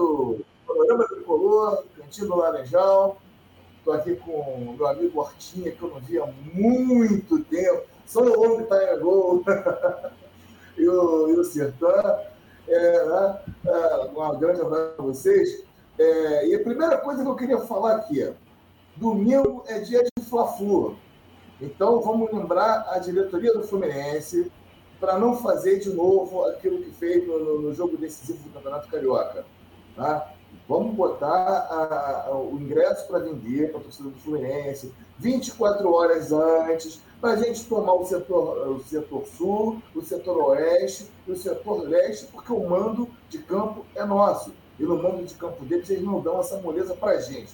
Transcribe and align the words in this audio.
do 0.00 0.44
Panorama 0.66 1.06
Tricolor, 1.08 1.84
Cantinho 1.96 2.28
do 2.28 2.36
Laranjal. 2.36 3.18
Estou 3.78 3.94
aqui 3.94 4.16
com 4.16 4.32
o 4.32 4.74
meu 4.76 4.86
amigo 4.86 5.20
Hortinha, 5.20 5.70
que 5.70 5.82
eu 5.82 5.90
não 5.90 6.00
vi 6.00 6.18
há 6.18 6.26
muito 6.54 7.42
tempo. 7.44 7.82
Só 8.06 8.20
o 8.20 8.28
Long 8.28 8.62
Time 8.64 9.00
Gol. 9.00 9.44
e, 10.76 10.88
o, 10.88 11.28
e 11.28 11.32
o 11.38 11.44
Sertã. 11.44 12.18
É, 12.68 13.04
né? 13.04 13.40
é, 13.66 14.10
um 14.16 14.38
grande 14.38 14.60
abraço 14.60 14.94
para 14.96 15.04
vocês. 15.04 15.64
É, 15.98 16.48
e 16.48 16.54
a 16.54 16.62
primeira 16.62 16.98
coisa 16.98 17.22
que 17.22 17.28
eu 17.28 17.36
queria 17.36 17.58
falar 17.58 17.96
aqui 17.96 18.22
é, 18.22 18.32
domingo 18.96 19.64
é 19.66 19.80
dia 19.80 20.02
de 20.02 20.24
Fla-Flu. 20.24 20.96
Então 21.60 22.00
vamos 22.00 22.32
lembrar 22.32 22.86
a 22.88 22.98
diretoria 22.98 23.52
do 23.52 23.64
Fluminense 23.64 24.50
para 24.98 25.18
não 25.18 25.36
fazer 25.36 25.78
de 25.78 25.90
novo 25.90 26.44
aquilo 26.44 26.82
que 26.82 26.90
fez 26.90 27.26
no, 27.26 27.60
no 27.60 27.74
jogo 27.74 27.96
decisivo 27.96 28.42
do 28.44 28.54
Campeonato 28.54 28.88
Carioca. 28.88 29.44
Tá? 29.96 30.32
Vamos 30.68 30.94
botar 30.94 31.26
a, 31.26 32.28
a, 32.28 32.38
o 32.38 32.58
ingresso 32.60 33.06
para 33.08 33.18
vender 33.18 33.70
para 33.70 33.80
a 33.80 33.82
torcida 33.82 34.08
do 34.08 34.18
Fluminense 34.18 34.92
24 35.20 35.92
horas 35.92 36.32
antes, 36.32 37.00
para 37.20 37.32
a 37.32 37.36
gente 37.36 37.66
tomar 37.66 37.92
o 37.92 38.04
setor, 38.04 38.68
o 38.68 38.82
setor 38.84 39.26
sul, 39.26 39.82
o 39.94 40.00
setor 40.00 40.36
oeste 40.48 41.10
e 41.28 41.32
o 41.32 41.36
setor 41.36 41.82
leste, 41.86 42.26
porque 42.26 42.50
o 42.52 42.66
mando 42.66 43.08
de 43.28 43.38
campo 43.38 43.84
é 43.94 44.04
nosso. 44.04 44.52
E 44.78 44.82
no 44.82 45.00
mando 45.00 45.22
de 45.22 45.34
campo 45.34 45.62
deles, 45.66 45.90
eles 45.90 46.02
não 46.02 46.20
dão 46.20 46.40
essa 46.40 46.56
moleza 46.58 46.94
para 46.94 47.12
a 47.12 47.20
gente. 47.20 47.52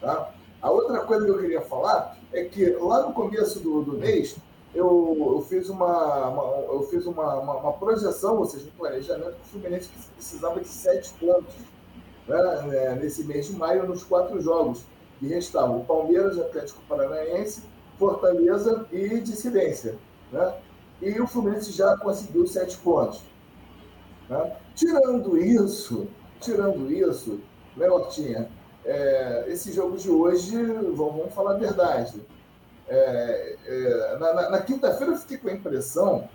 Tá? 0.00 0.34
A 0.60 0.70
outra 0.70 1.00
coisa 1.04 1.24
que 1.24 1.30
eu 1.30 1.38
queria 1.38 1.60
falar 1.60 2.18
é 2.32 2.44
que 2.44 2.70
lá 2.70 3.06
no 3.06 3.12
começo 3.12 3.60
do, 3.60 3.82
do 3.82 3.92
mês, 3.92 4.36
eu, 4.74 5.34
eu, 5.36 5.46
fiz, 5.48 5.68
uma, 5.68 6.28
uma 6.28 6.42
eu 6.72 6.82
fiz 6.90 7.06
uma, 7.06 7.34
uma, 7.36 7.54
uma, 7.58 7.72
projeção, 7.74 8.38
ou 8.38 8.46
seja, 8.46 8.66
um 8.66 8.76
planejamento 8.76 9.36
que 9.36 9.42
o 9.42 9.50
Fluminense 9.52 9.88
precisava 10.16 10.60
de 10.60 10.66
sete 10.66 11.14
pontos 11.20 11.54
né, 12.26 12.98
nesse 13.00 13.24
mês 13.24 13.46
de 13.46 13.52
maio 13.52 13.86
nos 13.86 14.02
quatro 14.02 14.40
jogos 14.40 14.84
que 15.18 15.26
restavam: 15.26 15.84
Palmeiras, 15.84 16.38
Atlético 16.38 16.80
Paranaense, 16.88 17.62
Fortaleza 17.98 18.86
e 18.92 19.20
Dissidência. 19.20 19.96
Né? 20.32 20.54
E 21.02 21.20
o 21.20 21.26
Fluminense 21.26 21.72
já 21.72 21.96
conseguiu 21.96 22.46
sete 22.46 22.76
pontos. 22.78 23.20
Né? 24.28 24.56
Tirando 24.74 25.36
isso, 25.36 26.08
tirando 26.40 26.90
isso, 26.90 27.40
né, 27.76 27.88
Hortinha? 27.88 28.48
É, 28.84 29.44
esse 29.48 29.72
jogo 29.72 29.96
de 29.96 30.10
hoje, 30.10 30.56
vamos, 30.94 31.32
falar 31.32 31.52
a 31.52 31.58
verdade. 31.58 32.20
É, 32.86 33.56
é, 33.66 34.16
na, 34.18 34.34
na, 34.34 34.50
na 34.50 34.62
quinta-feira 34.62 35.14
eu 35.14 35.18
fiquei 35.18 35.38
com 35.38 35.48
a 35.48 35.52
impressão, 35.52 36.28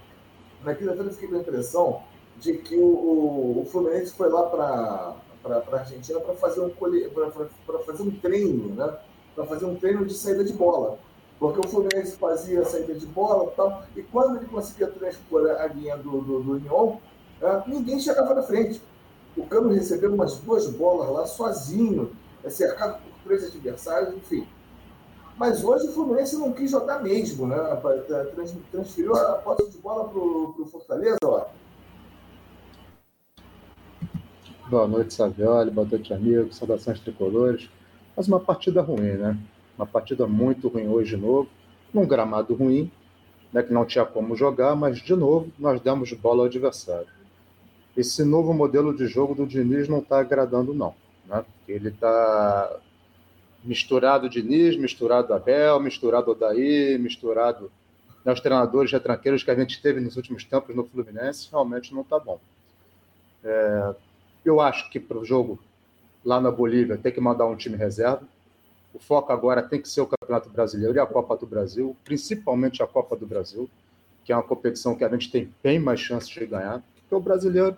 na 0.64 0.74
quinta-feira 0.74 1.10
eu 1.10 1.14
fiquei 1.14 1.30
com 1.30 1.36
a 1.36 1.40
impressão 1.40 2.02
de 2.40 2.54
que 2.54 2.76
o, 2.76 2.86
o, 2.86 3.62
o 3.62 3.66
Fluminense 3.66 4.14
foi 4.14 4.30
lá 4.30 4.44
para 4.44 5.16
para 5.42 5.64
a 5.72 5.80
Argentina 5.80 6.20
para 6.20 6.34
fazer 6.36 6.62
um 6.62 6.72
fazer 7.86 8.04
um 8.04 8.12
treino, 8.12 8.76
né? 8.76 8.98
Para 9.36 9.46
fazer 9.46 9.66
um 9.66 9.76
treino 9.76 10.06
de 10.06 10.14
saída 10.14 10.44
de 10.44 10.54
bola. 10.54 11.00
Porque 11.40 11.60
o 11.60 11.70
Fluminense 11.70 12.18
fazia 12.18 12.66
saída 12.66 12.94
de 12.94 13.06
bola 13.06 13.50
e 13.52 13.56
tal, 13.56 13.84
e 13.96 14.04
quando 14.04 14.36
ele 14.36 14.46
conseguia 14.48 14.88
transpor 14.88 15.50
a 15.50 15.68
linha 15.68 15.96
do, 15.96 16.20
do, 16.20 16.44
do 16.44 16.52
Union, 16.54 16.98
né, 17.40 17.64
ninguém 17.66 17.98
chegava 17.98 18.34
na 18.34 18.44
frente. 18.44 18.82
O 19.38 19.46
Cano 19.46 19.70
recebeu 19.70 20.14
umas 20.14 20.38
duas 20.40 20.68
bolas 20.68 21.10
lá 21.10 21.26
sozinho, 21.26 22.12
é 22.44 22.50
cercado 22.50 23.00
por 23.02 23.12
três 23.24 23.46
adversários, 23.46 24.14
enfim. 24.16 24.46
Mas 25.38 25.64
hoje 25.64 25.88
o 25.88 25.94
Fluminense 25.94 26.36
não 26.36 26.52
quis 26.52 26.72
jogar 26.72 27.02
mesmo, 27.02 27.48
né? 27.48 27.56
Transferiu 28.70 29.16
a 29.16 29.36
posse 29.36 29.70
de 29.70 29.78
bola 29.78 30.10
para 30.10 30.20
o 30.20 30.68
Fortaleza, 30.70 31.18
ó. 31.24 31.46
Boa 34.70 34.88
noite, 34.88 35.16
Savioli. 35.16 35.72
Boa 35.72 35.88
noite, 35.88 36.14
amigos. 36.14 36.58
Saudações 36.58 37.00
tricolores. 37.00 37.68
Mas 38.16 38.28
uma 38.28 38.40
partida 38.40 38.84
ruim, 38.84 39.14
né? 39.14 39.36
Uma 39.76 39.88
partida 39.88 40.28
muito 40.28 40.68
ruim 40.68 40.88
hoje 40.88 41.16
de 41.16 41.18
novo. 41.18 41.50
Num 41.92 42.06
gramado 42.06 42.54
ruim, 42.54 42.92
né, 43.52 43.64
que 43.64 43.74
não 43.74 43.84
tinha 43.84 44.06
como 44.06 44.36
jogar, 44.36 44.76
mas 44.76 45.00
de 45.00 45.16
novo 45.16 45.52
nós 45.58 45.82
demos 45.82 46.14
bola 46.14 46.42
ao 46.42 46.46
adversário. 46.46 47.08
Esse 47.98 48.24
novo 48.24 48.54
modelo 48.54 48.96
de 48.96 49.08
jogo 49.08 49.34
do 49.34 49.48
Diniz 49.48 49.88
não 49.88 49.98
está 49.98 50.20
agradando, 50.20 50.72
não. 50.72 50.94
Né? 51.26 51.44
Ele 51.68 51.90
está 51.90 52.80
misturado 53.64 54.30
Diniz, 54.30 54.78
misturado 54.78 55.34
Abel, 55.34 55.80
misturado 55.80 56.30
Odaí, 56.30 56.96
misturado 57.00 57.72
né, 58.24 58.32
os 58.32 58.40
treinadores 58.40 58.92
retranqueiros 58.92 59.42
que 59.42 59.50
a 59.50 59.56
gente 59.56 59.82
teve 59.82 60.00
nos 60.00 60.16
últimos 60.16 60.44
tempos 60.44 60.76
no 60.76 60.86
Fluminense, 60.86 61.50
realmente 61.50 61.92
não 61.92 62.04
está 62.04 62.20
bom. 62.20 62.40
É, 63.44 63.96
eu 64.44 64.60
acho 64.60 64.90
que 64.90 65.00
para 65.00 65.18
o 65.18 65.26
jogo 65.26 65.60
lá 66.24 66.40
na 66.40 66.52
Bolívia 66.52 66.98
tem 66.98 67.12
que 67.12 67.22
mandar 67.22 67.46
um 67.46 67.56
time 67.56 67.76
reserva. 67.76 68.24
O 68.94 69.00
foco 69.00 69.32
agora 69.32 69.62
tem 69.62 69.82
que 69.82 69.88
ser 69.88 70.02
o 70.02 70.08
Campeonato 70.08 70.50
Brasileiro 70.50 70.96
e 70.96 71.00
a 71.00 71.06
Copa 71.06 71.38
do 71.38 71.46
Brasil, 71.46 71.96
principalmente 72.04 72.82
a 72.82 72.88
Copa 72.88 73.16
do 73.16 73.26
Brasil, 73.26 73.70
que 74.26 74.32
é 74.32 74.36
uma 74.36 74.44
competição 74.44 74.96
que 74.96 75.04
a 75.04 75.10
gente 75.10 75.32
tem 75.32 75.54
bem 75.64 75.80
mais 75.80 76.00
chances 76.00 76.30
de 76.30 76.46
ganhar. 76.46 76.84
Porque 76.96 77.16
o 77.16 77.20
brasileiro, 77.20 77.78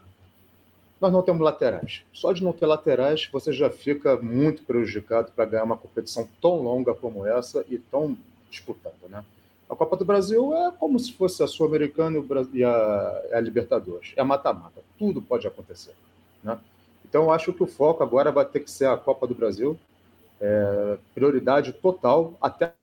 nós 1.00 1.12
não 1.12 1.22
temos 1.22 1.42
laterais. 1.42 2.04
Só 2.14 2.32
de 2.32 2.44
não 2.44 2.54
ter 2.54 2.66
laterais, 2.66 3.28
você 3.32 3.52
já 3.52 3.70
fica 3.70 4.16
muito 4.18 4.64
prejudicado 4.64 5.32
para 5.34 5.46
ganhar 5.46 5.64
uma 5.64 5.78
competição 5.78 6.28
tão 6.42 6.62
longa 6.62 6.94
como 6.94 7.26
essa 7.26 7.66
e 7.70 7.78
tão 7.78 8.18
disputada, 8.50 9.08
né? 9.10 9.24
A 9.70 9.76
Copa 9.76 9.96
do 9.96 10.04
Brasil 10.04 10.54
é 10.54 10.70
como 10.72 11.00
se 11.00 11.14
fosse 11.14 11.42
a 11.42 11.48
Sul-Americana 11.48 12.22
e 12.54 12.62
a, 12.62 13.40
Libertadores. 13.40 14.12
É 14.18 14.24
mata-mata. 14.24 14.82
Tudo 15.00 15.22
pode 15.22 15.48
acontecer. 15.48 15.94
Né? 16.44 16.57
Então, 17.07 17.24
eu 17.24 17.31
acho 17.31 17.53
que 17.53 17.63
o 17.63 17.68
foco 17.68 18.03
agora 18.03 18.31
vai 18.31 18.46
ter 18.46 18.62
que 18.62 18.72
ser 18.72 18.88
a 18.88 18.97
Copa 18.97 19.28
do 19.28 19.35
Brasil, 19.35 19.78
é, 20.40 20.97
prioridade 21.13 21.74
total, 21.74 22.34
até 22.41 22.74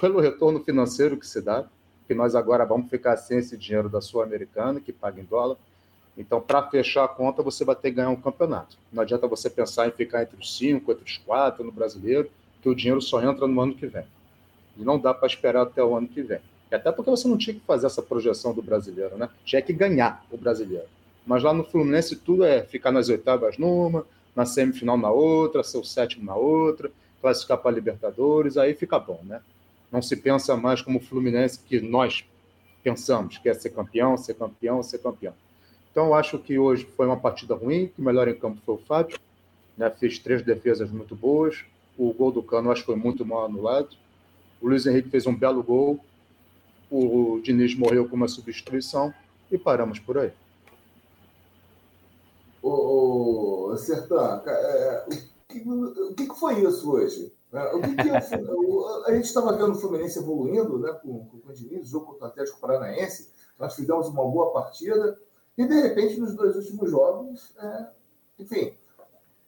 pelo 0.00 0.20
retorno 0.20 0.62
financeiro 0.62 1.16
que 1.16 1.26
se 1.26 1.40
dá, 1.40 1.64
que 2.06 2.14
nós 2.14 2.34
agora 2.34 2.64
vamos 2.64 2.88
ficar 2.88 3.16
sem 3.16 3.38
esse 3.38 3.56
dinheiro 3.56 3.88
da 3.88 4.00
Sul-Americana, 4.00 4.80
que 4.80 4.92
paga 4.92 5.20
em 5.20 5.24
dólar. 5.24 5.56
Então, 6.16 6.40
para 6.40 6.68
fechar 6.68 7.04
a 7.04 7.08
conta, 7.08 7.42
você 7.42 7.64
vai 7.64 7.76
ter 7.76 7.90
que 7.90 7.96
ganhar 7.96 8.08
um 8.08 8.16
campeonato. 8.16 8.76
Não 8.92 9.02
adianta 9.02 9.28
você 9.28 9.48
pensar 9.48 9.86
em 9.86 9.92
ficar 9.92 10.22
entre 10.22 10.36
os 10.36 10.56
cinco, 10.56 10.90
entre 10.90 11.04
os 11.04 11.18
quatro 11.18 11.62
no 11.62 11.70
brasileiro, 11.70 12.30
que 12.60 12.68
o 12.68 12.74
dinheiro 12.74 13.00
só 13.00 13.22
entra 13.22 13.46
no 13.46 13.60
ano 13.60 13.74
que 13.74 13.86
vem. 13.86 14.04
E 14.76 14.82
não 14.82 14.98
dá 14.98 15.14
para 15.14 15.28
esperar 15.28 15.62
até 15.62 15.84
o 15.84 15.96
ano 15.96 16.08
que 16.08 16.22
vem. 16.22 16.40
E 16.70 16.74
até 16.74 16.90
porque 16.90 17.10
você 17.10 17.28
não 17.28 17.38
tinha 17.38 17.54
que 17.54 17.64
fazer 17.64 17.86
essa 17.86 18.02
projeção 18.02 18.52
do 18.52 18.62
brasileiro, 18.62 19.16
né? 19.16 19.28
Tinha 19.44 19.62
que 19.62 19.72
ganhar 19.72 20.24
o 20.30 20.36
brasileiro. 20.36 20.86
Mas 21.28 21.42
lá 21.42 21.52
no 21.52 21.62
Fluminense 21.62 22.16
tudo 22.16 22.42
é 22.42 22.62
ficar 22.62 22.90
nas 22.90 23.10
oitavas 23.10 23.58
numa, 23.58 24.06
na 24.34 24.46
semifinal 24.46 24.96
na 24.96 25.10
outra, 25.10 25.62
ser 25.62 25.76
o 25.76 25.84
sétimo 25.84 26.24
na 26.24 26.34
outra, 26.34 26.90
classificar 27.20 27.58
para 27.58 27.70
a 27.70 27.74
Libertadores, 27.74 28.56
aí 28.56 28.72
fica 28.72 28.98
bom, 28.98 29.20
né? 29.24 29.42
Não 29.92 30.00
se 30.00 30.16
pensa 30.16 30.56
mais 30.56 30.80
como 30.80 30.98
o 30.98 31.02
Fluminense 31.02 31.58
que 31.58 31.82
nós 31.82 32.24
pensamos, 32.82 33.36
que 33.36 33.46
é 33.46 33.52
ser 33.52 33.68
campeão, 33.70 34.16
ser 34.16 34.34
campeão, 34.34 34.82
ser 34.82 34.98
campeão. 35.00 35.34
Então, 35.92 36.06
eu 36.06 36.14
acho 36.14 36.38
que 36.38 36.58
hoje 36.58 36.88
foi 36.96 37.06
uma 37.06 37.18
partida 37.18 37.54
ruim, 37.54 37.88
que 37.88 38.00
o 38.00 38.04
melhor 38.04 38.26
em 38.26 38.34
campo 38.34 38.58
foi 38.64 38.76
o 38.76 38.78
Fábio, 38.78 39.18
né? 39.76 39.90
fez 39.90 40.18
três 40.18 40.40
defesas 40.40 40.90
muito 40.90 41.14
boas, 41.14 41.62
o 41.98 42.10
gol 42.14 42.32
do 42.32 42.42
Cano 42.42 42.70
acho 42.70 42.80
que 42.82 42.86
foi 42.86 42.96
muito 42.96 43.26
mal 43.26 43.44
anulado, 43.44 43.94
o 44.62 44.68
Luiz 44.68 44.86
Henrique 44.86 45.10
fez 45.10 45.26
um 45.26 45.34
belo 45.34 45.62
gol, 45.62 46.00
o 46.90 47.38
Diniz 47.42 47.74
morreu 47.74 48.08
com 48.08 48.16
uma 48.16 48.28
substituição 48.28 49.12
e 49.50 49.58
paramos 49.58 49.98
por 49.98 50.16
aí. 50.16 50.30
Ô, 52.68 53.70
ô 53.72 53.76
Sertã, 53.78 54.42
é, 54.46 55.06
o, 55.06 55.48
que, 55.48 55.70
o 55.70 56.14
que 56.14 56.26
foi 56.38 56.62
isso 56.62 56.90
hoje? 56.90 57.32
É, 57.52 57.74
o 57.74 57.80
que 57.80 57.94
que 57.94 58.10
a 58.10 59.14
gente 59.14 59.24
estava 59.24 59.56
vendo 59.56 59.72
o 59.72 59.74
Fluminense 59.74 60.18
evoluindo 60.18 60.78
né, 60.78 60.92
com, 61.02 61.24
com 61.26 61.48
o 61.48 61.52
Diniz, 61.52 61.88
jogo 61.88 62.06
contra 62.06 62.26
o 62.26 62.28
Atlético 62.28 62.60
Paranaense, 62.60 63.30
nós 63.58 63.74
fizemos 63.74 64.08
uma 64.08 64.24
boa 64.24 64.52
partida, 64.52 65.18
e 65.56 65.66
de 65.66 65.80
repente, 65.80 66.20
nos 66.20 66.34
dois 66.34 66.54
últimos 66.56 66.90
jogos, 66.90 67.54
é, 67.58 67.86
enfim, 68.38 68.74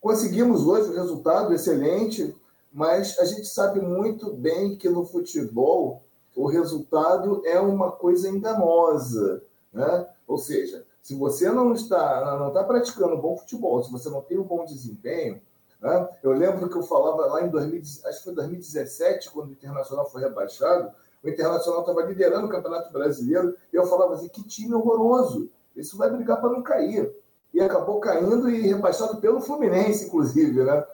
conseguimos 0.01 0.67
hoje 0.67 0.91
o 0.91 0.95
resultado 0.95 1.53
excelente, 1.53 2.35
mas 2.73 3.19
a 3.19 3.25
gente 3.25 3.47
sabe 3.47 3.81
muito 3.81 4.33
bem 4.33 4.77
que 4.77 4.89
no 4.89 5.05
futebol 5.05 6.03
o 6.35 6.47
resultado 6.47 7.43
é 7.45 7.61
uma 7.61 7.93
coisa 7.93 8.29
enganosa, 8.29 9.43
né? 9.73 10.07
Ou 10.27 10.39
seja, 10.39 10.85
se 11.11 11.17
você 11.17 11.51
não 11.51 11.73
está, 11.73 12.39
não 12.39 12.49
está 12.49 12.63
praticando 12.63 13.17
bom 13.17 13.37
futebol, 13.37 13.83
se 13.83 13.91
você 13.91 14.09
não 14.09 14.21
tem 14.21 14.39
um 14.39 14.45
bom 14.45 14.65
desempenho, 14.65 15.43
né? 15.83 16.09
eu 16.23 16.31
lembro 16.31 16.69
que 16.69 16.77
eu 16.77 16.85
falava 16.85 17.27
lá 17.27 17.43
em 17.45 17.49
2000, 17.49 17.81
acho 17.81 18.19
que 18.19 18.25
foi 18.25 18.35
2017, 18.35 19.29
quando 19.31 19.49
o 19.49 19.53
Internacional 19.53 20.09
foi 20.09 20.23
rebaixado, 20.23 20.93
o 21.21 21.29
Internacional 21.29 21.81
estava 21.81 22.03
liderando 22.03 22.47
o 22.47 22.49
Campeonato 22.49 22.93
Brasileiro, 22.93 23.57
e 23.73 23.77
eu 23.77 23.87
falava 23.87 24.15
assim, 24.15 24.29
que 24.29 24.45
time 24.45 24.73
horroroso, 24.73 25.51
isso 25.75 25.99
vai 25.99 26.09
brigar 26.09 26.41
para 26.41 26.51
não 26.51 26.63
cair. 26.63 27.13
E 27.53 27.61
acabou 27.61 27.99
caindo 27.99 28.49
e 28.49 28.69
rebaixado 28.69 29.21
pelo 29.21 29.41
Fluminense, 29.41 30.07
inclusive, 30.07 30.63
né? 30.63 30.87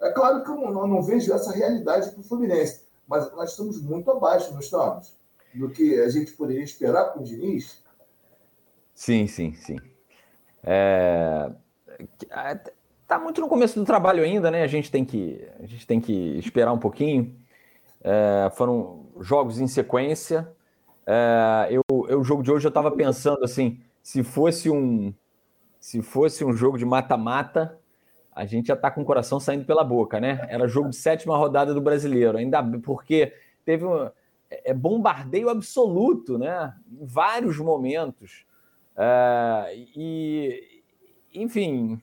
É 0.00 0.10
claro 0.10 0.42
que 0.44 0.50
eu 0.50 0.56
não, 0.56 0.86
não 0.86 1.02
vejo 1.02 1.30
essa 1.30 1.52
realidade 1.52 2.10
para 2.10 2.20
o 2.20 2.24
Fluminense, 2.24 2.86
mas 3.06 3.30
nós 3.32 3.50
estamos 3.50 3.82
muito 3.82 4.10
abaixo, 4.10 4.50
não 4.50 4.60
estamos? 4.60 5.14
Do 5.54 5.68
que 5.68 6.00
a 6.00 6.08
gente 6.08 6.32
poderia 6.32 6.64
esperar 6.64 7.12
com 7.12 7.20
o 7.20 7.26
Sim, 8.98 9.28
sim, 9.28 9.54
sim. 9.54 9.76
É... 10.64 11.52
tá 13.06 13.16
muito 13.16 13.40
no 13.40 13.46
começo 13.46 13.78
do 13.78 13.86
trabalho 13.86 14.24
ainda, 14.24 14.50
né? 14.50 14.64
A 14.64 14.66
gente 14.66 14.90
tem 14.90 15.04
que, 15.04 15.48
a 15.60 15.66
gente 15.66 15.86
tem 15.86 16.00
que 16.00 16.12
esperar 16.36 16.72
um 16.72 16.80
pouquinho. 16.80 17.32
É, 18.02 18.50
foram 18.56 19.06
jogos 19.20 19.60
em 19.60 19.68
sequência. 19.68 20.50
É, 21.06 21.68
eu, 21.70 21.82
eu, 22.08 22.20
o 22.20 22.24
jogo 22.24 22.42
de 22.42 22.50
hoje 22.50 22.66
eu 22.66 22.70
estava 22.70 22.90
pensando 22.90 23.44
assim, 23.44 23.80
se 24.02 24.24
fosse 24.24 24.68
um, 24.68 25.14
se 25.78 26.02
fosse 26.02 26.44
um 26.44 26.52
jogo 26.52 26.76
de 26.76 26.84
mata-mata, 26.84 27.78
a 28.34 28.44
gente 28.46 28.66
já 28.66 28.74
está 28.74 28.90
com 28.90 29.02
o 29.02 29.06
coração 29.06 29.38
saindo 29.38 29.64
pela 29.64 29.84
boca, 29.84 30.18
né? 30.18 30.44
Era 30.50 30.66
jogo 30.66 30.90
de 30.90 30.96
sétima 30.96 31.36
rodada 31.36 31.72
do 31.72 31.80
brasileiro, 31.80 32.36
ainda 32.36 32.60
porque 32.82 33.32
teve 33.64 33.84
um 33.84 34.06
é, 34.50 34.72
é 34.72 34.74
bombardeio 34.74 35.48
absoluto, 35.48 36.36
né? 36.36 36.74
Em 36.90 37.06
vários 37.06 37.58
momentos. 37.58 38.47
É, 39.00 39.74
e, 39.94 40.82
enfim, 41.32 42.02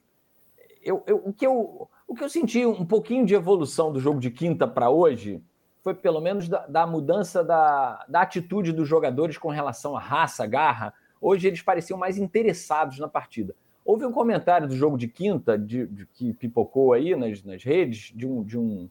eu, 0.82 1.04
eu, 1.06 1.22
o, 1.26 1.34
que 1.34 1.46
eu, 1.46 1.90
o 2.08 2.16
que 2.16 2.24
eu 2.24 2.30
senti 2.30 2.66
um 2.66 2.86
pouquinho 2.86 3.26
de 3.26 3.36
evolução 3.36 3.92
do 3.92 4.00
jogo 4.00 4.18
de 4.18 4.32
quinta 4.32 4.66
para 4.66 4.90
hoje 4.90 5.44
foi 5.84 5.94
pelo 5.94 6.22
menos 6.22 6.48
da, 6.48 6.66
da 6.66 6.88
mudança 6.88 7.44
da, 7.44 8.06
da, 8.08 8.22
atitude 8.22 8.72
dos 8.72 8.88
jogadores 8.88 9.38
com 9.38 9.50
relação 9.50 9.96
à 9.96 10.00
raça, 10.00 10.48
garra. 10.48 10.94
Hoje 11.20 11.48
eles 11.48 11.62
pareciam 11.62 12.00
mais 12.00 12.18
interessados 12.18 12.98
na 12.98 13.10
partida. 13.10 13.54
Houve 13.84 14.06
um 14.06 14.12
comentário 14.12 14.68
do 14.68 14.76
jogo 14.76 14.98
de 14.98 15.08
quinta 15.10 15.58
de, 15.58 15.86
de 15.88 16.06
que 16.08 16.34
pipocou 16.34 16.94
aí 16.94 17.14
nas, 17.16 17.44
nas 17.44 17.62
redes 17.64 18.12
de 18.16 18.26
um, 18.26 18.42
de, 18.42 18.58
um, 18.58 18.90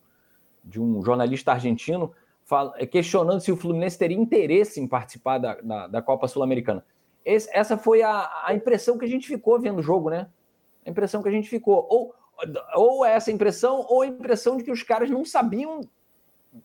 de 0.63 0.81
um 0.81 1.03
jornalista 1.03 1.53
argentino 1.53 2.13
questionando 2.91 3.41
se 3.41 3.51
o 3.51 3.57
Fluminense 3.57 3.99
teria 3.99 4.17
interesse 4.17 4.79
em 4.79 4.87
participar 4.87 5.39
da, 5.39 5.55
da, 5.63 5.87
da 5.87 6.03
Copa 6.03 6.29
Sul-Americana. 6.29 6.85
Essa 7.25 7.79
foi 7.79 8.03
a, 8.03 8.31
a 8.45 8.55
impressão 8.55 8.99
que 8.99 9.05
a 9.05 9.09
gente 9.09 9.27
ficou 9.27 9.59
vendo 9.59 9.79
o 9.79 9.83
jogo, 9.83 10.11
né? 10.11 10.29
a 10.87 10.91
impressão 10.91 11.23
que 11.23 11.29
a 11.29 11.33
gente 11.33 11.49
ficou. 11.49 11.87
Ou, 11.89 12.15
ou 12.75 13.05
essa 13.05 13.33
impressão, 13.33 13.85
ou 13.89 14.03
a 14.03 14.07
impressão 14.07 14.57
de 14.57 14.65
que 14.65 14.71
os 14.71 14.83
caras 14.83 15.11
não 15.11 15.25
sabiam 15.25 15.81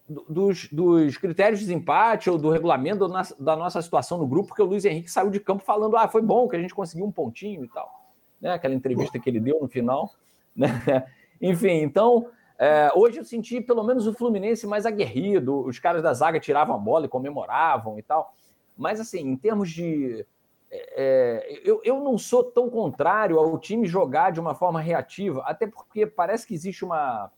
dos, 0.08 0.68
dos 0.72 1.18
critérios 1.18 1.60
de 1.60 1.66
desempate 1.66 2.30
ou 2.30 2.38
do 2.38 2.50
regulamento 2.50 3.08
da 3.40 3.56
nossa 3.56 3.82
situação 3.82 4.18
no 4.18 4.28
grupo, 4.28 4.50
porque 4.50 4.62
o 4.62 4.66
Luiz 4.66 4.86
Henrique 4.86 5.10
saiu 5.10 5.30
de 5.30 5.40
campo 5.40 5.64
falando: 5.64 5.98
ah, 5.98 6.08
foi 6.08 6.22
bom 6.22 6.48
que 6.48 6.56
a 6.56 6.60
gente 6.60 6.76
conseguiu 6.76 7.06
um 7.06 7.12
pontinho 7.12 7.64
e 7.64 7.70
tal. 7.70 8.08
Né? 8.40 8.52
Aquela 8.52 8.74
entrevista 8.74 9.18
que 9.18 9.30
ele 9.30 9.40
deu 9.40 9.60
no 9.62 9.68
final. 9.68 10.12
Né? 10.56 11.06
Enfim, 11.40 11.84
então. 11.84 12.28
É, 12.62 12.92
hoje 12.94 13.20
eu 13.20 13.24
senti 13.24 13.62
pelo 13.62 13.82
menos 13.84 14.06
o 14.06 14.14
Fluminense 14.14 14.68
mais 14.68 14.86
aguerrido, 14.86 15.62
os 15.62 15.80
caras 15.80 16.04
da 16.04 16.14
zaga 16.14 16.38
tiravam 16.38 16.76
a 16.76 16.78
bola 16.78 17.06
e 17.06 17.08
comemoravam 17.08 17.98
e 17.98 18.02
tal. 18.02 18.36
Mas, 18.76 19.00
assim, 19.00 19.20
em 19.20 19.38
termos 19.38 19.70
de, 19.70 20.26
é, 20.72 21.62
eu, 21.64 21.82
eu 21.84 22.00
não 22.00 22.18
sou 22.18 22.44
tão 22.44 22.70
contrário 22.70 23.40
ao 23.40 23.58
time 23.58 23.88
jogar 23.88 24.32
de 24.32 24.40
uma 24.40 24.54
forma 24.54 24.80
reativa, 24.80 25.42
até 25.46 25.68
porque 25.68 26.06
parece 26.06 26.46
que 26.46 26.54
existe 26.54 26.86
uma, 26.86 27.32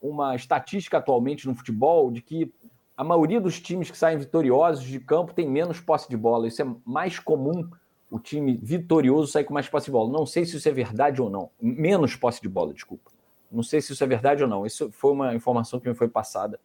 uma 0.00 0.34
estatística 0.34 0.98
atualmente 0.98 1.46
no 1.46 1.54
futebol 1.54 2.10
de 2.10 2.22
que 2.22 2.52
a 2.96 3.02
maioria 3.02 3.40
dos 3.40 3.58
times 3.60 3.90
que 3.90 3.96
saem 3.96 4.18
vitoriosos 4.18 4.84
de 4.84 5.00
campo 5.00 5.32
tem 5.32 5.48
menos 5.48 5.80
posse 5.80 6.08
de 6.08 6.16
bola. 6.16 6.46
Isso 6.46 6.62
é 6.62 6.66
mais 6.84 7.18
comum 7.18 7.68
o 8.10 8.18
time 8.18 8.56
vitorioso 8.56 9.32
sair 9.32 9.44
com 9.44 9.54
mais 9.54 9.68
posse 9.68 9.86
de 9.86 9.92
bola. 9.92 10.12
Não 10.12 10.26
sei 10.26 10.44
se 10.44 10.56
isso 10.56 10.68
é 10.68 10.72
verdade 10.72 11.22
ou 11.22 11.30
não. 11.30 11.50
Menos 11.60 12.14
posse 12.14 12.42
de 12.42 12.48
bola, 12.48 12.74
desculpa. 12.74 13.10
Não 13.50 13.62
sei 13.62 13.80
se 13.80 13.92
isso 13.92 14.04
é 14.04 14.06
verdade 14.06 14.42
ou 14.42 14.48
não. 14.48 14.66
Isso 14.66 14.90
foi 14.92 15.12
uma 15.12 15.34
informação 15.34 15.80
que 15.80 15.88
me 15.88 15.94
foi 15.94 16.08
passada 16.08 16.60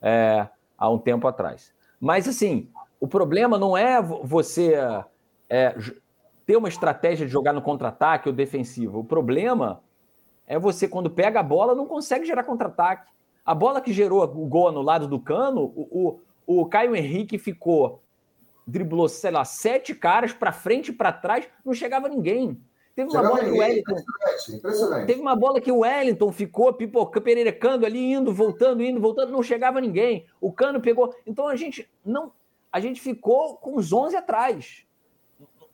é, 0.00 0.46
há 0.78 0.88
um 0.88 0.98
tempo 0.98 1.26
atrás. 1.26 1.74
Mas, 2.00 2.28
assim, 2.28 2.68
o 3.02 3.08
problema 3.08 3.58
não 3.58 3.76
é 3.76 4.00
você 4.00 4.74
é, 5.50 5.76
ter 6.46 6.56
uma 6.56 6.68
estratégia 6.68 7.26
de 7.26 7.32
jogar 7.32 7.52
no 7.52 7.60
contra-ataque 7.60 8.28
ou 8.28 8.32
defensivo. 8.32 9.00
O 9.00 9.04
problema 9.04 9.82
é 10.46 10.56
você, 10.56 10.86
quando 10.86 11.10
pega 11.10 11.40
a 11.40 11.42
bola, 11.42 11.74
não 11.74 11.84
consegue 11.84 12.24
gerar 12.24 12.44
contra-ataque. 12.44 13.10
A 13.44 13.56
bola 13.56 13.80
que 13.80 13.92
gerou 13.92 14.22
o 14.22 14.46
gol 14.46 14.70
no 14.70 14.82
lado 14.82 15.08
do 15.08 15.18
cano, 15.18 15.62
o, 15.74 16.20
o, 16.46 16.60
o 16.60 16.66
Caio 16.66 16.94
Henrique 16.94 17.38
ficou, 17.38 18.00
driblou, 18.64 19.08
sei 19.08 19.32
lá, 19.32 19.44
sete 19.44 19.96
caras 19.96 20.32
para 20.32 20.52
frente 20.52 20.92
e 20.92 20.94
para 20.94 21.12
trás, 21.12 21.44
não 21.64 21.74
chegava 21.74 22.08
ninguém. 22.08 22.56
Teve 22.94 23.10
uma 23.10 23.20
bola 23.20 23.40
que 23.40 23.50
o 23.50 23.58
Wellington. 23.58 23.90
Impressionante, 23.98 24.52
impressionante. 24.52 25.06
Teve 25.08 25.20
uma 25.20 25.34
bola 25.34 25.60
que 25.60 25.72
o 25.72 25.78
Wellington 25.78 26.30
ficou 26.30 26.72
pipocando, 26.72 27.24
pererecando 27.24 27.84
ali, 27.84 28.12
indo, 28.12 28.32
voltando, 28.32 28.80
indo, 28.80 29.00
voltando, 29.00 29.32
não 29.32 29.42
chegava 29.42 29.80
ninguém. 29.80 30.24
O 30.40 30.52
Cano 30.52 30.80
pegou. 30.80 31.12
Então 31.26 31.48
a 31.48 31.56
gente 31.56 31.90
não 32.04 32.30
a 32.72 32.80
gente 32.80 33.00
ficou 33.00 33.56
com 33.56 33.76
os 33.76 33.92
11 33.92 34.16
atrás. 34.16 34.86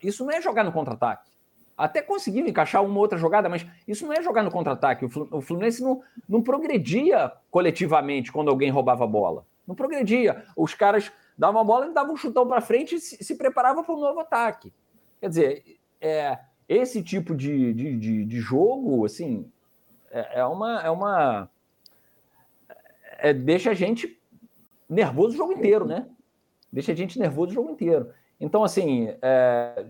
Isso 0.02 0.24
não 0.24 0.32
é 0.32 0.42
jogar 0.42 0.64
no 0.64 0.72
contra-ataque. 0.72 1.30
Até 1.76 2.02
conseguiu 2.02 2.46
encaixar 2.46 2.84
uma 2.84 2.98
outra 2.98 3.16
jogada, 3.16 3.48
mas 3.48 3.64
isso 3.86 4.04
não 4.04 4.12
é 4.12 4.20
jogar 4.20 4.42
no 4.42 4.50
contra-ataque. 4.50 5.04
O 5.04 5.40
Fluminense 5.40 5.80
não, 5.80 6.02
não 6.28 6.42
progredia 6.42 7.32
coletivamente 7.52 8.32
quando 8.32 8.48
alguém 8.48 8.68
roubava 8.68 9.04
a 9.04 9.06
bola. 9.06 9.46
Não 9.64 9.76
progredia. 9.76 10.44
Os 10.56 10.74
caras 10.74 11.12
davam 11.38 11.60
a 11.60 11.64
bola 11.64 11.86
e 11.86 11.94
davam 11.94 12.14
um 12.14 12.16
chutão 12.16 12.48
para 12.48 12.60
frente 12.60 12.96
e 12.96 13.00
se, 13.00 13.22
se 13.22 13.36
preparavam 13.36 13.84
para 13.84 13.94
um 13.94 14.00
novo 14.00 14.18
ataque. 14.18 14.72
Quer 15.20 15.28
dizer, 15.28 15.78
é, 16.00 16.38
esse 16.68 17.00
tipo 17.00 17.32
de, 17.32 17.72
de, 17.72 17.96
de, 17.96 18.24
de 18.24 18.40
jogo, 18.40 19.04
assim, 19.04 19.48
é, 20.10 20.40
é 20.40 20.44
uma. 20.44 20.80
É 20.80 20.90
uma 20.90 21.50
é, 23.18 23.32
deixa 23.32 23.70
a 23.70 23.74
gente 23.74 24.20
nervoso 24.88 25.34
o 25.34 25.36
jogo 25.36 25.52
inteiro, 25.52 25.84
né? 25.84 26.08
Deixa 26.73 26.93
a 26.93 26.94
gente 26.94 27.19
nervoso 27.19 27.53
o 27.53 27.55
jogo 27.55 27.70
inteiro. 27.70 28.11
Então, 28.41 28.62
assim, 28.62 29.15
é, 29.20 29.85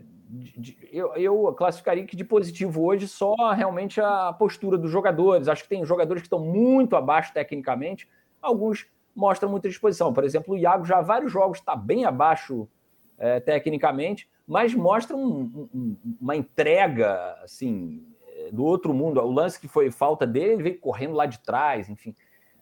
eu, 0.93 1.15
eu, 1.15 1.55
classificaria 1.55 2.05
que 2.05 2.17
de 2.17 2.25
positivo 2.25 2.85
hoje 2.85 3.09
só 3.09 3.35
realmente 3.53 4.01
a 4.01 4.33
postura 4.33 4.77
dos 4.77 4.91
jogadores. 4.91 5.49
Acho 5.49 5.63
que 5.63 5.69
tem 5.69 5.85
jogadores 5.85 6.23
que 6.23 6.27
estão 6.27 6.41
muito 6.41 6.97
abaixo 6.97 7.33
tecnicamente, 7.33 8.09
alguns 8.41 8.87
mostram 9.15 9.51
muita 9.51 9.69
disposição. 9.69 10.13
Por 10.13 10.25
exemplo, 10.25 10.55
o 10.55 10.57
Iago 10.57 10.85
já 10.85 11.01
vários 11.01 11.33
jogos 11.33 11.59
está 11.59 11.75
bem 11.75 12.05
abaixo 12.05 12.69
é, 13.19 13.41
tecnicamente, 13.41 14.29
mas 14.47 14.75
mostra 14.75 15.17
um, 15.17 15.69
um, 15.75 15.97
uma 16.21 16.37
entrega 16.37 17.37
assim 17.43 18.07
do 18.53 18.65
outro 18.65 18.95
mundo. 18.95 19.21
O 19.21 19.31
lance 19.31 19.61
que 19.61 19.69
foi 19.69 19.91
falta 19.91 20.27
dele, 20.27 20.53
ele 20.53 20.63
veio 20.63 20.79
correndo 20.79 21.15
lá 21.15 21.27
de 21.27 21.39
trás, 21.41 21.89
enfim. 21.89 22.15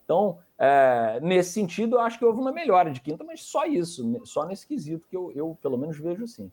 Então, 0.06 0.38
é, 0.56 1.18
nesse 1.20 1.50
sentido, 1.50 1.96
eu 1.96 2.00
acho 2.00 2.16
que 2.16 2.24
houve 2.24 2.40
uma 2.40 2.52
melhora 2.52 2.92
de 2.92 3.00
quinta, 3.00 3.24
mas 3.24 3.42
só 3.42 3.66
isso, 3.66 4.06
né, 4.06 4.20
só 4.22 4.46
nesse 4.46 4.64
quesito 4.64 5.06
que 5.08 5.16
eu, 5.16 5.32
eu 5.34 5.58
pelo 5.60 5.76
menos 5.76 5.98
vejo 5.98 6.22
assim. 6.22 6.50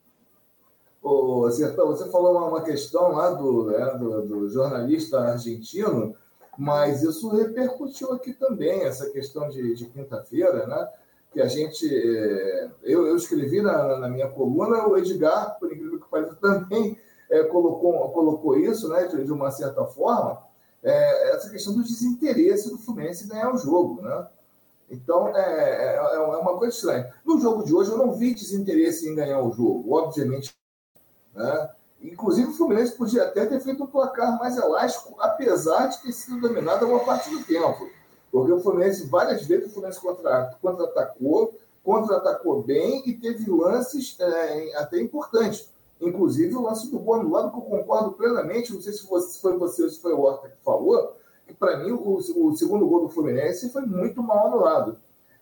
Ô, 1.03 1.49
Sertão, 1.51 1.87
você 1.87 2.09
falou 2.09 2.49
uma 2.49 2.63
questão 2.63 3.11
lá 3.11 3.29
do, 3.29 3.65
né, 3.65 3.97
do, 3.99 4.21
do, 4.23 4.49
jornalista 4.49 5.19
argentino, 5.19 6.15
mas 6.57 7.03
isso 7.03 7.29
repercutiu 7.29 8.11
aqui 8.13 8.33
também, 8.33 8.81
essa 8.81 9.09
questão 9.11 9.47
de, 9.49 9.75
de 9.75 9.85
quinta-feira, 9.85 10.65
né? 10.65 10.89
Que 11.31 11.41
a 11.41 11.47
gente. 11.47 11.87
É, 11.87 12.69
eu, 12.83 13.05
eu 13.05 13.15
escrevi 13.15 13.61
na, 13.61 13.99
na, 13.99 14.07
minha 14.07 14.29
coluna, 14.29 14.87
o 14.87 14.97
Edgar, 14.97 15.59
por 15.59 15.71
incrível 15.71 15.99
que 15.99 16.09
pareça, 16.09 16.35
também 16.41 16.97
é, 17.29 17.43
colocou, 17.43 18.09
colocou 18.09 18.57
isso, 18.57 18.87
né, 18.89 19.07
de, 19.07 19.23
de 19.23 19.31
uma 19.31 19.51
certa 19.51 19.83
forma 19.85 20.41
é, 20.83 21.35
essa 21.35 21.49
questão 21.49 21.73
do 21.73 21.83
desinteresse 21.83 22.69
do 22.69 22.77
Fluminense 22.77 23.27
ganhar 23.27 23.53
o 23.53 23.57
jogo, 23.57 24.01
né? 24.01 24.27
Então, 24.89 25.29
é, 25.29 25.95
é, 25.95 25.95
é, 25.95 26.19
uma 26.19 26.57
coisa 26.57 26.75
estranha. 26.75 27.11
No 27.25 27.39
jogo 27.39 27.63
de 27.63 27.73
hoje, 27.73 27.89
eu 27.89 27.97
não 27.97 28.13
vi 28.13 28.33
desinteresse 28.33 29.09
em 29.09 29.15
ganhar 29.15 29.41
o 29.41 29.51
jogo, 29.51 29.95
obviamente. 29.95 30.55
Né? 31.33 31.69
Inclusive, 32.01 32.49
o 32.49 32.53
Fluminense 32.53 32.95
podia 32.95 33.23
até 33.23 33.45
ter 33.45 33.59
feito 33.61 33.83
um 33.83 33.87
placar 33.87 34.37
mais 34.37 34.57
elástico, 34.57 35.15
apesar 35.19 35.87
de 35.87 36.01
ter 36.03 36.11
sido 36.11 36.41
dominado 36.41 36.85
uma 36.85 36.99
parte 36.99 37.29
do 37.29 37.43
tempo. 37.43 37.89
Porque 38.31 38.51
o 38.51 38.59
Fluminense, 38.59 39.07
várias 39.07 39.45
vezes, 39.45 39.67
o 39.67 39.73
Fluminense 39.73 39.99
contra-atacou, 40.01 41.57
contra-atacou 41.83 42.61
bem 42.61 43.01
e 43.07 43.13
teve 43.13 43.49
lances 43.49 44.15
é, 44.19 44.77
até 44.77 44.99
importantes. 44.99 45.69
Inclusive, 46.01 46.55
o 46.55 46.63
lance 46.63 46.89
do 46.91 46.99
gol 46.99 47.15
anulado, 47.15 47.51
que 47.51 47.57
eu 47.57 47.61
concordo 47.61 48.11
plenamente, 48.13 48.73
não 48.73 48.81
sei 48.81 48.93
se 48.93 49.07
foi 49.41 49.57
você 49.57 49.83
ou 49.83 49.89
se 49.89 50.01
foi 50.01 50.13
o 50.13 50.21
Horta 50.21 50.49
que 50.49 50.57
falou, 50.63 51.15
que 51.47 51.53
para 51.53 51.77
mim 51.77 51.91
o, 51.91 52.15
o, 52.15 52.57
segundo 52.57 52.87
gol 52.87 53.01
do 53.01 53.09
Fluminense 53.09 53.69
foi 53.69 53.83
muito 53.83 54.21
mal 54.21 54.47
anulado. 54.47 54.97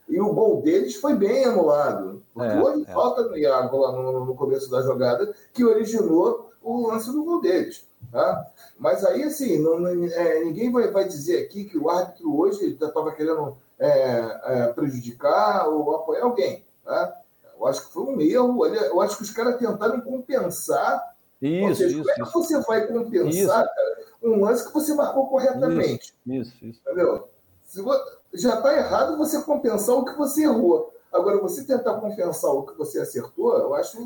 E 0.07 0.19
o 0.19 0.33
gol 0.33 0.61
deles 0.61 0.95
foi 0.95 1.15
bem 1.15 1.45
anulado. 1.45 2.21
Porque 2.33 2.49
é, 2.49 2.61
houve 2.61 2.83
é. 2.83 2.93
falta 2.93 3.23
no 3.23 3.37
Iago 3.37 3.77
lá 3.77 3.91
no, 3.91 4.25
no, 4.25 4.35
começo 4.35 4.69
da 4.69 4.81
jogada 4.81 5.33
que 5.53 5.63
originou 5.63 6.51
o 6.61 6.87
lance 6.87 7.11
do 7.11 7.23
gol 7.23 7.41
deles. 7.41 7.85
Tá? 8.11 8.45
Mas 8.77 9.05
aí, 9.05 9.23
assim, 9.23 9.59
não, 9.59 9.87
é, 9.87 10.43
ninguém 10.43 10.71
vai, 10.71 10.89
vai 10.91 11.07
dizer 11.07 11.43
aqui 11.43 11.65
que 11.65 11.77
o 11.77 11.89
árbitro 11.89 12.37
hoje 12.37 12.65
estava 12.65 13.11
querendo 13.13 13.55
é, 13.79 14.39
é, 14.43 14.67
prejudicar 14.73 15.67
ou 15.69 15.95
apoiar 15.95 16.23
alguém. 16.23 16.63
Tá? 16.83 17.20
Eu 17.61 17.67
acho 17.67 17.87
que 17.87 17.93
foi 17.93 18.03
um 18.03 18.19
erro. 18.19 18.65
Eu 18.65 18.99
acho 19.01 19.17
que 19.17 19.23
os 19.23 19.29
caras 19.29 19.57
tentaram 19.57 20.01
compensar. 20.01 21.15
Isso, 21.39 21.75
seja, 21.75 21.97
isso, 21.97 22.03
como 22.03 22.11
é 22.11 22.25
que 22.25 22.33
você 22.33 22.59
vai 22.61 22.87
compensar 22.87 23.65
cara, 23.65 23.97
um 24.21 24.41
lance 24.41 24.67
que 24.67 24.73
você 24.73 24.93
marcou 24.93 25.27
corretamente? 25.27 26.13
Isso, 26.25 26.53
isso. 26.55 26.65
isso. 26.65 26.81
Entendeu? 26.81 27.29
Se 27.65 27.81
você, 27.81 28.17
já 28.33 28.55
está 28.55 28.75
errado 28.75 29.17
você 29.17 29.41
compensar 29.41 29.95
o 29.95 30.05
que 30.05 30.17
você 30.17 30.43
errou. 30.43 30.91
Agora, 31.11 31.39
você 31.39 31.63
tentar 31.65 31.95
compensar 31.95 32.51
o 32.51 32.63
que 32.63 32.77
você 32.77 32.99
acertou, 32.99 33.57
eu 33.57 33.73
acho 33.75 33.97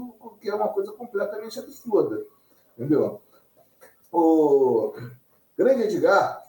que 0.41 0.49
é 0.49 0.55
uma 0.55 0.69
coisa 0.69 0.91
completamente 0.91 1.59
absurda. 1.59 2.23
Entendeu? 2.77 3.21
O... 4.11 4.93
Grande 5.57 5.83
Edgar. 5.83 6.43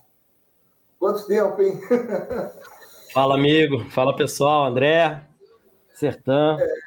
Quanto 0.98 1.26
tempo, 1.26 1.60
hein? 1.60 1.80
Fala, 3.12 3.34
amigo. 3.34 3.84
Fala, 3.90 4.16
pessoal. 4.16 4.66
André, 4.66 5.22
Sertã. 5.94 6.56
É, 6.58 6.85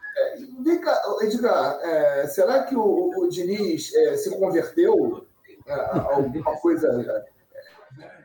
cá, 0.77 1.01
Edgar, 1.21 1.79
é, 1.81 2.27
será 2.27 2.63
que 2.63 2.75
o, 2.75 3.09
o 3.17 3.27
Diniz 3.27 3.93
é, 3.93 4.15
se 4.15 4.29
converteu 4.38 5.25
é, 5.65 5.73
a 5.73 6.15
alguma 6.15 6.55
coisa 6.57 7.25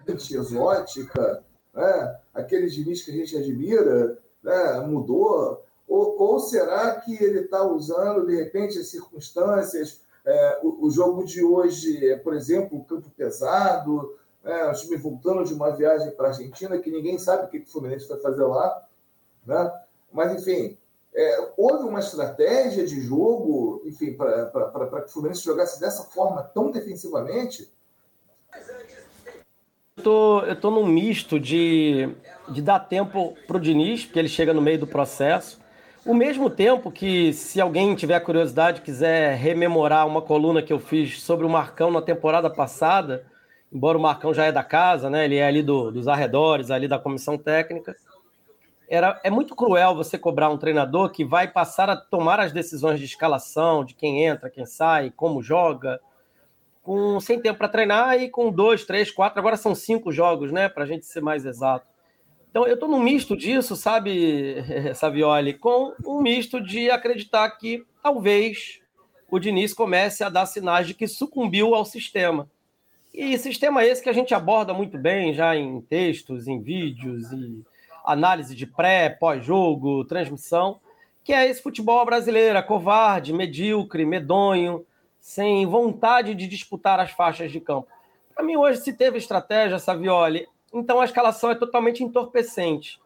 é, 0.06 0.12
exótica? 0.12 1.42
Né? 1.72 2.20
Aquele 2.34 2.68
Diniz 2.68 3.02
que 3.02 3.10
a 3.10 3.14
gente 3.14 3.36
admira 3.36 4.18
né? 4.42 4.80
mudou? 4.86 5.64
Ou, 5.88 6.20
ou 6.20 6.38
será 6.38 7.00
que 7.00 7.14
ele 7.22 7.40
está 7.40 7.62
usando, 7.62 8.26
de 8.26 8.36
repente, 8.36 8.78
as 8.78 8.88
circunstâncias 8.88 10.04
é, 10.24 10.60
o, 10.62 10.86
o, 10.86 10.90
jogo 10.90 11.24
de 11.24 11.44
hoje, 11.44 12.16
por 12.24 12.34
exemplo, 12.34 12.78
o 12.78 12.84
campo 12.84 13.10
pesado, 13.10 14.16
é, 14.42 14.66
o 14.70 14.72
time 14.72 14.96
voltando 14.96 15.44
de 15.44 15.52
uma 15.52 15.70
viagem 15.70 16.10
para 16.12 16.28
a 16.28 16.30
Argentina, 16.30 16.78
que 16.78 16.90
ninguém 16.90 17.18
sabe 17.18 17.44
o 17.44 17.48
que 17.48 17.58
o 17.58 17.66
Fluminense 17.66 18.08
vai 18.08 18.18
fazer 18.20 18.44
lá. 18.44 18.82
Né? 19.46 19.80
Mas, 20.10 20.40
enfim, 20.40 20.78
é, 21.14 21.52
houve 21.56 21.84
uma 21.84 22.00
estratégia 22.00 22.84
de 22.84 23.00
jogo, 23.00 23.82
enfim, 23.84 24.14
para 24.14 25.02
que 25.02 25.06
o 25.06 25.12
Fluminense 25.12 25.44
jogasse 25.44 25.80
dessa 25.80 26.02
forma 26.04 26.42
tão 26.42 26.70
defensivamente? 26.70 27.70
Eu 29.96 30.02
tô, 30.02 30.40
eu 30.40 30.60
tô 30.60 30.70
num 30.70 30.86
misto 30.86 31.38
de, 31.38 32.08
de 32.48 32.60
dar 32.60 32.80
tempo 32.80 33.34
para 33.46 33.56
o 33.56 33.60
Diniz, 33.60 34.04
porque 34.04 34.18
ele 34.18 34.28
chega 34.28 34.52
no 34.52 34.60
meio 34.60 34.78
do 34.78 34.86
processo, 34.86 35.60
o 36.04 36.12
mesmo 36.12 36.50
tempo 36.50 36.90
que, 36.90 37.32
se 37.32 37.60
alguém 37.60 37.94
tiver 37.94 38.20
curiosidade, 38.20 38.82
quiser 38.82 39.36
rememorar 39.36 40.06
uma 40.06 40.20
coluna 40.20 40.62
que 40.62 40.72
eu 40.72 40.78
fiz 40.78 41.22
sobre 41.22 41.46
o 41.46 41.48
Marcão 41.48 41.90
na 41.90 42.02
temporada 42.02 42.50
passada, 42.50 43.24
embora 43.72 43.96
o 43.96 44.02
Marcão 44.02 44.34
já 44.34 44.44
é 44.44 44.52
da 44.52 44.62
casa, 44.62 45.08
né? 45.08 45.24
Ele 45.24 45.36
é 45.36 45.46
ali 45.46 45.62
do, 45.62 45.90
dos 45.90 46.06
arredores, 46.06 46.70
ali 46.70 46.86
da 46.86 46.98
comissão 46.98 47.38
técnica. 47.38 47.96
Era, 48.88 49.20
é 49.24 49.30
muito 49.30 49.56
cruel 49.56 49.94
você 49.94 50.18
cobrar 50.18 50.50
um 50.50 50.58
treinador 50.58 51.10
que 51.10 51.24
vai 51.24 51.48
passar 51.48 51.88
a 51.88 51.96
tomar 51.96 52.38
as 52.38 52.52
decisões 52.52 52.98
de 52.98 53.06
escalação, 53.06 53.84
de 53.84 53.94
quem 53.94 54.24
entra, 54.24 54.50
quem 54.50 54.66
sai, 54.66 55.10
como 55.10 55.42
joga, 55.42 56.00
com 56.82 57.18
sem 57.18 57.40
tempo 57.40 57.58
para 57.58 57.68
treinar 57.68 58.20
e 58.20 58.28
com 58.28 58.50
dois, 58.52 58.84
três, 58.84 59.10
quatro, 59.10 59.38
agora 59.38 59.56
são 59.56 59.74
cinco 59.74 60.12
jogos, 60.12 60.52
né? 60.52 60.68
Para 60.68 60.84
a 60.84 60.86
gente 60.86 61.06
ser 61.06 61.22
mais 61.22 61.46
exato. 61.46 61.86
Então, 62.50 62.66
eu 62.66 62.74
estou 62.74 62.88
num 62.88 63.02
misto 63.02 63.36
disso, 63.36 63.74
sabe, 63.74 64.56
Savioli, 64.94 65.54
com 65.54 65.94
um 66.06 66.20
misto 66.20 66.60
de 66.60 66.90
acreditar 66.90 67.50
que 67.52 67.84
talvez 68.02 68.80
o 69.28 69.40
Diniz 69.40 69.72
comece 69.74 70.22
a 70.22 70.28
dar 70.28 70.46
sinais 70.46 70.86
de 70.86 70.94
que 70.94 71.08
sucumbiu 71.08 71.74
ao 71.74 71.84
sistema. 71.84 72.48
E 73.12 73.36
sistema 73.38 73.84
esse 73.84 74.02
que 74.02 74.08
a 74.08 74.12
gente 74.12 74.34
aborda 74.34 74.74
muito 74.74 74.98
bem 74.98 75.32
já 75.32 75.56
em 75.56 75.80
textos, 75.80 76.46
em 76.46 76.60
vídeos 76.60 77.32
e 77.32 77.64
análise 78.04 78.54
de 78.54 78.66
pré, 78.66 79.08
pós-jogo, 79.08 80.04
transmissão, 80.04 80.78
que 81.24 81.32
é 81.32 81.48
esse 81.48 81.62
futebol 81.62 82.04
brasileiro, 82.04 82.62
covarde, 82.64 83.32
medíocre, 83.32 84.04
medonho, 84.04 84.84
sem 85.18 85.64
vontade 85.64 86.34
de 86.34 86.46
disputar 86.46 87.00
as 87.00 87.10
faixas 87.10 87.50
de 87.50 87.58
campo. 87.58 87.88
Para 88.34 88.44
mim, 88.44 88.56
hoje, 88.56 88.80
se 88.80 88.92
teve 88.92 89.16
estratégia, 89.16 89.78
Savioli, 89.78 90.46
então 90.72 91.00
a 91.00 91.04
escalação 91.04 91.50
é 91.50 91.54
totalmente 91.54 92.04
entorpecente, 92.04 93.00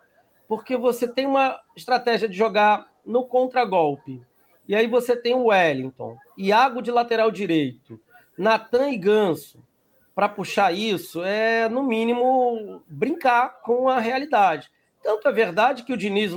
porque 0.48 0.76
você 0.76 1.06
tem 1.06 1.26
uma 1.26 1.60
estratégia 1.76 2.28
de 2.28 2.36
jogar 2.36 2.88
no 3.06 3.24
contragolpe. 3.24 4.20
E 4.66 4.74
aí 4.74 4.86
você 4.86 5.16
tem 5.16 5.34
o 5.34 5.46
Wellington, 5.46 6.16
Iago 6.36 6.82
de 6.82 6.90
lateral 6.90 7.30
direito, 7.30 8.00
Natan 8.36 8.90
e 8.90 8.98
Ganso. 8.98 9.62
Para 10.14 10.28
puxar 10.28 10.72
isso, 10.72 11.22
é 11.22 11.68
no 11.68 11.84
mínimo 11.84 12.82
brincar 12.88 13.60
com 13.62 13.88
a 13.88 14.00
realidade. 14.00 14.68
Tanto 15.02 15.28
é 15.28 15.32
verdade 15.32 15.82
que 15.82 15.92
o 15.92 15.96
Diniz, 15.96 16.32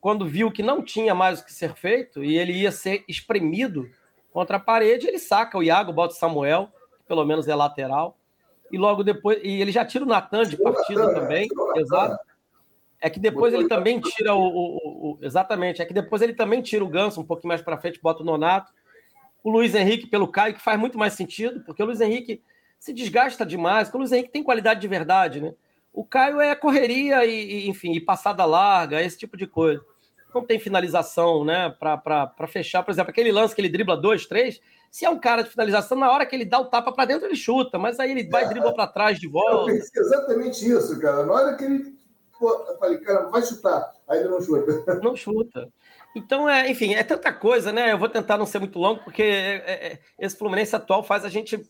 quando 0.00 0.26
viu 0.26 0.50
que 0.50 0.62
não 0.62 0.82
tinha 0.82 1.14
mais 1.14 1.40
o 1.40 1.44
que 1.44 1.52
ser 1.52 1.74
feito 1.74 2.24
e 2.24 2.36
ele 2.36 2.52
ia 2.52 2.72
ser 2.72 3.04
espremido 3.08 3.88
contra 4.32 4.56
a 4.56 4.60
parede, 4.60 5.06
ele 5.06 5.18
saca 5.18 5.58
o 5.58 5.62
Iago, 5.62 5.92
bota 5.92 6.14
o 6.14 6.16
Samuel, 6.16 6.68
que 6.98 7.04
pelo 7.06 7.24
menos 7.24 7.46
é 7.48 7.54
lateral, 7.54 8.16
e 8.70 8.78
logo 8.78 9.04
depois. 9.04 9.38
E 9.42 9.60
ele 9.60 9.70
já 9.70 9.84
tira 9.84 10.04
o 10.04 10.08
Natan 10.08 10.44
de 10.44 10.56
partida 10.56 11.06
Natan, 11.06 11.20
também. 11.20 11.48
É, 11.76 11.80
exato. 11.80 12.18
É 13.00 13.10
que 13.10 13.20
depois 13.20 13.52
ele 13.52 13.68
também 13.68 14.00
tira 14.00 14.34
o, 14.34 14.42
o, 14.42 15.10
o, 15.10 15.18
Exatamente. 15.20 15.82
É 15.82 15.84
que 15.84 15.92
depois 15.92 16.22
ele 16.22 16.32
também 16.32 16.62
tira 16.62 16.84
o 16.84 16.88
Ganso 16.88 17.20
um 17.20 17.24
pouquinho 17.24 17.48
mais 17.48 17.60
para 17.60 17.76
frente, 17.76 18.00
bota 18.00 18.22
o 18.22 18.26
Nonato. 18.26 18.72
O 19.44 19.50
Luiz 19.50 19.74
Henrique 19.74 20.06
pelo 20.06 20.28
Caio, 20.28 20.54
que 20.54 20.62
faz 20.62 20.78
muito 20.78 20.96
mais 20.96 21.14
sentido, 21.14 21.60
porque 21.60 21.82
o 21.82 21.86
Luiz 21.86 22.00
Henrique 22.00 22.40
se 22.78 22.92
desgasta 22.92 23.44
demais, 23.44 23.88
porque 23.88 23.96
o 23.96 24.00
Luiz 24.00 24.12
Henrique 24.12 24.30
tem 24.30 24.42
qualidade 24.42 24.80
de 24.80 24.88
verdade, 24.88 25.40
né? 25.40 25.52
O 25.92 26.04
Caio 26.04 26.40
é 26.40 26.54
correria 26.54 27.24
e, 27.24 27.66
e 27.66 27.68
enfim, 27.68 27.92
e 27.92 28.00
passada 28.00 28.44
larga, 28.44 29.02
esse 29.02 29.18
tipo 29.18 29.36
de 29.36 29.46
coisa. 29.46 29.84
Não 30.34 30.44
tem 30.44 30.58
finalização, 30.58 31.44
né? 31.44 31.74
Para 31.78 32.48
fechar, 32.48 32.82
por 32.82 32.90
exemplo, 32.90 33.10
aquele 33.10 33.30
lance 33.30 33.54
que 33.54 33.60
ele 33.60 33.68
dribla 33.68 33.96
dois, 33.96 34.26
três, 34.26 34.60
se 34.92 35.06
é 35.06 35.10
um 35.10 35.18
cara 35.18 35.42
de 35.42 35.48
finalização, 35.48 35.98
na 35.98 36.12
hora 36.12 36.26
que 36.26 36.36
ele 36.36 36.44
dá 36.44 36.60
o 36.60 36.66
tapa 36.66 36.92
para 36.92 37.06
dentro, 37.06 37.26
ele 37.26 37.34
chuta, 37.34 37.78
mas 37.78 37.98
aí 37.98 38.10
ele 38.10 38.28
vai 38.28 38.44
é, 38.44 38.48
dribla 38.48 38.74
para 38.74 38.86
trás 38.86 39.18
de 39.18 39.26
volta. 39.26 39.70
Eu 39.70 39.76
pensei 39.78 40.02
exatamente 40.02 40.70
isso, 40.70 41.00
cara. 41.00 41.24
Na 41.24 41.32
hora 41.32 41.56
que 41.56 41.64
ele. 41.64 41.94
eu 42.38 42.76
falei, 42.78 42.98
cara, 42.98 43.28
vai 43.28 43.42
chutar. 43.42 43.90
Aí 44.06 44.20
ele 44.20 44.28
não 44.28 44.42
chuta. 44.42 45.00
Não 45.02 45.16
chuta. 45.16 45.72
Então, 46.14 46.46
é, 46.46 46.70
enfim, 46.70 46.92
é 46.92 47.02
tanta 47.02 47.32
coisa, 47.32 47.72
né? 47.72 47.92
Eu 47.92 47.98
vou 47.98 48.08
tentar 48.08 48.36
não 48.36 48.44
ser 48.44 48.58
muito 48.58 48.78
longo, 48.78 49.02
porque 49.02 49.22
é, 49.22 49.54
é, 49.54 49.86
é, 49.92 49.98
esse 50.18 50.36
Fluminense 50.36 50.76
atual 50.76 51.02
faz 51.02 51.24
a 51.24 51.30
gente. 51.30 51.62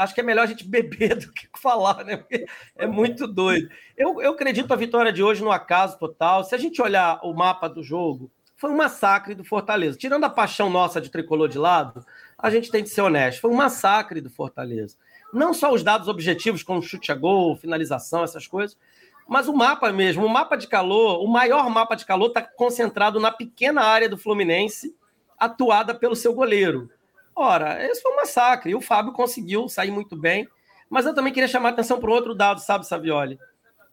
Acho 0.00 0.14
que 0.14 0.20
é 0.22 0.24
melhor 0.24 0.44
a 0.44 0.46
gente 0.46 0.66
beber 0.66 1.14
do 1.20 1.30
que 1.30 1.46
falar, 1.60 2.02
né? 2.06 2.16
Porque 2.16 2.46
é 2.74 2.86
muito 2.86 3.26
doido. 3.26 3.68
Eu, 3.94 4.22
eu 4.22 4.32
acredito 4.32 4.72
a 4.72 4.76
vitória 4.76 5.12
de 5.12 5.22
hoje 5.22 5.44
no 5.44 5.52
acaso 5.52 5.98
total. 5.98 6.42
Se 6.42 6.54
a 6.54 6.58
gente 6.58 6.80
olhar 6.80 7.20
o 7.22 7.34
mapa 7.34 7.68
do 7.68 7.82
jogo, 7.82 8.30
foi 8.56 8.70
um 8.70 8.76
massacre 8.76 9.34
do 9.34 9.44
Fortaleza. 9.44 9.98
Tirando 9.98 10.24
a 10.24 10.30
paixão 10.30 10.70
nossa 10.70 11.02
de 11.02 11.10
tricolor 11.10 11.50
de 11.50 11.58
lado, 11.58 12.02
a 12.38 12.48
gente 12.48 12.70
tem 12.70 12.82
que 12.82 12.88
ser 12.88 13.02
honesto. 13.02 13.42
Foi 13.42 13.50
um 13.50 13.56
massacre 13.56 14.22
do 14.22 14.30
Fortaleza. 14.30 14.96
Não 15.34 15.52
só 15.52 15.70
os 15.70 15.82
dados 15.82 16.08
objetivos, 16.08 16.62
como 16.62 16.82
chute 16.82 17.12
a 17.12 17.14
gol, 17.14 17.56
finalização, 17.56 18.24
essas 18.24 18.46
coisas, 18.46 18.78
mas 19.28 19.48
o 19.48 19.52
mapa 19.52 19.92
mesmo, 19.92 20.24
o 20.24 20.30
mapa 20.30 20.56
de 20.56 20.66
calor, 20.66 21.22
o 21.22 21.28
maior 21.28 21.68
mapa 21.68 21.94
de 21.94 22.06
calor 22.06 22.28
está 22.28 22.40
concentrado 22.40 23.20
na 23.20 23.30
pequena 23.30 23.82
área 23.82 24.08
do 24.08 24.16
Fluminense, 24.16 24.96
atuada 25.38 25.94
pelo 25.94 26.16
seu 26.16 26.32
goleiro. 26.32 26.90
Ora, 27.34 27.84
esse 27.84 28.02
foi 28.02 28.12
um 28.12 28.16
massacre. 28.16 28.70
E 28.70 28.74
o 28.74 28.80
Fábio 28.80 29.12
conseguiu 29.12 29.68
sair 29.68 29.90
muito 29.90 30.16
bem. 30.16 30.48
Mas 30.88 31.06
eu 31.06 31.14
também 31.14 31.32
queria 31.32 31.48
chamar 31.48 31.70
a 31.70 31.72
atenção 31.72 32.00
para 32.00 32.10
outro 32.10 32.34
dado, 32.34 32.60
sabe, 32.60 32.86
Savioli? 32.86 33.38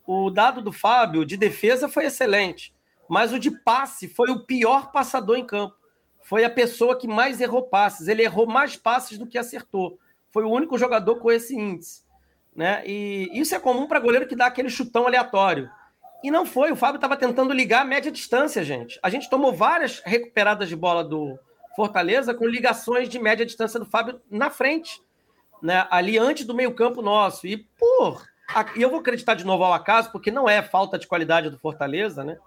O 0.06 0.30
dado 0.30 0.62
do 0.62 0.72
Fábio 0.72 1.26
de 1.26 1.38
defesa 1.38 1.88
foi 1.88 2.06
excelente, 2.06 2.74
mas 3.10 3.34
o 3.34 3.40
de 3.40 3.52
passe 3.52 4.08
foi 4.08 4.32
o 4.32 4.46
pior 4.46 4.92
passador 4.92 5.38
em 5.38 5.46
campo 5.46 5.78
foi 6.28 6.44
a 6.44 6.50
pessoa 6.50 7.00
que 7.00 7.08
mais 7.08 7.40
errou 7.40 7.64
passes. 7.64 8.10
Ele 8.10 8.22
errou 8.22 8.46
mais 8.46 8.76
passes 8.76 9.18
do 9.18 9.26
que 9.26 9.38
acertou. 9.38 9.98
Foi 10.30 10.44
o 10.44 10.52
único 10.52 10.78
jogador 10.78 11.16
com 11.16 11.32
esse 11.32 11.56
índice. 11.56 12.04
Né? 12.54 12.84
E 12.86 13.30
isso 13.32 13.56
é 13.56 13.60
comum 13.60 13.88
para 13.88 14.02
goleiro 14.02 14.28
que 14.28 14.36
dá 14.36 14.48
aquele 14.48 14.70
chutão 14.70 15.08
aleatório. 15.08 15.70
E 16.22 16.30
não 16.30 16.46
foi. 16.46 16.70
O 16.70 16.76
Fábio 16.76 16.98
estava 16.98 17.16
tentando 17.16 17.54
ligar 17.54 17.84
a 17.84 17.86
média 17.86 18.12
distância, 18.12 18.62
gente. 18.62 19.00
A 19.02 19.10
gente 19.10 19.30
tomou 19.30 19.54
várias 19.54 20.02
recuperadas 20.04 20.68
de 20.68 20.76
bola 20.76 21.02
do 21.02 21.40
Fortaleza 21.78 22.34
com 22.34 22.46
ligações 22.46 23.08
de 23.08 23.20
média 23.20 23.46
distância 23.46 23.80
do 23.80 23.86
Fábio 23.86 24.20
na 24.30 24.50
frente, 24.50 25.02
né? 25.62 25.88
ali 25.90 26.18
antes 26.18 26.44
do 26.44 26.54
meio-campo 26.54 27.02
nosso. 27.02 27.48
E, 27.48 27.58
por. 27.78 28.26
E 28.76 28.82
eu 28.82 28.90
vou 28.90 29.00
acreditar 29.00 29.36
de 29.36 29.46
novo 29.46 29.64
ao 29.64 29.74
acaso, 29.74 30.12
porque 30.12 30.32
não 30.32 30.50
é 30.50 30.62
falta 30.64 30.98
de 30.98 31.06
qualidade 31.06 31.50
do 31.50 31.60
Fortaleza, 31.60 32.24
né? 32.24 32.38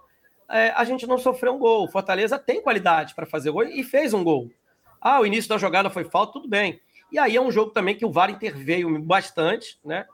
é, 0.51 0.73
a 0.75 0.83
gente 0.83 1.07
não 1.07 1.17
sofreu 1.17 1.55
um 1.55 1.57
gol. 1.57 1.85
O 1.85 1.87
Fortaleza 1.87 2.37
tem 2.37 2.61
qualidade 2.61 3.15
para 3.15 3.25
fazer 3.25 3.51
gol 3.51 3.63
e 3.63 3.83
fez 3.83 4.13
um 4.13 4.23
gol. 4.23 4.51
Ah, 4.99 5.21
o 5.21 5.25
início 5.25 5.49
da 5.49 5.57
jogada 5.57 5.89
foi 5.89 6.03
falta, 6.03 6.33
tudo 6.33 6.47
bem. 6.47 6.81
E 7.09 7.17
aí 7.17 7.37
é 7.37 7.41
um 7.41 7.51
jogo 7.51 7.71
também 7.71 7.95
que 7.95 8.05
o 8.05 8.11
VAR 8.11 8.29
interveio 8.29 8.99
bastante, 9.01 9.79
né? 9.83 10.05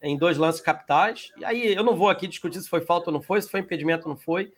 Em 0.00 0.16
dois 0.16 0.38
lances 0.38 0.60
capitais. 0.60 1.30
E 1.36 1.44
aí 1.44 1.74
eu 1.74 1.84
não 1.84 1.94
vou 1.94 2.08
aqui 2.08 2.26
discutir 2.26 2.60
se 2.60 2.68
foi 2.68 2.80
falta 2.80 3.10
ou 3.10 3.12
não 3.14 3.22
foi, 3.22 3.40
se 3.40 3.50
foi 3.50 3.60
impedimento 3.60 4.08
ou 4.08 4.14
não 4.14 4.20
foi, 4.20 4.52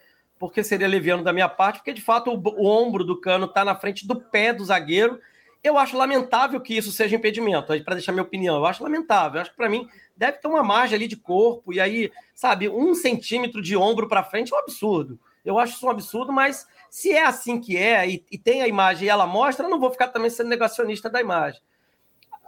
porque 0.48 0.62
seria 0.62 0.86
leviano 0.86 1.22
da 1.22 1.32
minha 1.32 1.48
parte, 1.48 1.76
porque 1.76 1.92
de 1.92 2.02
fato 2.02 2.30
o, 2.30 2.36
o 2.36 2.66
ombro 2.66 3.02
do 3.02 3.18
cano 3.20 3.46
está 3.46 3.64
na 3.64 3.74
frente 3.74 4.06
do 4.06 4.20
pé 4.20 4.52
do 4.52 4.64
zagueiro. 4.64 5.18
Eu 5.62 5.78
acho 5.78 5.96
lamentável 5.96 6.60
que 6.60 6.76
isso 6.76 6.92
seja 6.92 7.16
impedimento, 7.16 7.68
para 7.82 7.94
deixar 7.94 8.12
minha 8.12 8.22
opinião. 8.22 8.56
Eu 8.56 8.66
acho 8.66 8.82
lamentável. 8.82 9.38
Eu 9.38 9.42
acho 9.42 9.50
que 9.52 9.56
para 9.56 9.70
mim 9.70 9.88
deve 10.14 10.38
ter 10.38 10.46
uma 10.46 10.62
margem 10.62 10.96
ali 10.96 11.08
de 11.08 11.16
corpo, 11.16 11.72
e 11.72 11.80
aí, 11.80 12.12
sabe, 12.34 12.68
um 12.68 12.94
centímetro 12.94 13.62
de 13.62 13.74
ombro 13.74 14.06
para 14.06 14.22
frente 14.22 14.52
é 14.52 14.56
um 14.56 14.60
absurdo. 14.60 15.18
Eu 15.44 15.58
acho 15.58 15.74
isso 15.74 15.86
um 15.86 15.90
absurdo, 15.90 16.32
mas 16.32 16.66
se 16.90 17.10
é 17.10 17.24
assim 17.24 17.58
que 17.58 17.76
é, 17.76 18.08
e, 18.08 18.24
e 18.30 18.38
tem 18.38 18.62
a 18.62 18.68
imagem 18.68 19.06
e 19.06 19.10
ela 19.10 19.26
mostra, 19.26 19.66
eu 19.66 19.70
não 19.70 19.80
vou 19.80 19.90
ficar 19.90 20.08
também 20.08 20.30
sendo 20.30 20.48
negacionista 20.48 21.08
da 21.08 21.20
imagem. 21.20 21.60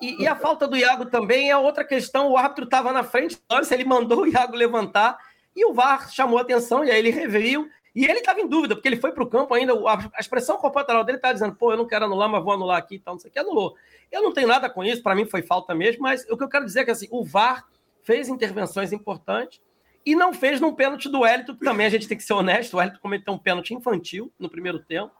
E, 0.00 0.22
e, 0.22 0.28
a 0.28 0.36
falta 0.36 0.68
do 0.68 0.76
Iago 0.76 1.06
também 1.06 1.50
é 1.50 1.56
outra 1.56 1.82
questão. 1.82 2.28
O 2.28 2.36
árbitro 2.36 2.64
estava 2.64 2.92
na 2.92 3.02
frente, 3.02 3.38
antes 3.50 3.70
ele 3.72 3.84
mandou 3.84 4.22
o 4.22 4.26
Iago 4.26 4.54
levantar 4.54 5.18
e 5.56 5.64
o 5.64 5.72
VAR 5.72 6.12
chamou 6.12 6.38
a 6.38 6.42
atenção, 6.42 6.84
e 6.84 6.90
aí 6.90 6.98
ele 6.98 7.10
reviu 7.10 7.66
E 7.96 8.04
ele 8.04 8.18
estava 8.18 8.38
em 8.42 8.46
dúvida, 8.46 8.74
porque 8.74 8.86
ele 8.86 8.98
foi 8.98 9.10
para 9.10 9.24
o 9.24 9.26
campo 9.26 9.54
ainda, 9.54 9.72
a 9.72 10.20
expressão 10.20 10.58
corporal 10.58 11.02
dele 11.02 11.16
estava 11.16 11.32
dizendo, 11.32 11.54
pô, 11.54 11.72
eu 11.72 11.78
não 11.78 11.86
quero 11.86 12.04
anular, 12.04 12.28
mas 12.28 12.44
vou 12.44 12.52
anular 12.52 12.76
aqui 12.76 12.96
e 12.96 12.98
tal, 12.98 13.14
não 13.14 13.18
sei 13.18 13.30
o 13.30 13.32
que, 13.32 13.38
anulou. 13.38 13.74
Eu 14.12 14.22
não 14.22 14.34
tenho 14.34 14.46
nada 14.46 14.68
com 14.68 14.84
isso, 14.84 15.02
para 15.02 15.14
mim 15.14 15.24
foi 15.24 15.40
falta 15.40 15.74
mesmo, 15.74 16.02
mas 16.02 16.26
o 16.28 16.36
que 16.36 16.44
eu 16.44 16.48
quero 16.48 16.66
dizer 16.66 16.80
é 16.80 16.84
que 16.84 16.90
assim, 16.90 17.08
o 17.10 17.24
VAR 17.24 17.64
fez 18.02 18.28
intervenções 18.28 18.92
importantes 18.92 19.62
e 20.04 20.14
não 20.14 20.34
fez 20.34 20.60
num 20.60 20.74
pênalti 20.74 21.08
do 21.08 21.24
Hélito, 21.24 21.56
que 21.56 21.64
também 21.64 21.86
a 21.86 21.88
gente 21.88 22.06
tem 22.06 22.18
que 22.18 22.22
ser 22.22 22.34
honesto, 22.34 22.76
o 22.76 22.80
Hélito 22.82 23.00
cometeu 23.00 23.32
um 23.32 23.38
pênalti 23.38 23.72
infantil 23.72 24.30
no 24.38 24.50
primeiro 24.50 24.78
tempo, 24.78 25.14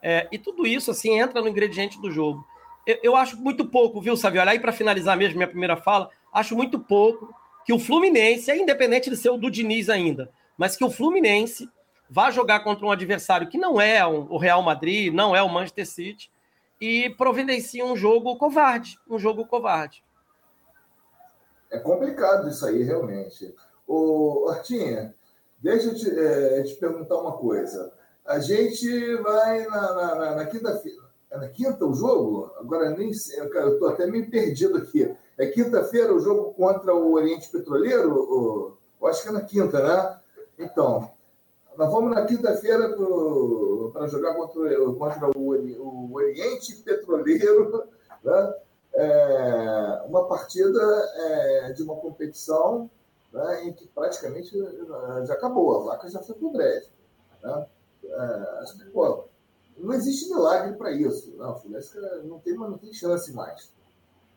é, 0.00 0.28
e 0.30 0.38
tudo 0.38 0.64
isso, 0.64 0.92
assim, 0.92 1.18
entra 1.18 1.42
no 1.42 1.48
ingrediente 1.48 2.00
do 2.00 2.08
jogo. 2.08 2.46
Eu, 2.86 2.98
eu 3.02 3.16
acho 3.16 3.36
muito 3.36 3.66
pouco, 3.66 4.00
viu, 4.00 4.16
Saviola? 4.16 4.52
Aí, 4.52 4.60
para 4.60 4.70
finalizar 4.70 5.16
mesmo 5.16 5.38
minha 5.38 5.48
primeira 5.48 5.76
fala, 5.76 6.08
acho 6.32 6.54
muito 6.54 6.78
pouco 6.78 7.34
que 7.64 7.72
o 7.72 7.80
Fluminense, 7.80 8.48
é 8.48 8.56
independente 8.56 9.10
de 9.10 9.16
ser 9.16 9.30
o 9.30 9.36
do 9.36 9.50
Diniz 9.50 9.88
ainda, 9.88 10.30
mas 10.56 10.76
que 10.76 10.84
o 10.84 10.90
Fluminense 10.90 11.68
vá 12.12 12.30
jogar 12.30 12.60
contra 12.60 12.84
um 12.84 12.90
adversário 12.90 13.48
que 13.48 13.56
não 13.56 13.80
é 13.80 14.06
o 14.06 14.36
Real 14.36 14.60
Madrid, 14.62 15.10
não 15.10 15.34
é 15.34 15.42
o 15.42 15.48
Manchester 15.48 15.86
City, 15.86 16.30
e 16.78 17.08
providencia 17.16 17.82
um 17.86 17.96
jogo 17.96 18.36
covarde, 18.36 18.98
um 19.08 19.18
jogo 19.18 19.46
covarde. 19.46 20.04
É 21.70 21.78
complicado 21.78 22.50
isso 22.50 22.66
aí, 22.66 22.82
realmente. 22.82 23.54
Ô, 23.86 24.46
Hortinha, 24.46 25.14
deixa 25.58 25.88
eu 25.88 25.94
te, 25.94 26.10
é, 26.10 26.62
te 26.64 26.74
perguntar 26.74 27.16
uma 27.16 27.32
coisa. 27.32 27.90
A 28.26 28.38
gente 28.40 29.16
vai 29.22 29.66
na, 29.68 29.94
na, 29.94 30.14
na, 30.14 30.34
na 30.34 30.46
quinta-feira. 30.46 31.00
É 31.30 31.38
na 31.38 31.48
quinta 31.48 31.82
o 31.86 31.94
jogo? 31.94 32.52
Agora 32.58 32.90
nem 32.90 33.14
sei, 33.14 33.40
eu 33.40 33.72
estou 33.72 33.88
até 33.88 34.06
meio 34.06 34.30
perdido 34.30 34.76
aqui. 34.76 35.16
É 35.38 35.46
quinta-feira 35.46 36.12
o 36.12 36.20
jogo 36.20 36.52
contra 36.52 36.94
o 36.94 37.14
Oriente 37.14 37.48
Petroleiro? 37.48 38.76
Eu 39.00 39.08
acho 39.08 39.22
que 39.22 39.30
é 39.30 39.32
na 39.32 39.40
quinta, 39.40 39.82
né? 39.82 40.20
Então, 40.58 41.10
nós 41.76 41.90
vamos 41.90 42.14
na 42.14 42.24
quinta-feira 42.26 42.94
para 43.92 44.06
jogar 44.06 44.34
contra, 44.34 44.76
contra 44.94 45.38
o, 45.38 45.54
o, 45.54 46.14
Oriente 46.14 46.76
Petroleiro, 46.76 47.88
né? 48.22 48.54
É, 48.94 50.02
uma 50.06 50.28
partida 50.28 50.80
é, 51.16 51.72
de 51.72 51.82
uma 51.82 51.96
competição 51.96 52.90
né, 53.32 53.64
em 53.64 53.72
que 53.72 53.88
praticamente 53.88 54.52
já 55.24 55.32
acabou, 55.32 55.80
a 55.80 55.84
vaca 55.84 56.10
já 56.10 56.20
foi 56.20 56.34
para 56.34 56.46
o 56.46 56.52
breve. 56.52 56.86
Né? 57.42 57.66
Pô, 58.92 59.24
não 59.78 59.94
existe 59.94 60.28
milagre 60.28 60.76
para 60.76 60.90
isso. 60.92 61.34
Não, 61.38 61.58
Fluminense 61.58 61.98
não 62.24 62.38
tem, 62.38 62.54
não 62.54 62.76
tem 62.76 62.92
chance 62.92 63.32
mais. 63.32 63.72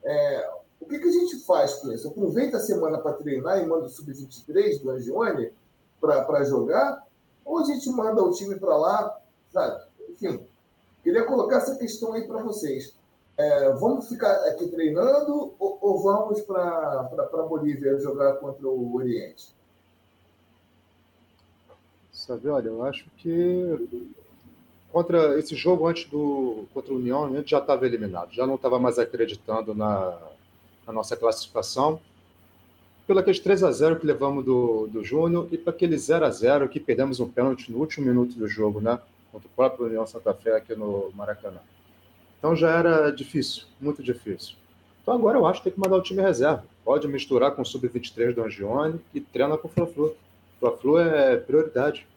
É, 0.04 0.50
o 0.80 0.86
que, 0.86 1.00
que 1.00 1.08
a 1.08 1.12
gente 1.12 1.40
faz 1.40 1.76
com 1.76 1.92
isso? 1.92 2.08
Aproveita 2.08 2.58
a 2.58 2.62
semana 2.62 2.98
para 2.98 3.14
treinar 3.14 3.60
e 3.60 3.66
manda 3.66 3.86
o 3.86 3.90
Sub-23 3.90 4.82
do 4.82 4.92
Angione 4.92 5.52
para 6.00 6.44
jogar 6.44 7.06
ou 7.46 7.60
a 7.60 7.64
gente 7.64 7.88
manda 7.92 8.22
o 8.24 8.32
time 8.32 8.56
para 8.56 8.76
lá, 8.76 9.22
sabe? 9.54 9.86
Enfim, 10.10 10.44
queria 11.04 11.24
colocar 11.26 11.58
essa 11.58 11.76
questão 11.76 12.14
aí 12.14 12.28
para 12.28 12.42
vocês. 12.42 12.94
É, 13.38 13.72
vamos 13.74 14.10
ficar 14.10 14.32
aqui 14.48 14.68
treinando 14.68 15.54
ou, 15.60 15.78
ou 15.82 16.02
vamos 16.02 16.42
para 16.42 17.10
a 17.12 17.44
Bolívia 17.48 18.00
jogar 18.00 18.38
contra 18.38 18.68
o 18.68 18.96
Oriente? 18.96 19.54
Sabe, 22.12 22.48
olha, 22.48 22.70
eu 22.70 22.84
acho 22.84 23.06
que 23.18 24.08
contra 24.92 25.38
esse 25.38 25.54
jogo 25.54 25.86
antes 25.86 26.10
do 26.10 26.66
contra 26.74 26.94
o 26.94 26.96
União, 26.96 27.26
a 27.26 27.30
gente 27.30 27.52
já 27.52 27.60
estava 27.60 27.86
eliminado, 27.86 28.34
já 28.34 28.48
não 28.48 28.56
estava 28.56 28.80
mais 28.80 28.98
acreditando 28.98 29.76
na, 29.76 30.18
na 30.88 30.94
nossa 30.94 31.18
classificação 31.18 32.00
pelo 33.08 33.20
aqueles 33.20 33.40
3 33.40 33.64
a 33.64 33.72
0 33.72 34.00
que 34.00 34.06
levamos 34.06 34.44
do, 34.44 34.88
do 34.88 35.04
Júnior 35.04 35.48
e 35.52 35.58
para 35.58 35.72
aquele 35.72 35.98
0 35.98 36.26
a 36.26 36.30
0 36.30 36.68
que 36.68 36.80
perdemos 36.80 37.20
um 37.20 37.30
pênalti 37.30 37.72
no 37.72 37.78
último 37.78 38.08
minuto 38.08 38.36
do 38.36 38.48
jogo, 38.48 38.82
né? 38.82 39.00
Contra 39.32 39.48
o 39.48 39.52
próprio 39.56 39.86
União 39.86 40.08
Santa 40.08 40.34
Fé 40.34 40.56
aqui 40.56 40.76
no 40.76 41.12
Maracanã. 41.14 41.60
Então 42.40 42.56
já 42.56 42.72
era 42.72 43.12
difícil, 43.12 43.64
muito 43.80 44.02
difícil. 44.02 44.56
Então 45.02 45.14
agora 45.14 45.38
eu 45.38 45.46
acho 45.46 45.60
que 45.60 45.66
tem 45.66 45.74
que 45.74 45.80
mandar 45.80 45.98
o 45.98 46.02
time 46.02 46.22
reserva. 46.22 46.66
Pode 46.84 47.08
misturar 47.08 47.52
com 47.52 47.62
o 47.62 47.66
sub-23 47.66 48.34
do 48.34 48.44
Angione 48.44 49.00
e 49.14 49.22
treina 49.22 49.58
com 49.58 49.68
o 49.68 49.72
Fla-Flu. 49.72 50.16
Fla-Flu 50.60 51.00
é 51.00 51.38
prioridade. 51.38 52.08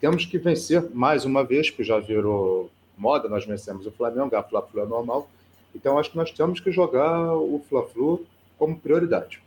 Temos 0.00 0.24
que 0.24 0.38
vencer 0.38 0.90
mais 0.92 1.24
uma 1.24 1.42
vez, 1.42 1.70
que 1.70 1.82
já 1.82 1.98
virou 1.98 2.70
moda, 2.96 3.28
nós 3.28 3.44
vencemos 3.44 3.86
o 3.86 3.90
Flamengo, 3.90 4.36
a 4.36 4.42
Fla-Flu 4.42 4.82
é 4.82 4.86
normal. 4.86 5.28
Então 5.74 5.98
acho 5.98 6.10
que 6.10 6.16
nós 6.16 6.30
temos 6.30 6.60
que 6.60 6.70
jogar 6.70 7.34
o 7.34 7.60
Fla-Flu 7.68 8.24
como 8.56 8.78
prioridade 8.78 9.42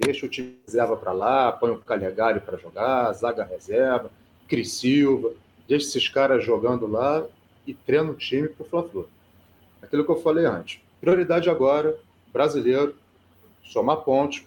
deixa 0.00 0.24
o 0.24 0.28
time 0.28 0.56
reserva 0.66 0.96
para 0.96 1.12
lá, 1.12 1.52
põe 1.52 1.70
o 1.70 1.78
Calegari 1.78 2.40
para 2.40 2.56
jogar, 2.56 3.12
zaga 3.12 3.44
reserva, 3.44 4.10
Cris 4.48 4.72
Silva, 4.72 5.32
deixa 5.68 5.86
esses 5.86 6.08
caras 6.08 6.44
jogando 6.44 6.86
lá 6.86 7.24
e 7.66 7.74
treina 7.74 8.10
o 8.10 8.14
time 8.14 8.48
para 8.48 8.64
o 8.64 8.68
Fla-Flu. 8.68 9.08
Aquilo 9.82 10.04
que 10.04 10.10
eu 10.10 10.22
falei 10.22 10.46
antes. 10.46 10.80
Prioridade 11.00 11.50
agora, 11.50 11.96
brasileiro, 12.32 12.94
somar 13.62 13.98
pontos 13.98 14.44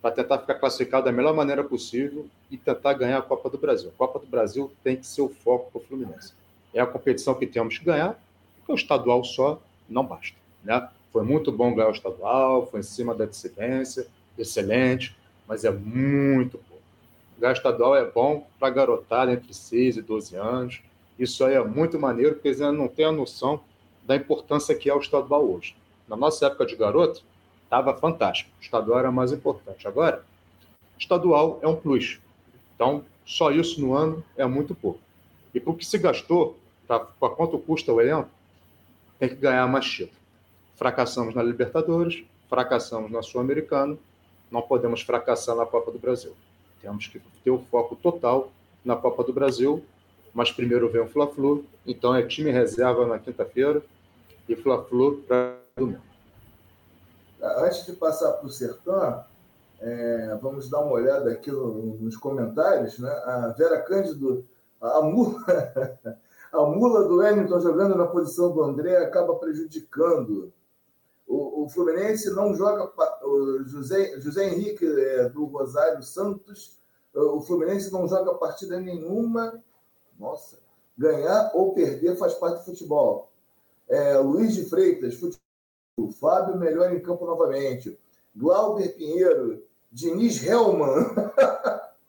para 0.00 0.14
tentar 0.14 0.38
ficar 0.38 0.54
classificado 0.54 1.06
da 1.06 1.12
melhor 1.12 1.34
maneira 1.34 1.64
possível 1.64 2.26
e 2.50 2.56
tentar 2.56 2.94
ganhar 2.94 3.18
a 3.18 3.22
Copa 3.22 3.50
do 3.50 3.58
Brasil. 3.58 3.90
A 3.90 3.98
Copa 3.98 4.20
do 4.20 4.26
Brasil 4.26 4.72
tem 4.84 4.96
que 4.96 5.06
ser 5.06 5.22
o 5.22 5.28
foco 5.28 5.70
para 5.70 5.80
o 5.80 5.84
Fluminense. 5.84 6.32
É 6.72 6.80
a 6.80 6.86
competição 6.86 7.34
que 7.34 7.46
temos 7.46 7.78
que 7.78 7.84
ganhar, 7.84 8.16
porque 8.58 8.72
o 8.72 8.74
estadual 8.74 9.24
só 9.24 9.60
não 9.88 10.04
basta. 10.04 10.36
Né? 10.62 10.88
Foi 11.12 11.24
muito 11.24 11.50
bom 11.50 11.74
ganhar 11.74 11.88
o 11.88 11.92
estadual, 11.92 12.66
foi 12.66 12.80
em 12.80 12.84
cima 12.84 13.14
da 13.14 13.24
dissidência, 13.24 14.06
excelente, 14.38 15.16
mas 15.46 15.64
é 15.64 15.70
muito 15.70 16.58
pouco. 16.58 16.82
O 17.36 17.40
gás 17.40 17.58
estadual 17.58 17.96
é 17.96 18.04
bom 18.04 18.46
para 18.58 18.70
garotada 18.70 19.32
entre 19.32 19.52
6 19.52 19.98
e 19.98 20.02
12 20.02 20.36
anos. 20.36 20.80
Isso 21.18 21.44
aí 21.44 21.54
é 21.54 21.64
muito 21.64 21.98
maneiro, 21.98 22.34
porque 22.34 22.48
eles 22.48 22.60
ainda 22.60 22.72
não 22.72 22.88
têm 22.88 23.06
a 23.06 23.12
noção 23.12 23.60
da 24.04 24.16
importância 24.16 24.74
que 24.74 24.88
é 24.88 24.94
o 24.94 25.00
estadual 25.00 25.44
hoje. 25.44 25.76
Na 26.08 26.16
nossa 26.16 26.46
época 26.46 26.66
de 26.66 26.76
garoto, 26.76 27.22
estava 27.64 27.94
fantástico. 27.94 28.50
O 28.58 28.62
estadual 28.62 28.98
era 28.98 29.10
mais 29.10 29.32
importante. 29.32 29.86
Agora, 29.86 30.24
estadual 30.98 31.58
é 31.62 31.68
um 31.68 31.76
plus. 31.76 32.20
Então, 32.74 33.04
só 33.24 33.50
isso 33.50 33.80
no 33.80 33.94
ano 33.94 34.24
é 34.36 34.46
muito 34.46 34.74
pouco. 34.74 35.00
E 35.52 35.60
por 35.60 35.76
que 35.76 35.84
se 35.84 35.98
gastou, 35.98 36.56
para 36.86 37.00
quanto 37.30 37.58
custa 37.58 37.92
o 37.92 38.00
elenco, 38.00 38.28
tem 39.18 39.28
que 39.28 39.34
ganhar 39.34 39.66
mais 39.66 39.86
título. 39.86 40.16
Fracassamos 40.76 41.34
na 41.34 41.42
Libertadores, 41.42 42.22
fracassamos 42.48 43.10
na 43.10 43.22
Sul-Americana, 43.22 43.96
não 44.50 44.62
podemos 44.62 45.02
fracassar 45.02 45.56
na 45.56 45.66
Copa 45.66 45.90
do 45.90 45.98
Brasil. 45.98 46.32
Temos 46.80 47.06
que 47.06 47.20
ter 47.42 47.50
o 47.50 47.58
foco 47.70 47.96
total 47.96 48.50
na 48.84 48.94
Copa 48.94 49.24
do 49.24 49.32
Brasil, 49.32 49.84
mas 50.32 50.52
primeiro 50.52 50.88
vem 50.88 51.02
o 51.02 51.08
Fla-Flu, 51.08 51.64
então 51.86 52.14
é 52.14 52.22
time 52.22 52.50
reserva 52.50 53.06
na 53.06 53.18
quinta-feira 53.18 53.82
e 54.48 54.54
Fla-Flu 54.54 55.22
para 55.26 55.56
domingo. 55.76 56.00
Antes 57.40 57.86
de 57.86 57.92
passar 57.92 58.32
para 58.32 58.46
o 58.46 58.50
Sertão, 58.50 59.24
é, 59.80 60.38
vamos 60.40 60.70
dar 60.70 60.80
uma 60.80 60.92
olhada 60.92 61.30
aqui 61.30 61.50
no, 61.50 61.96
nos 61.96 62.16
comentários. 62.16 62.98
Né? 62.98 63.10
A 63.10 63.54
Vera 63.56 63.80
Cândido, 63.82 64.44
a 64.80 65.02
mula, 65.02 65.44
a 66.52 66.62
mula 66.62 67.08
do 67.08 67.16
Wellington 67.18 67.60
jogando 67.60 67.96
na 67.96 68.06
posição 68.06 68.52
do 68.52 68.62
André 68.62 68.96
acaba 68.98 69.34
prejudicando 69.34 70.52
o, 71.26 71.64
o 71.64 71.68
Fluminense 71.68 72.30
não 72.30 72.54
joga. 72.54 72.90
José, 73.64 74.20
José 74.20 74.48
Henrique 74.48 74.84
é, 74.84 75.28
do 75.28 75.44
Rosário 75.46 76.02
Santos. 76.02 76.76
O 77.14 77.40
Fluminense 77.40 77.92
não 77.92 78.06
joga 78.06 78.34
partida 78.34 78.78
nenhuma. 78.78 79.62
Nossa, 80.18 80.58
ganhar 80.96 81.50
ou 81.54 81.72
perder 81.72 82.16
faz 82.16 82.34
parte 82.34 82.58
do 82.58 82.64
futebol. 82.64 83.30
É, 83.88 84.18
Luiz 84.18 84.54
de 84.54 84.64
Freitas, 84.64 85.14
futebol. 85.14 85.40
Fábio 86.20 86.58
melhor 86.58 86.92
em 86.92 87.00
campo 87.00 87.24
novamente. 87.24 87.98
Glauber 88.34 88.88
Pinheiro, 88.96 89.64
Diniz 89.90 90.44
Helman. 90.44 91.06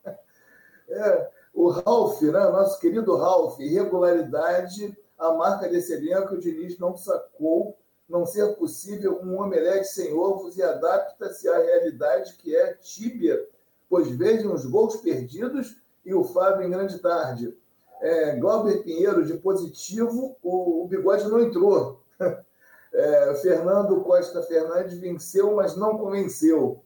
é, 0.90 1.30
o 1.54 1.70
Ralf, 1.70 2.22
né? 2.22 2.32
nosso 2.50 2.80
querido 2.82 3.16
Ralf, 3.16 3.60
irregularidade, 3.60 4.98
a 5.18 5.32
marca 5.34 5.70
desse 5.70 5.94
elenco, 5.94 6.36
o 6.36 6.40
Diniz 6.40 6.78
não 6.78 6.96
sacou 6.98 7.78
não 8.08 8.26
ser 8.26 8.56
possível 8.56 9.20
um 9.22 9.42
omelete 9.42 9.88
sem 9.88 10.14
ovos 10.14 10.58
e 10.58 10.64
adapta-se 10.64 11.48
à 11.50 11.58
realidade 11.58 12.36
que 12.38 12.56
é 12.56 12.74
tíbia, 12.74 13.46
pois 13.90 14.10
vejam 14.10 14.54
os 14.54 14.66
gols 14.66 14.98
perdidos 14.98 15.76
e 16.06 16.14
o 16.14 16.24
Fábio 16.24 16.66
em 16.66 16.72
grande 16.72 17.00
tarde. 17.00 17.56
É, 18.00 18.36
Glauber 18.36 18.84
Pinheiro, 18.84 19.26
de 19.26 19.38
positivo, 19.38 20.38
o, 20.42 20.84
o 20.84 20.88
bigode 20.88 21.28
não 21.28 21.42
entrou. 21.42 22.02
É, 22.94 23.36
Fernando 23.36 24.02
Costa 24.02 24.42
Fernandes 24.44 24.98
venceu, 24.98 25.54
mas 25.54 25.76
não 25.76 25.98
convenceu. 25.98 26.82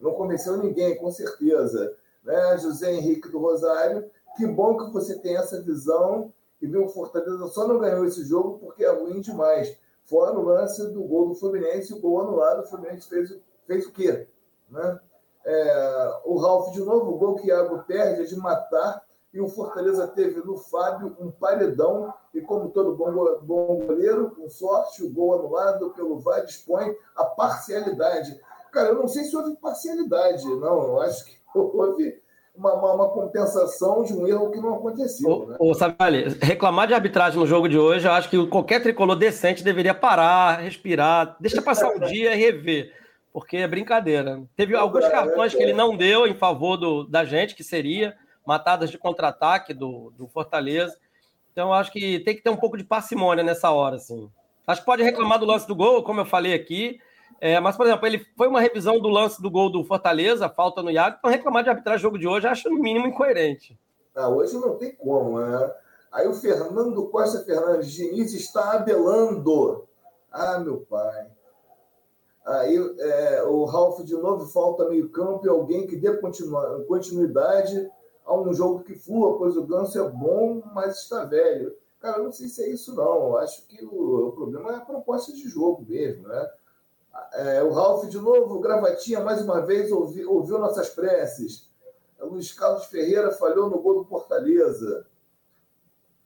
Não 0.00 0.12
convenceu 0.12 0.56
ninguém, 0.56 0.96
com 0.96 1.10
certeza. 1.10 1.94
Né? 2.24 2.58
José 2.58 2.92
Henrique 2.92 3.28
do 3.28 3.38
Rosário, 3.38 4.10
que 4.36 4.46
bom 4.46 4.76
que 4.76 4.90
você 4.90 5.18
tem 5.18 5.36
essa 5.36 5.60
visão 5.60 6.32
e 6.60 6.66
viu 6.66 6.86
o 6.86 6.88
Fortaleza 6.88 7.46
só 7.48 7.68
não 7.68 7.78
ganhou 7.78 8.04
esse 8.04 8.24
jogo 8.24 8.58
porque 8.58 8.84
é 8.84 8.90
ruim 8.90 9.20
demais. 9.20 9.76
Fora 10.04 10.38
o 10.38 10.42
lance 10.42 10.90
do 10.92 11.02
gol 11.04 11.28
do 11.28 11.34
Fluminense, 11.34 11.94
o 11.94 12.00
gol 12.00 12.22
anulado, 12.22 12.62
o 12.62 12.66
Fluminense 12.66 13.08
fez, 13.08 13.38
fez 13.66 13.86
o 13.86 13.92
quê? 13.92 14.26
Né? 14.68 15.00
É, 15.44 16.20
o 16.24 16.38
Ralf, 16.38 16.72
de 16.72 16.80
novo, 16.80 17.12
o 17.12 17.18
gol 17.18 17.36
que 17.36 17.44
o 17.44 17.48
Iago 17.48 17.82
perde 17.84 18.22
é 18.22 18.24
de 18.24 18.36
matar 18.36 19.02
e 19.32 19.40
o 19.40 19.48
Fortaleza 19.48 20.06
teve 20.08 20.40
no 20.40 20.58
Fábio 20.58 21.16
um 21.18 21.30
paredão, 21.30 22.12
e 22.34 22.40
como 22.40 22.68
todo 22.68 22.94
bom, 22.94 23.12
bom 23.42 23.78
goleiro, 23.86 24.30
com 24.30 24.48
sorte, 24.48 25.02
o 25.02 25.10
gol 25.10 25.34
anulado 25.34 25.90
pelo 25.90 26.18
VAR 26.18 26.44
dispõe 26.44 26.94
a 27.16 27.24
parcialidade. 27.24 28.38
Cara, 28.70 28.90
eu 28.90 28.94
não 28.94 29.08
sei 29.08 29.24
se 29.24 29.36
houve 29.36 29.56
parcialidade, 29.56 30.44
não, 30.56 30.82
eu 30.82 31.00
acho 31.00 31.24
que 31.24 31.36
houve 31.58 32.21
uma, 32.54 32.74
uma, 32.74 32.92
uma, 32.94 33.08
compensação 33.08 34.04
de 34.04 34.12
um 34.12 34.26
erro 34.26 34.50
que 34.50 34.60
não 34.60 34.74
aconteceu. 34.74 35.28
Ô, 35.28 35.46
né? 35.46 35.56
reclamar 36.40 36.86
de 36.86 36.94
arbitragem 36.94 37.38
no 37.38 37.46
jogo 37.46 37.68
de 37.68 37.78
hoje, 37.78 38.06
eu 38.06 38.12
acho 38.12 38.28
que 38.28 38.46
qualquer 38.46 38.82
tricolor 38.82 39.16
decente 39.16 39.64
deveria 39.64 39.94
parar, 39.94 40.60
respirar, 40.60 41.36
deixa 41.40 41.62
passar 41.62 41.88
o 41.88 42.00
dia 42.00 42.34
e 42.34 42.38
rever, 42.38 42.92
porque 43.32 43.56
é 43.56 43.66
brincadeira. 43.66 44.42
Teve 44.54 44.76
alguns 44.76 45.08
cartões 45.08 45.54
que 45.54 45.62
ele 45.62 45.72
não 45.72 45.96
deu 45.96 46.26
em 46.26 46.34
favor 46.34 46.76
do, 46.76 47.04
da 47.04 47.24
gente, 47.24 47.54
que 47.54 47.64
seria 47.64 48.14
matadas 48.46 48.90
de 48.90 48.98
contra-ataque 48.98 49.72
do, 49.72 50.12
do 50.16 50.28
Fortaleza. 50.28 50.96
Então, 51.52 51.68
eu 51.68 51.74
acho 51.74 51.92
que 51.92 52.20
tem 52.20 52.34
que 52.34 52.42
ter 52.42 52.50
um 52.50 52.56
pouco 52.56 52.76
de 52.76 52.84
parcimônia 52.84 53.44
nessa 53.44 53.70
hora, 53.70 53.96
assim. 53.96 54.28
Acho 54.66 54.80
que 54.80 54.86
pode 54.86 55.02
reclamar 55.02 55.38
do 55.38 55.46
lance 55.46 55.66
do 55.66 55.74
gol, 55.74 56.02
como 56.02 56.20
eu 56.20 56.24
falei 56.24 56.54
aqui, 56.54 56.98
é, 57.44 57.58
mas, 57.58 57.76
por 57.76 57.84
exemplo, 57.84 58.06
ele 58.06 58.24
foi 58.36 58.46
uma 58.46 58.60
revisão 58.60 59.00
do 59.00 59.08
lance 59.08 59.42
do 59.42 59.50
gol 59.50 59.68
do 59.68 59.82
Fortaleza, 59.82 60.48
falta 60.48 60.80
no 60.80 60.92
Iago, 60.92 61.16
então 61.18 61.28
reclamar 61.28 61.64
de 61.64 61.70
arbitrar 61.70 61.98
jogo 61.98 62.16
de 62.16 62.28
hoje 62.28 62.46
acho 62.46 62.70
no 62.70 62.78
mínimo 62.78 63.08
incoerente. 63.08 63.76
Ah, 64.14 64.28
hoje 64.28 64.54
não 64.54 64.76
tem 64.76 64.94
como, 64.94 65.40
né? 65.40 65.74
Aí 66.12 66.28
o 66.28 66.34
Fernando 66.34 67.08
Costa 67.08 67.42
Fernandes 67.42 67.90
Diniz 67.90 68.32
está 68.32 68.74
abelando. 68.74 69.88
Ah, 70.30 70.60
meu 70.60 70.86
pai. 70.88 71.26
Aí 72.46 72.76
é, 72.76 73.42
o 73.42 73.64
Ralf 73.64 74.04
de 74.04 74.14
novo 74.14 74.46
falta 74.46 74.88
meio 74.88 75.10
campo 75.10 75.44
e 75.44 75.48
alguém 75.48 75.84
que 75.88 75.96
dê 75.96 76.16
continuidade 76.86 77.90
a 78.24 78.34
um 78.36 78.54
jogo 78.54 78.84
que 78.84 78.94
flua, 78.94 79.36
pois 79.36 79.56
o 79.56 79.66
Ganso 79.66 79.98
é 79.98 80.08
bom, 80.08 80.62
mas 80.72 80.98
está 80.98 81.24
velho. 81.24 81.74
Cara, 81.98 82.18
eu 82.18 82.24
não 82.24 82.32
sei 82.32 82.46
se 82.46 82.62
é 82.62 82.68
isso 82.68 82.94
não. 82.94 83.36
Acho 83.36 83.66
que 83.66 83.84
o, 83.84 84.28
o 84.28 84.32
problema 84.32 84.70
é 84.70 84.76
a 84.76 84.80
proposta 84.80 85.32
de 85.32 85.48
jogo 85.48 85.84
mesmo, 85.88 86.28
né? 86.28 86.48
É, 87.34 87.62
o 87.62 87.70
Ralf, 87.72 88.08
de 88.08 88.18
novo, 88.18 88.60
Gravatinha, 88.60 89.20
mais 89.20 89.42
uma 89.42 89.60
vez, 89.60 89.90
ouvi, 89.92 90.24
ouviu 90.24 90.58
nossas 90.58 90.88
preces. 90.88 91.70
Luiz 92.20 92.52
Carlos 92.52 92.86
Ferreira 92.86 93.32
falhou 93.32 93.68
no 93.68 93.80
gol 93.80 94.02
do 94.02 94.08
Fortaleza. 94.08 95.06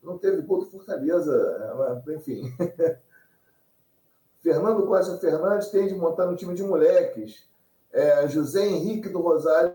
Não 0.03 0.19
teve 0.19 0.43
gol 0.43 0.61
do 0.61 0.71
Fortaleza, 0.71 2.03
enfim. 2.09 2.55
Fernando 4.43 4.87
Costa 4.87 5.19
Fernandes 5.19 5.69
tem 5.71 5.89
de 5.89 5.95
montar 5.95 6.29
um 6.29 6.37
time 6.37 6.55
de 6.55 6.63
moleques. 6.63 7.49
É, 7.93 8.29
José 8.29 8.65
Henrique 8.65 9.09
do 9.09 9.21
Rosário, 9.21 9.75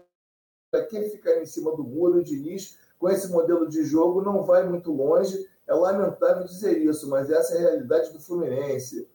para 0.69 0.85
quem 0.85 1.09
ficar 1.09 1.41
em 1.41 1.45
cima 1.45 1.75
do 1.75 1.83
muro, 1.83 2.19
o 2.19 2.23
Diniz, 2.23 2.77
com 2.97 3.09
esse 3.09 3.29
modelo 3.29 3.67
de 3.67 3.83
jogo, 3.83 4.21
não 4.21 4.43
vai 4.43 4.63
muito 4.67 4.93
longe. 4.93 5.45
É 5.67 5.73
lamentável 5.73 6.45
dizer 6.45 6.77
isso, 6.77 7.09
mas 7.09 7.29
essa 7.29 7.55
é 7.55 7.57
a 7.57 7.61
realidade 7.61 8.13
do 8.13 8.21
Fluminense. 8.21 9.09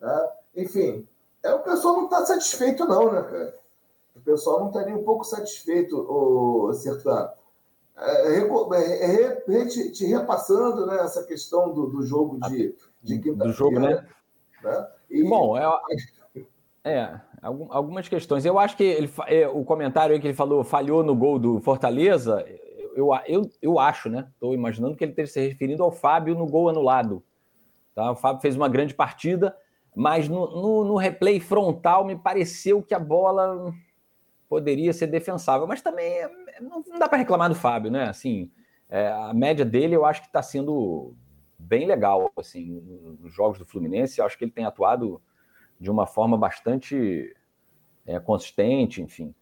Tá? 0.00 0.36
Enfim, 0.56 1.06
é, 1.42 1.52
o 1.52 1.60
pessoal 1.60 1.96
não 1.96 2.04
está 2.04 2.24
satisfeito, 2.24 2.86
não, 2.86 3.12
né, 3.12 3.22
cara? 3.22 3.54
O 4.14 4.20
pessoal 4.20 4.60
não 4.60 4.68
está 4.68 4.84
nem 4.84 4.94
um 4.94 5.02
pouco 5.02 5.24
satisfeito, 5.24 5.96
o 5.98 6.72
Sertão. 6.72 7.30
É, 7.96 8.38
é, 8.38 9.44
é, 9.48 9.66
te 9.66 10.04
repassando 10.06 10.86
né, 10.86 10.98
essa 11.00 11.22
questão 11.24 11.72
do, 11.72 11.86
do 11.86 12.02
jogo 12.02 12.38
de, 12.48 12.74
de 13.02 13.18
quinta-feira. 13.18 13.44
Do 13.44 13.52
jogo, 13.52 13.78
né? 13.78 14.06
né? 14.62 14.88
E... 15.10 15.22
Bom, 15.28 15.56
é, 15.56 15.64
é, 16.84 17.20
algumas 17.40 18.08
questões. 18.08 18.44
Eu 18.44 18.58
acho 18.58 18.76
que 18.76 18.82
ele, 18.82 19.10
é, 19.26 19.46
o 19.48 19.64
comentário 19.64 20.18
que 20.20 20.26
ele 20.26 20.34
falou 20.34 20.64
falhou 20.64 21.04
no 21.04 21.14
gol 21.14 21.38
do 21.38 21.60
Fortaleza, 21.60 22.44
eu, 22.96 23.10
eu, 23.26 23.50
eu 23.60 23.78
acho, 23.78 24.08
né? 24.08 24.28
Estou 24.32 24.54
imaginando 24.54 24.96
que 24.96 25.04
ele 25.04 25.12
esteja 25.12 25.32
se 25.32 25.48
referindo 25.48 25.82
ao 25.82 25.92
Fábio 25.92 26.34
no 26.34 26.46
gol 26.46 26.68
anulado. 26.68 27.22
Tá? 27.94 28.10
O 28.10 28.16
Fábio 28.16 28.42
fez 28.42 28.56
uma 28.56 28.68
grande 28.68 28.92
partida, 28.92 29.56
mas 29.94 30.28
no, 30.28 30.50
no, 30.50 30.84
no, 30.84 30.96
replay 30.96 31.38
frontal 31.38 32.04
me 32.04 32.16
pareceu 32.16 32.82
que 32.82 32.94
a 32.94 32.98
bola 32.98 33.72
poderia 34.48 34.92
ser 34.92 35.06
defensável, 35.06 35.66
mas 35.66 35.82
também 35.82 36.12
é, 36.12 36.30
não, 36.60 36.82
não 36.86 36.98
dá 36.98 37.08
para 37.08 37.18
reclamar 37.18 37.48
do 37.48 37.54
Fábio, 37.54 37.90
né? 37.90 38.08
Assim, 38.08 38.50
é, 38.88 39.08
a 39.08 39.32
média 39.32 39.64
dele 39.64 39.94
eu 39.94 40.04
acho 40.04 40.20
que 40.22 40.26
está 40.26 40.42
sendo 40.42 41.14
bem 41.58 41.86
legal, 41.86 42.30
assim, 42.36 42.80
nos 43.20 43.32
jogos 43.32 43.58
do 43.58 43.64
Fluminense, 43.64 44.18
eu 44.18 44.26
acho 44.26 44.36
que 44.36 44.44
ele 44.44 44.50
tem 44.50 44.64
atuado 44.64 45.20
de 45.80 45.90
uma 45.90 46.06
forma 46.06 46.36
bastante 46.36 47.34
é, 48.06 48.18
consistente, 48.20 49.00
enfim. 49.00 49.34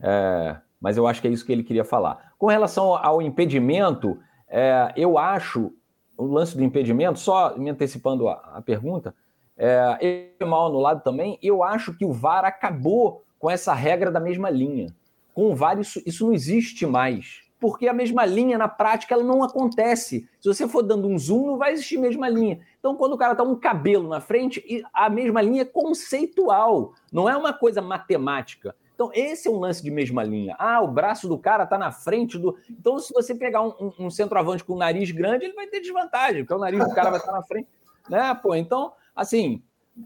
É, 0.00 0.56
mas 0.80 0.96
eu 0.96 1.06
acho 1.06 1.20
que 1.20 1.28
é 1.28 1.30
isso 1.30 1.44
que 1.44 1.52
ele 1.52 1.62
queria 1.62 1.84
falar. 1.84 2.34
Com 2.38 2.46
relação 2.46 2.94
ao 2.94 3.20
impedimento, 3.20 4.18
é, 4.48 4.92
eu 4.96 5.18
acho 5.18 5.72
o 6.16 6.26
lance 6.26 6.56
do 6.56 6.64
impedimento, 6.64 7.18
só 7.18 7.56
me 7.56 7.70
antecipando 7.70 8.28
a, 8.28 8.34
a 8.56 8.62
pergunta, 8.62 9.14
é, 9.58 10.30
mal 10.46 10.68
anulado 10.68 11.02
também, 11.02 11.38
eu 11.42 11.62
acho 11.64 11.92
que 11.94 12.04
o 12.04 12.12
VAR 12.12 12.44
acabou 12.44 13.24
com 13.38 13.50
essa 13.50 13.74
regra 13.74 14.10
da 14.10 14.20
mesma 14.20 14.48
linha. 14.48 14.94
Com 15.34 15.50
o 15.50 15.56
VAR, 15.56 15.78
isso, 15.80 16.00
isso 16.06 16.26
não 16.26 16.32
existe 16.32 16.86
mais. 16.86 17.42
Porque 17.60 17.88
a 17.88 17.92
mesma 17.92 18.24
linha, 18.24 18.56
na 18.56 18.68
prática, 18.68 19.14
ela 19.14 19.24
não 19.24 19.42
acontece. 19.42 20.28
Se 20.40 20.48
você 20.48 20.68
for 20.68 20.82
dando 20.82 21.08
um 21.08 21.18
zoom, 21.18 21.46
não 21.46 21.58
vai 21.58 21.72
existir 21.72 21.98
mesma 21.98 22.28
linha. 22.28 22.60
Então, 22.78 22.94
quando 22.94 23.14
o 23.14 23.18
cara 23.18 23.34
tá 23.34 23.42
um 23.42 23.56
cabelo 23.56 24.08
na 24.08 24.20
frente, 24.20 24.84
a 24.92 25.10
mesma 25.10 25.42
linha 25.42 25.62
é 25.62 25.64
conceitual, 25.64 26.94
não 27.12 27.28
é 27.28 27.36
uma 27.36 27.52
coisa 27.52 27.82
matemática. 27.82 28.76
Então, 28.94 29.10
esse 29.12 29.48
é 29.48 29.50
um 29.50 29.58
lance 29.58 29.82
de 29.82 29.90
mesma 29.90 30.22
linha. 30.22 30.54
Ah, 30.58 30.80
o 30.80 30.88
braço 30.88 31.28
do 31.28 31.38
cara 31.38 31.66
tá 31.66 31.76
na 31.76 31.90
frente 31.90 32.38
do. 32.38 32.56
Então, 32.70 32.98
se 32.98 33.12
você 33.12 33.34
pegar 33.34 33.62
um, 33.62 33.72
um, 33.80 34.06
um 34.06 34.10
centroavante 34.10 34.64
com 34.64 34.74
o 34.74 34.78
nariz 34.78 35.10
grande, 35.10 35.44
ele 35.44 35.54
vai 35.54 35.66
ter 35.66 35.80
desvantagem, 35.80 36.44
porque 36.44 36.54
o 36.54 36.58
nariz 36.58 36.84
do 36.84 36.94
cara 36.94 37.10
vai 37.10 37.18
estar 37.18 37.32
na 37.32 37.42
frente. 37.42 37.68
Né, 38.08 38.34
pô? 38.40 38.54
Então, 38.54 38.92
assim, 39.18 39.62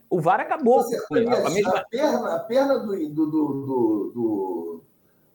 o 0.08 0.20
VAR 0.20 0.40
acabou. 0.40 0.82
Você, 0.82 0.96
a, 0.96 1.50
mesma... 1.50 1.78
a, 1.78 1.84
perna, 1.84 2.34
a 2.34 2.38
perna 2.40 2.78
do, 2.78 3.08
do, 3.08 3.26
do, 3.26 4.12
do, 4.14 4.84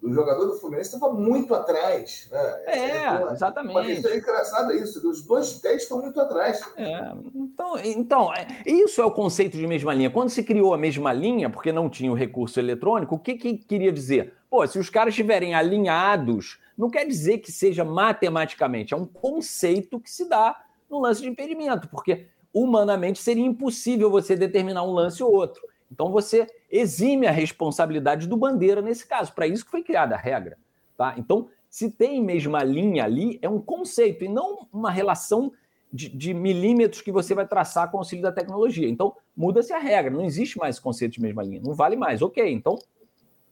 do 0.01 0.13
jogador 0.13 0.45
do 0.45 0.59
Fluminense 0.59 0.95
estava 0.95 1.13
muito 1.13 1.53
atrás. 1.53 2.27
Né? 2.31 2.63
É, 2.65 3.31
exatamente. 3.31 3.93
Isso 3.93 4.07
é 4.07 4.17
engraçado 4.17 4.73
isso. 4.73 5.07
Os 5.07 5.23
dois 5.23 5.53
pés 5.53 5.83
estão 5.83 6.01
muito 6.01 6.19
atrás. 6.19 6.61
É, 6.75 7.13
então, 7.35 7.77
então, 7.79 8.33
é, 8.33 8.47
isso 8.65 9.01
é 9.01 9.05
o 9.05 9.11
conceito 9.11 9.57
de 9.57 9.67
mesma 9.67 9.93
linha. 9.93 10.09
Quando 10.09 10.29
se 10.29 10.43
criou 10.43 10.73
a 10.73 10.77
mesma 10.77 11.13
linha, 11.13 11.49
porque 11.49 11.71
não 11.71 11.89
tinha 11.89 12.11
o 12.11 12.15
recurso 12.15 12.59
eletrônico, 12.59 13.15
o 13.15 13.19
que, 13.19 13.35
que 13.35 13.57
queria 13.57 13.91
dizer? 13.91 14.33
Pô, 14.49 14.65
se 14.65 14.79
os 14.79 14.89
caras 14.89 15.11
estiverem 15.11 15.53
alinhados, 15.53 16.59
não 16.77 16.89
quer 16.89 17.05
dizer 17.05 17.39
que 17.39 17.51
seja 17.51 17.83
matematicamente, 17.83 18.93
é 18.93 18.97
um 18.97 19.05
conceito 19.05 19.99
que 19.99 20.09
se 20.09 20.27
dá 20.27 20.63
no 20.89 20.99
lance 20.99 21.21
de 21.21 21.27
impedimento, 21.27 21.87
porque 21.89 22.27
humanamente 22.63 23.19
seria 23.19 23.45
impossível 23.45 24.09
você 24.09 24.35
determinar 24.35 24.83
um 24.83 24.91
lance 24.91 25.23
ou 25.23 25.33
outro. 25.33 25.61
Então 25.91 26.11
você 26.11 26.47
exime 26.69 27.27
a 27.27 27.31
responsabilidade 27.31 28.27
do 28.27 28.37
bandeira 28.37 28.81
nesse 28.81 29.05
caso. 29.05 29.33
Para 29.33 29.47
isso 29.47 29.65
que 29.65 29.71
foi 29.71 29.83
criada 29.83 30.15
a 30.15 30.17
regra. 30.17 30.57
Tá? 30.97 31.15
Então, 31.17 31.47
se 31.69 31.91
tem 31.91 32.21
mesma 32.23 32.63
linha 32.63 33.03
ali, 33.03 33.39
é 33.41 33.49
um 33.49 33.61
conceito 33.61 34.23
e 34.23 34.27
não 34.27 34.67
uma 34.71 34.89
relação 34.89 35.51
de, 35.91 36.09
de 36.09 36.33
milímetros 36.33 37.01
que 37.01 37.11
você 37.11 37.33
vai 37.33 37.47
traçar 37.47 37.89
com 37.89 37.97
o 37.97 37.99
auxílio 37.99 38.23
da 38.23 38.31
tecnologia. 38.31 38.89
Então, 38.89 39.15
muda-se 39.35 39.71
a 39.71 39.79
regra. 39.79 40.11
Não 40.11 40.25
existe 40.25 40.57
mais 40.57 40.79
conceito 40.79 41.13
de 41.13 41.21
mesma 41.21 41.43
linha. 41.43 41.61
Não 41.63 41.73
vale 41.73 41.95
mais. 41.95 42.21
Ok, 42.21 42.51
então, 42.51 42.77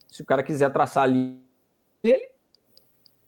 se 0.09 0.21
o 0.21 0.25
cara 0.25 0.43
quiser 0.43 0.71
traçar 0.71 1.03
ali 1.03 1.39
ele, 2.03 2.29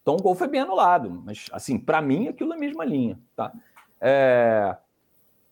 então 0.02 0.16
o 0.16 0.22
gol 0.22 0.36
foi 0.36 0.48
bem 0.48 0.62
anulado. 0.62 1.22
Mas, 1.26 1.46
assim, 1.52 1.78
para 1.78 2.02
mim, 2.02 2.28
aquilo 2.28 2.54
é 2.54 2.56
a 2.56 2.60
mesma 2.60 2.86
linha. 2.86 3.20
Tá? 3.36 3.54
É... 4.00 4.76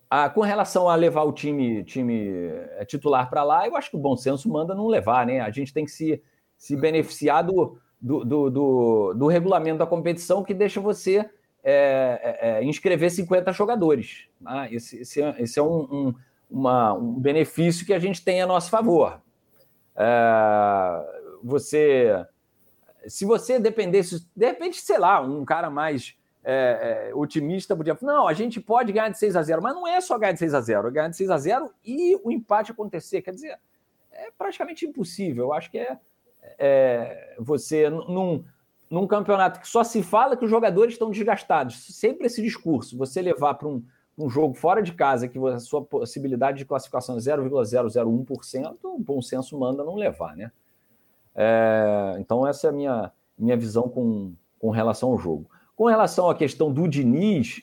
Ah, 0.10 0.30
com 0.30 0.42
relação 0.42 0.88
a 0.88 0.96
levar 0.96 1.24
o 1.24 1.34
time, 1.34 1.84
time 1.84 2.30
eh, 2.30 2.86
titular 2.86 3.30
para 3.30 3.44
lá, 3.44 3.68
eu 3.68 3.76
acho 3.76 3.90
que 3.90 3.96
o 3.96 4.00
bom 4.00 4.16
senso 4.16 4.50
manda 4.50 4.76
não 4.76 4.88
levar, 4.88 5.26
né? 5.26 5.40
A 5.40 5.50
gente 5.50 5.74
tem 5.74 5.84
que 5.84 5.92
se, 5.92 6.22
se 6.58 6.76
beneficiar 6.76 7.44
do, 7.44 7.78
do, 8.00 8.24
do, 8.24 8.50
do, 8.50 9.14
do 9.16 9.28
regulamento 9.28 9.80
da 9.80 9.88
competição 9.88 10.44
que 10.44 10.54
deixa 10.54 10.80
você 10.80 11.28
é, 11.64 12.38
é, 12.40 12.64
inscrever 12.64 13.10
50 13.10 13.52
jogadores. 13.52 14.28
Ah, 14.46 14.72
esse, 14.72 15.02
esse, 15.02 15.22
é, 15.22 15.36
esse 15.40 15.58
é 15.58 15.64
um, 15.64 15.82
um, 15.92 16.16
uma, 16.50 16.94
um 16.94 17.20
benefício 17.20 17.86
que 17.86 17.94
a 17.94 18.00
gente 18.00 18.24
tem 18.24 18.42
a 18.42 18.48
nosso 18.48 18.70
favor. 18.70 19.20
É, 19.96 21.36
você, 21.44 22.26
se 23.08 23.26
você 23.26 23.58
dependesse, 23.60 24.28
de 24.36 24.46
repente, 24.46 24.80
sei 24.80 25.00
lá, 25.00 25.20
um 25.20 25.44
cara 25.44 25.72
mais 25.72 26.16
é, 26.48 27.10
é, 27.10 27.16
otimista 27.16 27.76
podia 27.76 27.96
falar, 27.96 28.14
não, 28.14 28.28
a 28.28 28.34
gente 28.34 28.62
pode 28.62 28.94
ganhar 28.94 29.10
de 29.10 29.18
6 29.18 29.36
a 29.36 29.42
0 29.42 29.64
mas 29.64 29.74
não 29.74 29.88
é 29.88 30.00
só 30.00 30.16
ganhar 30.16 30.34
de 30.34 30.40
6 30.40 30.54
a 30.54 30.62
0 30.62 30.88
é 30.88 30.92
ganhar 30.92 31.08
de 31.10 31.18
6 31.18 31.32
a 31.32 31.38
0 31.40 31.72
e 31.84 32.16
o 32.24 32.32
empate 32.32 32.72
acontecer. 32.72 33.24
Quer 33.24 33.32
dizer, 33.32 33.60
é 34.12 34.30
praticamente 34.38 34.86
impossível. 34.86 35.46
Eu 35.46 35.54
acho 35.54 35.72
que 35.72 35.80
é, 35.80 35.98
é 36.60 37.36
você, 37.40 37.90
num, 37.90 38.46
num 38.88 39.08
campeonato 39.08 39.60
que 39.60 39.68
só 39.68 39.84
se 39.84 40.04
fala 40.04 40.38
que 40.38 40.46
os 40.46 40.52
jogadores 40.52 40.94
estão 40.94 41.10
desgastados, 41.10 41.88
sempre 41.98 42.28
esse 42.28 42.44
discurso, 42.44 42.96
você 42.96 43.24
levar 43.24 43.56
para 43.56 43.68
um, 43.68 43.84
um 44.16 44.30
jogo 44.30 44.54
fora 44.54 44.84
de 44.84 44.94
casa 44.94 45.28
que 45.28 45.40
a 45.40 45.60
sua 45.60 45.84
possibilidade 45.84 46.60
de 46.60 46.66
classificação 46.66 47.16
é 47.16 47.20
0,001%, 47.20 48.78
o 48.84 49.00
bom 49.00 49.20
senso 49.20 49.58
manda 49.58 49.84
não 49.84 49.96
levar, 49.96 50.36
né? 50.36 50.52
É, 51.34 52.16
então, 52.20 52.48
essa 52.48 52.68
é 52.68 52.70
a 52.70 52.74
minha, 52.74 53.12
minha 53.36 53.58
visão 53.58 53.90
com, 53.90 54.34
com 54.60 54.70
relação 54.70 55.10
ao 55.10 55.18
jogo. 55.18 55.50
Com 55.76 55.86
relação 55.86 56.30
à 56.30 56.36
questão 56.36 56.72
do 56.72 56.88
Diniz, 56.88 57.62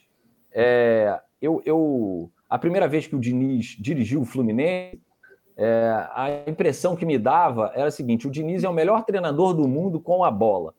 é, 0.53 1.21
eu, 1.41 1.63
eu, 1.65 2.31
a 2.49 2.59
primeira 2.59 2.87
vez 2.87 3.07
que 3.07 3.17
o 3.17 3.21
Diniz 3.21 3.77
dirigiu 3.79 4.21
o 4.21 4.25
Fluminense, 4.25 5.01
é, 5.57 6.09
a 6.13 6.45
impressão 6.47 6.97
que 6.97 7.07
me 7.07 7.19
dava 7.19 7.73
era 7.75 7.87
a 7.87 7.91
seguinte: 7.91 8.27
o 8.27 8.31
Diniz 8.31 8.65
é 8.65 8.69
o 8.69 8.73
melhor 8.73 9.05
treinador 9.05 9.55
do 9.55 9.67
mundo 9.67 10.01
com 10.01 10.25
a 10.25 10.31
bola 10.31 10.75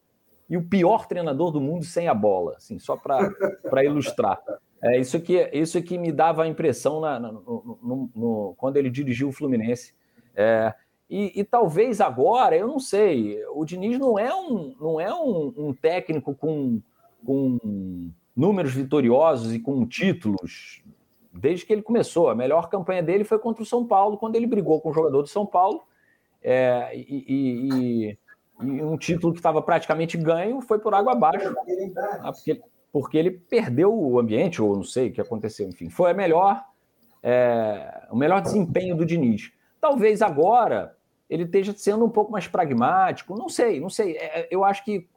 e 0.50 0.58
o 0.58 0.64
pior 0.64 1.08
treinador 1.08 1.52
do 1.52 1.62
mundo 1.62 1.84
sem 1.84 2.08
a 2.08 2.14
bola, 2.14 2.56
assim, 2.58 2.78
só 2.78 2.96
para 2.96 3.84
ilustrar. 3.84 4.40
É 4.84 5.00
isso 5.00 5.20
que 5.20 5.50
isso 5.54 5.82
que 5.82 5.98
me 5.98 6.12
dava 6.12 6.44
a 6.44 6.48
impressão 6.48 7.00
na, 7.00 7.20
no, 7.20 7.80
no, 7.82 8.12
no, 8.14 8.56
quando 8.58 8.78
ele 8.78 8.90
dirigiu 8.90 9.30
o 9.30 9.32
Fluminense. 9.32 9.94
É, 10.36 10.74
e, 11.10 11.40
e, 11.40 11.44
talvez 11.44 12.02
agora, 12.02 12.56
eu 12.56 12.68
não 12.68 12.80
sei, 12.80 13.44
o 13.54 13.64
Diniz 13.66 13.98
não 14.00 14.18
é 14.18 14.34
um, 14.36 14.76
não 14.80 15.00
é 15.00 15.14
um, 15.14 15.54
um 15.56 15.74
técnico 15.74 16.36
com, 16.36 16.82
com 17.26 18.12
números 18.36 18.74
vitoriosos 18.74 19.54
e 19.54 19.60
com 19.60 19.86
títulos 19.86 20.84
desde 21.32 21.66
que 21.66 21.74
ele 21.74 21.82
começou. 21.82 22.30
A 22.30 22.36
melhor 22.36 22.70
campanha 22.70 23.02
dele 23.02 23.24
foi 23.24 23.40
contra 23.40 23.64
o 23.64 23.66
São 23.66 23.86
Paulo, 23.86 24.18
quando 24.18 24.36
ele 24.36 24.48
brigou 24.48 24.80
com 24.80 24.90
o 24.90 24.94
jogador 24.94 25.22
do 25.22 25.28
São 25.28 25.46
Paulo. 25.46 25.84
É, 26.42 26.92
e, 26.94 27.26
e, 27.28 28.18
e, 28.62 28.84
um 28.84 28.98
título 28.98 29.34
que 29.34 29.40
estava 29.40 29.62
praticamente 29.62 30.18
ganho 30.18 30.62
foi 30.62 30.80
por 30.80 30.94
água 30.94 31.14
abaixo. 31.14 31.54
Ah, 32.22 32.32
porque 32.32 32.62
porque 32.94 33.18
ele 33.18 33.32
perdeu 33.32 33.92
o 33.92 34.20
ambiente, 34.20 34.62
ou 34.62 34.76
não 34.76 34.84
sei 34.84 35.10
o 35.10 35.12
que 35.12 35.20
aconteceu, 35.20 35.68
enfim. 35.68 35.90
Foi 35.90 36.12
a 36.12 36.14
melhor, 36.14 36.64
é, 37.24 38.08
o 38.12 38.16
melhor 38.16 38.40
desempenho 38.40 38.96
do 38.96 39.04
Diniz. 39.04 39.52
Talvez 39.82 40.22
agora 40.22 40.96
ele 41.28 41.44
esteja 41.44 41.74
sendo 41.76 42.06
um 42.06 42.10
pouco 42.10 42.32
mais 42.32 42.48
pragmático, 42.48 43.36
não 43.36 43.50
sei, 43.50 43.80
não 43.80 43.90
sei. 43.90 44.16
É, 44.18 44.48
eu 44.52 44.64
acho 44.64 44.86
que, 44.86 45.10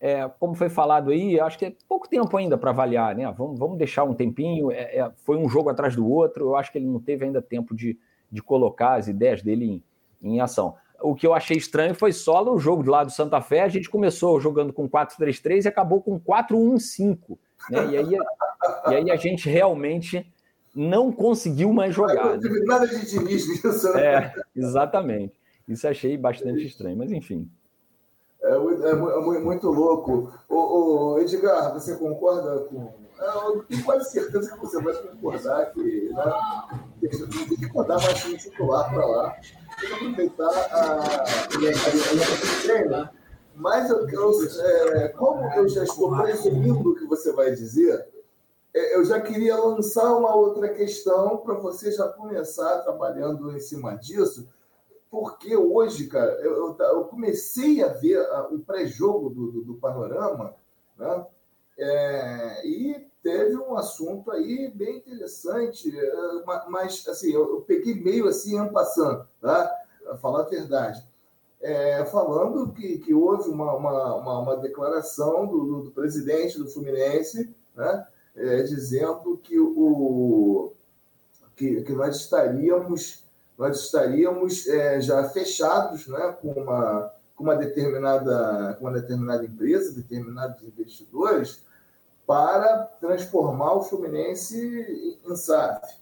é, 0.00 0.28
como 0.38 0.54
foi 0.54 0.68
falado 0.68 1.10
aí, 1.10 1.38
acho 1.38 1.58
que 1.58 1.66
é 1.66 1.72
pouco 1.88 2.08
tempo 2.08 2.34
ainda 2.36 2.56
para 2.56 2.70
avaliar, 2.70 3.14
né? 3.14 3.32
Vamos, 3.36 3.58
vamos 3.58 3.76
deixar 3.76 4.04
um 4.04 4.14
tempinho. 4.14 4.72
É, 4.72 4.98
é, 4.98 5.12
foi 5.24 5.36
um 5.36 5.48
jogo 5.48 5.68
atrás 5.68 5.94
do 5.94 6.08
outro, 6.08 6.46
eu 6.46 6.56
acho 6.56 6.72
que 6.72 6.78
ele 6.78 6.86
não 6.86 6.98
teve 6.98 7.24
ainda 7.24 7.42
tempo 7.42 7.74
de, 7.74 7.98
de 8.30 8.42
colocar 8.42 8.94
as 8.94 9.08
ideias 9.08 9.42
dele 9.42 9.82
em, 10.22 10.32
em 10.34 10.40
ação 10.40 10.74
o 11.02 11.14
que 11.14 11.26
eu 11.26 11.34
achei 11.34 11.56
estranho 11.56 11.94
foi 11.94 12.12
só 12.12 12.44
no 12.44 12.58
jogo 12.58 12.82
do 12.82 12.90
lado 12.90 13.06
do 13.06 13.12
Santa 13.12 13.40
Fé, 13.40 13.62
a 13.62 13.68
gente 13.68 13.88
começou 13.88 14.40
jogando 14.40 14.72
com 14.72 14.88
4-3-3 14.88 15.64
e 15.64 15.68
acabou 15.68 16.02
com 16.02 16.20
4-1-5. 16.20 17.38
Né? 17.70 17.90
E, 17.90 17.96
aí, 17.96 18.18
e 18.90 18.94
aí 18.94 19.10
a 19.10 19.16
gente 19.16 19.48
realmente 19.48 20.30
não 20.74 21.10
conseguiu 21.10 21.72
mais 21.72 21.94
jogar. 21.94 22.34
Não 22.34 22.40
teve 22.40 22.64
nada 22.64 22.86
de 22.86 23.06
diniz 23.06 23.48
nisso, 23.48 23.92
né? 23.94 24.04
É, 24.04 24.34
exatamente. 24.54 25.34
Isso 25.66 25.88
achei 25.88 26.16
bastante 26.16 26.64
estranho, 26.64 26.96
mas 26.96 27.10
enfim. 27.10 27.50
É, 28.50 28.88
é, 28.88 28.90
é 28.90 29.40
muito 29.40 29.70
louco. 29.70 30.32
Ô, 30.48 30.56
ô, 30.56 31.18
Edgar, 31.18 31.72
você 31.72 31.96
concorda 31.96 32.60
com. 32.64 32.92
É, 33.20 33.36
eu 33.46 33.62
tenho 33.64 33.84
quase 33.84 34.10
certeza 34.10 34.52
que 34.52 34.60
você 34.60 34.82
vai 34.82 34.94
concordar 34.94 35.72
que 35.72 36.08
né, 36.08 36.32
tem 37.00 37.10
que 37.10 37.74
mandar 37.74 37.96
mais 37.96 38.20
time 38.20 38.38
titular 38.38 38.90
para 38.90 39.06
lá 39.06 39.36
tem 39.80 39.92
aproveitar 39.92 40.50
a. 40.72 41.24
Mas 43.54 43.90
eu, 43.90 44.08
eu 44.08 44.32
é, 44.94 45.08
como 45.08 45.44
eu 45.54 45.68
já 45.68 45.84
estou 45.84 46.16
presumindo 46.16 46.90
o 46.90 46.94
que 46.94 47.04
você 47.06 47.32
vai 47.32 47.50
dizer, 47.50 48.06
é, 48.74 48.96
eu 48.96 49.04
já 49.04 49.20
queria 49.20 49.56
lançar 49.56 50.14
uma 50.14 50.34
outra 50.34 50.68
questão 50.68 51.38
para 51.38 51.54
você 51.54 51.92
já 51.92 52.08
começar 52.08 52.78
trabalhando 52.78 53.54
em 53.54 53.60
cima 53.60 53.96
disso, 53.96 54.48
porque 55.10 55.56
hoje, 55.56 56.06
cara, 56.06 56.32
eu, 56.40 56.76
eu 56.78 57.04
comecei 57.04 57.82
a 57.82 57.88
ver 57.88 58.20
o 58.52 58.60
pré-jogo 58.60 59.28
do, 59.30 59.50
do, 59.50 59.64
do, 59.64 59.74
Panorama, 59.74 60.54
né? 60.96 61.26
É, 61.76 62.66
e 62.66 63.06
teve 63.22 63.56
um 63.56 63.76
assunto 63.76 64.30
aí 64.30 64.70
bem 64.74 64.98
interessante, 64.98 65.90
é, 65.98 66.44
mas 66.68 67.06
assim, 67.08 67.32
eu, 67.32 67.54
eu 67.54 67.60
peguei 67.62 67.94
meio 67.94 68.28
assim, 68.28 68.64
passando, 68.68 69.26
tá? 69.40 69.74
A 70.10 70.16
falar 70.16 70.42
a 70.42 70.48
verdade. 70.48 71.02
É, 71.60 72.04
falando 72.06 72.72
que, 72.72 72.98
que 72.98 73.12
houve 73.12 73.50
uma, 73.50 73.74
uma, 73.74 74.14
uma, 74.14 74.38
uma 74.38 74.56
declaração 74.56 75.46
do, 75.46 75.82
do, 75.82 75.90
presidente 75.90 76.58
do 76.58 76.68
Fluminense, 76.68 77.54
né? 77.74 78.06
É, 78.36 78.62
dizendo 78.62 79.36
que, 79.38 79.58
o, 79.58 80.72
que, 81.56 81.82
que 81.82 81.92
nós 81.92 82.16
estaríamos, 82.16 83.24
nós 83.60 83.78
estaríamos 83.78 84.66
é, 84.66 85.02
já 85.02 85.28
fechados 85.28 86.08
né? 86.08 86.34
com, 86.40 86.48
uma, 86.48 87.12
com, 87.36 87.44
uma 87.44 87.54
determinada, 87.54 88.74
com 88.78 88.86
uma 88.86 88.98
determinada 88.98 89.44
empresa, 89.44 89.92
determinados 89.92 90.62
investidores, 90.62 91.62
para 92.26 92.84
transformar 92.98 93.74
o 93.74 93.82
Fluminense 93.82 95.20
em 95.22 95.36
SAF. 95.36 95.94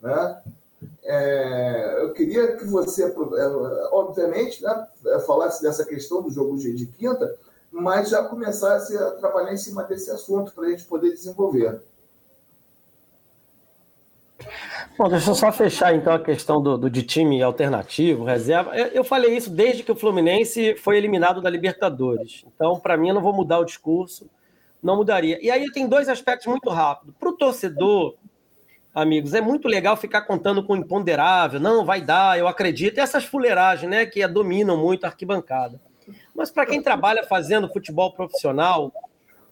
Né? 0.00 0.42
É, 1.04 2.02
eu 2.02 2.14
queria 2.14 2.56
que 2.56 2.64
você, 2.64 3.04
é, 3.04 3.46
obviamente, 3.92 4.62
né, 4.62 4.88
falasse 5.26 5.62
dessa 5.62 5.84
questão 5.84 6.22
do 6.22 6.30
jogo 6.30 6.56
de 6.56 6.86
quinta, 6.86 7.36
mas 7.70 8.08
já 8.08 8.24
começasse 8.24 8.96
a 8.96 9.10
trabalhar 9.10 9.52
em 9.52 9.58
cima 9.58 9.82
desse 9.82 10.10
assunto 10.10 10.52
para 10.54 10.64
a 10.64 10.70
gente 10.70 10.84
poder 10.84 11.10
desenvolver. 11.10 11.78
Bom, 14.98 15.08
deixa 15.08 15.30
eu 15.30 15.34
só 15.34 15.50
fechar 15.50 15.94
então 15.94 16.12
a 16.12 16.18
questão 16.18 16.62
do, 16.62 16.76
do 16.76 16.90
de 16.90 17.02
time 17.02 17.42
alternativo, 17.42 18.24
reserva. 18.24 18.76
Eu, 18.76 18.86
eu, 18.88 19.04
falei 19.04 19.36
isso 19.36 19.50
desde 19.50 19.82
que 19.82 19.90
o 19.90 19.96
Fluminense 19.96 20.76
foi 20.76 20.96
eliminado 20.96 21.40
da 21.40 21.48
Libertadores. 21.48 22.44
Então, 22.54 22.78
para 22.78 22.96
mim, 22.96 23.08
eu 23.08 23.14
não 23.14 23.22
vou 23.22 23.32
mudar 23.32 23.58
o 23.58 23.64
discurso 23.64 24.28
não 24.82 24.96
mudaria. 24.96 25.38
E 25.40 25.50
aí 25.50 25.70
tem 25.70 25.86
dois 25.86 26.08
aspectos 26.08 26.46
muito 26.48 26.68
rápidos. 26.68 27.14
Para 27.18 27.28
o 27.28 27.36
torcedor, 27.36 28.16
amigos, 28.92 29.32
é 29.32 29.40
muito 29.40 29.68
legal 29.68 29.96
ficar 29.96 30.22
contando 30.22 30.64
com 30.64 30.76
imponderável, 30.76 31.60
não, 31.60 31.84
vai 31.84 32.02
dar, 32.02 32.38
eu 32.38 32.48
acredito, 32.48 32.98
e 32.98 33.00
essas 33.00 33.24
fuleiragens, 33.24 33.88
né, 33.88 34.04
que 34.04 34.26
dominam 34.26 34.76
muito 34.76 35.04
a 35.04 35.08
arquibancada. 35.08 35.80
Mas 36.34 36.50
para 36.50 36.66
quem 36.66 36.82
trabalha 36.82 37.22
fazendo 37.24 37.72
futebol 37.72 38.12
profissional, 38.12 38.92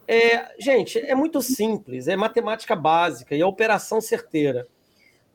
é, 0.08 0.52
gente, 0.58 0.98
é 0.98 1.14
muito 1.14 1.40
simples, 1.40 2.08
é 2.08 2.16
matemática 2.16 2.74
básica 2.74 3.36
e 3.36 3.40
é 3.40 3.46
operação 3.46 4.00
certeira. 4.00 4.66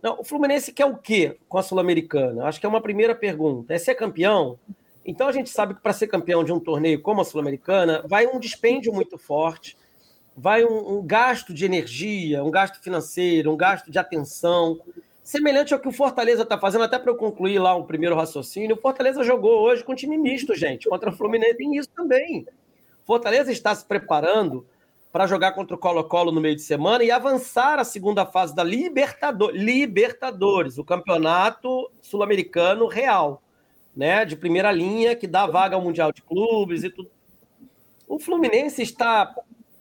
Não, 0.05 0.19
o 0.19 0.23
Fluminense 0.23 0.71
quer 0.71 0.85
o 0.85 0.95
quê 0.95 1.35
com 1.49 1.57
a 1.57 1.63
Sul-Americana? 1.63 2.45
Acho 2.45 2.59
que 2.59 2.65
é 2.67 2.69
uma 2.69 2.79
primeira 2.79 3.15
pergunta. 3.15 3.73
É 3.73 3.79
ser 3.79 3.95
campeão? 3.95 4.59
Então 5.03 5.27
a 5.27 5.31
gente 5.31 5.49
sabe 5.49 5.73
que 5.73 5.81
para 5.81 5.93
ser 5.93 6.05
campeão 6.05 6.43
de 6.43 6.53
um 6.53 6.59
torneio 6.59 7.01
como 7.01 7.21
a 7.21 7.25
Sul-Americana, 7.25 8.03
vai 8.05 8.27
um 8.27 8.39
dispêndio 8.39 8.93
muito 8.93 9.17
forte 9.17 9.75
vai 10.37 10.65
um, 10.65 10.97
um, 10.97 11.01
gasto 11.01 11.53
de 11.53 11.63
energia, 11.63 12.43
um 12.43 12.51
gasto 12.51 12.83
financeiro, 12.83 13.51
um 13.51 13.57
gasto 13.57 13.89
de 13.89 13.97
atenção, 13.97 14.77
semelhante 15.23 15.73
ao 15.73 15.79
que 15.79 15.87
o 15.87 15.93
Fortaleza 15.93 16.43
está 16.43 16.57
fazendo, 16.57 16.83
até 16.83 16.99
para 16.99 17.09
eu 17.09 17.15
concluir 17.15 17.57
lá 17.57 17.73
o 17.73 17.85
primeiro 17.85 18.15
raciocínio. 18.15 18.75
O 18.75 18.81
Fortaleza 18.81 19.23
jogou 19.23 19.61
hoje 19.61 19.83
com 19.83 19.95
time 19.95 20.17
misto, 20.17 20.53
gente, 20.53 20.89
contra 20.89 21.09
o 21.09 21.13
Fluminense, 21.13 21.55
tem 21.55 21.77
isso 21.77 21.89
também. 21.95 22.45
Fortaleza 23.05 23.51
está 23.51 23.73
se 23.73 23.85
preparando 23.85 24.65
para 25.15 25.27
jogar 25.27 25.53
contra 25.53 25.73
o 25.73 25.79
Colo-Colo 25.79 26.29
no 26.29 26.41
meio 26.41 26.57
de 26.57 26.61
semana 26.61 27.01
e 27.01 27.09
avançar 27.09 27.79
a 27.79 27.85
segunda 27.85 28.25
fase 28.25 28.53
da 28.53 28.65
Libertador 28.65 29.51
Libertadores, 29.51 30.77
o 30.77 30.83
campeonato 30.83 31.89
sul-americano 32.01 32.85
real, 32.85 33.41
né, 33.95 34.25
de 34.25 34.35
primeira 34.35 34.73
linha, 34.73 35.15
que 35.15 35.25
dá 35.25 35.47
vaga 35.47 35.77
ao 35.77 35.81
Mundial 35.81 36.11
de 36.11 36.21
Clubes 36.21 36.83
e 36.83 36.89
tudo. 36.89 37.09
O 38.09 38.19
Fluminense 38.19 38.81
está 38.81 39.33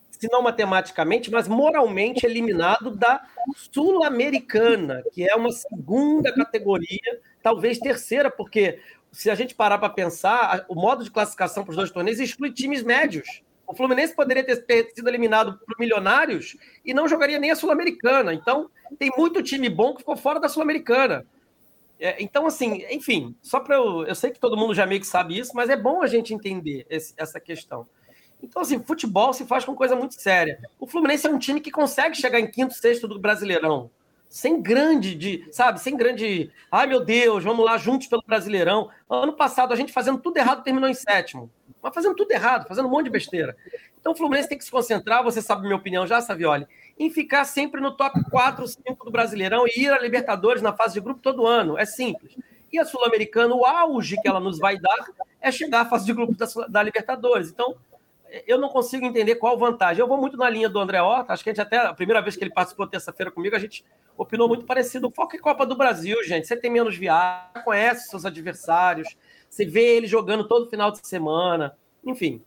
se 0.09 0.29
não 0.31 0.40
matematicamente, 0.40 1.33
mas 1.33 1.49
moralmente 1.49 2.25
eliminado 2.25 2.92
da 2.92 3.20
Sul-Americana, 3.73 5.03
que 5.12 5.29
é 5.29 5.35
uma 5.35 5.51
segunda 5.51 6.33
categoria, 6.33 7.20
talvez 7.42 7.81
terceira, 7.81 8.31
porque 8.31 8.79
se 9.11 9.29
a 9.29 9.35
gente 9.35 9.53
parar 9.53 9.79
para 9.79 9.90
pensar, 9.90 10.64
o 10.68 10.77
modo 10.77 11.03
de 11.03 11.11
classificação 11.11 11.64
para 11.64 11.73
os 11.73 11.77
dois 11.77 11.90
torneios 11.90 12.20
exclui 12.20 12.53
times 12.53 12.85
médios. 12.85 13.42
O 13.66 13.74
Fluminense 13.74 14.14
poderia 14.14 14.44
ter 14.44 14.92
sido 14.94 15.09
eliminado 15.09 15.59
por 15.59 15.79
Milionários 15.79 16.57
e 16.85 16.92
não 16.92 17.09
jogaria 17.09 17.38
nem 17.38 17.50
a 17.50 17.57
Sul-Americana. 17.57 18.35
Então, 18.35 18.70
tem 18.98 19.11
muito 19.16 19.42
time 19.42 19.68
bom 19.68 19.92
que 19.92 20.00
ficou 20.00 20.16
fora 20.16 20.38
da 20.38 20.48
Sul-Americana. 20.48 21.27
É, 21.98 22.22
então, 22.22 22.46
assim, 22.46 22.85
enfim, 22.90 23.35
só 23.42 23.61
para 23.61 23.77
eu. 23.77 24.05
Eu 24.05 24.14
sei 24.14 24.31
que 24.31 24.40
todo 24.40 24.57
mundo 24.57 24.74
já 24.74 24.85
meio 24.85 25.00
que 25.00 25.07
sabe 25.07 25.38
isso, 25.38 25.53
mas 25.55 25.70
é 25.70 25.77
bom 25.77 26.03
a 26.03 26.07
gente 26.07 26.35
entender 26.35 26.87
esse, 26.90 27.14
essa 27.16 27.40
questão. 27.40 27.87
Então, 28.42 28.61
assim, 28.61 28.83
futebol 28.83 29.33
se 29.33 29.46
faz 29.46 29.64
com 29.64 29.74
coisa 29.74 29.96
muito 29.96 30.14
séria. 30.20 30.59
O 30.79 30.87
Fluminense 30.87 31.27
é 31.27 31.31
um 31.31 31.38
time 31.38 31.61
que 31.61 31.70
consegue 31.70 32.16
chegar 32.16 32.38
em 32.38 32.50
quinto, 32.50 32.74
sexto 32.74 33.09
do 33.09 33.18
Brasileirão. 33.18 33.90
Sem 34.29 34.61
grande, 34.61 35.15
de, 35.15 35.47
sabe, 35.53 35.81
sem 35.81 35.97
grande. 35.97 36.51
Ai, 36.71 36.87
meu 36.87 37.05
Deus, 37.05 37.45
vamos 37.45 37.65
lá 37.65 37.79
juntos 37.79 38.09
pelo 38.09 38.23
Brasileirão. 38.27 38.91
Ano 39.09 39.33
passado, 39.33 39.73
a 39.73 39.77
gente 39.77 39.93
fazendo 39.93 40.19
tudo 40.19 40.37
errado 40.37 40.65
terminou 40.65 40.89
em 40.89 40.95
sétimo. 40.95 41.51
Mas 41.81 41.95
fazendo 41.95 42.17
tudo 42.17 42.33
errado, 42.33 42.67
fazendo 42.67 42.89
um 42.89 42.91
monte 42.91 43.05
de 43.05 43.11
besteira. 43.11 43.57
Então 44.01 44.13
o 44.13 44.17
Fluminense 44.17 44.49
tem 44.49 44.59
que 44.59 44.65
se 44.65 44.71
concentrar, 44.71 45.23
você 45.23 45.41
sabe 45.41 45.63
minha 45.63 45.77
opinião 45.77 46.07
já, 46.07 46.21
Savioli, 46.21 46.67
em 46.99 47.11
ficar 47.11 47.45
sempre 47.45 47.81
no 47.81 47.93
top 47.93 48.23
4, 48.29 48.67
5 48.69 49.05
do 49.05 49.11
Brasileirão 49.11 49.67
e 49.67 49.85
ir 49.85 49.93
a 49.93 49.99
Libertadores 49.99 50.61
na 50.61 50.73
fase 50.73 50.95
de 50.95 51.01
grupo 51.01 51.21
todo 51.21 51.47
ano. 51.47 51.79
É 51.79 51.87
simples. 51.87 52.37
E 52.73 52.79
a 52.79 52.85
Sul-Americana, 52.85 53.55
o 53.55 53.65
auge 53.65 54.21
que 54.21 54.29
ela 54.29 54.41
nos 54.41 54.59
vai 54.59 54.79
dar 54.79 55.07
é 55.41 55.53
chegar 55.53 55.83
à 55.83 55.85
fase 55.85 56.05
de 56.05 56.13
grupo 56.13 56.35
da, 56.35 56.47
da 56.69 56.83
Libertadores. 56.83 57.51
Então, 57.51 57.77
eu 58.47 58.59
não 58.59 58.69
consigo 58.69 59.07
entender 59.07 59.37
qual 59.37 59.57
vantagem. 59.57 60.01
Eu 60.01 60.09
vou 60.09 60.19
muito 60.19 60.37
na 60.37 60.51
linha 60.51 60.69
do 60.69 60.81
André 60.81 61.01
Horta, 61.01 61.33
acho 61.33 61.45
que 61.45 61.51
a 61.51 61.53
gente 61.53 61.61
até, 61.61 61.79
a 61.79 61.95
primeira 61.95 62.21
vez 62.21 62.37
que 62.37 62.43
ele 62.43 62.53
participou 62.53 62.87
terça-feira 62.87 63.31
comigo, 63.31 63.55
a 63.55 63.59
gente 63.61 63.85
opinou 64.16 64.48
muito 64.48 64.64
parecido. 64.64 65.09
O 65.09 65.11
foco 65.11 65.37
é 65.37 65.38
Copa 65.38 65.66
do 65.66 65.77
Brasil, 65.77 66.22
gente. 66.24 66.46
Você 66.46 66.57
tem 66.57 66.70
menos 66.70 66.96
viagem, 66.96 67.62
conhece 67.64 68.09
seus 68.09 68.24
adversários, 68.24 69.16
você 69.48 69.64
vê 69.64 69.96
ele 69.96 70.07
jogando 70.07 70.46
todo 70.46 70.70
final 70.70 70.90
de 70.90 71.07
semana, 71.07 71.77
enfim. 72.05 72.42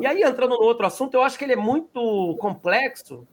E 0.00 0.06
aí, 0.06 0.22
entrando 0.22 0.50
no 0.50 0.62
outro 0.62 0.86
assunto, 0.86 1.14
eu 1.14 1.22
acho 1.22 1.38
que 1.38 1.44
ele 1.44 1.54
é 1.54 1.56
muito 1.56 2.36
complexo, 2.38 3.26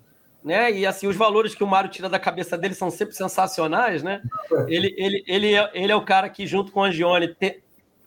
né? 0.43 0.71
E 0.71 0.85
assim, 0.85 1.07
os 1.07 1.15
valores 1.15 1.53
que 1.53 1.63
o 1.63 1.67
Mário 1.67 1.89
tira 1.89 2.09
da 2.09 2.17
cabeça 2.17 2.57
dele 2.57 2.73
são 2.73 2.89
sempre 2.89 3.15
sensacionais, 3.15 4.01
né? 4.01 4.21
Ele, 4.67 4.93
ele, 4.97 5.23
ele, 5.27 5.53
é, 5.53 5.71
ele 5.73 5.91
é 5.91 5.95
o 5.95 6.05
cara 6.05 6.29
que, 6.29 6.47
junto 6.47 6.71
com 6.71 6.79
o 6.79 6.83
Angione, 6.83 7.35
te, 7.35 7.61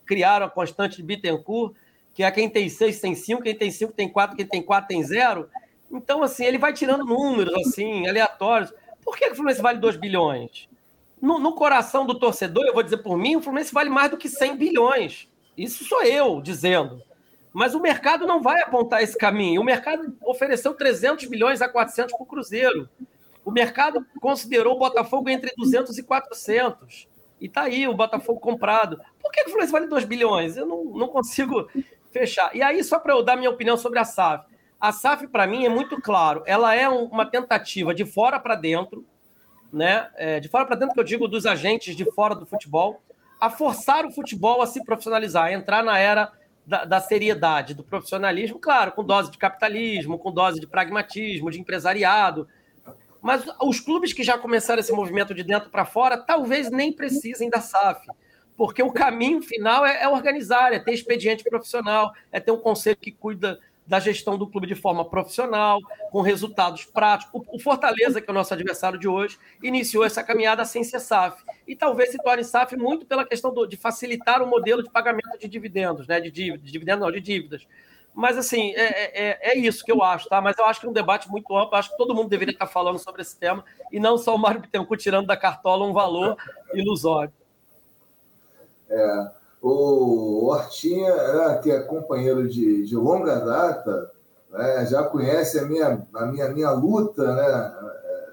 criaram 0.05 0.47
a 0.47 0.51
constante 0.51 0.97
de 0.97 1.03
Bittencourt, 1.03 1.75
que 2.15 2.25
é 2.25 2.31
quem 2.31 2.49
tem 2.51 2.69
seis 2.69 2.99
tem 2.99 3.15
cinco, 3.15 3.43
quem 3.43 3.55
tem 3.55 3.71
cinco 3.71 3.93
tem 3.93 4.09
quatro, 4.09 4.37
quem 4.37 4.47
tem 4.47 4.63
quatro 4.63 4.89
tem 4.89 5.05
zero. 5.05 5.49
Então, 5.91 6.23
assim, 6.23 6.45
ele 6.45 6.59
vai 6.59 6.73
tirando 6.73 7.05
números, 7.05 7.55
assim, 7.67 8.09
aleatórios. 8.09 8.73
Por 9.05 9.17
que 9.17 9.27
o 9.27 9.35
Fluminense 9.35 9.63
vale 9.63 9.79
2 9.79 9.97
bilhões? 9.97 10.69
No, 11.21 11.39
no, 11.39 11.55
coração 11.55 12.07
do 12.07 12.19
torcedor, 12.19 12.65
eu 12.65 12.73
vou 12.73 12.83
dizer 12.83 12.99
por 12.99 13.17
mim, 13.17 13.37
o 13.37 13.43
Fluminense 13.43 13.73
vale 13.73 13.91
mais 13.91 14.11
do 14.11 14.17
que 14.17 14.29
100 14.29 14.57
bilhões. 14.57 15.29
Isso 15.57 15.85
sou 15.85 16.03
eu 16.03 16.41
dizendo. 16.41 17.03
Mas 17.53 17.75
o 17.75 17.81
mercado 17.81 18.27
não 18.27 18.41
vai 18.41 18.63
apontar 18.63 19.03
esse 19.03 19.19
caminho. 19.19 19.61
O 19.61 19.65
mercado 19.65 20.17
ofereceu 20.25 20.73
300 20.73 21.27
milhões 21.29 21.61
a 21.61 21.69
400 21.69 22.15
para 22.15 22.23
o 22.23 22.27
Cruzeiro. 22.27 22.89
O 23.45 23.51
mercado 23.51 24.07
considerou 24.21 24.77
o 24.77 24.79
Botafogo 24.79 25.29
entre 25.29 25.53
200 25.57 25.99
e 25.99 26.03
400. 26.03 27.09
E 27.41 27.47
está 27.47 27.63
aí 27.63 27.89
o 27.89 27.95
Botafogo 27.95 28.39
comprado. 28.39 29.01
Por 29.21 29.33
que 29.33 29.43
o 29.43 29.45
Fluminense 29.45 29.73
vale 29.73 29.87
2 29.89 30.05
bilhões? 30.05 30.57
Eu 30.57 30.67
não, 30.67 30.85
não 30.85 31.09
consigo 31.09 31.69
fechar. 32.13 32.55
E 32.55 32.63
aí, 32.63 32.83
só 32.85 32.99
para 32.99 33.15
eu 33.15 33.23
dar 33.23 33.37
minha 33.37 33.51
opinião 33.51 33.77
sobre 33.77 33.99
a 33.99 34.05
SAF. 34.05 34.45
A 34.81 34.93
SAF, 34.93 35.27
para 35.27 35.47
mim, 35.47 35.67
é 35.67 35.69
muito 35.69 36.01
claro. 36.01 36.43
Ela 36.47 36.75
é 36.75 36.89
uma 36.89 37.27
tentativa 37.27 37.95
de 37.95 38.07
fora 38.07 38.41
para 38.41 38.55
dentro, 38.55 39.05
né? 39.71 40.09
É, 40.17 40.41
de 40.41 40.49
fora 40.49 40.65
para 40.65 40.77
dentro, 40.77 40.95
que 40.95 41.01
eu 41.01 41.05
digo 41.05 41.29
dos 41.29 41.45
agentes 41.45 41.95
de 41.95 42.11
fora 42.13 42.35
do 42.35 42.47
futebol, 42.47 43.03
a 43.39 43.51
forçar 43.51 44.07
o 44.07 44.11
futebol 44.11 44.63
a 44.63 44.67
se 44.67 44.83
profissionalizar, 44.83 45.45
a 45.45 45.53
entrar 45.53 45.83
na 45.83 45.99
era 45.99 46.33
da, 46.67 46.85
da, 46.85 47.01
seriedade, 47.01 47.75
do 47.75 47.83
profissionalismo, 47.83 48.59
claro, 48.59 48.93
com 48.93 49.05
dose 49.05 49.31
de 49.31 49.37
capitalismo, 49.37 50.19
com 50.19 50.33
dose 50.33 50.61
de 50.61 50.67
pragmatismo, 50.67 51.51
de 51.51 51.61
empresariado. 51.61 52.49
Mas 53.21 53.45
os 53.61 53.81
clubes 53.81 54.15
que 54.15 54.23
já 54.23 54.39
começaram 54.39 54.81
esse 54.81 54.93
movimento 54.93 55.35
de 55.35 55.43
dentro 55.43 55.69
para 55.69 55.85
fora, 55.85 56.17
talvez 56.17 56.71
nem 56.71 56.91
precisem 56.91 57.51
da 57.51 57.61
SAF, 57.61 58.07
porque 58.57 58.83
o 58.83 58.93
caminho 58.93 59.43
final 59.43 59.85
é, 59.85 60.03
é 60.03 60.09
organizar, 60.09 60.73
é 60.73 60.79
ter 60.79 60.93
expediente 60.93 61.45
profissional, 61.45 62.13
é 62.33 62.41
ter 62.41 62.51
um 62.51 62.59
conselho 62.59 62.97
que 62.97 63.13
cuida 63.13 63.59
da 63.91 63.99
gestão 63.99 64.39
do 64.39 64.47
clube 64.47 64.69
de 64.69 64.77
forma 64.77 65.05
profissional, 65.05 65.81
com 66.13 66.21
resultados 66.21 66.85
práticos. 66.85 67.43
O 67.49 67.59
Fortaleza, 67.59 68.21
que 68.21 68.31
é 68.31 68.33
o 68.33 68.35
nosso 68.35 68.55
adversário 68.55 68.97
de 68.97 69.09
hoje, 69.09 69.37
iniciou 69.61 70.05
essa 70.05 70.23
caminhada 70.23 70.65
sem 70.65 70.85
ser 70.85 71.01
SAF. 71.01 71.43
E 71.67 71.75
talvez 71.75 72.13
se 72.13 72.19
torne 72.19 72.45
SAF 72.45 72.77
muito 72.77 73.05
pela 73.05 73.25
questão 73.25 73.53
do, 73.53 73.67
de 73.67 73.77
facilitar 73.77 74.45
o 74.45 74.47
modelo 74.47 74.81
de 74.81 74.89
pagamento 74.89 75.37
de 75.41 75.49
dividendos, 75.49 76.07
né? 76.07 76.21
De 76.21 76.31
dívidas, 76.31 76.65
de 76.65 76.71
dividendos 76.71 77.01
não, 77.01 77.11
de 77.11 77.21
dívidas. 77.21 77.67
Mas, 78.15 78.39
assim, 78.39 78.73
é, 78.77 79.31
é, 79.31 79.51
é, 79.51 79.59
isso 79.59 79.85
que 79.85 79.91
eu 79.91 80.05
acho, 80.05 80.29
tá? 80.29 80.41
Mas 80.41 80.57
eu 80.57 80.67
acho 80.67 80.79
que 80.79 80.87
é 80.87 80.89
um 80.89 80.93
debate 80.93 81.29
muito 81.29 81.57
amplo, 81.57 81.77
acho 81.77 81.91
que 81.91 81.97
todo 81.97 82.15
mundo 82.15 82.29
deveria 82.29 82.53
estar 82.53 82.69
falando 82.69 82.99
sobre 82.99 83.23
esse 83.23 83.37
tema, 83.37 83.65
e 83.91 83.99
não 83.99 84.17
só 84.17 84.37
o 84.37 84.39
Mário 84.39 84.61
Bittencourt 84.61 85.01
tirando 85.01 85.27
da 85.27 85.37
cartola 85.37 85.85
um 85.85 85.93
valor 85.93 86.37
ilusório. 86.73 87.33
É, 88.89 89.31
o 89.61 90.47
Hortinha, 90.47 91.15
que 91.63 91.71
é 91.71 91.81
companheiro 91.81 92.49
de, 92.49 92.85
de 92.87 92.97
longa 92.97 93.37
data, 93.37 94.11
né, 94.51 94.87
já 94.87 95.03
conhece 95.05 95.59
a 95.59 95.65
minha, 95.65 96.07
a 96.15 96.27
minha, 96.27 96.49
minha 96.49 96.71
luta, 96.71 97.35
né? 97.35 97.75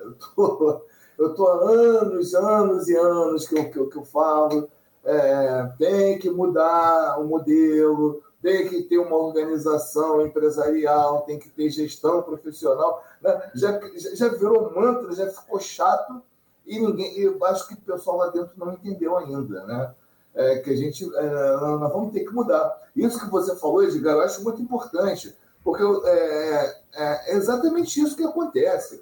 Eu 0.01 0.15
tô, 0.35 0.81
eu 1.19 1.33
tô 1.35 1.47
há 1.47 1.69
anos, 1.69 2.33
anos 2.33 2.87
e 2.87 2.95
anos 2.95 3.47
que 3.47 3.57
eu, 3.57 3.69
que 3.69 3.77
eu, 3.77 3.89
que 3.89 3.97
eu 3.97 4.05
falo, 4.05 4.69
é, 5.03 5.71
tem 5.77 6.17
que 6.17 6.29
mudar 6.29 7.19
o 7.19 7.25
modelo, 7.25 8.21
tem 8.41 8.67
que 8.67 8.83
ter 8.83 8.97
uma 8.97 9.15
organização 9.15 10.25
empresarial, 10.25 11.21
tem 11.21 11.39
que 11.39 11.49
ter 11.49 11.69
gestão 11.69 12.21
profissional. 12.21 13.03
Né? 13.21 13.51
Já, 13.55 13.79
já 14.15 14.27
virou 14.29 14.73
mantra, 14.73 15.13
já 15.13 15.27
ficou 15.27 15.59
chato 15.59 16.21
e 16.65 16.79
ninguém, 16.79 17.17
eu 17.17 17.43
acho 17.45 17.67
que 17.67 17.73
o 17.73 17.77
pessoal 17.77 18.17
lá 18.17 18.27
dentro 18.27 18.51
não 18.57 18.73
entendeu 18.73 19.17
ainda, 19.17 19.63
né? 19.65 19.95
É, 20.38 20.60
que 20.60 20.69
a 20.69 20.76
gente 20.76 21.04
é, 21.04 21.58
nós 21.80 21.91
vamos 21.91 22.13
ter 22.13 22.23
que 22.23 22.34
mudar. 22.34 22.80
Isso 22.95 23.19
que 23.19 23.30
você 23.30 23.56
falou, 23.56 23.84
Edgar, 23.84 24.15
eu 24.15 24.21
acho 24.21 24.43
muito 24.43 24.62
importante, 24.62 25.36
porque 25.63 25.84
é, 26.06 26.76
é, 26.93 27.34
é 27.34 27.36
exatamente 27.36 28.00
isso 28.00 28.15
que 28.15 28.23
acontece. 28.23 29.02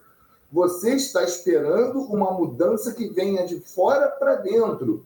Você 0.52 0.94
está 0.94 1.24
esperando 1.24 2.00
uma 2.02 2.32
mudança 2.32 2.94
que 2.94 3.10
venha 3.10 3.46
de 3.46 3.60
fora 3.60 4.08
para 4.08 4.36
dentro. 4.36 5.06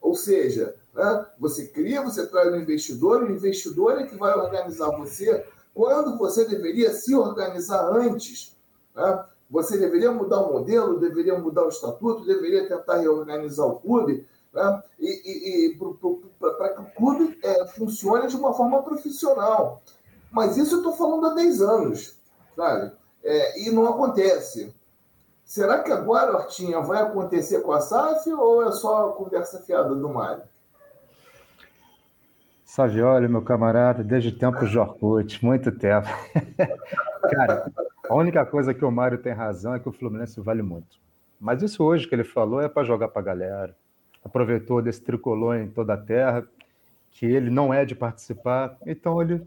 Ou 0.00 0.14
seja, 0.14 0.74
né, 0.94 1.26
você 1.38 1.66
cria, 1.66 2.02
você 2.02 2.26
traz 2.26 2.52
um 2.52 2.56
investidor, 2.56 3.22
o 3.22 3.30
investidor 3.30 4.00
é 4.00 4.06
que 4.06 4.16
vai 4.16 4.34
organizar 4.34 4.90
você 4.96 5.44
quando 5.74 6.16
você 6.16 6.46
deveria 6.46 6.92
se 6.94 7.14
organizar 7.14 7.84
antes. 7.92 8.56
Né? 8.94 9.24
Você 9.50 9.76
deveria 9.76 10.10
mudar 10.10 10.40
o 10.40 10.52
modelo, 10.54 10.98
deveria 10.98 11.38
mudar 11.38 11.66
o 11.66 11.68
estatuto, 11.68 12.24
deveria 12.24 12.66
tentar 12.66 12.96
reorganizar 12.96 13.66
o 13.66 13.78
clube 13.78 14.26
né? 14.56 14.82
e, 14.98 15.06
e, 15.06 15.66
e 15.66 15.78
para 16.40 16.70
que 16.70 16.80
o 16.80 16.84
clube 16.96 17.38
é, 17.42 17.66
funcione 17.66 18.26
de 18.26 18.36
uma 18.36 18.54
forma 18.54 18.82
profissional. 18.82 19.82
Mas 20.32 20.56
isso 20.56 20.76
eu 20.76 20.78
estou 20.78 20.94
falando 20.94 21.26
há 21.26 21.34
10 21.34 21.60
anos, 21.62 22.18
sabe? 22.56 22.92
É, 23.22 23.60
e 23.62 23.70
não 23.70 23.86
acontece. 23.86 24.74
Será 25.44 25.82
que 25.82 25.92
agora, 25.92 26.36
Hortinha, 26.36 26.80
vai 26.80 27.02
acontecer 27.02 27.60
com 27.60 27.72
a 27.72 27.80
SAF 27.80 28.32
ou 28.32 28.66
é 28.66 28.72
só 28.72 29.10
conversa 29.10 29.60
fiada 29.60 29.94
do 29.94 30.08
Mário? 30.08 30.42
Savioli, 32.64 33.28
meu 33.28 33.42
camarada, 33.42 34.02
desde 34.02 34.32
tempos 34.32 34.70
de 34.70 34.78
Orkut, 34.78 35.44
muito 35.44 35.70
tempo. 35.70 36.08
Cara, 37.30 37.70
a 38.08 38.14
única 38.14 38.44
coisa 38.44 38.74
que 38.74 38.84
o 38.84 38.90
Mário 38.90 39.18
tem 39.18 39.32
razão 39.32 39.74
é 39.74 39.78
que 39.78 39.88
o 39.88 39.92
Fluminense 39.92 40.40
vale 40.40 40.62
muito. 40.62 40.98
Mas 41.40 41.62
isso 41.62 41.84
hoje 41.84 42.08
que 42.08 42.14
ele 42.14 42.24
falou 42.24 42.60
é 42.60 42.68
para 42.68 42.84
jogar 42.84 43.08
para 43.08 43.22
a 43.22 43.24
galera 43.24 43.76
aproveitou 44.26 44.82
desse 44.82 45.00
tricolor 45.00 45.56
em 45.56 45.68
toda 45.68 45.94
a 45.94 45.96
terra, 45.96 46.46
que 47.12 47.24
ele 47.24 47.48
não 47.48 47.72
é 47.72 47.84
de 47.84 47.94
participar, 47.94 48.76
então 48.84 49.22
ele 49.22 49.40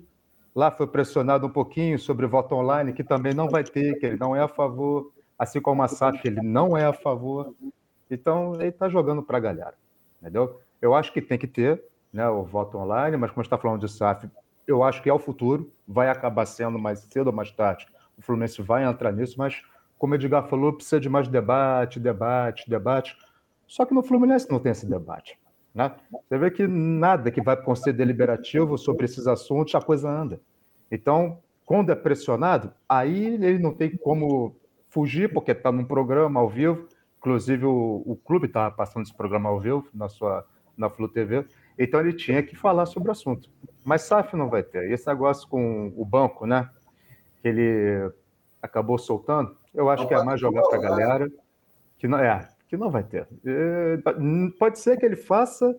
lá 0.55 0.71
foi 0.71 0.87
pressionado 0.87 1.45
um 1.45 1.49
pouquinho 1.49 1.99
sobre 1.99 2.25
voto 2.25 2.55
online, 2.55 2.93
que 2.93 3.03
também 3.03 3.33
não 3.33 3.49
vai 3.49 3.63
ter, 3.63 3.99
que 3.99 4.05
ele 4.05 4.17
não 4.17 4.33
é 4.33 4.41
a 4.41 4.47
favor, 4.47 5.11
assim 5.37 5.59
como 5.59 5.83
a 5.83 5.87
SAF, 5.87 6.25
ele 6.25 6.41
não 6.41 6.77
é 6.77 6.85
a 6.85 6.93
favor. 6.93 7.53
Então, 8.09 8.55
ele 8.55 8.69
está 8.69 8.89
jogando 8.89 9.21
para 9.21 9.37
a 9.37 9.41
galera, 9.41 9.75
entendeu? 10.21 10.59
Eu 10.81 10.95
acho 10.95 11.11
que 11.11 11.21
tem 11.21 11.37
que 11.37 11.45
ter 11.45 11.83
né, 12.11 12.27
o 12.29 12.43
voto 12.43 12.77
online, 12.77 13.17
mas 13.17 13.31
como 13.31 13.43
está 13.43 13.57
falando 13.57 13.85
de 13.85 13.91
SAF, 13.91 14.29
eu 14.65 14.81
acho 14.81 15.03
que 15.03 15.09
é 15.09 15.13
o 15.13 15.19
futuro, 15.19 15.69
vai 15.85 16.09
acabar 16.09 16.45
sendo 16.45 16.79
mais 16.79 16.99
cedo 16.99 17.27
ou 17.27 17.33
mais 17.33 17.51
tarde, 17.51 17.85
o 18.17 18.21
Fluminense 18.21 18.61
vai 18.61 18.85
entrar 18.85 19.11
nisso, 19.11 19.35
mas 19.37 19.61
como 19.97 20.13
o 20.13 20.15
Edgar 20.15 20.47
falou, 20.47 20.71
precisa 20.71 20.99
de 20.99 21.09
mais 21.09 21.27
debate, 21.27 21.99
debate, 21.99 22.69
debate, 22.69 23.17
só 23.69 23.85
que 23.85 23.93
no 23.93 24.01
Fluminense 24.01 24.49
não 24.49 24.59
tem 24.59 24.71
esse 24.71 24.89
debate. 24.89 25.39
Né? 25.75 25.93
Você 26.27 26.37
vê 26.39 26.49
que 26.49 26.67
nada 26.67 27.29
que 27.29 27.39
vai 27.39 27.55
para 27.55 27.61
o 27.61 27.65
Conselho 27.67 27.95
Deliberativo 27.95 28.79
sobre 28.79 29.05
esses 29.05 29.27
assuntos, 29.27 29.75
a 29.75 29.79
coisa 29.79 30.09
anda. 30.09 30.41
Então, 30.91 31.37
quando 31.63 31.91
é 31.91 31.95
pressionado, 31.95 32.73
aí 32.89 33.35
ele 33.35 33.59
não 33.59 33.71
tem 33.71 33.95
como 33.95 34.55
fugir, 34.89 35.31
porque 35.31 35.51
está 35.51 35.71
num 35.71 35.85
programa 35.85 36.39
ao 36.39 36.49
vivo. 36.49 36.87
Inclusive, 37.19 37.63
o, 37.63 38.01
o 38.07 38.15
clube 38.15 38.47
estava 38.47 38.73
passando 38.73 39.03
esse 39.03 39.13
programa 39.13 39.49
ao 39.49 39.59
vivo 39.59 39.87
na 39.93 40.09
sua 40.09 40.43
na 40.75 40.89
Flu 40.89 41.07
TV. 41.07 41.45
Então, 41.77 41.99
ele 41.99 42.13
tinha 42.13 42.41
que 42.41 42.55
falar 42.55 42.87
sobre 42.87 43.09
o 43.09 43.11
assunto. 43.11 43.51
Mas 43.83 44.01
SAF 44.01 44.35
não 44.35 44.49
vai 44.49 44.63
ter. 44.63 44.89
Esse 44.89 45.05
negócio 45.05 45.47
com 45.47 45.93
o 45.95 46.03
banco, 46.03 46.47
né? 46.47 46.69
Que 47.41 47.49
ele 47.49 48.11
acabou 48.61 48.97
soltando, 48.97 49.55
eu 49.75 49.89
acho 49.89 50.07
que 50.07 50.13
é 50.13 50.23
mais 50.23 50.39
jogar 50.39 50.63
para 50.63 50.77
a 50.77 50.81
galera. 50.81 51.31
Que 51.99 52.07
não, 52.07 52.17
é, 52.17 52.49
que 52.69 52.77
não 52.77 52.91
vai 52.91 53.03
ter. 53.03 53.27
É, 53.43 53.97
pode 54.57 54.79
ser 54.79 54.97
que 54.97 55.05
ele 55.05 55.15
faça 55.15 55.75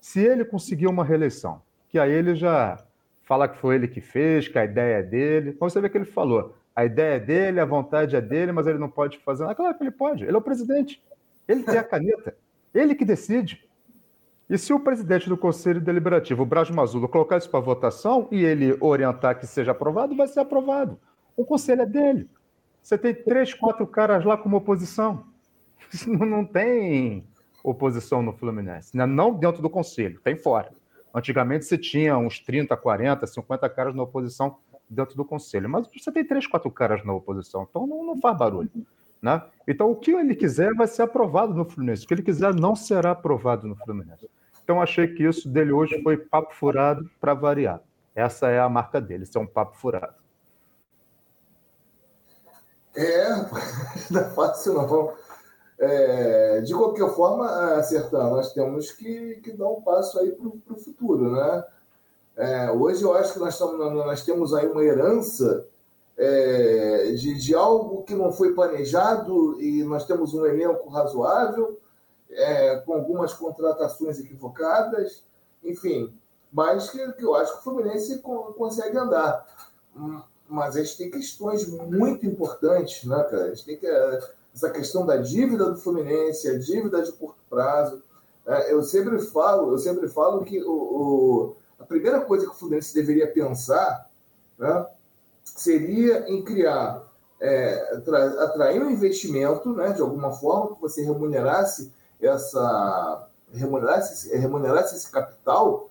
se 0.00 0.20
ele 0.20 0.44
conseguir 0.44 0.86
uma 0.86 1.02
reeleição, 1.02 1.62
que 1.88 1.98
aí 1.98 2.12
ele 2.12 2.34
já 2.34 2.78
fala 3.22 3.48
que 3.48 3.56
foi 3.56 3.76
ele 3.76 3.88
que 3.88 4.02
fez, 4.02 4.46
que 4.46 4.58
a 4.58 4.64
ideia 4.64 4.98
é 4.98 5.02
dele. 5.02 5.50
Então 5.50 5.68
você 5.68 5.80
vê 5.80 5.88
que 5.88 5.96
ele 5.96 6.04
falou, 6.04 6.54
a 6.76 6.84
ideia 6.84 7.16
é 7.16 7.20
dele, 7.20 7.58
a 7.58 7.64
vontade 7.64 8.14
é 8.14 8.20
dele, 8.20 8.52
mas 8.52 8.66
ele 8.66 8.78
não 8.78 8.90
pode 8.90 9.18
fazer 9.20 9.44
nada. 9.44 9.54
Claro 9.54 9.74
que 9.74 9.82
ele 9.82 9.90
pode, 9.90 10.24
ele 10.24 10.34
é 10.34 10.36
o 10.36 10.42
presidente, 10.42 11.02
ele 11.48 11.62
tem 11.62 11.78
a 11.78 11.82
caneta, 11.82 12.36
ele 12.74 12.94
que 12.94 13.06
decide. 13.06 13.66
E 14.48 14.58
se 14.58 14.74
o 14.74 14.80
presidente 14.80 15.26
do 15.26 15.38
Conselho 15.38 15.80
Deliberativo, 15.80 16.42
o 16.42 16.46
Bras 16.46 16.68
Mazulo, 16.68 17.08
colocar 17.08 17.38
isso 17.38 17.48
para 17.48 17.60
votação 17.60 18.28
e 18.30 18.44
ele 18.44 18.76
orientar 18.78 19.38
que 19.40 19.46
seja 19.46 19.72
aprovado, 19.72 20.14
vai 20.14 20.28
ser 20.28 20.40
aprovado. 20.40 21.00
O 21.34 21.46
conselho 21.46 21.80
é 21.80 21.86
dele. 21.86 22.28
Você 22.82 22.98
tem 22.98 23.14
três, 23.14 23.54
quatro 23.54 23.86
caras 23.86 24.22
lá 24.26 24.36
como 24.36 24.58
oposição. 24.58 25.24
Não 26.06 26.44
tem 26.44 27.26
oposição 27.62 28.22
no 28.22 28.32
Fluminense, 28.32 28.96
né? 28.96 29.06
não 29.06 29.32
dentro 29.32 29.62
do 29.62 29.70
conselho, 29.70 30.20
tem 30.20 30.36
fora. 30.36 30.70
Antigamente 31.14 31.64
você 31.64 31.78
tinha 31.78 32.18
uns 32.18 32.40
30, 32.40 32.76
40, 32.76 33.26
50 33.26 33.68
caras 33.70 33.94
na 33.94 34.02
oposição 34.02 34.58
dentro 34.88 35.16
do 35.16 35.24
conselho, 35.24 35.68
mas 35.68 35.88
você 35.88 36.12
tem 36.12 36.24
três, 36.24 36.46
quatro 36.46 36.70
caras 36.70 37.04
na 37.04 37.12
oposição, 37.12 37.66
então 37.68 37.86
não, 37.86 38.04
não 38.04 38.20
faz 38.20 38.36
barulho. 38.36 38.70
Né? 39.24 39.42
Então, 39.66 39.90
o 39.90 39.96
que 39.96 40.10
ele 40.10 40.34
quiser 40.34 40.74
vai 40.74 40.86
ser 40.86 41.00
aprovado 41.00 41.54
no 41.54 41.64
Fluminense. 41.64 42.04
O 42.04 42.08
que 42.08 42.12
ele 42.12 42.22
quiser 42.22 42.54
não 42.54 42.76
será 42.76 43.12
aprovado 43.12 43.66
no 43.66 43.74
Fluminense. 43.74 44.28
Então, 44.62 44.82
achei 44.82 45.08
que 45.08 45.22
isso 45.22 45.48
dele 45.48 45.72
hoje 45.72 46.02
foi 46.02 46.18
papo 46.18 46.54
furado 46.54 47.08
para 47.18 47.32
variar. 47.32 47.80
Essa 48.14 48.48
é 48.50 48.60
a 48.60 48.68
marca 48.68 49.00
dele, 49.00 49.24
isso 49.24 49.38
é 49.38 49.40
um 49.40 49.46
papo 49.46 49.78
furado. 49.78 50.14
É, 52.94 53.28
não 54.10 54.20
é 54.20 54.30
fácil 54.30 54.74
não. 54.74 55.14
É, 55.78 56.60
de 56.60 56.72
qualquer 56.72 57.08
forma, 57.10 57.48
acertar, 57.76 58.30
nós 58.30 58.52
temos 58.52 58.92
que, 58.92 59.40
que 59.42 59.52
dar 59.52 59.68
um 59.68 59.82
passo 59.82 60.20
aí 60.20 60.30
para 60.30 60.74
o 60.74 60.78
futuro, 60.78 61.32
né? 61.32 61.64
É, 62.36 62.70
hoje 62.70 63.02
eu 63.02 63.14
acho 63.14 63.32
que 63.32 63.38
nós, 63.38 63.54
estamos, 63.54 63.78
nós 63.78 64.24
temos 64.24 64.54
aí 64.54 64.66
uma 64.66 64.82
herança 64.82 65.66
é, 66.16 67.12
de, 67.12 67.34
de, 67.34 67.54
algo 67.54 68.02
que 68.02 68.14
não 68.14 68.32
foi 68.32 68.52
planejado 68.52 69.60
e 69.60 69.84
nós 69.84 70.04
temos 70.04 70.34
um 70.34 70.44
elenco 70.44 70.88
razoável, 70.88 71.78
é, 72.30 72.76
com 72.76 72.94
algumas 72.94 73.32
contratações 73.32 74.18
equivocadas, 74.18 75.24
enfim, 75.62 76.12
mas 76.52 76.90
que, 76.90 77.12
que 77.12 77.24
eu 77.24 77.34
acho 77.34 77.52
que 77.52 77.58
o 77.58 77.62
Fluminense 77.62 78.18
consegue 78.18 78.96
andar. 78.96 79.46
Mas 80.48 80.76
a 80.76 80.82
gente 80.82 80.96
tem 80.96 81.10
questões 81.10 81.68
muito 81.68 82.26
importantes, 82.26 83.04
né, 83.04 83.22
cara? 83.24 83.44
A 83.44 83.54
gente 83.54 83.64
tem 83.64 83.76
que 83.76 83.86
essa 84.54 84.70
questão 84.70 85.04
da 85.04 85.16
dívida 85.16 85.70
do 85.70 85.76
Fluminense, 85.76 86.48
a 86.48 86.58
dívida 86.58 87.02
de 87.02 87.12
curto 87.12 87.40
prazo. 87.50 88.02
É, 88.46 88.72
eu 88.72 88.82
sempre 88.82 89.18
falo, 89.18 89.72
eu 89.72 89.78
sempre 89.78 90.08
falo 90.08 90.44
que 90.44 90.62
o, 90.62 90.70
o, 90.70 91.56
a 91.78 91.84
primeira 91.84 92.20
coisa 92.20 92.46
que 92.46 92.52
o 92.52 92.54
Fluminense 92.54 92.94
deveria 92.94 93.26
pensar 93.26 94.08
né, 94.58 94.86
seria 95.42 96.28
em 96.28 96.42
criar, 96.42 97.02
é, 97.40 97.98
atrair 98.40 98.82
um 98.82 98.90
investimento, 98.90 99.72
né, 99.72 99.92
de 99.92 100.02
alguma 100.02 100.32
forma, 100.32 100.74
que 100.74 100.80
você 100.80 101.02
remunerasse 101.02 101.92
essa 102.20 103.28
remunerasse, 103.52 104.36
remunerasse 104.36 104.96
esse 104.96 105.10
capital, 105.10 105.88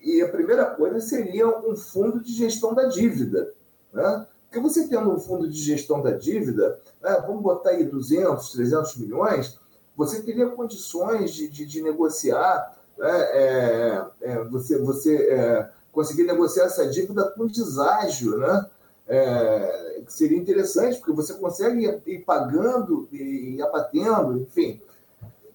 e 0.00 0.20
a 0.22 0.28
primeira 0.28 0.66
coisa 0.66 1.00
seria 1.00 1.46
um 1.46 1.76
fundo 1.76 2.20
de 2.20 2.32
gestão 2.32 2.74
da 2.74 2.84
dívida. 2.84 3.52
Né? 3.92 4.26
Porque 4.52 4.60
você 4.60 4.86
tendo 4.86 5.10
um 5.10 5.18
fundo 5.18 5.48
de 5.48 5.58
gestão 5.58 6.02
da 6.02 6.10
dívida, 6.10 6.78
né, 7.02 7.24
vamos 7.26 7.42
botar 7.42 7.70
aí 7.70 7.84
200, 7.84 8.52
300 8.52 8.98
milhões, 8.98 9.58
você 9.96 10.20
teria 10.20 10.46
condições 10.46 11.32
de, 11.32 11.48
de, 11.48 11.64
de 11.64 11.80
negociar, 11.82 12.76
né, 12.98 13.10
é, 13.10 14.04
é, 14.20 14.44
você, 14.44 14.76
você 14.76 15.16
é, 15.30 15.70
conseguir 15.90 16.24
negociar 16.24 16.64
essa 16.64 16.86
dívida 16.86 17.30
com 17.30 17.46
deságio, 17.46 18.36
né? 18.36 18.66
É, 19.08 20.02
seria 20.06 20.36
interessante, 20.36 20.98
porque 20.98 21.12
você 21.12 21.32
consegue 21.32 21.86
ir, 21.86 22.02
ir 22.06 22.18
pagando 22.18 23.08
e 23.10 23.60
abatendo, 23.62 24.38
enfim. 24.38 24.82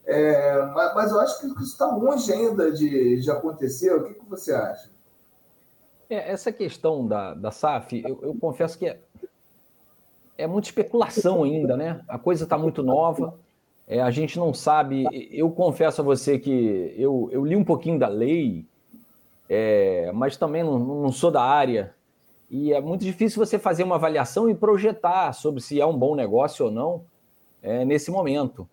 É, 0.05 0.59
mas, 0.73 0.95
mas, 0.95 1.11
eu 1.11 1.19
acho 1.19 1.39
que 1.39 1.47
isso 1.47 1.73
está 1.73 1.85
longe 1.85 2.33
ainda 2.33 2.71
de, 2.71 3.21
de 3.21 3.29
acontecer. 3.29 3.93
O 3.93 4.05
que, 4.05 4.15
que 4.15 4.25
você 4.27 4.53
acha? 4.53 4.89
É, 6.09 6.31
essa 6.31 6.51
questão 6.51 7.05
da, 7.05 7.33
da 7.33 7.51
SAF, 7.51 8.01
eu, 8.05 8.19
eu 8.21 8.35
confesso 8.35 8.77
que 8.77 8.87
é, 8.87 8.99
é 10.37 10.47
muita 10.47 10.69
especulação 10.69 11.43
ainda, 11.43 11.75
né? 11.75 12.01
A 12.07 12.17
coisa 12.17 12.43
está 12.43 12.57
muito 12.57 12.81
nova, 12.81 13.37
é, 13.87 14.01
a 14.01 14.11
gente 14.11 14.37
não 14.37 14.53
sabe. 14.53 15.05
Eu 15.31 15.49
confesso 15.51 16.01
a 16.01 16.03
você 16.03 16.39
que 16.39 16.93
eu, 16.97 17.29
eu 17.31 17.45
li 17.45 17.55
um 17.55 17.63
pouquinho 17.63 17.99
da 17.99 18.07
lei, 18.07 18.65
é, 19.49 20.11
mas 20.13 20.37
também 20.37 20.63
não, 20.63 20.79
não 20.79 21.11
sou 21.11 21.31
da 21.31 21.41
área, 21.41 21.93
e 22.49 22.71
é 22.71 22.79
muito 22.79 23.03
difícil 23.03 23.45
você 23.45 23.59
fazer 23.59 23.83
uma 23.83 23.95
avaliação 23.95 24.49
e 24.49 24.55
projetar 24.55 25.33
sobre 25.33 25.61
se 25.61 25.81
é 25.81 25.85
um 25.85 25.97
bom 25.97 26.15
negócio 26.15 26.65
ou 26.65 26.71
não 26.71 27.03
é, 27.61 27.83
nesse 27.83 28.09
momento. 28.09 28.67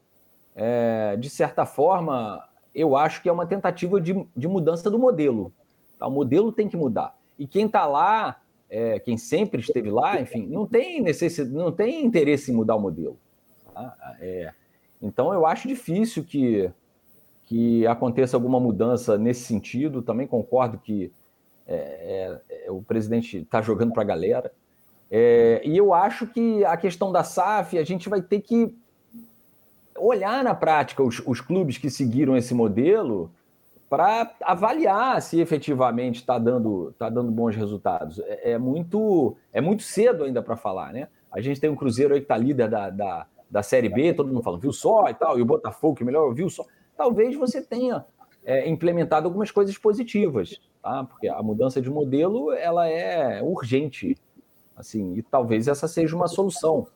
É, 0.54 1.16
de 1.16 1.28
certa 1.28 1.66
forma, 1.66 2.48
eu 2.72 2.96
acho 2.96 3.20
que 3.20 3.28
é 3.28 3.32
uma 3.32 3.46
tentativa 3.46 4.00
de, 4.00 4.24
de 4.36 4.46
mudança 4.46 4.88
do 4.88 4.98
modelo. 4.98 5.52
Tá? 5.98 6.06
O 6.06 6.10
modelo 6.10 6.52
tem 6.52 6.68
que 6.68 6.76
mudar. 6.76 7.16
E 7.38 7.46
quem 7.46 7.66
está 7.66 7.86
lá, 7.86 8.40
é, 8.70 8.98
quem 8.98 9.16
sempre 9.16 9.60
esteve 9.60 9.90
lá, 9.90 10.20
enfim, 10.20 10.46
não 10.46 10.66
tem 10.66 11.00
necessidade, 11.00 11.54
não 11.54 11.72
tem 11.72 12.04
interesse 12.04 12.50
em 12.50 12.54
mudar 12.54 12.76
o 12.76 12.80
modelo. 12.80 13.18
Tá? 13.72 14.16
É, 14.20 14.52
então 15.02 15.32
eu 15.32 15.44
acho 15.46 15.68
difícil 15.68 16.24
que, 16.24 16.70
que 17.44 17.86
aconteça 17.86 18.36
alguma 18.36 18.58
mudança 18.58 19.18
nesse 19.18 19.42
sentido. 19.42 20.02
Também 20.02 20.26
concordo 20.26 20.78
que 20.78 21.12
é, 21.66 22.40
é, 22.50 22.66
é 22.66 22.70
o 22.70 22.82
presidente 22.82 23.38
está 23.38 23.60
jogando 23.60 23.92
para 23.92 24.02
a 24.02 24.06
galera. 24.06 24.52
É, 25.10 25.60
e 25.64 25.76
eu 25.76 25.92
acho 25.92 26.26
que 26.26 26.64
a 26.64 26.76
questão 26.76 27.12
da 27.12 27.22
SAF, 27.22 27.78
a 27.78 27.84
gente 27.84 28.08
vai 28.08 28.22
ter 28.22 28.40
que 28.40 28.74
olhar 29.96 30.42
na 30.42 30.54
prática 30.54 31.02
os, 31.02 31.22
os 31.24 31.40
clubes 31.40 31.78
que 31.78 31.90
seguiram 31.90 32.36
esse 32.36 32.54
modelo 32.54 33.30
para 33.88 34.34
avaliar 34.42 35.20
se 35.20 35.40
efetivamente 35.40 36.16
está 36.16 36.38
dando, 36.38 36.94
tá 36.98 37.08
dando 37.08 37.30
bons 37.30 37.54
resultados. 37.54 38.18
É, 38.20 38.52
é, 38.52 38.58
muito, 38.58 39.36
é 39.52 39.60
muito 39.60 39.82
cedo 39.82 40.24
ainda 40.24 40.42
para 40.42 40.56
falar, 40.56 40.92
né? 40.92 41.08
A 41.30 41.40
gente 41.40 41.60
tem 41.60 41.70
um 41.70 41.76
Cruzeiro 41.76 42.14
aí 42.14 42.20
que 42.20 42.24
está 42.24 42.36
líder 42.36 42.68
da, 42.68 42.90
da, 42.90 43.26
da 43.50 43.62
Série 43.62 43.88
B, 43.88 44.14
todo 44.14 44.28
mundo 44.28 44.42
falando, 44.42 44.60
viu 44.60 44.72
só 44.72 45.08
e 45.08 45.14
tal, 45.14 45.38
e 45.38 45.42
o 45.42 45.46
Botafogo, 45.46 45.96
que 45.96 46.02
é 46.02 46.06
melhor, 46.06 46.32
viu 46.32 46.48
só. 46.48 46.64
Talvez 46.96 47.36
você 47.36 47.60
tenha 47.60 48.04
é, 48.44 48.68
implementado 48.68 49.26
algumas 49.26 49.50
coisas 49.50 49.76
positivas, 49.76 50.60
tá? 50.82 51.04
Porque 51.04 51.28
a 51.28 51.42
mudança 51.42 51.80
de 51.80 51.90
modelo, 51.90 52.52
ela 52.52 52.88
é 52.88 53.42
urgente, 53.42 54.16
assim, 54.76 55.14
e 55.14 55.22
talvez 55.22 55.68
essa 55.68 55.88
seja 55.88 56.14
uma 56.14 56.28
solução. 56.28 56.86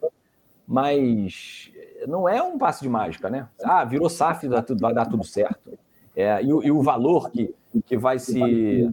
Mas 0.67 1.73
não 2.07 2.29
é 2.29 2.43
um 2.43 2.59
passo 2.59 2.83
de 2.83 2.89
mágica, 2.89 3.31
né? 3.31 3.49
Ah, 3.63 3.85
virou 3.85 4.09
SAF, 4.09 4.47
vai 4.79 4.95
dar 4.95 5.07
tudo 5.07 5.25
certo. 5.25 5.79
É, 6.19 6.43
e, 6.43 6.49
e, 6.49 6.73
o 6.73 6.83
valor 6.83 7.31
que, 7.31 7.55
que 7.87 7.97
vai 7.97 8.19
se 8.19 8.93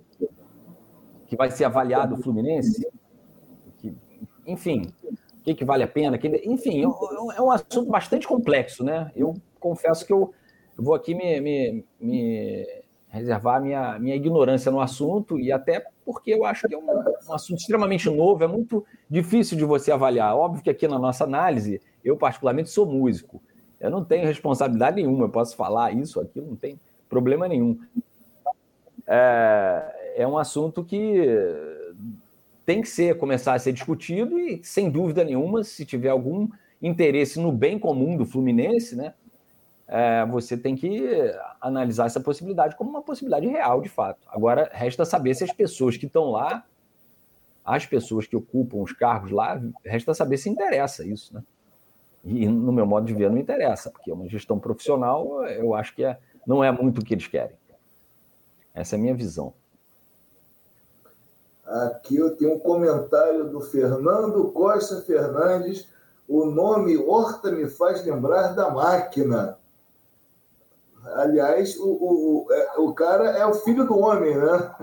que 1.25 1.35
vai 1.35 1.49
ser 1.49 1.65
avaliado 1.65 2.13
o 2.13 2.21
Fluminense, 2.21 2.87
que, 3.79 3.91
enfim, 4.45 4.93
o 5.03 5.41
que, 5.41 5.55
que 5.55 5.65
vale 5.65 5.81
a 5.81 5.87
pena, 5.87 6.19
que, 6.19 6.27
enfim, 6.45 6.81
é, 6.81 7.37
é 7.37 7.41
um 7.41 7.49
assunto 7.49 7.89
bastante 7.89 8.27
complexo, 8.27 8.83
né? 8.83 9.11
Eu 9.15 9.33
confesso 9.59 10.05
que 10.05 10.13
eu, 10.13 10.35
vou 10.77 10.93
aqui 10.93 11.15
me, 11.15 11.41
me, 11.41 11.85
me, 11.99 12.83
reservar 13.09 13.59
minha, 13.59 13.97
minha 13.97 14.15
ignorância 14.15 14.71
no 14.71 14.79
assunto 14.79 15.39
e 15.39 15.51
até 15.51 15.83
porque 16.05 16.31
eu 16.31 16.45
acho 16.45 16.67
que 16.67 16.75
é 16.75 16.77
um, 16.77 16.85
um 16.85 17.33
assunto 17.33 17.57
extremamente 17.57 18.07
novo, 18.07 18.43
é 18.43 18.47
muito 18.47 18.85
difícil 19.09 19.57
de 19.57 19.65
você 19.65 19.91
avaliar. 19.91 20.35
Óbvio 20.35 20.61
que 20.61 20.69
aqui 20.69 20.87
na 20.87 20.99
nossa 20.99 21.23
análise, 21.23 21.81
eu 22.03 22.15
particularmente 22.15 22.69
sou 22.69 22.85
músico, 22.85 23.41
eu 23.79 23.89
não 23.89 24.05
tenho 24.05 24.27
responsabilidade 24.27 24.97
nenhuma, 24.97 25.25
eu 25.25 25.29
posso 25.29 25.55
falar 25.55 25.91
isso, 25.91 26.19
aquilo, 26.21 26.49
não 26.49 26.55
tem 26.55 26.79
problema 27.09 27.47
nenhum. 27.47 27.79
É, 29.07 30.13
é 30.17 30.27
um 30.27 30.37
assunto 30.37 30.83
que 30.83 31.23
tem 32.65 32.81
que 32.81 32.87
ser 32.87 33.17
começar 33.17 33.53
a 33.53 33.59
ser 33.59 33.71
discutido 33.71 34.39
e, 34.39 34.59
sem 34.63 34.89
dúvida 34.89 35.23
nenhuma, 35.23 35.63
se 35.63 35.85
tiver 35.85 36.09
algum 36.09 36.49
interesse 36.81 37.39
no 37.39 37.51
bem 37.51 37.77
comum 37.77 38.17
do 38.17 38.25
Fluminense, 38.25 38.95
né, 38.95 39.13
é, 39.87 40.25
você 40.25 40.57
tem 40.57 40.75
que 40.75 41.07
analisar 41.61 42.07
essa 42.07 42.19
possibilidade 42.19 42.75
como 42.75 42.89
uma 42.89 43.03
possibilidade 43.03 43.47
real, 43.47 43.81
de 43.81 43.89
fato. 43.89 44.19
Agora, 44.27 44.69
resta 44.73 45.05
saber 45.05 45.35
se 45.35 45.43
as 45.43 45.51
pessoas 45.51 45.95
que 45.95 46.07
estão 46.07 46.31
lá, 46.31 46.63
as 47.63 47.85
pessoas 47.85 48.25
que 48.25 48.35
ocupam 48.35 48.77
os 48.77 48.91
cargos 48.91 49.31
lá, 49.31 49.61
resta 49.83 50.13
saber 50.13 50.37
se 50.37 50.49
interessa 50.49 51.05
isso, 51.05 51.33
né? 51.33 51.43
E, 52.23 52.47
no 52.47 52.71
meu 52.71 52.87
modo 52.87 53.05
de 53.05 53.13
ver, 53.13 53.29
não 53.29 53.37
interessa, 53.37 53.91
porque 53.91 54.09
é 54.09 54.13
uma 54.13 54.27
gestão 54.27 54.57
profissional, 54.57 55.45
eu 55.45 55.75
acho 55.75 55.93
que 55.93 56.03
é 56.03 56.17
não 56.45 56.63
é 56.63 56.71
muito 56.71 57.01
o 57.01 57.05
que 57.05 57.13
eles 57.13 57.27
querem. 57.27 57.57
Essa 58.73 58.95
é 58.95 58.97
a 58.99 59.01
minha 59.01 59.15
visão. 59.15 59.53
Aqui 61.65 62.17
eu 62.17 62.35
tenho 62.35 62.55
um 62.55 62.59
comentário 62.59 63.49
do 63.49 63.61
Fernando 63.61 64.51
Costa 64.51 65.01
Fernandes. 65.01 65.87
O 66.27 66.45
nome 66.45 66.97
Horta 66.97 67.51
me 67.51 67.67
faz 67.67 68.05
lembrar 68.05 68.49
da 68.53 68.69
máquina. 68.69 69.57
Aliás, 71.13 71.77
o, 71.77 71.87
o, 71.87 72.47
é, 72.51 72.79
o 72.79 72.93
cara 72.93 73.29
é 73.31 73.45
o 73.45 73.53
filho 73.53 73.85
do 73.85 73.97
homem, 73.97 74.35
né? 74.35 74.75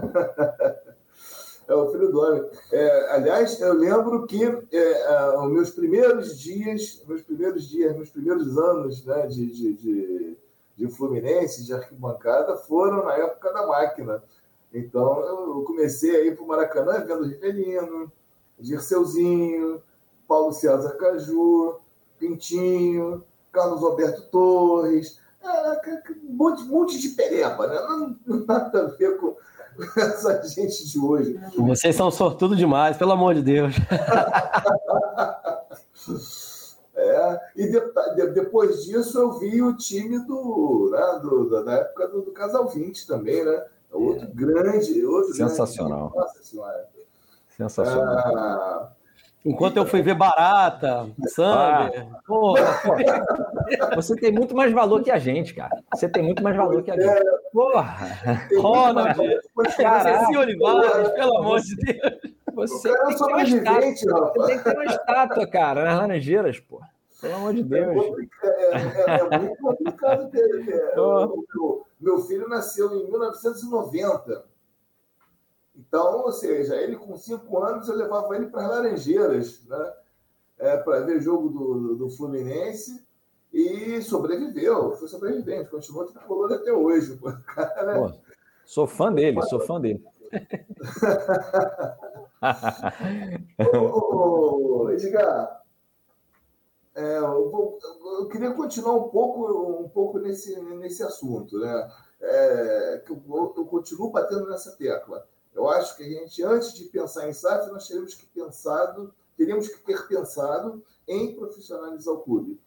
é 1.69 1.75
o 1.75 1.91
filho 1.91 2.11
do 2.11 2.21
homem. 2.21 2.45
É, 2.73 3.13
aliás, 3.13 3.61
eu 3.61 3.75
lembro 3.75 4.27
que 4.27 4.43
é, 4.45 5.39
os 5.39 5.51
meus 5.51 5.71
primeiros 5.71 6.39
dias, 6.39 7.03
meus 7.07 7.23
primeiros 7.23 7.69
dias, 7.69 7.95
meus 7.95 8.11
primeiros 8.11 8.57
anos 8.57 9.05
né, 9.05 9.27
de, 9.27 9.47
de, 9.47 9.75
de 9.75 10.39
de 10.77 10.89
Fluminense, 10.89 11.65
de 11.65 11.73
arquibancada, 11.73 12.57
foram 12.57 13.05
na 13.05 13.15
época 13.15 13.53
da 13.53 13.67
máquina. 13.67 14.23
Então, 14.73 15.21
eu 15.21 15.65
comecei 15.67 16.17
a 16.17 16.25
ir 16.25 16.35
para 16.35 16.45
o 16.45 16.49
Maracanã 16.49 17.05
vendo 17.07 17.27
Rivelino, 17.27 18.11
Dirceuzinho, 18.59 19.83
Paulo 20.27 20.53
César 20.53 20.97
Caju, 20.97 21.79
Pintinho, 22.19 23.23
Carlos 23.51 23.83
Alberto 23.83 24.23
Torres, 24.31 25.21
um 25.45 26.35
monte, 26.35 26.63
monte 26.65 26.99
de 26.99 27.11
pereba, 27.11 27.67
né? 27.67 27.75
Não, 27.75 28.17
nada 28.47 28.87
a 28.87 28.97
ver 28.97 29.19
com, 29.19 29.37
essa 29.97 30.43
gente 30.49 30.89
de 30.89 30.99
hoje. 30.99 31.39
Vocês 31.57 31.97
são 31.97 32.11
sortudo 32.11 32.57
demais, 32.57 32.97
pelo 32.97 33.13
amor 33.13 33.35
de 33.35 33.43
Deus. 33.43 33.75
É, 37.03 37.41
e 37.57 37.67
de, 37.67 37.81
de, 38.15 38.27
depois 38.33 38.85
disso 38.85 39.19
eu 39.19 39.39
vi 39.39 39.61
o 39.63 39.77
time 39.77 40.19
do, 40.21 40.91
né, 40.93 41.21
do 41.21 41.65
da 41.65 41.73
época 41.73 42.09
do, 42.09 42.23
do, 42.23 42.31
Casal 42.33 42.69
20 42.69 43.07
também, 43.07 43.45
né? 43.45 43.65
Outro 43.91 44.27
é. 44.27 44.31
grande, 44.33 45.05
outro 45.05 45.35
Sensacional. 45.35 46.11
Grande, 46.11 46.17
nossa 46.17 46.43
senhora. 46.43 46.89
Sensacional. 47.57 48.37
Ah, 48.37 48.93
Enquanto 49.45 49.77
eu 49.77 49.85
fui 49.85 50.03
ver 50.03 50.15
barata, 50.15 51.11
Sander. 51.27 52.07
Ah. 52.09 52.21
Porra. 52.25 52.81
Você 53.97 54.15
tem 54.15 54.31
muito 54.31 54.55
mais 54.55 54.73
valor 54.73 55.03
que 55.03 55.11
a 55.11 55.19
gente, 55.19 55.53
cara. 55.53 55.83
Você 55.93 56.09
tem 56.09 56.23
muito 56.23 56.43
mais 56.45 56.57
valor 56.57 56.81
que 56.83 56.93
a 56.93 56.95
gente. 56.95 57.25
Porra! 57.53 58.09
Ronald, 58.57 59.19
Ceci 59.67 60.37
Olivares, 60.37 61.09
pelo 61.11 61.39
amor 61.39 61.61
de 61.61 61.75
Deus. 61.77 62.33
Você 62.55 62.89
tem, 62.89 63.07
que 63.09 63.17
ter 63.17 63.25
uma 63.25 63.43
estátua, 63.43 64.33
você 64.35 64.47
tem 64.47 64.59
que 64.59 64.65
ter 64.65 64.77
uma 64.77 64.85
estátua, 64.85 65.47
cara, 65.47 65.85
nas 65.85 65.99
Laranjeiras, 65.99 66.61
pô. 66.61 66.81
Pelo 67.23 67.37
amor 67.37 67.55
de 67.55 67.63
Deus. 67.63 68.05
É, 68.43 68.49
é, 68.49 68.75
é, 68.75 69.21
é 69.21 69.39
muito 69.39 69.57
complicado 69.63 70.29
ter. 70.33 70.69
É, 70.69 70.97
meu, 70.97 71.87
meu 72.01 72.19
filho 72.23 72.49
nasceu 72.49 72.93
em 72.97 73.09
1990. 73.09 74.45
Então, 75.77 76.23
ou 76.23 76.33
seja, 76.33 76.75
ele 76.75 76.97
com 76.97 77.17
cinco 77.17 77.61
anos 77.61 77.89
eu 77.89 77.95
levava 77.95 78.35
ele 78.35 78.47
para 78.47 78.63
as 78.63 78.71
Laranjeiras, 78.71 79.65
né? 79.67 79.93
É, 80.59 80.77
para 80.79 80.99
ver 81.01 81.23
jogo 81.23 81.49
do, 81.49 81.95
do 81.95 82.11
Fluminense 82.11 83.07
e 83.53 84.03
sobreviveu, 84.03 84.97
foi 84.97 85.07
sobrevivente, 85.07 85.71
continuou 85.71 86.07
tricolor 86.07 86.53
até 86.53 86.73
hoje. 86.73 87.17
Cara, 87.47 87.95
Pô, 87.95 88.11
sou 88.65 88.89
fã 88.89 89.13
dele, 89.13 89.41
sou 89.43 89.61
fã 89.61 89.81
dele. 89.81 90.05
ô, 93.75 94.85
ô, 94.85 94.91
Edgar, 94.91 95.62
é, 96.95 97.19
eu, 97.19 97.79
eu, 98.21 98.29
queria 98.29 98.53
continuar 98.53 98.95
um 98.95 99.09
pouco, 99.09 99.83
um 99.83 99.89
pouco 99.89 100.19
nesse, 100.19 100.61
nesse 100.61 101.03
assunto, 101.03 101.59
né? 101.59 101.91
É, 102.21 103.05
eu, 103.09 103.55
eu 103.57 103.65
continuo 103.67 104.11
batendo 104.11 104.49
nessa 104.49 104.73
tecla. 104.73 105.27
Eu 105.55 105.69
acho 105.69 105.97
que 105.97 106.03
a 106.03 106.09
gente, 106.09 106.43
antes 106.43 106.75
de 106.75 106.85
pensar 106.85 107.29
em 107.29 107.33
SAF, 107.33 107.71
nós 107.71 107.87
teríamos 107.87 108.15
que, 108.15 108.27
pensado, 108.27 109.15
teríamos 109.37 109.69
que 109.69 109.79
ter 109.85 110.07
pensado 110.07 110.83
em 111.07 111.35
profissionalizar 111.35 112.15
o 112.15 112.23
clube. 112.23 112.61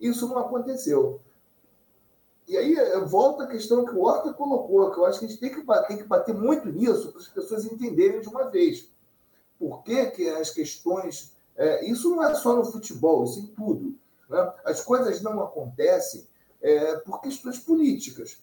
Isso 0.00 0.28
não 0.28 0.38
aconteceu. 0.38 1.20
E 2.48 2.56
aí 2.56 2.76
volta 3.06 3.44
a 3.44 3.48
questão 3.48 3.84
que 3.84 3.92
o 3.92 4.02
Horta 4.02 4.32
colocou, 4.32 4.90
que 4.92 4.98
eu 4.98 5.04
acho 5.04 5.18
que 5.18 5.24
a 5.24 5.28
gente 5.28 5.40
tem 5.40 5.50
que 5.50 5.66
tem 5.88 5.96
que 5.96 6.04
bater 6.04 6.34
muito 6.34 6.68
nisso 6.68 7.10
para 7.10 7.20
as 7.20 7.28
pessoas 7.28 7.64
entenderem 7.64 8.20
de 8.20 8.28
uma 8.28 8.48
vez. 8.50 8.88
Por 9.58 9.82
que, 9.82 10.06
que 10.06 10.28
as 10.28 10.50
questões. 10.50 11.34
É, 11.56 11.88
isso 11.88 12.10
não 12.10 12.22
é 12.22 12.34
só 12.34 12.54
no 12.54 12.64
futebol, 12.64 13.24
isso 13.24 13.40
em 13.40 13.46
tudo. 13.46 13.94
Né? 14.28 14.52
As 14.64 14.82
coisas 14.82 15.22
não 15.22 15.40
acontecem 15.42 16.26
é, 16.60 16.96
por 16.96 17.20
questões 17.20 17.58
políticas. 17.58 18.38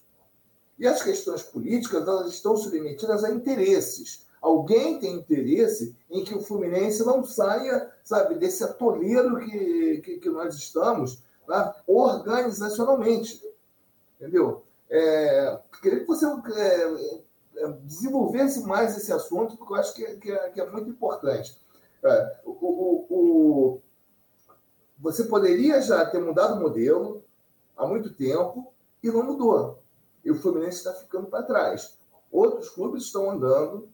E 0.80 0.88
as 0.88 1.02
questões 1.04 1.44
políticas 1.44 2.08
elas 2.08 2.34
estão 2.34 2.58
submetidas 2.58 3.24
a 3.24 3.32
interesses. 3.32 4.26
Alguém 4.42 5.00
tem 5.00 5.16
interesse 5.16 5.96
em 6.10 6.24
que 6.24 6.36
o 6.36 6.42
Fluminense 6.42 7.06
não 7.06 7.24
saia, 7.24 7.90
sabe, 8.04 8.36
desse 8.36 8.64
atoleiro 8.64 9.40
que, 9.40 10.02
que, 10.04 10.18
que 10.18 10.30
nós 10.30 10.56
estamos 10.56 11.24
né, 11.48 11.74
organizacionalmente. 11.88 13.42
Entendeu? 14.20 14.64
É, 14.90 15.60
queria 15.82 16.02
que 16.02 16.08
você 16.08 16.26
é, 16.26 16.94
é, 17.58 17.68
desenvolvesse 17.84 18.62
mais 18.64 18.98
esse 18.98 19.12
assunto, 19.12 19.56
porque 19.58 19.74
eu 19.74 19.78
acho 19.78 19.94
que, 19.94 20.06
é, 20.06 20.16
que, 20.16 20.32
é, 20.32 20.50
que 20.50 20.62
é 20.62 20.70
muito 20.70 20.90
importante. 20.90 21.58
É, 22.04 22.40
o, 22.46 22.52
o, 22.52 23.06
o, 23.10 23.82
você 25.00 25.24
poderia 25.26 25.82
já 25.82 26.06
ter 26.06 26.20
mudado 26.20 26.58
o 26.58 26.62
modelo 26.62 27.24
há 27.78 27.88
muito 27.88 28.14
tempo 28.14 28.74
e 29.02 29.10
não 29.10 29.24
mudou 29.24 29.84
e 30.24 30.32
o 30.32 30.36
Fluminense 30.36 30.78
está 30.78 30.94
ficando 30.94 31.28
para 31.28 31.44
trás. 31.44 31.98
Outros 32.32 32.70
clubes 32.70 33.04
estão 33.04 33.30
andando, 33.30 33.90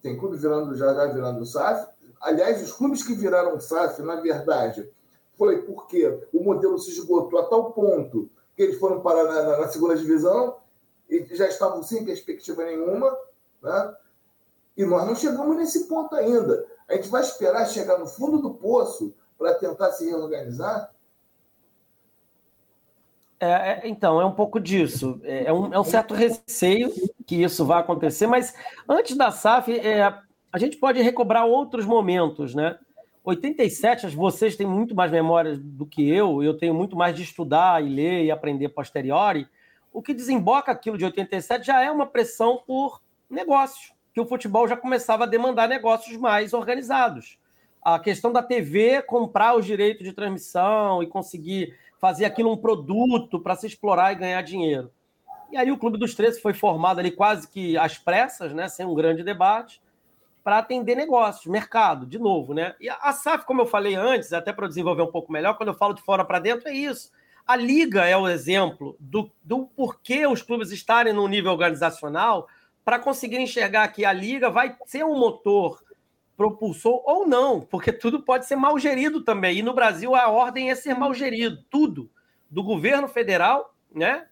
tem 0.00 0.16
clube 0.16 0.36
virando 0.36 0.74
já, 0.76 0.94
já 0.94 1.06
virando 1.06 1.44
SAF. 1.44 1.86
Aliás, 2.20 2.62
os 2.62 2.72
clubes 2.72 3.02
que 3.02 3.14
viraram 3.14 3.58
SAF, 3.60 4.00
na 4.02 4.16
verdade, 4.16 4.88
foi 5.34 5.62
porque 5.62 6.26
o 6.32 6.42
modelo 6.42 6.78
se 6.78 6.90
esgotou 6.90 7.38
a 7.40 7.46
tal 7.46 7.72
ponto 7.72 8.30
que 8.56 8.62
eles 8.62 8.78
foram 8.78 9.00
parar 9.00 9.24
na, 9.24 9.42
na, 9.42 9.60
na 9.62 9.68
segunda 9.68 9.96
divisão 9.96 10.58
e 11.10 11.24
já 11.34 11.48
estavam 11.48 11.82
sem 11.82 12.04
perspectiva 12.04 12.64
nenhuma, 12.64 13.14
né? 13.60 13.96
E 14.76 14.84
nós 14.84 15.06
não 15.06 15.14
chegamos 15.14 15.56
nesse 15.56 15.86
ponto 15.86 16.14
ainda. 16.14 16.66
A 16.88 16.94
gente 16.94 17.08
vai 17.08 17.22
esperar 17.22 17.66
chegar 17.66 17.98
no 17.98 18.06
fundo 18.06 18.40
do 18.40 18.54
poço 18.54 19.14
para 19.38 19.54
tentar 19.54 19.92
se 19.92 20.06
reorganizar? 20.06 20.90
É, 23.40 23.46
é, 23.46 23.80
então, 23.84 24.20
é 24.20 24.24
um 24.24 24.32
pouco 24.32 24.58
disso. 24.58 25.20
É, 25.22 25.44
é 25.46 25.52
um, 25.52 25.72
é 25.72 25.78
um, 25.78 25.84
certo 25.84 26.14
receio 26.14 26.92
que 27.26 27.42
isso 27.42 27.64
vai 27.64 27.80
acontecer, 27.80 28.26
mas 28.26 28.54
antes 28.88 29.16
da 29.16 29.30
SAF, 29.30 29.76
é, 29.78 30.02
a 30.52 30.58
gente 30.58 30.76
pode 30.76 31.02
recobrar 31.02 31.44
outros 31.46 31.84
momentos, 31.84 32.54
né? 32.54 32.78
87, 33.24 34.08
vocês 34.08 34.54
têm 34.54 34.66
muito 34.66 34.94
mais 34.94 35.10
memória 35.10 35.56
do 35.56 35.86
que 35.86 36.06
eu, 36.06 36.42
eu 36.42 36.56
tenho 36.56 36.74
muito 36.74 36.94
mais 36.94 37.16
de 37.16 37.22
estudar 37.22 37.82
e 37.82 37.88
ler 37.88 38.24
e 38.24 38.30
aprender 38.30 38.68
posteriori. 38.68 39.48
O 39.90 40.02
que 40.02 40.12
desemboca 40.12 40.70
aquilo 40.70 40.98
de 40.98 41.06
87 41.06 41.66
já 41.66 41.80
é 41.80 41.90
uma 41.90 42.06
pressão 42.06 42.62
por 42.66 43.00
negócios, 43.30 43.93
que 44.14 44.20
o 44.20 44.26
futebol 44.26 44.68
já 44.68 44.76
começava 44.76 45.24
a 45.24 45.26
demandar 45.26 45.68
negócios 45.68 46.16
mais 46.16 46.54
organizados. 46.54 47.36
A 47.82 47.98
questão 47.98 48.32
da 48.32 48.42
TV 48.42 49.02
comprar 49.02 49.56
os 49.56 49.66
direitos 49.66 50.04
de 50.06 50.12
transmissão 50.12 51.02
e 51.02 51.06
conseguir 51.08 51.76
fazer 52.00 52.24
aquilo 52.24 52.52
um 52.52 52.56
produto 52.56 53.40
para 53.40 53.56
se 53.56 53.66
explorar 53.66 54.12
e 54.12 54.16
ganhar 54.16 54.40
dinheiro. 54.42 54.92
E 55.50 55.56
aí 55.56 55.70
o 55.70 55.76
Clube 55.76 55.98
dos 55.98 56.14
13 56.14 56.40
foi 56.40 56.54
formado 56.54 57.00
ali 57.00 57.10
quase 57.10 57.48
que 57.48 57.76
às 57.76 57.98
pressas, 57.98 58.52
né, 58.54 58.68
sem 58.68 58.86
um 58.86 58.94
grande 58.94 59.24
debate, 59.24 59.82
para 60.44 60.58
atender 60.58 60.94
negócios, 60.94 61.46
mercado, 61.46 62.06
de 62.06 62.18
novo, 62.18 62.54
né? 62.54 62.74
E 62.78 62.88
a 62.88 63.12
SAF, 63.12 63.44
como 63.44 63.62
eu 63.62 63.66
falei 63.66 63.94
antes, 63.94 64.32
até 64.32 64.52
para 64.52 64.68
desenvolver 64.68 65.02
um 65.02 65.10
pouco 65.10 65.32
melhor, 65.32 65.56
quando 65.56 65.70
eu 65.70 65.74
falo 65.74 65.94
de 65.94 66.02
fora 66.02 66.24
para 66.24 66.38
dentro, 66.38 66.68
é 66.68 66.72
isso. 66.72 67.10
A 67.46 67.56
Liga 67.56 68.04
é 68.04 68.16
o 68.16 68.28
exemplo 68.28 68.94
do, 69.00 69.30
do 69.42 69.66
porquê 69.66 70.26
os 70.26 70.42
clubes 70.42 70.70
estarem 70.70 71.12
no 71.12 71.26
nível 71.26 71.52
organizacional 71.52 72.46
para 72.84 72.98
conseguir 72.98 73.38
enxergar 73.38 73.88
que 73.88 74.04
a 74.04 74.12
Liga 74.12 74.50
vai 74.50 74.76
ser 74.86 75.04
um 75.04 75.18
motor 75.18 75.82
propulsor 76.36 77.02
ou 77.04 77.26
não, 77.26 77.60
porque 77.60 77.92
tudo 77.92 78.22
pode 78.22 78.46
ser 78.46 78.56
mal 78.56 78.78
gerido 78.78 79.22
também. 79.22 79.58
E 79.58 79.62
no 79.62 79.72
Brasil 79.72 80.14
a 80.14 80.28
ordem 80.28 80.70
é 80.70 80.74
ser 80.74 80.94
mal 80.94 81.14
gerido, 81.14 81.64
tudo. 81.70 82.10
Do 82.50 82.62
governo 82.62 83.08
federal, 83.08 83.74
né? 83.92 84.26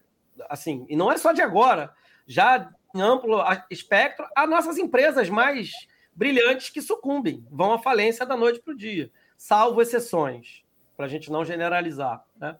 Assim, 0.49 0.85
e 0.89 0.95
não 0.95 1.11
é 1.11 1.17
só 1.17 1.31
de 1.31 1.41
agora, 1.41 1.93
já 2.27 2.71
em 2.93 3.01
amplo 3.01 3.41
espectro, 3.69 4.25
as 4.35 4.49
nossas 4.49 4.77
empresas 4.77 5.29
mais 5.29 5.71
brilhantes 6.15 6.69
que 6.69 6.81
sucumbem, 6.81 7.45
vão 7.49 7.73
à 7.73 7.79
falência 7.79 8.25
da 8.25 8.37
noite 8.37 8.61
para 8.61 8.73
o 8.73 8.77
dia, 8.77 9.11
salvo 9.35 9.81
exceções, 9.81 10.63
para 10.95 11.05
a 11.07 11.09
gente 11.09 11.31
não 11.31 11.43
generalizar. 11.43 12.23
Né? 12.37 12.55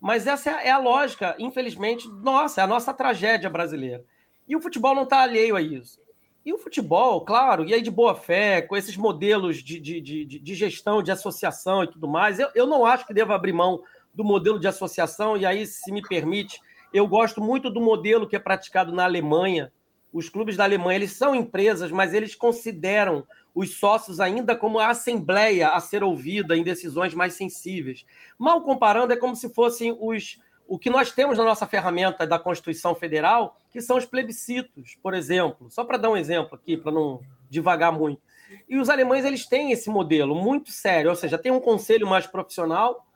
Mas 0.00 0.26
essa 0.26 0.50
é 0.62 0.70
a 0.70 0.78
lógica, 0.78 1.36
infelizmente, 1.38 2.08
nossa, 2.08 2.60
é 2.60 2.64
a 2.64 2.66
nossa 2.66 2.92
tragédia 2.94 3.50
brasileira. 3.50 4.04
E 4.48 4.54
o 4.54 4.60
futebol 4.60 4.94
não 4.94 5.02
está 5.02 5.20
alheio 5.20 5.56
a 5.56 5.60
isso. 5.60 6.00
E 6.44 6.52
o 6.52 6.58
futebol, 6.58 7.22
claro, 7.22 7.64
e 7.64 7.74
aí 7.74 7.82
de 7.82 7.90
boa 7.90 8.14
fé, 8.14 8.62
com 8.62 8.76
esses 8.76 8.96
modelos 8.96 9.56
de, 9.56 9.80
de, 9.80 10.00
de, 10.00 10.24
de 10.24 10.54
gestão, 10.54 11.02
de 11.02 11.10
associação 11.10 11.82
e 11.82 11.88
tudo 11.88 12.06
mais, 12.06 12.38
eu, 12.38 12.48
eu 12.54 12.66
não 12.68 12.86
acho 12.86 13.04
que 13.04 13.12
deva 13.12 13.34
abrir 13.34 13.52
mão 13.52 13.82
do 14.14 14.22
modelo 14.22 14.60
de 14.60 14.68
associação, 14.68 15.36
e 15.36 15.44
aí, 15.44 15.66
se 15.66 15.90
me 15.90 16.00
permite, 16.00 16.60
eu 16.92 17.06
gosto 17.06 17.40
muito 17.40 17.68
do 17.68 17.80
modelo 17.80 18.28
que 18.28 18.36
é 18.36 18.38
praticado 18.38 18.92
na 18.92 19.04
Alemanha. 19.04 19.72
Os 20.12 20.28
clubes 20.28 20.56
da 20.56 20.64
Alemanha, 20.64 20.96
eles 20.96 21.12
são 21.12 21.34
empresas, 21.34 21.90
mas 21.90 22.14
eles 22.14 22.34
consideram 22.34 23.26
os 23.52 23.74
sócios 23.74 24.20
ainda 24.20 24.54
como 24.54 24.78
a 24.78 24.88
assembleia 24.88 25.70
a 25.70 25.80
ser 25.80 26.04
ouvida 26.04 26.56
em 26.56 26.62
decisões 26.62 27.12
mais 27.12 27.34
sensíveis. 27.34 28.06
Mal 28.38 28.62
comparando, 28.62 29.12
é 29.12 29.16
como 29.16 29.34
se 29.34 29.52
fossem 29.52 29.96
os 29.98 30.38
o 30.68 30.78
que 30.78 30.90
nós 30.90 31.12
temos 31.12 31.38
na 31.38 31.44
nossa 31.44 31.66
ferramenta 31.66 32.26
da 32.26 32.38
Constituição 32.38 32.94
Federal, 32.94 33.56
que 33.70 33.80
são 33.80 33.96
os 33.96 34.04
plebiscitos, 34.04 34.96
por 35.02 35.14
exemplo. 35.14 35.70
Só 35.70 35.84
para 35.84 35.96
dar 35.96 36.10
um 36.10 36.16
exemplo 36.16 36.54
aqui, 36.54 36.76
para 36.76 36.92
não 36.92 37.20
divagar 37.48 37.92
muito. 37.92 38.20
E 38.68 38.78
os 38.78 38.88
alemães 38.88 39.24
eles 39.24 39.46
têm 39.46 39.72
esse 39.72 39.88
modelo 39.88 40.34
muito 40.34 40.70
sério, 40.70 41.10
ou 41.10 41.16
seja, 41.16 41.38
tem 41.38 41.52
um 41.52 41.60
conselho 41.60 42.06
mais 42.06 42.26
profissional, 42.26 43.06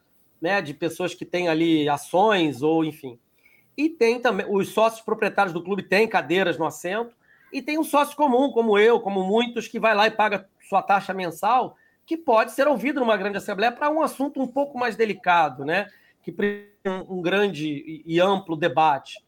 né, 0.41 0.63
de 0.63 0.73
pessoas 0.73 1.15
que 1.15 1.25
têm 1.25 1.49
ali 1.49 1.89
ações 1.89 2.63
ou 2.63 2.85
enfim. 2.85 3.19
E 3.77 3.89
tem 3.89 4.21
também 4.21 4.47
os 4.49 4.69
sócios 4.71 5.03
proprietários 5.03 5.53
do 5.53 5.63
clube 5.63 5.83
têm 5.83 6.09
cadeiras 6.09 6.59
no 6.59 6.67
assento 6.67 7.15
e 7.53 7.61
tem 7.61 7.79
um 7.79 7.85
sócio 7.85 8.17
comum, 8.17 8.51
como 8.51 8.79
eu, 8.79 9.01
como 9.01 9.23
muitos 9.23 9.69
que 9.69 9.79
vai 9.79 9.95
lá 9.95 10.07
e 10.07 10.11
paga 10.11 10.49
sua 10.69 10.83
taxa 10.83 11.13
mensal, 11.13 11.77
que 12.07 12.17
pode 12.17 12.53
ser 12.53 12.67
ouvido 12.67 13.01
numa 13.01 13.17
grande 13.17 13.39
assembleia 13.39 13.73
para 13.73 13.91
um 13.91 14.03
assunto 14.03 14.41
um 14.41 14.47
pouco 14.47 14.79
mais 14.79 14.97
delicado, 14.97 15.65
né? 15.65 15.87
que 16.23 16.33
um 16.85 17.21
grande 17.21 18.03
e 18.07 18.21
amplo 18.21 18.57
debate. 18.57 19.23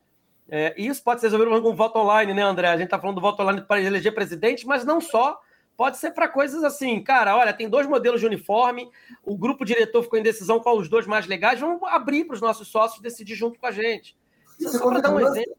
É, 0.49 0.75
e 0.77 0.87
isso 0.87 1.03
pode 1.03 1.21
ser 1.21 1.29
resolvido 1.29 1.63
com 1.63 1.75
voto 1.75 1.99
online, 1.99 2.35
né, 2.35 2.43
André? 2.43 2.69
A 2.69 2.77
gente 2.77 2.87
está 2.87 2.99
falando 2.99 3.17
do 3.17 3.23
voto 3.23 3.43
online 3.43 3.63
para 3.63 3.81
eleger 3.81 4.15
presidente, 4.15 4.67
mas 4.67 4.85
não 4.85 5.01
só. 5.01 5.41
Pode 5.77 5.97
ser 5.97 6.11
para 6.11 6.29
coisas 6.29 6.63
assim, 6.63 7.03
cara, 7.03 7.35
olha, 7.37 7.53
tem 7.53 7.69
dois 7.69 7.87
modelos 7.87 8.21
de 8.21 8.27
uniforme, 8.27 8.91
o 9.25 9.37
grupo 9.37 9.65
diretor 9.65 10.03
ficou 10.03 10.19
em 10.19 10.23
decisão 10.23 10.61
qual 10.61 10.77
os 10.77 10.89
dois 10.89 11.07
mais 11.07 11.27
legais, 11.27 11.59
vamos 11.59 11.83
abrir 11.85 12.27
para 12.27 12.35
os 12.35 12.41
nossos 12.43 12.69
sócios 12.69 13.01
decidir 13.01 13.35
junto 13.35 13.59
com 13.59 13.67
a 13.67 13.73
gente. 13.73 14.15
Isso 14.61 14.79
só 14.79 14.91
para 14.91 15.01
dar 15.01 15.15
um 15.15 15.21
exemplo. 15.21 15.57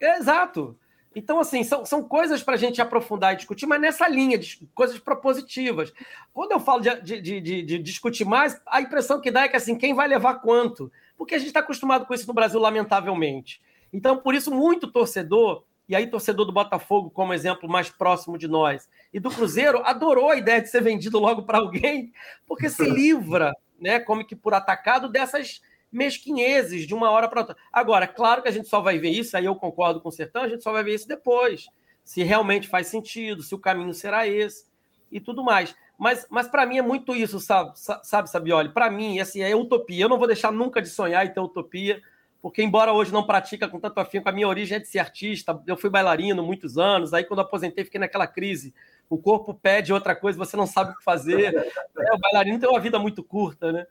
Exato. 0.00 0.78
Então, 1.14 1.40
assim, 1.40 1.64
são, 1.64 1.84
são 1.84 2.04
coisas 2.04 2.42
para 2.42 2.54
a 2.54 2.58
gente 2.58 2.80
aprofundar 2.80 3.32
e 3.32 3.36
discutir, 3.36 3.66
mas 3.66 3.80
nessa 3.80 4.06
linha 4.06 4.38
de 4.38 4.68
coisas 4.74 4.98
propositivas. 4.98 5.92
Quando 6.32 6.52
eu 6.52 6.60
falo 6.60 6.80
de, 6.80 7.00
de, 7.00 7.40
de, 7.40 7.62
de 7.62 7.78
discutir 7.78 8.24
mais, 8.24 8.60
a 8.66 8.80
impressão 8.80 9.20
que 9.20 9.30
dá 9.30 9.42
é 9.44 9.48
que, 9.48 9.56
assim, 9.56 9.74
quem 9.74 9.94
vai 9.94 10.06
levar 10.06 10.34
quanto? 10.34 10.92
Porque 11.18 11.34
a 11.34 11.38
gente 11.38 11.48
está 11.48 11.60
acostumado 11.60 12.06
com 12.06 12.14
isso 12.14 12.26
no 12.26 12.32
Brasil, 12.32 12.58
lamentavelmente. 12.60 13.60
Então, 13.92 14.16
por 14.16 14.34
isso, 14.34 14.50
muito 14.50 14.86
torcedor, 14.86 15.64
e 15.88 15.96
aí 15.96 16.06
torcedor 16.06 16.46
do 16.46 16.52
Botafogo 16.52 17.10
como 17.10 17.34
exemplo 17.34 17.68
mais 17.68 17.90
próximo 17.90 18.38
de 18.38 18.46
nós, 18.46 18.88
e 19.12 19.18
do 19.18 19.30
Cruzeiro, 19.30 19.82
adorou 19.84 20.30
a 20.30 20.36
ideia 20.36 20.62
de 20.62 20.68
ser 20.68 20.82
vendido 20.82 21.18
logo 21.18 21.42
para 21.42 21.58
alguém, 21.58 22.12
porque 22.46 22.70
se 22.70 22.84
livra, 22.88 23.52
né, 23.80 23.98
como 23.98 24.24
que 24.24 24.36
por 24.36 24.54
atacado, 24.54 25.08
dessas 25.08 25.60
mesquinhezes 25.90 26.86
de 26.86 26.94
uma 26.94 27.10
hora 27.10 27.28
para 27.28 27.40
outra. 27.40 27.56
Agora, 27.72 28.06
claro 28.06 28.42
que 28.42 28.48
a 28.48 28.52
gente 28.52 28.68
só 28.68 28.80
vai 28.80 28.98
ver 28.98 29.10
isso, 29.10 29.36
aí 29.36 29.46
eu 29.46 29.56
concordo 29.56 30.00
com 30.00 30.10
o 30.10 30.12
Sertão, 30.12 30.42
a 30.42 30.48
gente 30.48 30.62
só 30.62 30.70
vai 30.70 30.84
ver 30.84 30.94
isso 30.94 31.08
depois, 31.08 31.66
se 32.04 32.22
realmente 32.22 32.68
faz 32.68 32.86
sentido, 32.86 33.42
se 33.42 33.54
o 33.54 33.58
caminho 33.58 33.92
será 33.92 34.26
esse 34.26 34.66
e 35.10 35.18
tudo 35.18 35.42
mais. 35.42 35.74
Mas, 35.98 36.24
mas 36.30 36.46
para 36.46 36.64
mim 36.64 36.78
é 36.78 36.82
muito 36.82 37.14
isso, 37.14 37.40
sabe, 37.40 37.72
sabe 37.74 38.30
Sabioli? 38.30 38.68
Para 38.68 38.88
mim, 38.88 39.18
assim, 39.18 39.42
é 39.42 39.54
utopia. 39.56 40.04
Eu 40.04 40.08
não 40.08 40.16
vou 40.16 40.28
deixar 40.28 40.52
nunca 40.52 40.80
de 40.80 40.88
sonhar 40.88 41.26
e 41.26 41.30
ter 41.30 41.40
utopia, 41.40 42.00
porque 42.40 42.62
embora 42.62 42.92
hoje 42.92 43.12
não 43.12 43.26
pratica 43.26 43.66
com 43.66 43.80
tanto 43.80 43.98
afinco, 43.98 44.28
a 44.28 44.32
minha 44.32 44.46
origem 44.46 44.76
é 44.76 44.80
de 44.80 44.86
ser 44.86 45.00
artista, 45.00 45.60
eu 45.66 45.76
fui 45.76 45.90
bailarino 45.90 46.40
muitos 46.40 46.78
anos, 46.78 47.12
aí 47.12 47.24
quando 47.24 47.40
aposentei 47.40 47.84
fiquei 47.84 47.98
naquela 47.98 48.28
crise, 48.28 48.72
o 49.10 49.18
corpo 49.18 49.52
pede 49.52 49.92
outra 49.92 50.14
coisa, 50.14 50.38
você 50.38 50.56
não 50.56 50.66
sabe 50.66 50.92
o 50.92 50.96
que 50.96 51.02
fazer, 51.02 51.52
é, 51.98 52.14
o 52.14 52.18
bailarino 52.18 52.60
tem 52.60 52.68
uma 52.68 52.78
vida 52.78 52.98
muito 53.00 53.24
curta, 53.24 53.72
né? 53.72 53.84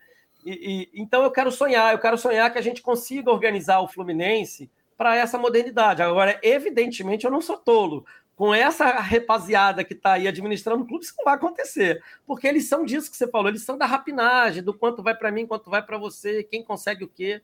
E, 0.46 0.90
e, 0.96 1.02
então 1.02 1.24
eu 1.24 1.32
quero 1.32 1.52
sonhar, 1.52 1.94
eu 1.94 2.00
quero 2.00 2.18
sonhar 2.18 2.50
que 2.54 2.58
a 2.58 2.62
gente 2.62 2.82
consiga 2.82 3.30
organizar 3.30 3.82
o 3.82 3.88
Fluminense 3.88 4.72
para 4.98 5.16
essa 5.16 5.38
modernidade. 5.38 6.02
Agora, 6.02 6.40
evidentemente, 6.42 7.26
eu 7.26 7.32
não 7.32 7.42
sou 7.42 7.58
tolo. 7.58 8.06
Com 8.38 8.54
essa 8.54 8.86
rapaziada 8.86 9.84
que 9.84 9.94
está 9.94 10.14
aí 10.14 10.28
administrando 10.28 10.84
o 10.84 10.88
clube, 10.88 11.04
isso 11.04 11.16
não 11.18 11.26
vai 11.26 11.34
acontecer. 11.34 12.04
Porque 12.26 12.48
eles 12.48 12.70
são 12.70 12.86
disso 12.86 13.10
que 13.10 13.18
você 13.18 13.28
falou, 13.28 13.50
eles 13.50 13.64
são 13.64 13.76
da 13.76 13.88
rapinagem, 13.88 14.62
do 14.62 14.76
quanto 14.76 15.02
vai 15.02 15.16
para 15.16 15.32
mim, 15.32 15.48
quanto 15.48 15.72
vai 15.72 15.82
para 15.82 15.98
você, 15.98 16.44
quem 16.44 16.64
consegue 16.64 17.04
o 17.04 17.08
quê. 17.08 17.42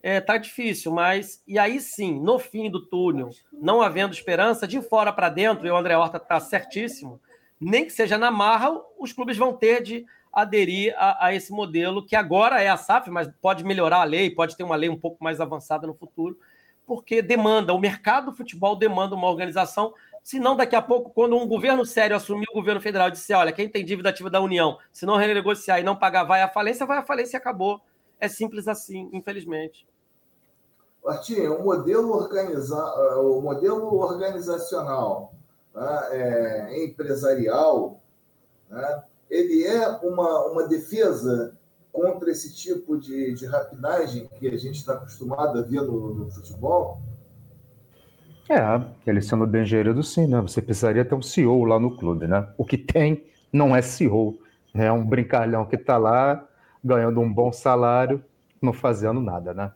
É, 0.00 0.20
tá 0.20 0.38
difícil, 0.38 0.92
mas 0.92 1.42
e 1.44 1.58
aí 1.58 1.80
sim, 1.80 2.20
no 2.20 2.38
fim 2.38 2.70
do 2.70 2.86
túnel, 2.86 3.30
não 3.52 3.82
havendo 3.82 4.14
esperança, 4.14 4.66
de 4.66 4.80
fora 4.80 5.12
para 5.12 5.28
dentro, 5.28 5.66
e 5.66 5.70
o 5.72 5.76
André 5.76 5.96
Horta 5.96 6.18
está 6.18 6.38
certíssimo, 6.38 7.20
nem 7.60 7.84
que 7.84 7.90
seja 7.90 8.16
na 8.16 8.30
marra, 8.30 8.80
os 8.96 9.12
clubes 9.12 9.36
vão 9.36 9.52
ter 9.52 9.82
de 9.82 10.06
aderir 10.32 10.94
a, 10.96 11.26
a, 11.26 11.34
esse 11.34 11.50
modelo, 11.50 12.06
que 12.06 12.14
agora 12.14 12.62
é 12.62 12.68
a 12.68 12.76
SAF, 12.76 13.10
mas 13.10 13.28
pode 13.40 13.64
melhorar 13.64 14.02
a 14.02 14.04
lei, 14.04 14.30
pode 14.30 14.56
ter 14.56 14.62
uma 14.62 14.76
lei 14.76 14.88
um 14.88 14.96
pouco 14.96 15.22
mais 15.22 15.40
avançada 15.40 15.84
no 15.84 15.94
futuro, 15.94 16.38
porque 16.86 17.20
demanda, 17.20 17.74
o 17.74 17.78
mercado 17.78 18.30
do 18.30 18.36
futebol 18.36 18.76
demanda 18.76 19.14
uma 19.16 19.28
organização, 19.28 19.92
senão 20.28 20.54
daqui 20.54 20.76
a 20.76 20.82
pouco, 20.82 21.08
quando 21.08 21.38
um 21.38 21.48
governo 21.48 21.86
sério 21.86 22.14
assumir 22.14 22.44
o 22.50 22.54
governo 22.54 22.82
federal 22.82 23.08
e 23.08 23.12
disser, 23.12 23.34
olha, 23.34 23.50
quem 23.50 23.66
tem 23.66 23.82
dívida 23.82 24.10
ativa 24.10 24.28
da 24.28 24.42
União, 24.42 24.76
se 24.92 25.06
não 25.06 25.16
renegociar 25.16 25.80
e 25.80 25.82
não 25.82 25.96
pagar, 25.96 26.24
vai 26.24 26.42
à 26.42 26.48
falência, 26.50 26.84
vai 26.84 26.98
à 26.98 27.02
falência 27.02 27.34
e 27.34 27.38
acabou. 27.38 27.80
É 28.20 28.28
simples 28.28 28.68
assim, 28.68 29.08
infelizmente. 29.10 29.88
Martim, 31.02 31.40
o 31.46 31.64
modelo, 31.64 32.10
organiza... 32.10 32.76
o 33.22 33.40
modelo 33.40 33.94
organizacional 33.94 35.32
né, 35.74 36.08
é, 36.10 36.84
empresarial 36.84 37.98
né, 38.68 39.04
ele 39.30 39.66
é 39.66 39.88
uma, 40.02 40.44
uma 40.44 40.68
defesa 40.68 41.56
contra 41.90 42.30
esse 42.30 42.54
tipo 42.54 42.98
de, 42.98 43.32
de 43.32 43.46
rapinagem 43.46 44.28
que 44.38 44.46
a 44.46 44.58
gente 44.58 44.76
está 44.76 44.92
acostumado 44.92 45.58
a 45.58 45.62
ver 45.62 45.80
no, 45.80 46.14
no 46.16 46.30
futebol? 46.30 47.00
É, 48.50 48.80
ele 49.06 49.20
sendo 49.20 49.46
bem 49.46 49.64
gerido, 49.66 50.02
sim, 50.02 50.26
né? 50.26 50.40
Você 50.40 50.62
precisaria 50.62 51.04
ter 51.04 51.14
um 51.14 51.20
CEO 51.20 51.64
lá 51.64 51.78
no 51.78 51.94
clube, 51.94 52.26
né? 52.26 52.48
O 52.56 52.64
que 52.64 52.78
tem 52.78 53.22
não 53.52 53.76
é 53.76 53.82
CEO, 53.82 54.38
é 54.74 54.90
um 54.90 55.04
brincalhão 55.04 55.66
que 55.66 55.76
está 55.76 55.98
lá 55.98 56.46
ganhando 56.82 57.20
um 57.20 57.30
bom 57.30 57.52
salário, 57.52 58.24
não 58.60 58.72
fazendo 58.72 59.20
nada, 59.20 59.52
né? 59.52 59.70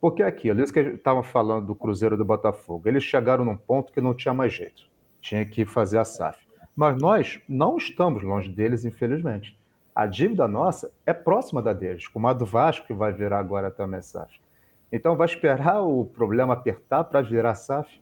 Porque 0.00 0.22
é 0.22 0.26
aquilo, 0.26 0.62
isso 0.62 0.72
que 0.72 0.80
estava 0.80 1.22
falando 1.22 1.66
do 1.66 1.74
Cruzeiro 1.74 2.16
do 2.16 2.24
Botafogo, 2.24 2.88
eles 2.88 3.04
chegaram 3.04 3.44
num 3.44 3.56
ponto 3.56 3.92
que 3.92 4.00
não 4.00 4.14
tinha 4.14 4.34
mais 4.34 4.52
jeito, 4.52 4.82
tinha 5.20 5.44
que 5.44 5.64
fazer 5.64 5.98
a 5.98 6.04
SAF. 6.04 6.38
Mas 6.74 7.00
nós 7.00 7.40
não 7.48 7.76
estamos 7.76 8.22
longe 8.22 8.48
deles, 8.48 8.84
infelizmente. 8.84 9.58
A 9.94 10.06
dívida 10.06 10.46
nossa 10.46 10.90
é 11.04 11.12
próxima 11.12 11.60
da 11.60 11.72
deles, 11.72 12.06
como 12.06 12.28
a 12.28 12.32
do 12.32 12.46
Vasco, 12.46 12.86
que 12.86 12.94
vai 12.94 13.12
virar 13.12 13.38
agora 13.38 13.70
também 13.70 14.00
SAF. 14.00 14.40
Então, 14.90 15.16
vai 15.16 15.26
esperar 15.26 15.82
o 15.82 16.04
problema 16.04 16.54
apertar 16.54 17.04
para 17.04 17.20
virar 17.20 17.54
SAF? 17.54 18.00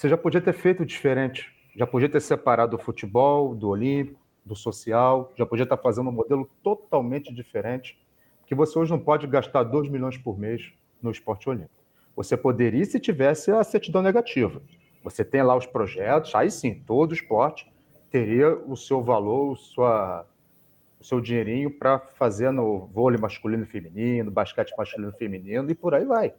Você 0.00 0.08
já 0.08 0.16
podia 0.16 0.40
ter 0.40 0.54
feito 0.54 0.86
diferente. 0.86 1.54
Já 1.76 1.86
podia 1.86 2.08
ter 2.08 2.22
separado 2.22 2.74
o 2.74 2.78
futebol 2.78 3.54
do 3.54 3.68
olímpico, 3.68 4.18
do 4.42 4.56
social, 4.56 5.30
já 5.36 5.44
podia 5.44 5.64
estar 5.64 5.76
fazendo 5.76 6.08
um 6.08 6.12
modelo 6.12 6.48
totalmente 6.62 7.30
diferente, 7.34 7.98
que 8.46 8.54
você 8.54 8.78
hoje 8.78 8.90
não 8.90 8.98
pode 8.98 9.26
gastar 9.26 9.62
2 9.62 9.90
milhões 9.90 10.16
por 10.16 10.38
mês 10.38 10.72
no 11.02 11.10
esporte 11.10 11.50
olímpico. 11.50 11.74
Você 12.16 12.34
poderia 12.34 12.82
se 12.86 12.98
tivesse 12.98 13.50
a 13.50 13.62
certidão 13.62 14.00
negativa. 14.00 14.62
Você 15.04 15.22
tem 15.22 15.42
lá 15.42 15.54
os 15.54 15.66
projetos, 15.66 16.34
aí 16.34 16.50
sim, 16.50 16.82
todo 16.86 17.12
esporte 17.12 17.70
teria 18.10 18.56
o 18.56 18.78
seu 18.78 19.02
valor, 19.02 19.50
o, 19.50 19.56
sua, 19.56 20.26
o 20.98 21.04
seu 21.04 21.20
dinheirinho 21.20 21.70
para 21.70 21.98
fazer 21.98 22.50
no 22.50 22.86
vôlei 22.86 23.20
masculino 23.20 23.64
e 23.64 23.66
feminino, 23.66 24.30
basquete 24.30 24.72
masculino 24.78 25.12
e 25.14 25.18
feminino 25.18 25.70
e 25.70 25.74
por 25.74 25.94
aí 25.94 26.06
vai. 26.06 26.32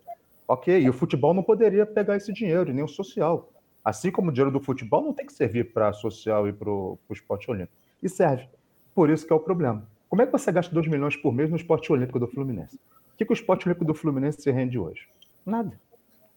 Ok, 0.52 0.82
e 0.82 0.90
o 0.90 0.92
futebol 0.92 1.34
não 1.34 1.42
poderia 1.42 1.86
pegar 1.86 2.18
esse 2.18 2.34
dinheiro, 2.34 2.74
nem 2.74 2.84
o 2.84 2.88
social. 2.88 3.54
Assim 3.86 4.12
como 4.12 4.30
o 4.30 4.34
dinheiro 4.34 4.52
do 4.52 4.60
futebol 4.60 5.02
não 5.02 5.14
tem 5.14 5.26
que 5.26 5.32
servir 5.32 5.72
para 5.72 5.94
social 5.94 6.46
e 6.46 6.52
para 6.52 6.70
o 6.70 7.00
esporte 7.10 7.50
olímpico. 7.50 7.72
E 8.04 8.10
serve. 8.10 8.50
Por 8.94 9.10
isso 9.10 9.26
que 9.26 9.32
é 9.32 9.36
o 9.38 9.40
problema. 9.40 9.88
Como 10.10 10.22
é 10.22 10.26
que 10.26 10.32
você 10.34 10.52
gasta 10.52 10.76
2 10.76 10.90
milhões 10.90 11.16
por 11.16 11.32
mês 11.32 11.50
no 11.50 11.56
esporte 11.56 11.90
olímpico 11.90 12.20
do 12.20 12.28
Fluminense? 12.28 12.76
O 13.14 13.18
que, 13.18 13.24
que 13.24 13.32
o 13.32 13.34
esporte 13.34 13.66
olímpico 13.66 13.86
do 13.86 13.94
Fluminense 13.94 14.42
se 14.42 14.52
rende 14.52 14.78
hoje? 14.78 15.08
Nada. 15.46 15.80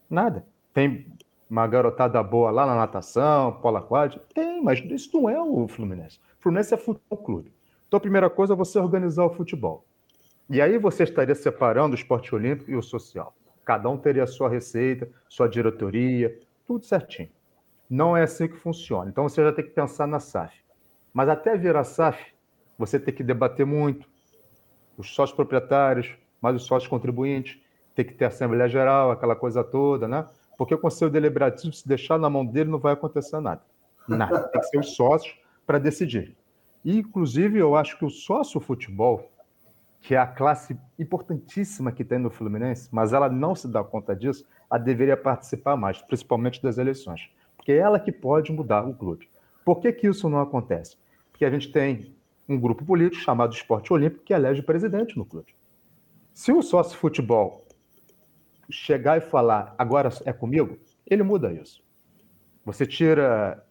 Nada. 0.09 0.45
Tem 0.73 1.07
uma 1.49 1.67
garotada 1.67 2.23
boa 2.23 2.51
lá 2.51 2.65
na 2.65 2.73
natação, 2.73 3.59
polo 3.59 3.75
aquático? 3.75 4.23
Tem, 4.33 4.63
mas 4.63 4.79
isso 4.79 5.09
não 5.13 5.29
é 5.29 5.41
o 5.41 5.67
Fluminense. 5.67 6.19
O 6.39 6.43
Fluminense 6.43 6.73
é 6.73 6.77
futebol 6.77 7.17
clube. 7.17 7.51
Então 7.89 7.97
a 7.97 8.01
primeira 8.01 8.29
coisa 8.29 8.53
é 8.53 8.55
você 8.55 8.79
organizar 8.79 9.25
o 9.25 9.33
futebol. 9.33 9.83
E 10.49 10.61
aí 10.61 10.77
você 10.77 11.03
estaria 11.03 11.35
separando 11.35 11.97
o 11.97 11.99
esporte 11.99 12.33
olímpico 12.33 12.71
e 12.71 12.77
o 12.77 12.81
social. 12.81 13.35
Cada 13.65 13.89
um 13.89 13.97
teria 13.97 14.23
a 14.23 14.27
sua 14.27 14.47
receita, 14.47 15.09
sua 15.27 15.49
diretoria, 15.49 16.39
tudo 16.67 16.85
certinho. 16.85 17.29
Não 17.89 18.15
é 18.15 18.23
assim 18.23 18.47
que 18.47 18.55
funciona. 18.55 19.09
Então 19.09 19.27
você 19.27 19.43
já 19.43 19.51
tem 19.51 19.65
que 19.65 19.71
pensar 19.71 20.07
na 20.07 20.19
SAF. 20.19 20.55
Mas 21.11 21.27
até 21.27 21.57
virar 21.57 21.83
SAF, 21.83 22.33
você 22.77 22.99
tem 22.99 23.13
que 23.13 23.23
debater 23.23 23.65
muito. 23.65 24.07
Os 24.97 25.13
sócios 25.13 25.35
proprietários, 25.35 26.15
mais 26.41 26.55
os 26.55 26.63
sócios 26.63 26.89
contribuintes, 26.89 27.59
tem 27.95 28.05
que 28.05 28.13
ter 28.13 28.25
Assembleia 28.25 28.69
Geral, 28.69 29.11
aquela 29.11 29.35
coisa 29.35 29.63
toda, 29.63 30.07
né? 30.07 30.27
Porque 30.57 30.73
o 30.73 30.77
Conselho 30.77 31.11
Deliberativo, 31.11 31.73
se 31.73 31.87
deixar 31.87 32.19
na 32.19 32.29
mão 32.29 32.45
dele, 32.45 32.69
não 32.69 32.79
vai 32.79 32.93
acontecer 32.93 33.39
nada. 33.39 33.61
Nada. 34.07 34.43
Tem 34.49 34.61
que 34.61 34.67
ser 34.67 34.79
os 34.79 34.95
sócios 34.95 35.35
para 35.65 35.79
decidir. 35.79 36.35
E, 36.83 36.99
inclusive, 36.99 37.57
eu 37.57 37.75
acho 37.75 37.97
que 37.97 38.05
o 38.05 38.09
sócio 38.09 38.59
futebol, 38.59 39.31
que 40.05 40.13
é 40.13 40.19
a 40.19 40.27
classe 40.27 40.77
importantíssima 40.99 41.91
que 41.91 42.05
tem 42.05 42.19
no 42.19 42.29
Fluminense, 42.29 42.87
mas 42.91 43.11
ela 43.11 43.27
não 43.27 43.55
se 43.55 43.67
dá 43.67 43.83
conta 43.83 44.15
disso, 44.15 44.45
ela 44.69 44.79
deveria 44.79 45.17
participar 45.17 45.75
mais, 45.75 45.99
principalmente 45.99 46.61
das 46.61 46.77
eleições. 46.77 47.27
Porque 47.57 47.71
é 47.71 47.77
ela 47.77 47.99
que 47.99 48.11
pode 48.11 48.51
mudar 48.51 48.87
o 48.87 48.93
clube. 48.93 49.27
Por 49.65 49.79
que, 49.79 49.91
que 49.91 50.07
isso 50.07 50.29
não 50.29 50.39
acontece? 50.39 50.95
Porque 51.31 51.43
a 51.43 51.49
gente 51.49 51.71
tem 51.71 52.15
um 52.47 52.59
grupo 52.59 52.85
político 52.85 53.23
chamado 53.23 53.55
Esporte 53.55 53.91
Olímpico 53.91 54.23
que 54.23 54.31
elege 54.31 54.61
presidente 54.61 55.17
no 55.17 55.25
clube. 55.25 55.55
Se 56.35 56.51
o 56.51 56.61
sócio 56.61 56.95
futebol 56.99 57.65
chegar 58.69 59.17
e 59.17 59.21
falar 59.21 59.73
agora 59.75 60.09
é 60.23 60.31
comigo, 60.31 60.77
ele 61.07 61.23
muda 61.23 61.51
isso. 61.51 61.81
Você 62.63 62.85
tira 62.85 63.65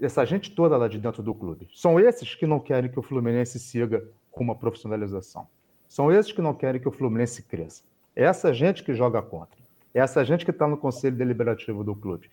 essa 0.00 0.24
gente 0.24 0.52
toda 0.52 0.76
lá 0.76 0.88
de 0.88 0.98
dentro 0.98 1.22
do 1.22 1.32
clube. 1.32 1.68
São 1.72 2.00
esses 2.00 2.34
que 2.34 2.44
não 2.46 2.58
querem 2.58 2.90
que 2.90 2.98
o 2.98 3.02
Fluminense 3.02 3.60
siga 3.60 4.04
com 4.32 4.42
uma 4.42 4.56
profissionalização. 4.56 5.46
São 5.90 6.12
esses 6.12 6.30
que 6.30 6.40
não 6.40 6.54
querem 6.54 6.80
que 6.80 6.86
o 6.86 6.92
Fluminense 6.92 7.42
cresça. 7.42 7.82
É 8.14 8.22
essa 8.22 8.54
gente 8.54 8.84
que 8.84 8.94
joga 8.94 9.20
contra. 9.20 9.58
É 9.92 9.98
essa 9.98 10.24
gente 10.24 10.44
que 10.44 10.52
está 10.52 10.68
no 10.68 10.76
conselho 10.76 11.16
deliberativo 11.16 11.82
do 11.82 11.96
clube. 11.96 12.30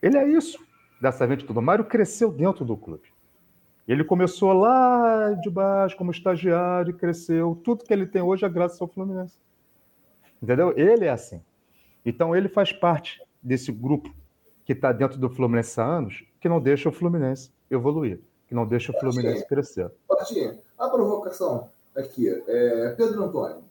Ele 0.00 0.16
é 0.16 0.26
isso, 0.26 0.58
dessa 0.98 1.28
gente 1.28 1.44
toda. 1.44 1.60
O 1.60 1.62
Mário 1.62 1.84
cresceu 1.84 2.32
dentro 2.32 2.64
do 2.64 2.74
clube. 2.74 3.12
Ele 3.86 4.02
começou 4.02 4.54
lá 4.54 5.32
de 5.34 5.50
baixo 5.50 5.94
como 5.94 6.10
estagiário, 6.10 6.94
cresceu. 6.94 7.60
Tudo 7.62 7.84
que 7.84 7.92
ele 7.92 8.06
tem 8.06 8.22
hoje 8.22 8.46
é 8.46 8.48
graças 8.48 8.80
ao 8.80 8.88
Fluminense. 8.88 9.38
Entendeu? 10.42 10.72
Ele 10.74 11.04
é 11.04 11.10
assim. 11.10 11.42
Então 12.02 12.34
ele 12.34 12.48
faz 12.48 12.72
parte 12.72 13.22
desse 13.42 13.70
grupo 13.70 14.10
que 14.64 14.72
está 14.72 14.90
dentro 14.90 15.18
do 15.18 15.28
Fluminense 15.28 15.78
há 15.78 15.84
anos, 15.84 16.24
que 16.40 16.48
não 16.48 16.60
deixa 16.60 16.88
o 16.88 16.92
Fluminense 16.92 17.52
evoluir, 17.70 18.20
que 18.46 18.54
não 18.54 18.66
deixa 18.66 18.90
o 18.90 18.98
Fluminense 18.98 19.46
crescer. 19.46 19.92
Martinha, 20.08 20.58
a 20.78 20.88
provocação 20.88 21.68
aqui, 21.98 22.28
é 22.46 22.94
Pedro 22.96 23.24
Antônio. 23.24 23.68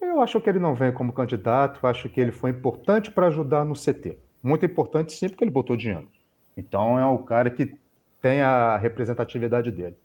Eu 0.00 0.20
acho 0.20 0.40
que 0.40 0.48
ele 0.48 0.58
não 0.58 0.74
vem 0.74 0.92
como 0.92 1.12
candidato, 1.12 1.86
acho 1.86 2.08
que 2.08 2.20
ele 2.20 2.32
foi 2.32 2.50
importante 2.50 3.10
para 3.10 3.26
ajudar 3.26 3.64
no 3.64 3.74
CT. 3.74 4.18
Muito 4.42 4.64
importante 4.64 5.12
sim, 5.12 5.28
porque 5.28 5.44
ele 5.44 5.50
botou 5.50 5.76
dinheiro. 5.76 6.08
Então 6.56 6.98
é 6.98 7.06
o 7.06 7.18
cara 7.18 7.50
que 7.50 7.78
tem 8.20 8.40
a 8.40 8.76
representatividade 8.76 9.70
dele. 9.70 9.96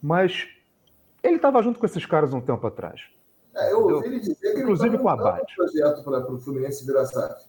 Mas 0.00 0.48
ele 1.22 1.36
estava 1.36 1.62
junto 1.62 1.78
com 1.78 1.86
esses 1.86 2.04
caras 2.06 2.32
um 2.32 2.40
tempo 2.40 2.66
atrás. 2.66 3.02
É, 3.54 3.72
eu 3.72 3.80
ouvi 3.86 4.06
ele 4.06 4.20
dizer 4.20 4.36
que 4.54 4.60
Inclusive 4.60 4.94
ele 4.94 4.98
com 4.98 5.08
a 5.08 5.12
Abad. 5.12 5.42
um 5.42 5.54
projeto 5.56 6.02
para 6.04 6.32
o 6.32 6.38
Fluminense 6.38 6.86
virar 6.86 7.04
SAF. 7.06 7.44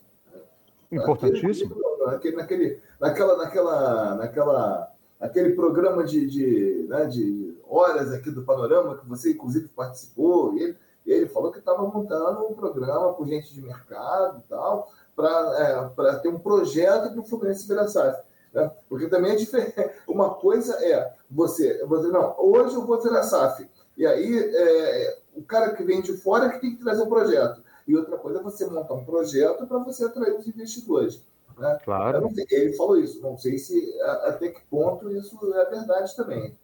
Importantíssimo. 0.91 1.75
Naquele, 2.05 2.35
naquele, 2.35 2.81
naquela, 2.99 3.37
naquela, 3.37 4.15
naquela, 4.15 4.91
aquele 5.19 5.53
programa 5.53 6.03
de, 6.03 6.25
de, 6.25 6.87
né, 6.89 7.05
de 7.05 7.38
horas 7.69 8.11
aqui 8.11 8.31
do 8.31 8.43
Panorama, 8.43 8.97
que 8.97 9.07
você 9.07 9.31
inclusive 9.31 9.67
participou, 9.69 10.55
e 10.55 10.63
ele, 10.63 10.77
ele 11.05 11.27
falou 11.27 11.51
que 11.51 11.59
estava 11.59 11.83
montando 11.83 12.47
um 12.47 12.53
programa 12.53 13.13
com 13.13 13.27
gente 13.27 13.53
de 13.53 13.61
mercado 13.61 14.41
e 14.43 14.49
tal, 14.49 14.89
para 15.15 16.09
é, 16.09 16.15
ter 16.19 16.29
um 16.29 16.39
projeto 16.39 17.11
para 17.11 17.21
o 17.21 17.25
Fluminense 17.25 17.67
virar 17.67 17.87
SAF. 17.87 18.21
Né? 18.53 18.71
Porque 18.87 19.07
também 19.07 19.33
é 19.33 19.35
diferente. 19.35 19.75
Uma 20.07 20.35
coisa 20.35 20.73
é 20.83 21.13
você, 21.29 21.85
você, 21.85 22.07
não, 22.07 22.35
hoje 22.37 22.75
eu 22.75 22.85
vou 22.85 23.01
virar 23.01 23.23
SAF. 23.23 23.69
E 23.97 24.05
aí 24.05 24.37
é, 24.37 25.19
o 25.35 25.43
cara 25.43 25.73
que 25.75 25.83
vem 25.83 26.01
de 26.01 26.17
fora 26.17 26.49
que 26.49 26.61
tem 26.61 26.75
que 26.75 26.81
trazer 26.81 27.03
um 27.03 27.09
projeto. 27.09 27.61
E 27.87 27.95
outra 27.95 28.17
coisa 28.17 28.39
é 28.39 28.43
você 28.43 28.65
montar 28.67 28.93
um 28.93 29.03
projeto 29.03 29.65
para 29.67 29.79
você 29.79 30.05
atrair 30.05 30.35
os 30.35 30.47
investidores. 30.47 31.21
Né? 31.57 31.77
Claro. 31.83 32.29
Sei, 32.33 32.45
ele 32.51 32.73
falou 32.73 32.97
isso, 32.97 33.21
não 33.21 33.37
sei 33.37 33.57
se 33.57 33.99
até 34.01 34.49
que 34.49 34.61
ponto 34.69 35.11
isso 35.11 35.37
é 35.53 35.65
verdade 35.65 36.15
também. 36.15 36.57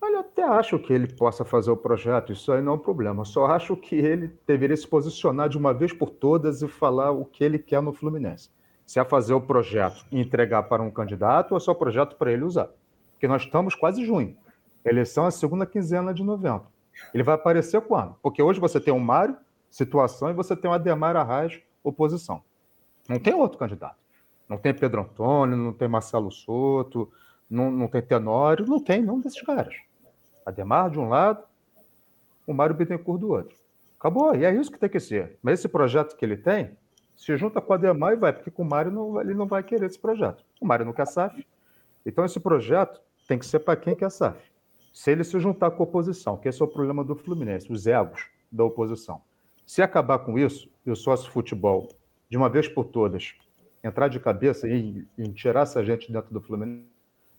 Olha, 0.00 0.14
eu 0.14 0.20
até 0.20 0.44
acho 0.44 0.78
que 0.78 0.92
ele 0.92 1.08
possa 1.08 1.44
fazer 1.44 1.70
o 1.70 1.76
projeto, 1.76 2.32
isso 2.32 2.52
aí 2.52 2.62
não 2.62 2.72
é 2.72 2.74
um 2.76 2.78
problema. 2.78 3.22
Eu 3.22 3.24
só 3.24 3.46
acho 3.46 3.76
que 3.76 3.96
ele 3.96 4.32
deveria 4.46 4.76
se 4.76 4.86
posicionar 4.86 5.48
de 5.48 5.58
uma 5.58 5.74
vez 5.74 5.92
por 5.92 6.10
todas 6.10 6.62
e 6.62 6.68
falar 6.68 7.10
o 7.10 7.24
que 7.24 7.42
ele 7.42 7.58
quer 7.58 7.82
no 7.82 7.92
Fluminense. 7.92 8.50
Se 8.86 9.00
é 9.00 9.04
fazer 9.04 9.34
o 9.34 9.40
projeto 9.40 10.06
e 10.10 10.20
entregar 10.20 10.62
para 10.64 10.82
um 10.82 10.90
candidato 10.90 11.52
ou 11.52 11.56
é 11.58 11.60
só 11.60 11.74
projeto 11.74 12.16
para 12.16 12.32
ele 12.32 12.44
usar. 12.44 12.70
Porque 13.12 13.26
nós 13.26 13.42
estamos 13.42 13.74
quase 13.74 14.04
junho. 14.04 14.36
Eleição 14.84 15.26
é 15.26 15.30
segunda 15.30 15.66
quinzena 15.66 16.14
de 16.14 16.22
novembro. 16.22 16.68
Ele 17.12 17.22
vai 17.22 17.34
aparecer 17.34 17.80
quando? 17.80 18.14
Porque 18.22 18.42
hoje 18.42 18.60
você 18.60 18.80
tem 18.80 18.94
o 18.94 19.00
Mário, 19.00 19.36
situação, 19.68 20.30
e 20.30 20.32
você 20.32 20.56
tem 20.56 20.70
o 20.70 20.74
Ademar 20.74 21.16
Arraes, 21.16 21.60
oposição. 21.82 22.42
Não 23.08 23.18
tem 23.18 23.34
outro 23.34 23.58
candidato. 23.58 23.96
Não 24.48 24.56
tem 24.56 24.72
Pedro 24.72 25.02
Antônio, 25.02 25.56
não 25.56 25.72
tem 25.72 25.88
Marcelo 25.88 26.30
Soto, 26.30 27.10
não, 27.50 27.70
não 27.70 27.88
tem 27.88 28.00
Tenório, 28.00 28.64
não 28.66 28.82
tem 28.82 29.02
nenhum 29.02 29.20
desses 29.20 29.42
caras. 29.42 29.74
Ademar 30.48 30.90
de 30.90 30.98
um 30.98 31.08
lado, 31.08 31.42
o 32.46 32.54
Mário 32.54 32.74
Bittencourt 32.74 33.20
do 33.20 33.30
outro. 33.30 33.56
Acabou, 33.98 34.34
e 34.34 34.44
é 34.44 34.54
isso 34.54 34.70
que 34.70 34.78
tem 34.78 34.88
que 34.88 35.00
ser. 35.00 35.38
Mas 35.42 35.58
esse 35.58 35.68
projeto 35.68 36.16
que 36.16 36.24
ele 36.24 36.36
tem, 36.36 36.70
se 37.14 37.36
junta 37.36 37.60
com 37.60 37.72
o 37.72 37.74
Ademar 37.74 38.12
e 38.12 38.16
vai, 38.16 38.32
porque 38.32 38.50
com 38.50 38.62
o 38.62 38.68
Mário 38.68 38.90
não, 38.90 39.20
ele 39.20 39.34
não 39.34 39.46
vai 39.46 39.62
querer 39.62 39.86
esse 39.86 39.98
projeto. 39.98 40.44
O 40.60 40.66
Mário 40.66 40.86
não 40.86 40.92
quer. 40.92 41.04
Então 42.06 42.24
esse 42.24 42.40
projeto 42.40 43.00
tem 43.26 43.38
que 43.38 43.44
ser 43.44 43.58
para 43.58 43.76
quem 43.76 43.94
quer 43.94 44.10
SAF. 44.10 44.38
Se 44.92 45.10
ele 45.10 45.22
se 45.22 45.38
juntar 45.38 45.70
com 45.72 45.82
a 45.82 45.86
oposição, 45.86 46.36
que 46.36 46.48
esse 46.48 46.62
é 46.62 46.64
o 46.64 46.68
problema 46.68 47.04
do 47.04 47.14
Fluminense, 47.14 47.70
os 47.70 47.86
egos 47.86 48.26
da 48.50 48.64
oposição. 48.64 49.20
Se 49.66 49.82
acabar 49.82 50.20
com 50.20 50.38
isso, 50.38 50.70
e 50.86 50.90
o 50.90 50.96
sócio 50.96 51.30
futebol, 51.30 51.88
de 52.30 52.36
uma 52.38 52.48
vez 52.48 52.66
por 52.66 52.86
todas, 52.86 53.34
entrar 53.84 54.08
de 54.08 54.18
cabeça 54.18 54.66
e, 54.66 55.06
e 55.18 55.28
tirar 55.28 55.62
essa 55.62 55.84
gente 55.84 56.10
dentro 56.10 56.32
do 56.32 56.40
Fluminense, 56.40 56.88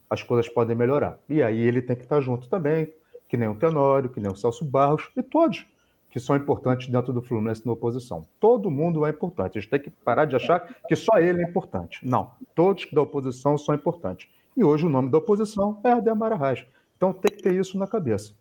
as 0.10 0.24
coisas 0.24 0.48
podem 0.50 0.76
melhorar. 0.76 1.20
E 1.28 1.42
aí 1.42 1.60
ele 1.60 1.82
tem 1.82 1.96
que 1.96 2.04
estar 2.04 2.20
junto 2.22 2.48
também, 2.50 2.94
que 3.30 3.38
nem 3.38 3.48
o 3.48 3.56
Tenório, 3.56 4.10
que 4.10 4.20
nem 4.20 4.30
o 4.30 4.36
Celso 4.36 4.66
Barros, 4.66 5.10
e 5.16 5.24
todos 5.24 5.66
que 6.10 6.20
são 6.20 6.36
importantes 6.36 6.88
dentro 6.88 7.14
do 7.14 7.22
Fluminense 7.22 7.66
na 7.66 7.72
oposição. 7.72 8.26
Todo 8.40 8.72
mundo 8.72 9.06
é 9.06 9.12
importante. 9.12 9.58
A 9.58 9.62
gente 9.62 9.70
tem 9.70 9.80
que 9.80 9.92
parar 9.92 10.26
de 10.26 10.36
achar 10.36 10.76
que 10.88 10.96
só 10.96 11.20
ele 11.20 11.42
é 11.44 11.48
importante. 11.48 12.00
Não, 12.04 12.32
todos 12.56 12.88
da 12.92 13.02
oposição 13.02 13.58
são 13.58 13.76
importantes. 13.76 14.28
E 14.58 14.64
hoje 14.64 14.88
o 14.88 14.90
nome 14.90 15.12
da 15.12 15.20
oposição 15.20 15.80
é 15.84 15.92
Ademar 15.92 16.34
Arraes. 16.34 16.66
Então 16.98 17.14
tem 17.14 17.38
que 17.38 17.44
ter 17.44 17.54
isso 17.54 17.78
na 17.78 17.86
cabeça. 17.86 18.34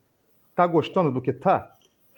Tá 0.54 0.66
gostando 0.66 1.12
do 1.12 1.20
que 1.20 1.32
tá? 1.32 1.76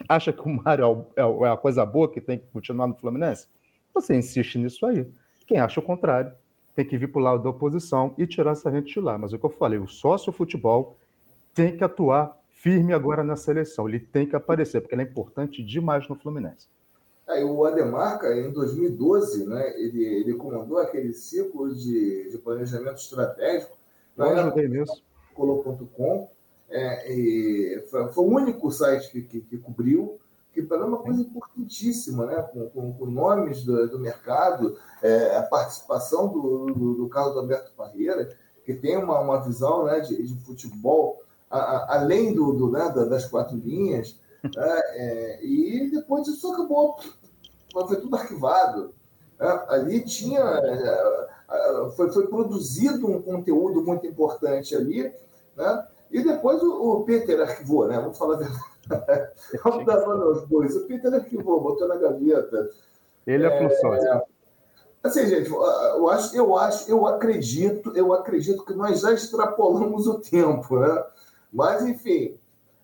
Acha 0.08 0.32
que 0.32 0.40
o 0.40 0.48
Mário 0.48 1.06
é, 1.16 1.20
é, 1.20 1.24
é 1.24 1.50
a 1.50 1.56
coisa 1.56 1.84
boa 1.84 2.08
que 2.08 2.20
tem 2.20 2.38
que 2.38 2.46
continuar 2.52 2.86
no 2.86 2.94
Fluminense? 2.94 3.48
Você 3.92 4.16
insiste 4.16 4.56
nisso 4.56 4.86
aí. 4.86 5.06
Quem 5.46 5.58
acha 5.58 5.80
o 5.80 5.82
contrário 5.82 6.32
tem 6.74 6.84
que 6.84 6.96
vir 6.96 7.10
para 7.10 7.20
o 7.20 7.24
lado 7.24 7.42
da 7.42 7.50
oposição 7.50 8.14
e 8.16 8.26
tirar 8.26 8.52
essa 8.52 8.70
gente 8.70 8.94
de 8.94 9.00
lá. 9.00 9.18
Mas 9.18 9.32
é 9.32 9.36
o 9.36 9.38
que 9.38 9.44
eu 9.44 9.50
falei, 9.50 9.78
o 9.78 9.88
sócio 9.88 10.32
futebol 10.32 10.96
tem 11.52 11.76
que 11.76 11.82
atuar 11.82 12.39
firme 12.60 12.92
agora 12.92 13.24
nessa 13.24 13.50
eleição. 13.50 13.88
Ele 13.88 13.98
tem 13.98 14.26
que 14.26 14.36
aparecer, 14.36 14.80
porque 14.80 14.94
ele 14.94 15.02
é 15.02 15.06
importante 15.06 15.62
demais 15.64 16.08
no 16.08 16.14
Fluminense. 16.14 16.68
É, 17.26 17.44
o 17.44 17.64
Ademar, 17.64 18.22
em 18.24 18.50
2012, 18.50 19.46
né, 19.46 19.80
ele, 19.80 20.04
ele 20.04 20.34
comandou 20.34 20.78
aquele 20.78 21.12
ciclo 21.12 21.72
de, 21.74 22.30
de 22.30 22.38
planejamento 22.38 22.98
estratégico. 22.98 23.76
Eu 24.16 24.24
ajudei 24.24 24.68
nisso. 24.68 25.02
Colou.com. 25.34 26.28
É, 26.68 27.84
foi, 27.90 28.08
foi, 28.12 28.24
o 28.24 28.28
único 28.28 28.70
site 28.70 29.10
que, 29.10 29.22
que, 29.22 29.40
que 29.40 29.58
cobriu, 29.58 30.18
que 30.52 30.62
para 30.62 30.84
uma 30.84 30.98
coisa 30.98 31.20
importantíssima, 31.20 32.26
né? 32.26 32.42
com, 32.52 32.68
com, 32.68 32.92
com 32.92 33.06
nomes 33.06 33.64
do, 33.64 33.88
do 33.88 33.98
mercado, 33.98 34.76
é, 35.02 35.36
a 35.36 35.42
participação 35.42 36.28
do, 36.28 36.66
do, 36.66 36.94
do 36.94 37.08
Carlos 37.08 37.36
Alberto 37.36 37.72
Parreira, 37.76 38.28
que 38.64 38.74
tem 38.74 38.96
uma, 38.96 39.18
uma 39.20 39.42
visão 39.42 39.84
né, 39.84 40.00
de, 40.00 40.22
de 40.22 40.44
futebol 40.44 41.22
a, 41.50 41.58
a, 41.58 41.94
além 41.96 42.32
do, 42.32 42.52
do 42.52 42.70
né, 42.70 42.88
das 42.90 43.26
quatro 43.26 43.56
linhas, 43.56 44.16
né, 44.44 44.80
é, 44.94 45.44
e 45.44 45.90
depois 45.90 46.26
isso 46.28 46.52
acabou, 46.52 46.96
foi 47.72 48.00
tudo 48.00 48.16
arquivado. 48.16 48.94
Né? 49.38 49.64
Ali 49.68 50.00
tinha, 50.02 50.40
é, 50.40 51.90
foi, 51.96 52.12
foi 52.12 52.26
produzido 52.28 53.06
um 53.08 53.20
conteúdo 53.20 53.82
muito 53.82 54.06
importante 54.06 54.74
ali, 54.74 55.12
né? 55.56 55.86
e 56.10 56.22
depois 56.22 56.62
o, 56.62 56.92
o 56.92 57.04
Peter 57.04 57.40
arquivou, 57.40 57.86
né? 57.86 57.98
Vamos 57.98 58.18
falar 58.18 58.34
a 58.34 58.38
verdade. 58.38 58.70
Vamos 59.62 59.86
dar 59.86 60.02
aos 60.02 60.44
bois. 60.46 60.74
O 60.74 60.86
Peter 60.86 61.12
arquivou, 61.14 61.60
botou 61.60 61.86
na 61.86 61.96
gaveta. 61.96 62.70
Ele 63.26 63.46
é, 63.46 63.62
é 63.62 64.22
Assim, 65.02 65.26
gente, 65.26 65.50
eu 65.50 66.08
acho, 66.08 66.36
eu 66.36 66.56
acho, 66.58 66.90
eu 66.90 67.06
acredito, 67.06 67.90
eu 67.96 68.12
acredito 68.12 68.64
que 68.66 68.74
nós 68.74 69.00
já 69.00 69.12
extrapolamos 69.12 70.06
o 70.06 70.18
tempo, 70.18 70.78
né? 70.78 71.04
Mas, 71.52 71.84
enfim, 71.84 72.38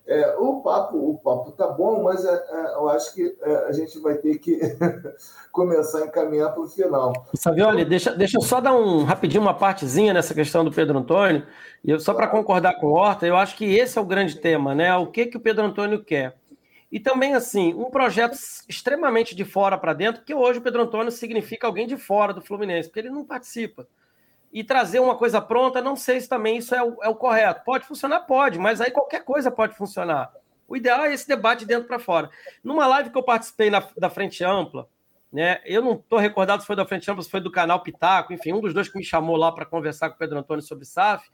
é, 0.06 0.36
o 0.38 0.60
papo 0.60 0.96
o 0.96 1.18
papo 1.18 1.50
tá 1.50 1.66
bom, 1.66 2.04
mas 2.04 2.24
é, 2.24 2.32
é, 2.32 2.74
eu 2.76 2.88
acho 2.90 3.12
que 3.12 3.36
é, 3.42 3.56
a 3.66 3.72
gente 3.72 3.98
vai 3.98 4.14
ter 4.14 4.38
que 4.38 4.60
começar 5.50 5.98
a 5.98 6.06
encaminhar 6.06 6.52
para 6.52 6.62
o 6.62 6.68
final. 6.68 7.12
Savioli, 7.34 7.84
deixa, 7.84 8.14
deixa 8.14 8.38
eu 8.38 8.42
só 8.42 8.60
dar 8.60 8.72
um 8.72 9.02
rapidinho 9.02 9.42
uma 9.42 9.54
partezinha 9.54 10.14
nessa 10.14 10.32
questão 10.32 10.64
do 10.64 10.70
Pedro 10.70 10.96
Antônio, 10.96 11.44
e 11.82 11.90
eu, 11.90 11.98
só 11.98 12.14
para 12.14 12.28
concordar 12.28 12.78
com 12.78 12.86
o 12.86 12.92
Horta, 12.92 13.26
eu 13.26 13.36
acho 13.36 13.56
que 13.56 13.64
esse 13.64 13.98
é 13.98 14.00
o 14.00 14.06
grande 14.06 14.36
tema, 14.36 14.76
né? 14.76 14.94
O 14.96 15.08
que, 15.08 15.26
que 15.26 15.36
o 15.36 15.40
Pedro 15.40 15.64
Antônio 15.64 16.04
quer? 16.04 16.36
E 16.90 17.00
também, 17.00 17.34
assim, 17.34 17.74
um 17.74 17.90
projeto 17.90 18.38
extremamente 18.68 19.34
de 19.34 19.44
fora 19.44 19.76
para 19.76 19.92
dentro, 19.92 20.20
porque 20.20 20.34
hoje 20.34 20.60
o 20.60 20.62
Pedro 20.62 20.82
Antônio 20.82 21.10
significa 21.10 21.66
alguém 21.66 21.84
de 21.84 21.96
fora 21.96 22.32
do 22.32 22.40
Fluminense, 22.40 22.88
porque 22.88 23.00
ele 23.00 23.10
não 23.10 23.24
participa 23.24 23.88
e 24.56 24.64
trazer 24.64 25.00
uma 25.00 25.14
coisa 25.14 25.38
pronta, 25.38 25.82
não 25.82 25.94
sei 25.94 26.18
se 26.18 26.26
também 26.26 26.56
isso 26.56 26.74
é 26.74 26.82
o, 26.82 26.96
é 27.02 27.08
o 27.10 27.14
correto. 27.14 27.62
Pode 27.62 27.84
funcionar? 27.84 28.20
Pode, 28.20 28.58
mas 28.58 28.80
aí 28.80 28.90
qualquer 28.90 29.22
coisa 29.22 29.50
pode 29.50 29.76
funcionar. 29.76 30.32
O 30.66 30.74
ideal 30.74 31.04
é 31.04 31.12
esse 31.12 31.28
debate 31.28 31.66
dentro 31.66 31.86
para 31.86 31.98
fora. 31.98 32.30
Numa 32.64 32.86
live 32.86 33.10
que 33.10 33.18
eu 33.18 33.22
participei 33.22 33.68
na, 33.68 33.86
da 33.98 34.08
Frente 34.08 34.42
Ampla, 34.42 34.88
né, 35.30 35.60
eu 35.66 35.82
não 35.82 35.92
estou 35.92 36.18
recordado 36.18 36.62
se 36.62 36.66
foi 36.66 36.74
da 36.74 36.86
Frente 36.86 37.10
Ampla, 37.10 37.22
se 37.22 37.30
foi 37.30 37.40
do 37.42 37.50
canal 37.50 37.82
Pitaco, 37.82 38.32
enfim, 38.32 38.54
um 38.54 38.62
dos 38.62 38.72
dois 38.72 38.88
que 38.88 38.96
me 38.96 39.04
chamou 39.04 39.36
lá 39.36 39.52
para 39.52 39.66
conversar 39.66 40.08
com 40.08 40.14
o 40.14 40.18
Pedro 40.18 40.38
Antônio 40.38 40.62
sobre 40.62 40.86
SAF. 40.86 41.28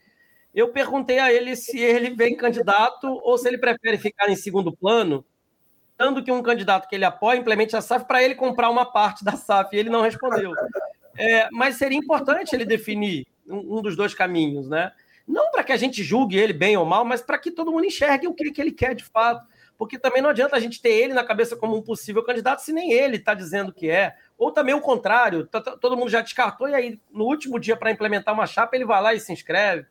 Eu 0.53 0.73
perguntei 0.73 1.21
a 1.21 1.33
ele 1.33 1.55
se 1.55 1.79
ele 1.79 2.11
vem 2.11 2.37
candidato 2.37 3.07
ou 3.07 3.39
se 3.39 3.47
ele 3.47 3.57
prefere 3.57 3.99
ficar 3.99 4.29
em 4.31 4.37
segundo 4.37 4.77
plano, 4.77 5.25
dando 5.97 6.25
que 6.25 6.33
um 6.33 6.43
candidato 6.43 6.89
que 6.89 6.97
ele 6.97 7.05
apoia 7.05 7.39
implemente 7.39 7.77
a 7.77 7.81
SAF 7.81 8.05
para 8.05 8.21
ele 8.21 8.35
comprar 8.35 8.69
uma 8.69 8.85
parte 8.85 9.25
da 9.25 9.37
SAF. 9.37 9.77
E 9.77 9.79
ele 9.79 9.91
não 9.91 10.03
respondeu. 10.03 10.53
É, 11.17 11.49
mas 11.51 11.77
seria 11.77 11.99
importante 11.99 12.55
ele 12.55 12.65
definir 12.65 13.27
um, 13.47 13.79
um 13.79 13.83
dos 13.83 13.97
dois 13.97 14.15
caminhos, 14.15 14.69
né? 14.69 14.93
Não 15.27 15.51
para 15.51 15.63
que 15.63 15.73
a 15.73 15.77
gente 15.77 16.03
julgue 16.03 16.37
ele 16.37 16.53
bem 16.53 16.77
ou 16.77 16.85
mal, 16.85 17.05
mas 17.05 17.23
para 17.23 17.39
que 17.39 17.51
todo 17.51 17.71
mundo 17.71 17.85
enxergue 17.85 18.27
o 18.27 18.35
que, 18.35 18.51
que 18.51 18.61
ele 18.61 18.73
quer 18.73 18.95
de 18.95 19.05
fato. 19.05 19.47
Porque 19.79 19.99
também 19.99 20.23
não 20.23 20.31
adianta 20.31 20.57
a 20.57 20.61
gente 20.61 20.81
ter 20.81 20.91
ele 20.91 21.15
na 21.15 21.25
cabeça 21.25 21.57
como 21.57 21.77
um 21.77 21.83
possível 21.83 22.23
candidato 22.23 22.61
se 22.61 22.73
nem 22.73 22.93
ele 22.93 23.17
está 23.17 23.35
dizendo 23.35 23.73
que 23.73 23.89
é. 23.89 24.15
Ou 24.37 24.51
também 24.51 24.75
o 24.75 24.81
contrário, 24.81 25.49
todo 25.81 25.97
mundo 25.97 26.11
já 26.11 26.21
descartou 26.21 26.69
e 26.69 26.75
aí 26.75 27.01
no 27.11 27.25
último 27.25 27.59
dia 27.59 27.77
para 27.77 27.91
implementar 27.91 28.35
uma 28.35 28.47
chapa 28.47 28.77
ele 28.77 28.85
vai 28.85 29.01
lá 29.03 29.15
e 29.15 29.21
se 29.21 29.33
inscreve. 29.33 29.87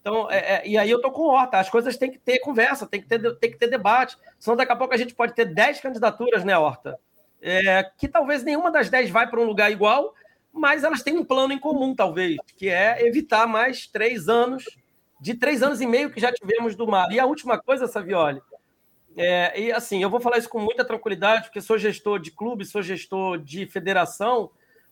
Então, 0.00 0.30
é, 0.30 0.38
é, 0.38 0.62
e 0.66 0.78
aí 0.78 0.90
eu 0.90 1.00
tô 1.00 1.10
com 1.10 1.24
horta, 1.24 1.58
as 1.58 1.68
coisas 1.68 1.96
têm 1.96 2.10
que 2.10 2.18
ter 2.18 2.38
conversa, 2.40 2.86
tem 2.86 3.02
que 3.02 3.06
ter, 3.06 3.20
tem 3.38 3.50
que 3.50 3.58
ter 3.58 3.68
debate. 3.68 4.16
Senão 4.38 4.56
daqui 4.56 4.72
a 4.72 4.76
pouco 4.76 4.94
a 4.94 4.96
gente 4.96 5.14
pode 5.14 5.34
ter 5.34 5.44
10 5.44 5.80
candidaturas, 5.80 6.44
né, 6.44 6.56
Horta? 6.56 6.98
é, 7.42 7.84
que 7.96 8.06
talvez 8.06 8.42
nenhuma 8.42 8.70
das 8.70 8.90
dez 8.90 9.10
vai 9.10 9.28
para 9.28 9.40
um 9.40 9.44
lugar 9.44 9.70
igual, 9.70 10.14
mas 10.52 10.84
elas 10.84 11.02
têm 11.02 11.16
um 11.16 11.24
plano 11.24 11.52
em 11.52 11.58
comum, 11.58 11.94
talvez, 11.94 12.36
que 12.56 12.68
é 12.68 13.06
evitar 13.06 13.46
mais 13.46 13.86
três 13.86 14.28
anos, 14.28 14.64
de 15.20 15.34
três 15.34 15.62
anos 15.62 15.80
e 15.80 15.86
meio 15.86 16.10
que 16.10 16.20
já 16.20 16.32
tivemos 16.32 16.74
do 16.74 16.86
mar. 16.86 17.10
E 17.12 17.20
a 17.20 17.26
última 17.26 17.58
coisa, 17.58 17.86
Savioli, 17.86 18.40
é, 19.16 19.60
e 19.60 19.72
assim, 19.72 20.02
eu 20.02 20.10
vou 20.10 20.20
falar 20.20 20.38
isso 20.38 20.48
com 20.48 20.60
muita 20.60 20.84
tranquilidade, 20.84 21.44
porque 21.44 21.60
sou 21.60 21.78
gestor 21.78 22.18
de 22.18 22.30
clube, 22.30 22.64
sou 22.64 22.82
gestor 22.82 23.38
de 23.38 23.66
federação. 23.66 24.50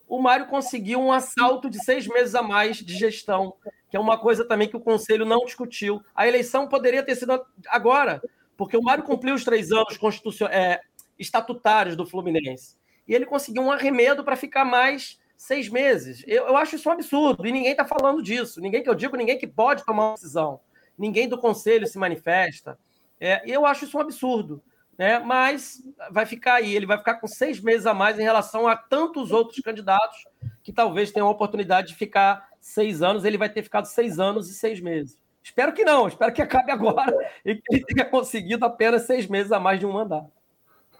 O 0.08 0.20
Mário 0.20 0.46
conseguiu 0.46 1.00
um 1.00 1.12
assalto 1.12 1.70
de 1.70 1.82
seis 1.84 2.06
meses 2.06 2.34
a 2.34 2.42
mais 2.42 2.78
de 2.78 2.96
gestão, 2.96 3.54
que 3.90 3.96
é 3.96 4.00
uma 4.00 4.18
coisa 4.18 4.46
também 4.46 4.68
que 4.68 4.76
o 4.76 4.80
Conselho 4.80 5.24
não 5.24 5.44
discutiu. 5.44 6.02
A 6.14 6.26
eleição 6.26 6.68
poderia 6.68 7.02
ter 7.02 7.14
sido 7.14 7.44
agora, 7.68 8.22
porque 8.56 8.76
o 8.76 8.82
Mário 8.82 9.04
cumpriu 9.04 9.34
os 9.34 9.44
três 9.44 9.70
anos 9.70 9.96
constitucionais, 9.96 10.56
é, 10.56 10.80
estatutários 11.18 11.96
do 11.96 12.06
Fluminense. 12.06 12.76
E 13.06 13.14
ele 13.14 13.24
conseguiu 13.24 13.62
um 13.62 13.72
arremedo 13.72 14.22
para 14.22 14.36
ficar 14.36 14.64
mais 14.64 15.18
seis 15.38 15.68
meses. 15.68 16.24
Eu, 16.26 16.48
eu 16.48 16.56
acho 16.56 16.74
isso 16.74 16.88
um 16.88 16.92
absurdo, 16.92 17.46
e 17.46 17.52
ninguém 17.52 17.70
está 17.70 17.84
falando 17.84 18.20
disso. 18.20 18.60
Ninguém 18.60 18.82
que 18.82 18.90
eu 18.90 18.94
digo, 18.94 19.16
ninguém 19.16 19.38
que 19.38 19.46
pode 19.46 19.86
tomar 19.86 20.08
uma 20.08 20.14
decisão. 20.14 20.60
Ninguém 20.98 21.28
do 21.28 21.38
conselho 21.38 21.86
se 21.86 21.96
manifesta. 21.96 22.76
É, 23.20 23.40
eu 23.46 23.64
acho 23.64 23.84
isso 23.84 23.96
um 23.96 24.00
absurdo. 24.00 24.60
Né? 24.98 25.20
Mas 25.20 25.80
vai 26.10 26.26
ficar 26.26 26.54
aí, 26.54 26.74
ele 26.74 26.84
vai 26.84 26.98
ficar 26.98 27.14
com 27.14 27.28
seis 27.28 27.60
meses 27.60 27.86
a 27.86 27.94
mais 27.94 28.18
em 28.18 28.24
relação 28.24 28.66
a 28.66 28.76
tantos 28.76 29.30
outros 29.30 29.60
candidatos 29.60 30.26
que 30.64 30.72
talvez 30.72 31.12
tenham 31.12 31.28
a 31.28 31.30
oportunidade 31.30 31.88
de 31.88 31.94
ficar 31.94 32.48
seis 32.60 33.00
anos, 33.00 33.24
ele 33.24 33.38
vai 33.38 33.48
ter 33.48 33.62
ficado 33.62 33.86
seis 33.86 34.18
anos 34.18 34.50
e 34.50 34.54
seis 34.54 34.80
meses. 34.80 35.16
Espero 35.40 35.72
que 35.72 35.84
não, 35.84 36.08
espero 36.08 36.32
que 36.32 36.42
acabe 36.42 36.72
agora 36.72 37.16
e 37.46 37.54
que 37.54 37.62
ele 37.70 37.84
tenha 37.84 38.04
conseguido 38.04 38.66
apenas 38.66 39.02
seis 39.02 39.28
meses 39.28 39.52
a 39.52 39.60
mais 39.60 39.78
de 39.78 39.86
um 39.86 39.92
mandato. 39.92 40.32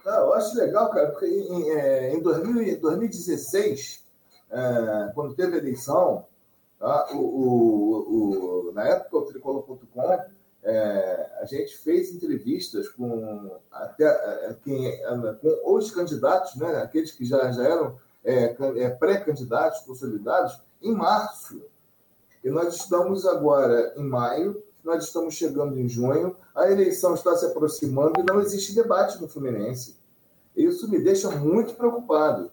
Não, 0.05 0.13
eu 0.13 0.33
acho 0.33 0.57
legal, 0.57 0.89
cara, 0.91 1.11
porque 1.11 1.25
em, 1.25 1.71
é, 1.71 2.15
em 2.15 2.21
2016, 2.21 4.05
é, 4.51 5.11
quando 5.13 5.35
teve 5.35 5.55
a 5.55 5.59
eleição, 5.59 6.25
tá, 6.79 7.09
o, 7.13 7.17
o, 7.17 8.69
o, 8.69 8.71
na 8.73 8.83
época 8.87 9.17
o 9.17 9.21
Tricolor.com, 9.23 10.19
é, 10.63 11.31
a 11.41 11.45
gente 11.45 11.77
fez 11.77 12.13
entrevistas 12.13 12.89
com, 12.89 13.57
até, 13.71 14.05
é, 14.05 14.55
quem, 14.63 14.87
é, 14.87 15.37
com 15.41 15.73
os 15.73 15.91
candidatos, 15.91 16.55
né, 16.55 16.77
aqueles 16.77 17.11
que 17.11 17.25
já, 17.25 17.51
já 17.51 17.63
eram 17.63 17.97
é, 18.23 18.55
é, 18.77 18.89
pré-candidatos 18.89 19.81
consolidados, 19.81 20.59
em 20.81 20.93
março. 20.93 21.61
E 22.43 22.49
nós 22.49 22.75
estamos 22.75 23.25
agora 23.25 23.93
em 23.97 24.03
maio, 24.03 24.61
nós 24.83 25.05
estamos 25.05 25.35
chegando 25.35 25.77
em 25.77 25.87
junho, 25.89 26.35
a 26.55 26.69
eleição 26.71 27.13
está 27.13 27.35
se 27.35 27.45
aproximando 27.45 28.19
e 28.19 28.23
não 28.23 28.39
existe 28.39 28.73
debate 28.73 29.21
no 29.21 29.27
Fluminense. 29.27 29.97
Isso 30.55 30.89
me 30.89 30.99
deixa 30.99 31.29
muito 31.31 31.73
preocupado, 31.75 32.51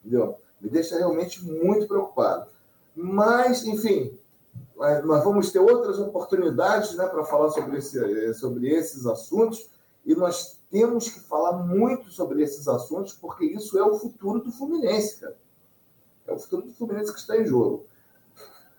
entendeu? 0.00 0.38
Me 0.64 0.70
deixa 0.70 0.96
realmente 0.96 1.44
muito 1.44 1.86
preocupado. 1.86 2.46
Mas, 2.96 3.66
enfim, 3.66 4.18
nós 5.04 5.22
vamos 5.22 5.52
ter 5.52 5.58
outras 5.58 5.98
oportunidades 5.98 6.94
né, 6.94 7.06
para 7.06 7.22
falar 7.24 7.50
sobre, 7.50 7.76
esse, 7.76 8.34
sobre 8.34 8.70
esses 8.70 9.04
assuntos 9.04 9.68
e 10.06 10.14
nós 10.14 10.58
temos 10.70 11.10
que 11.10 11.20
falar 11.20 11.52
muito 11.52 12.10
sobre 12.10 12.42
esses 12.42 12.66
assuntos 12.66 13.12
porque 13.12 13.44
isso 13.44 13.78
é 13.78 13.82
o 13.82 13.98
futuro 13.98 14.40
do 14.40 14.50
Fluminense, 14.50 15.20
cara. 15.20 15.36
É 16.26 16.32
o 16.32 16.38
futuro 16.38 16.62
do 16.62 16.72
Fluminense 16.72 17.12
que 17.12 17.18
está 17.18 17.36
em 17.36 17.44
jogo. 17.44 17.84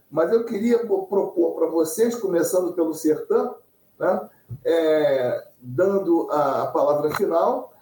Mas 0.10 0.32
eu 0.32 0.44
queria 0.44 0.80
propor 0.80 1.54
para 1.56 1.68
vocês, 1.68 2.16
começando 2.16 2.74
pelo 2.74 2.96
Sertão, 2.96 3.58
né, 4.00 4.30
é, 4.64 5.48
dando 5.62 6.32
a 6.32 6.66
palavra 6.68 7.16
final, 7.16 7.75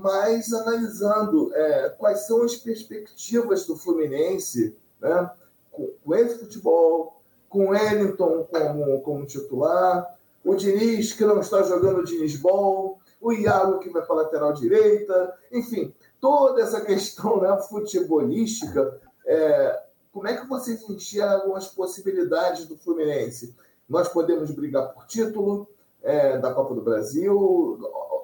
mas 0.00 0.52
analisando 0.52 1.52
é, 1.54 1.90
quais 1.90 2.26
são 2.26 2.42
as 2.42 2.56
perspectivas 2.56 3.66
do 3.66 3.76
Fluminense 3.76 4.76
né, 5.00 5.30
com, 5.70 5.90
com 6.04 6.14
esse 6.14 6.38
futebol, 6.38 7.20
com 7.48 7.66
o 7.66 7.70
Wellington 7.70 8.46
como, 8.50 9.00
como 9.02 9.26
titular, 9.26 10.18
o 10.44 10.54
Diniz 10.54 11.12
que 11.12 11.24
não 11.24 11.40
está 11.40 11.62
jogando 11.62 11.98
o 11.98 12.04
Diniz 12.04 12.36
Ball, 12.36 12.98
o 13.20 13.32
Iago 13.32 13.80
que 13.80 13.90
vai 13.90 14.02
para 14.02 14.14
a 14.14 14.18
lateral 14.18 14.52
direita, 14.52 15.34
enfim, 15.52 15.94
toda 16.20 16.62
essa 16.62 16.80
questão 16.84 17.40
né, 17.40 17.56
futebolística, 17.68 19.00
é, 19.26 19.82
como 20.12 20.26
é 20.26 20.36
que 20.36 20.46
vocês 20.46 20.88
enxergam 20.88 21.54
as 21.54 21.68
possibilidades 21.68 22.66
do 22.66 22.76
Fluminense? 22.76 23.54
Nós 23.88 24.08
podemos 24.08 24.50
brigar 24.50 24.92
por 24.92 25.06
título 25.06 25.68
é, 26.02 26.38
da 26.38 26.52
Copa 26.52 26.74
do 26.74 26.82
Brasil, 26.82 27.78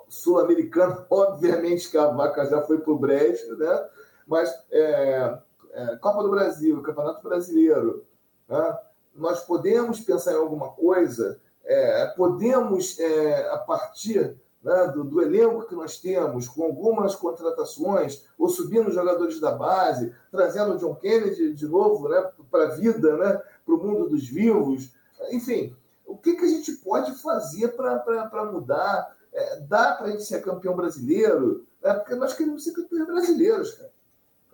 sul-americano, 0.08 1.04
obviamente 1.10 1.90
que 1.90 1.98
a 1.98 2.08
vaca 2.08 2.46
já 2.46 2.62
foi 2.62 2.78
para 2.78 2.92
o 2.92 2.98
brejo, 2.98 3.56
né? 3.56 3.88
Mas 4.26 4.50
é, 4.70 5.38
é, 5.72 5.96
Copa 5.96 6.22
do 6.22 6.30
Brasil, 6.30 6.80
Campeonato 6.82 7.22
Brasileiro, 7.22 8.04
né? 8.48 8.78
nós 9.14 9.44
podemos 9.44 10.00
pensar 10.00 10.32
em 10.32 10.36
alguma 10.36 10.70
coisa, 10.70 11.40
é, 11.64 12.06
podemos, 12.16 12.98
é, 12.98 13.50
a 13.50 13.58
partir 13.58 14.36
né, 14.62 14.86
do, 14.88 15.04
do, 15.04 15.20
elenco 15.20 15.66
que 15.66 15.74
nós 15.74 15.98
temos, 15.98 16.48
com 16.48 16.64
algumas 16.64 17.14
contratações, 17.14 18.26
ou 18.38 18.48
subindo 18.48 18.90
jogadores 18.90 19.38
da 19.40 19.52
base, 19.52 20.14
trazendo 20.30 20.74
o 20.74 20.78
John 20.78 20.94
Kennedy 20.94 21.52
de 21.52 21.66
novo 21.66 22.08
né, 22.08 22.30
para 22.50 22.64
a 22.64 22.74
vida, 22.74 23.16
né, 23.16 23.42
para 23.64 23.74
o 23.74 23.78
mundo 23.78 24.08
dos 24.08 24.26
vivos, 24.26 24.92
enfim, 25.30 25.76
o 26.06 26.16
que, 26.16 26.34
que 26.34 26.44
a 26.44 26.48
gente 26.48 26.72
pode 26.76 27.12
fazer 27.20 27.68
para 27.68 28.50
mudar 28.52 29.14
é, 29.34 29.60
dá 29.60 29.94
para 29.94 30.06
a 30.06 30.10
gente 30.12 30.24
ser 30.24 30.40
campeão 30.42 30.76
brasileiro, 30.76 31.66
é 31.82 31.92
porque 31.92 32.14
nós 32.14 32.32
queremos 32.34 32.62
ser 32.62 32.72
campeões 32.72 33.06
brasileiros, 33.06 33.72
cara. 33.72 33.92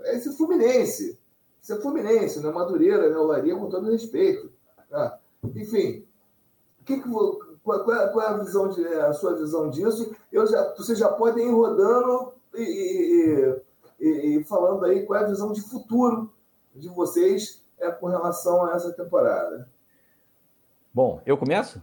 É 0.00 0.16
esse 0.16 0.34
Fluminense. 0.36 1.18
Isso 1.62 1.74
é 1.74 1.80
Fluminense, 1.80 2.40
não 2.40 2.50
é 2.50 2.52
Madureira, 2.54 3.10
né? 3.10 3.16
Olaria, 3.16 3.54
com 3.54 3.68
todo 3.68 3.90
respeito. 3.90 4.50
Tá? 4.88 5.20
Enfim, 5.44 6.06
que 6.84 7.00
que, 7.00 7.10
qual, 7.62 7.84
qual, 7.84 8.20
é 8.22 8.26
a, 8.26 8.38
visão 8.38 8.68
de, 8.68 8.84
é, 8.84 9.02
a 9.02 9.12
sua 9.12 9.36
visão 9.36 9.68
disso? 9.70 10.14
Eu 10.32 10.46
já, 10.46 10.74
vocês 10.74 10.98
já 10.98 11.10
podem 11.10 11.48
ir 11.48 11.52
rodando 11.52 12.32
e, 12.54 12.62
e, 12.62 13.60
e, 14.00 14.38
e, 14.38 14.44
falando 14.44 14.84
aí 14.86 15.04
qual 15.04 15.20
é 15.20 15.24
a 15.24 15.28
visão 15.28 15.52
de 15.52 15.60
futuro 15.60 16.32
de 16.74 16.88
vocês 16.88 17.62
é, 17.78 17.90
com 17.90 18.06
relação 18.06 18.64
a 18.64 18.74
essa 18.74 18.90
temporada. 18.92 19.68
Bom, 20.92 21.20
eu 21.26 21.36
começo? 21.36 21.80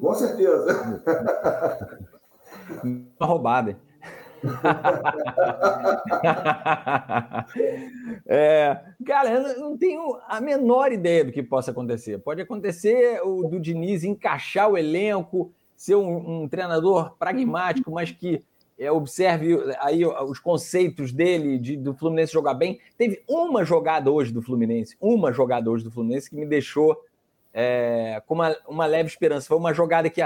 Com 0.00 0.14
certeza. 0.14 1.02
Uma 2.82 3.26
roubada, 3.26 3.76
é, 8.26 8.80
cara, 9.04 9.30
eu 9.30 9.60
não 9.60 9.76
tenho 9.76 10.18
a 10.26 10.40
menor 10.40 10.92
ideia 10.92 11.24
do 11.24 11.32
que 11.32 11.42
possa 11.42 11.70
acontecer. 11.70 12.18
Pode 12.18 12.40
acontecer 12.42 13.20
o 13.22 13.48
do 13.48 13.58
Diniz 13.58 14.04
encaixar 14.04 14.70
o 14.70 14.78
elenco, 14.78 15.52
ser 15.76 15.96
um, 15.96 16.42
um 16.42 16.48
treinador 16.48 17.14
pragmático, 17.18 17.90
mas 17.90 18.10
que 18.10 18.42
é, 18.78 18.92
observe 18.92 19.58
aí 19.80 20.04
os 20.04 20.38
conceitos 20.38 21.12
dele 21.12 21.58
de, 21.58 21.76
do 21.76 21.94
Fluminense 21.94 22.32
jogar 22.32 22.54
bem. 22.54 22.78
Teve 22.96 23.22
uma 23.28 23.64
jogada 23.64 24.10
hoje 24.10 24.32
do 24.32 24.42
Fluminense, 24.42 24.96
uma 25.00 25.32
jogada 25.32 25.70
hoje 25.70 25.84
do 25.84 25.90
Fluminense 25.90 26.30
que 26.30 26.36
me 26.36 26.46
deixou 26.46 26.96
é, 27.58 28.22
com 28.26 28.34
uma, 28.34 28.54
uma 28.68 28.84
leve 28.84 29.08
esperança. 29.08 29.48
Foi 29.48 29.56
uma 29.56 29.72
jogada 29.72 30.10
que, 30.10 30.20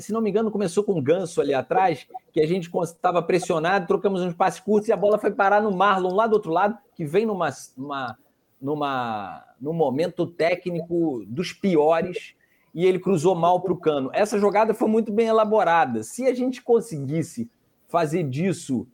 se 0.00 0.12
não 0.12 0.20
me 0.20 0.28
engano, 0.28 0.50
começou 0.50 0.82
com 0.82 0.94
um 0.94 1.02
ganso 1.02 1.40
ali 1.40 1.54
atrás, 1.54 2.08
que 2.32 2.40
a 2.40 2.46
gente 2.46 2.68
estava 2.82 3.22
pressionado, 3.22 3.86
trocamos 3.86 4.20
uns 4.20 4.34
passes 4.34 4.58
curtos 4.58 4.88
e 4.88 4.92
a 4.92 4.96
bola 4.96 5.16
foi 5.16 5.30
parar 5.30 5.62
no 5.62 5.70
Marlon 5.70 6.12
lá 6.12 6.26
do 6.26 6.32
outro 6.32 6.50
lado, 6.50 6.76
que 6.96 7.04
vem 7.04 7.24
numa, 7.24 7.50
numa, 7.76 8.18
numa, 8.60 9.44
num 9.60 9.72
momento 9.72 10.26
técnico 10.26 11.24
dos 11.28 11.52
piores 11.52 12.34
e 12.74 12.84
ele 12.84 12.98
cruzou 12.98 13.36
mal 13.36 13.60
para 13.60 13.72
o 13.72 13.78
cano. 13.78 14.10
Essa 14.12 14.36
jogada 14.36 14.74
foi 14.74 14.88
muito 14.88 15.12
bem 15.12 15.28
elaborada. 15.28 16.02
Se 16.02 16.26
a 16.26 16.34
gente 16.34 16.60
conseguisse 16.60 17.48
fazer 17.88 18.24
disso 18.24 18.88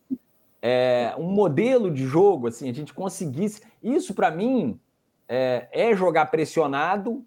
é, 0.61 1.15
um 1.19 1.33
modelo 1.33 1.91
de 1.91 2.05
jogo, 2.05 2.49
assim, 2.49 2.69
a 2.69 2.75
gente 2.75 2.93
conseguisse. 2.93 3.63
Isso, 3.83 4.15
para 4.15 4.31
mim, 4.31 4.79
é, 5.27 5.69
é, 5.73 5.97
jogar 5.97 6.27
pressionado 6.27 7.25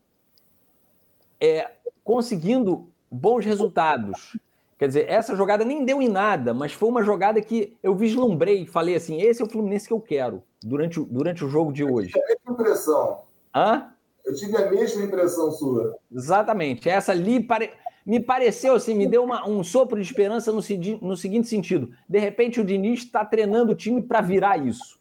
é, 1.39 1.71
conseguindo 2.03 2.87
bons 3.09 3.45
resultados. 3.45 4.37
Quer 4.77 4.87
dizer, 4.87 5.09
essa 5.09 5.35
jogada 5.35 5.63
nem 5.63 5.85
deu 5.85 6.01
em 6.01 6.09
nada, 6.09 6.53
mas 6.53 6.73
foi 6.73 6.89
uma 6.89 7.01
jogada 7.01 7.41
que 7.41 7.77
eu 7.81 7.95
vislumbrei 7.95 8.63
e 8.63 8.67
falei 8.67 8.95
assim: 8.95 9.21
esse 9.21 9.41
é 9.41 9.45
o 9.45 9.49
Fluminense 9.49 9.87
que 9.87 9.93
eu 9.93 10.01
quero 10.01 10.43
durante, 10.61 10.99
durante 10.99 11.45
o 11.45 11.49
jogo 11.49 11.71
de 11.71 11.83
hoje. 11.83 12.11
Eu 12.13 12.21
tive 12.21 12.23
a 12.23 12.27
mesma 12.27 12.53
impressão. 12.53 13.19
Hã? 13.55 13.91
Eu 14.25 14.35
tive 14.35 14.57
a 14.57 14.69
mesma 14.69 15.03
impressão 15.03 15.51
sua. 15.51 15.95
Exatamente. 16.13 16.89
Essa 16.89 17.13
ali 17.13 17.41
pare... 17.41 17.71
me 18.05 18.19
pareceu 18.19 18.75
assim, 18.75 18.93
me 18.93 19.07
deu 19.07 19.23
uma, 19.23 19.47
um 19.47 19.63
sopro 19.63 19.95
de 19.95 20.05
esperança 20.05 20.51
no, 20.51 20.59
no 21.01 21.15
seguinte 21.15 21.47
sentido: 21.47 21.91
de 22.09 22.19
repente 22.19 22.59
o 22.59 22.65
Diniz 22.65 22.99
está 22.99 23.23
treinando 23.23 23.71
o 23.71 23.75
time 23.75 24.01
para 24.01 24.19
virar 24.19 24.57
isso. 24.57 24.99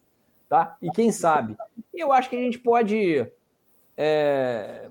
Tá? 0.48 0.76
E 0.80 0.88
quem 0.90 1.10
sabe? 1.10 1.56
Eu 1.92 2.12
acho 2.12 2.30
que 2.30 2.36
a 2.36 2.40
gente 2.40 2.58
pode. 2.60 3.26
É 3.96 4.88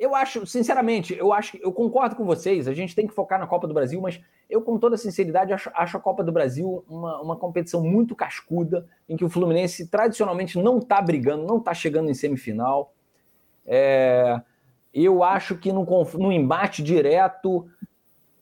eu 0.00 0.14
acho, 0.14 0.46
sinceramente, 0.46 1.14
eu 1.14 1.30
acho, 1.30 1.58
eu 1.58 1.70
concordo 1.70 2.16
com 2.16 2.24
vocês. 2.24 2.66
A 2.66 2.72
gente 2.72 2.94
tem 2.94 3.06
que 3.06 3.12
focar 3.12 3.38
na 3.38 3.46
Copa 3.46 3.68
do 3.68 3.74
Brasil, 3.74 4.00
mas 4.00 4.18
eu, 4.48 4.62
com 4.62 4.78
toda 4.78 4.96
sinceridade, 4.96 5.52
acho, 5.52 5.70
acho 5.74 5.98
a 5.98 6.00
Copa 6.00 6.24
do 6.24 6.32
Brasil 6.32 6.82
uma, 6.88 7.20
uma 7.20 7.36
competição 7.36 7.82
muito 7.82 8.16
cascuda, 8.16 8.88
em 9.06 9.14
que 9.14 9.26
o 9.26 9.28
Fluminense 9.28 9.88
tradicionalmente 9.88 10.58
não 10.58 10.78
está 10.78 11.02
brigando, 11.02 11.46
não 11.46 11.58
está 11.58 11.74
chegando 11.74 12.10
em 12.10 12.14
semifinal. 12.14 12.94
É, 13.66 14.40
eu 14.94 15.22
acho 15.22 15.58
que 15.58 15.70
no, 15.70 15.84
no 16.14 16.32
embate 16.32 16.82
direto, 16.82 17.68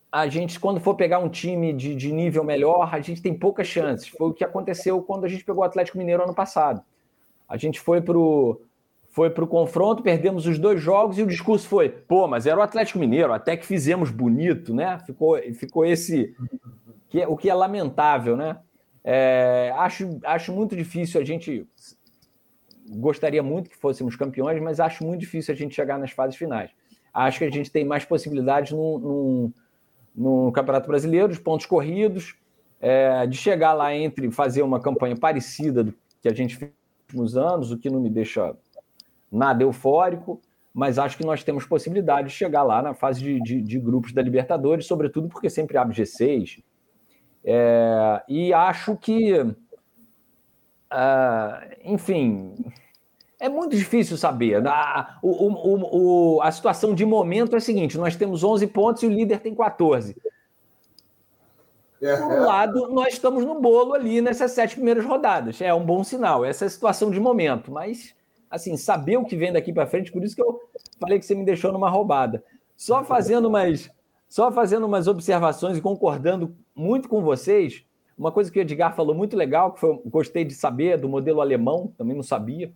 a 0.09 0.29
gente, 0.29 0.57
quando 0.61 0.79
for 0.79 0.95
pegar 0.95 1.19
um 1.19 1.27
time 1.27 1.73
de, 1.73 1.93
de 1.93 2.13
nível 2.13 2.41
melhor, 2.45 2.89
a 2.95 3.01
gente 3.01 3.21
tem 3.21 3.37
poucas 3.37 3.67
chances. 3.67 4.07
Foi 4.07 4.29
o 4.29 4.33
que 4.33 4.45
aconteceu 4.45 5.01
quando 5.01 5.25
a 5.25 5.27
gente 5.27 5.43
pegou 5.43 5.61
o 5.61 5.65
Atlético 5.65 5.97
Mineiro 5.97 6.23
ano 6.23 6.33
passado. 6.33 6.81
A 7.49 7.57
gente 7.57 7.81
foi 7.81 7.99
para 7.99 8.17
o 8.17 8.61
foi 9.09 9.29
para 9.29 9.43
o 9.43 9.47
confronto, 9.47 10.03
perdemos 10.03 10.45
os 10.45 10.59
dois 10.59 10.81
jogos 10.81 11.17
e 11.17 11.23
o 11.23 11.27
discurso 11.27 11.67
foi: 11.67 11.89
pô, 11.89 12.27
mas 12.27 12.45
era 12.45 12.59
o 12.59 12.63
Atlético 12.63 12.99
Mineiro, 12.99 13.33
até 13.33 13.57
que 13.57 13.65
fizemos 13.65 14.11
bonito, 14.11 14.73
né? 14.73 14.99
Ficou, 15.05 15.37
ficou 15.53 15.85
esse. 15.85 16.35
Que 17.09 17.21
é, 17.21 17.27
o 17.27 17.35
que 17.35 17.49
é 17.49 17.53
lamentável, 17.53 18.37
né? 18.37 18.57
É, 19.03 19.73
acho, 19.75 20.19
acho 20.23 20.53
muito 20.53 20.75
difícil 20.75 21.19
a 21.19 21.23
gente. 21.23 21.67
Gostaria 22.91 23.41
muito 23.43 23.69
que 23.69 23.77
fôssemos 23.77 24.15
campeões, 24.15 24.61
mas 24.61 24.79
acho 24.79 25.03
muito 25.03 25.19
difícil 25.19 25.53
a 25.53 25.57
gente 25.57 25.75
chegar 25.75 25.97
nas 25.97 26.11
fases 26.11 26.35
finais. 26.35 26.71
Acho 27.13 27.39
que 27.39 27.45
a 27.45 27.51
gente 27.51 27.71
tem 27.71 27.85
mais 27.85 28.05
possibilidades 28.05 28.71
no, 28.71 28.99
no, 28.99 29.53
no 30.15 30.51
Campeonato 30.51 30.87
Brasileiro, 30.87 31.31
de 31.31 31.39
pontos 31.39 31.65
corridos, 31.65 32.35
é, 32.79 33.27
de 33.27 33.37
chegar 33.37 33.73
lá 33.73 33.93
entre 33.93 34.31
fazer 34.31 34.61
uma 34.63 34.79
campanha 34.79 35.15
parecida 35.15 35.83
do 35.83 35.93
que 36.21 36.27
a 36.27 36.33
gente 36.33 36.55
fez 36.55 36.71
nos 37.13 37.35
anos, 37.35 37.71
o 37.71 37.77
que 37.77 37.89
não 37.89 37.99
me 37.99 38.09
deixa 38.09 38.55
nada 39.31 39.63
eufórico, 39.63 40.41
mas 40.73 40.99
acho 40.99 41.17
que 41.17 41.25
nós 41.25 41.43
temos 41.43 41.65
possibilidade 41.65 42.29
de 42.29 42.33
chegar 42.33 42.63
lá 42.63 42.81
na 42.81 42.93
fase 42.93 43.21
de, 43.21 43.41
de, 43.41 43.61
de 43.61 43.79
grupos 43.79 44.13
da 44.13 44.21
Libertadores, 44.21 44.85
sobretudo 44.85 45.27
porque 45.27 45.49
sempre 45.49 45.77
abre 45.77 45.95
G6. 45.95 46.63
É, 47.43 48.23
e 48.27 48.53
acho 48.53 48.95
que, 48.97 49.39
uh, 49.41 49.55
enfim, 51.83 52.53
é 53.39 53.47
muito 53.47 53.75
difícil 53.75 54.17
saber. 54.17 54.65
A, 54.67 55.17
o, 55.23 55.29
o, 55.29 56.35
o, 56.35 56.41
a 56.41 56.51
situação 56.51 56.93
de 56.93 57.05
momento 57.05 57.55
é 57.55 57.57
a 57.57 57.61
seguinte: 57.61 57.97
nós 57.97 58.15
temos 58.15 58.43
11 58.43 58.67
pontos 58.67 59.03
e 59.03 59.07
o 59.07 59.09
líder 59.09 59.39
tem 59.39 59.55
14. 59.55 60.15
É, 62.01 62.15
Por 62.15 62.27
um 62.27 62.31
é. 62.31 62.39
lado, 62.39 62.87
nós 62.89 63.13
estamos 63.13 63.43
no 63.45 63.59
bolo 63.59 63.93
ali 63.93 64.21
nessas 64.21 64.51
sete 64.51 64.75
primeiras 64.75 65.05
rodadas. 65.05 65.61
É 65.61 65.73
um 65.73 65.85
bom 65.85 66.03
sinal, 66.03 66.45
essa 66.45 66.65
é 66.65 66.67
a 66.67 66.69
situação 66.69 67.11
de 67.11 67.19
momento, 67.19 67.71
mas 67.71 68.15
assim, 68.49 68.75
saber 68.75 69.17
o 69.17 69.25
que 69.25 69.35
vem 69.35 69.53
daqui 69.53 69.71
para 69.71 69.85
frente, 69.85 70.11
por 70.11 70.23
isso 70.23 70.35
que 70.35 70.41
eu 70.41 70.59
falei 70.99 71.19
que 71.19 71.25
você 71.25 71.35
me 71.35 71.45
deixou 71.45 71.71
numa 71.71 71.89
roubada. 71.89 72.43
Só 72.75 73.03
fazendo 73.03 73.47
umas, 73.47 73.89
só 74.27 74.51
fazendo 74.51 74.85
umas 74.85 75.07
observações 75.07 75.77
e 75.77 75.81
concordando 75.81 76.55
muito 76.75 77.07
com 77.07 77.21
vocês, 77.21 77.85
uma 78.17 78.31
coisa 78.31 78.51
que 78.51 78.59
o 78.59 78.61
Edgar 78.61 78.95
falou 78.95 79.15
muito 79.15 79.37
legal, 79.37 79.71
que 79.71 79.79
foi, 79.79 80.01
gostei 80.05 80.43
de 80.43 80.53
saber, 80.53 80.97
do 80.97 81.07
modelo 81.07 81.39
alemão, 81.39 81.93
também 81.97 82.15
não 82.15 82.23
sabia. 82.23 82.71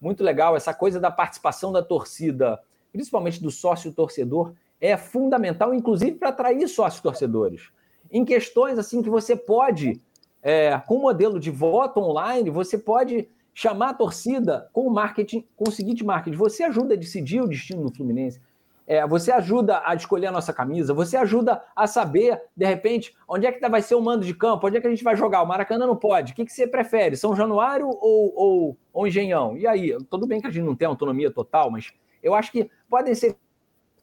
Muito 0.00 0.22
legal, 0.22 0.56
essa 0.56 0.72
coisa 0.72 1.00
da 1.00 1.10
participação 1.10 1.72
da 1.72 1.82
torcida, 1.82 2.58
principalmente 2.92 3.42
do 3.42 3.50
sócio 3.50 3.92
torcedor, 3.92 4.54
é 4.80 4.96
fundamental, 4.96 5.74
inclusive 5.74 6.12
para 6.12 6.30
atrair 6.30 6.66
sócios 6.68 7.02
torcedores. 7.02 7.68
Em 8.10 8.24
questões 8.24 8.78
assim 8.78 9.02
que 9.02 9.10
você 9.10 9.36
pode, 9.36 10.00
é, 10.42 10.78
com 10.86 10.96
o 10.96 11.02
modelo 11.02 11.38
de 11.38 11.50
voto 11.50 12.00
online, 12.00 12.48
você 12.48 12.78
pode 12.78 13.28
chamar 13.58 13.88
a 13.88 13.94
torcida 13.94 14.70
com 14.72 14.86
o 14.86 14.90
marketing, 14.90 15.44
com 15.56 15.68
o 15.68 15.72
seguinte 15.72 16.04
marketing: 16.04 16.36
você 16.36 16.62
ajuda 16.62 16.94
a 16.94 16.96
decidir 16.96 17.40
o 17.40 17.48
destino 17.48 17.82
do 17.82 17.92
Fluminense. 17.92 18.40
É, 18.86 19.04
você 19.06 19.32
ajuda 19.32 19.82
a 19.84 19.94
escolher 19.96 20.28
a 20.28 20.32
nossa 20.32 20.52
camisa, 20.52 20.94
você 20.94 21.16
ajuda 21.16 21.62
a 21.74 21.86
saber, 21.86 22.40
de 22.56 22.64
repente, 22.64 23.14
onde 23.28 23.46
é 23.46 23.52
que 23.52 23.68
vai 23.68 23.82
ser 23.82 23.96
o 23.96 24.00
mando 24.00 24.24
de 24.24 24.32
campo, 24.32 24.66
onde 24.66 24.78
é 24.78 24.80
que 24.80 24.86
a 24.86 24.90
gente 24.90 25.02
vai 25.02 25.16
jogar. 25.16 25.42
O 25.42 25.46
Maracanã 25.46 25.86
não 25.88 25.96
pode. 25.96 26.32
O 26.32 26.36
que, 26.36 26.44
que 26.44 26.52
você 26.52 26.68
prefere? 26.68 27.16
São 27.16 27.34
Januário 27.34 27.88
ou, 27.88 28.32
ou, 28.34 28.76
ou 28.92 29.06
Engenhão? 29.06 29.56
E 29.58 29.66
aí, 29.66 29.94
tudo 30.08 30.26
bem 30.26 30.40
que 30.40 30.46
a 30.46 30.50
gente 30.50 30.64
não 30.64 30.76
tem 30.76 30.86
autonomia 30.86 31.30
total, 31.30 31.68
mas 31.68 31.92
eu 32.22 32.34
acho 32.34 32.52
que 32.52 32.70
podem 32.88 33.14
ser 33.14 33.36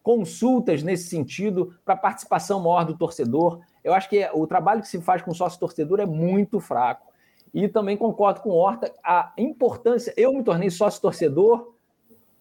consultas 0.03 0.83
nesse 0.83 1.07
sentido 1.07 1.73
para 1.83 1.95
participação 1.95 2.59
maior 2.59 2.83
do 2.83 2.95
torcedor. 2.95 3.61
Eu 3.83 3.93
acho 3.93 4.09
que 4.09 4.29
o 4.33 4.45
trabalho 4.45 4.81
que 4.81 4.87
se 4.89 5.01
faz 5.01 5.21
com 5.21 5.33
sócio 5.33 5.59
torcedor 5.59 6.01
é 6.01 6.05
muito 6.05 6.59
fraco. 6.59 7.14
E 7.55 7.69
também 7.69 7.95
concordo 7.95 8.41
com 8.41 8.49
o 8.49 8.55
Horta, 8.55 8.93
a 9.01 9.31
importância. 9.37 10.13
Eu 10.17 10.33
me 10.33 10.43
tornei 10.43 10.69
sócio 10.69 11.01
torcedor 11.01 11.73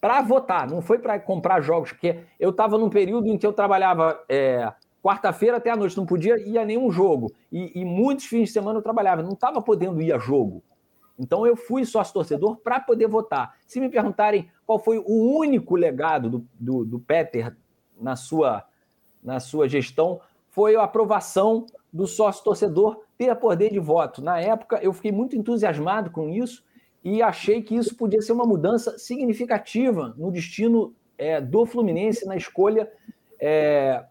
para 0.01 0.21
votar, 0.21 0.69
não 0.69 0.83
foi 0.83 0.99
para 0.99 1.21
comprar 1.21 1.61
jogos, 1.61 1.93
porque 1.93 2.19
eu 2.39 2.51
estava 2.51 2.77
num 2.77 2.91
período 2.91 3.29
em 3.29 3.39
que 3.39 3.47
eu 3.47 3.53
trabalhava 3.53 4.21
é, 4.29 4.73
quarta-feira 5.01 5.59
até 5.59 5.71
a 5.71 5.77
noite, 5.77 5.97
não 5.97 6.05
podia 6.05 6.37
ir 6.37 6.59
a 6.59 6.65
nenhum 6.65 6.91
jogo. 6.91 7.33
E, 7.53 7.81
e 7.81 7.85
muitos 7.85 8.25
fins 8.25 8.49
de 8.49 8.55
semana 8.55 8.81
eu 8.81 8.83
trabalhava, 8.83 9.23
não 9.23 9.35
estava 9.35 9.62
podendo 9.62 10.03
ir 10.03 10.12
a 10.12 10.19
jogo. 10.19 10.65
Então 11.17 11.47
eu 11.47 11.55
fui 11.55 11.85
sócio 11.85 12.12
torcedor 12.12 12.57
para 12.57 12.81
poder 12.81 13.07
votar. 13.07 13.55
Se 13.69 13.79
me 13.79 13.89
perguntarem 13.89 14.51
qual 14.67 14.81
foi 14.81 14.99
o 14.99 15.39
único 15.39 15.77
legado 15.77 16.29
do, 16.29 16.49
do, 16.59 16.85
do 16.85 16.99
Peter 16.99 17.57
na 18.01 18.17
sua, 18.17 18.65
na 19.23 19.39
sua 19.39 19.69
gestão, 19.69 20.21
foi 20.51 20.75
a 20.75 20.83
aprovação 20.83 21.67
do 21.93 22.09
sócio 22.09 22.43
torcedor 22.43 23.04
ter 23.17 23.35
poder 23.37 23.73
de 23.73 23.79
voto. 23.79 24.23
Na 24.23 24.41
época, 24.41 24.79
eu 24.83 24.93
fiquei 24.93 25.12
muito 25.12 25.37
entusiasmado 25.37 26.11
com 26.11 26.29
isso 26.29 26.65
e 27.03 27.23
achei 27.23 27.62
que 27.62 27.77
isso 27.77 27.97
podia 27.97 28.23
ser 28.23 28.33
uma 28.33 28.47
mudança 28.47 28.99
significativa 28.99 30.15
no 30.17 30.31
destino 30.31 30.95
é, 31.19 31.41
do 31.41 31.67
Fluminense 31.67 32.27
na 32.27 32.37
escolha 32.37 32.91
é, 33.39 34.05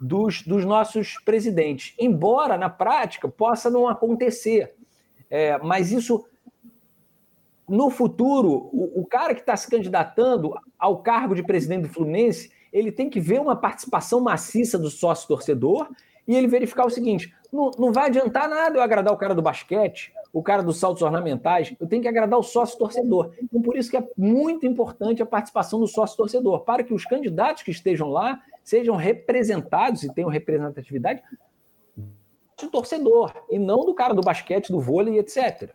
dos, 0.00 0.42
dos, 0.42 0.64
nossos 0.64 1.18
presidentes. 1.24 1.94
Embora 1.98 2.58
na 2.58 2.68
prática 2.68 3.28
possa 3.28 3.70
não 3.70 3.88
acontecer, 3.88 4.74
é, 5.30 5.58
mas 5.58 5.92
isso 5.92 6.24
no 7.68 7.90
futuro, 7.90 8.68
o, 8.72 9.02
o 9.02 9.06
cara 9.06 9.34
que 9.34 9.40
está 9.40 9.56
se 9.56 9.68
candidatando 9.68 10.54
ao 10.78 11.02
cargo 11.02 11.34
de 11.34 11.42
presidente 11.42 11.82
do 11.82 11.88
Fluminense, 11.88 12.50
ele 12.72 12.90
tem 12.90 13.10
que 13.10 13.20
ver 13.20 13.40
uma 13.40 13.54
participação 13.54 14.20
maciça 14.20 14.78
do 14.78 14.90
sócio 14.90 15.28
torcedor 15.28 15.88
e 16.26 16.34
ele 16.34 16.46
verificar 16.46 16.86
o 16.86 16.90
seguinte: 16.90 17.34
não, 17.52 17.70
não 17.78 17.92
vai 17.92 18.06
adiantar 18.06 18.48
nada 18.48 18.76
eu 18.76 18.82
agradar 18.82 19.12
o 19.12 19.16
cara 19.16 19.34
do 19.34 19.42
basquete, 19.42 20.12
o 20.32 20.42
cara 20.42 20.62
dos 20.62 20.78
saltos 20.78 21.02
ornamentais, 21.02 21.74
eu 21.80 21.86
tenho 21.86 22.02
que 22.02 22.08
agradar 22.08 22.38
o 22.38 22.42
sócio 22.42 22.78
torcedor. 22.78 23.32
Então, 23.42 23.62
por 23.62 23.76
isso 23.76 23.90
que 23.90 23.96
é 23.96 24.06
muito 24.16 24.66
importante 24.66 25.22
a 25.22 25.26
participação 25.26 25.80
do 25.80 25.86
sócio 25.86 26.16
torcedor, 26.16 26.60
para 26.60 26.82
que 26.84 26.92
os 26.92 27.04
candidatos 27.04 27.62
que 27.62 27.70
estejam 27.70 28.08
lá 28.08 28.42
sejam 28.62 28.96
representados 28.96 30.02
e 30.02 30.12
tenham 30.12 30.28
representatividade 30.28 31.22
do 31.96 32.68
torcedor, 32.70 33.32
e 33.48 33.58
não 33.58 33.84
do 33.84 33.94
cara 33.94 34.12
do 34.12 34.20
basquete, 34.20 34.70
do 34.70 34.80
vôlei, 34.80 35.18
etc. 35.18 35.70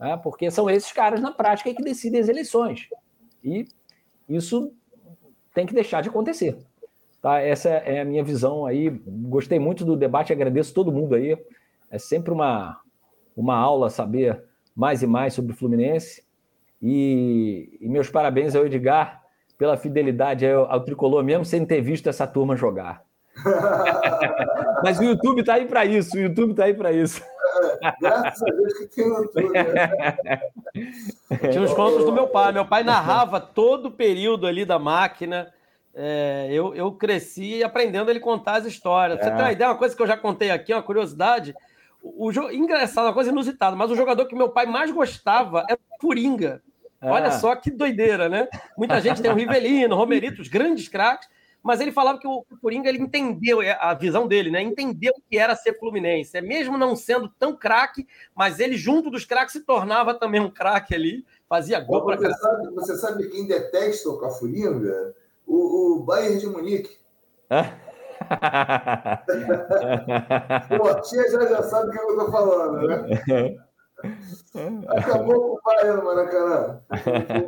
É, 0.00 0.16
porque 0.16 0.50
são 0.50 0.70
esses 0.70 0.90
caras, 0.92 1.20
na 1.20 1.30
prática, 1.30 1.74
que 1.74 1.82
decidem 1.82 2.20
as 2.20 2.28
eleições. 2.28 2.88
E 3.44 3.66
isso 4.28 4.72
tem 5.52 5.66
que 5.66 5.74
deixar 5.74 6.00
de 6.00 6.08
acontecer. 6.08 6.56
Tá? 7.20 7.40
Essa 7.40 7.68
é 7.68 8.00
a 8.00 8.04
minha 8.04 8.24
visão 8.24 8.64
aí. 8.64 8.90
Gostei 9.06 9.58
muito 9.58 9.84
do 9.84 9.96
debate, 9.96 10.32
agradeço 10.32 10.72
todo 10.72 10.92
mundo 10.92 11.14
aí. 11.14 11.36
É 11.90 11.98
sempre 11.98 12.32
uma, 12.32 12.80
uma 13.36 13.56
aula 13.56 13.90
saber 13.90 14.42
mais 14.74 15.02
e 15.02 15.06
mais 15.06 15.34
sobre 15.34 15.52
o 15.52 15.56
Fluminense. 15.56 16.22
E, 16.80 17.76
e 17.80 17.88
meus 17.88 18.08
parabéns 18.08 18.56
ao 18.56 18.64
Edgar 18.64 19.20
pela 19.58 19.76
fidelidade 19.76 20.46
ao, 20.46 20.70
ao 20.70 20.80
tricolor, 20.80 21.22
mesmo 21.22 21.44
sem 21.44 21.66
ter 21.66 21.82
visto 21.82 22.08
essa 22.08 22.26
turma 22.26 22.56
jogar. 22.56 23.02
Mas 24.82 24.98
o 24.98 25.04
YouTube 25.04 25.40
está 25.40 25.54
aí 25.54 25.66
para 25.66 25.84
isso, 25.84 26.16
o 26.16 26.20
YouTube 26.20 26.52
está 26.52 26.64
aí 26.64 26.74
para 26.74 26.90
isso. 26.90 27.22
É, 27.82 27.92
graças 28.00 28.42
a 28.42 28.46
Deus 28.46 28.72
que 28.78 28.86
tem 28.86 29.04
o 29.04 29.22
YouTube. 29.22 29.52
Né? 29.52 30.40
Tinha 31.52 31.62
os 31.62 31.74
contos 31.74 32.04
do 32.04 32.12
meu 32.12 32.28
pai. 32.28 32.52
Meu 32.52 32.64
pai 32.64 32.82
narrava 32.82 33.38
todo 33.38 33.86
o 33.86 33.90
período 33.90 34.46
ali 34.46 34.64
da 34.64 34.78
máquina 34.78 35.52
é, 35.94 36.48
eu, 36.50 36.74
eu 36.74 36.92
cresci 36.92 37.62
aprendendo 37.62 38.10
ele 38.10 38.20
contar 38.20 38.56
as 38.56 38.66
histórias. 38.66 39.18
É. 39.18 39.22
Você 39.22 39.30
tem 39.30 39.40
uma 39.40 39.52
ideia, 39.52 39.70
uma 39.70 39.78
coisa 39.78 39.94
que 39.94 40.02
eu 40.02 40.06
já 40.06 40.16
contei 40.16 40.50
aqui, 40.50 40.72
uma 40.72 40.82
curiosidade. 40.82 41.54
O, 42.02 42.28
o 42.28 42.50
engraçado, 42.50 43.06
uma 43.06 43.14
coisa 43.14 43.30
inusitada, 43.30 43.76
mas 43.76 43.90
o 43.90 43.96
jogador 43.96 44.26
que 44.26 44.34
meu 44.34 44.48
pai 44.48 44.66
mais 44.66 44.90
gostava 44.90 45.66
é 45.68 45.74
o 45.74 45.98
Coringa. 45.98 46.62
É. 47.00 47.10
Olha 47.10 47.30
só 47.32 47.54
que 47.56 47.70
doideira, 47.70 48.28
né? 48.28 48.48
Muita 48.76 49.00
gente 49.00 49.22
tem 49.22 49.30
o 49.30 49.34
Rivelino, 49.34 49.94
o 49.94 49.98
Romerito, 49.98 50.42
os 50.42 50.48
grandes 50.48 50.86
craques, 50.86 51.28
mas 51.62 51.80
ele 51.80 51.92
falava 51.92 52.18
que 52.18 52.26
o 52.26 52.44
Coringa 52.60 52.88
ele 52.88 52.98
entendeu 52.98 53.60
é, 53.60 53.76
a 53.80 53.92
visão 53.94 54.26
dele, 54.26 54.50
né? 54.50 54.62
Entendeu 54.62 55.12
o 55.16 55.22
que 55.28 55.36
era 55.36 55.56
ser 55.56 55.78
Fluminense. 55.78 56.36
É 56.36 56.40
mesmo 56.40 56.78
não 56.78 56.94
sendo 56.94 57.28
tão 57.28 57.54
craque, 57.56 58.06
mas 58.34 58.60
ele 58.60 58.76
junto 58.76 59.10
dos 59.10 59.24
craques 59.24 59.52
se 59.52 59.60
tornava 59.60 60.14
também 60.14 60.40
um 60.40 60.50
craque 60.50 60.94
ali, 60.94 61.24
fazia 61.48 61.80
gol 61.80 62.04
para 62.04 62.16
você 62.16 62.32
sabe, 62.32 62.74
você 62.74 62.96
sabe 62.96 63.28
quem 63.28 63.46
detesta 63.46 64.08
o 64.08 64.18
Cafuringa? 64.18 65.14
O, 65.50 65.96
o 65.96 66.02
Bayern 66.04 66.38
de 66.38 66.46
Munique. 66.46 66.96
Pô, 70.78 70.94
tia 71.00 71.28
já, 71.30 71.46
já 71.46 71.62
sabe 71.64 71.88
o 71.88 71.90
que 71.90 71.98
eu 71.98 72.10
estou 72.10 72.30
falando, 72.30 72.86
né? 72.86 73.56
Acabou 74.88 75.40
com 75.40 75.56
o 75.56 75.60
Bayern 75.64 75.96
no 75.98 76.04
Maracanã. 76.04 76.80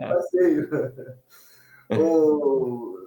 Passeio. 0.09 0.69
o... 1.97 2.99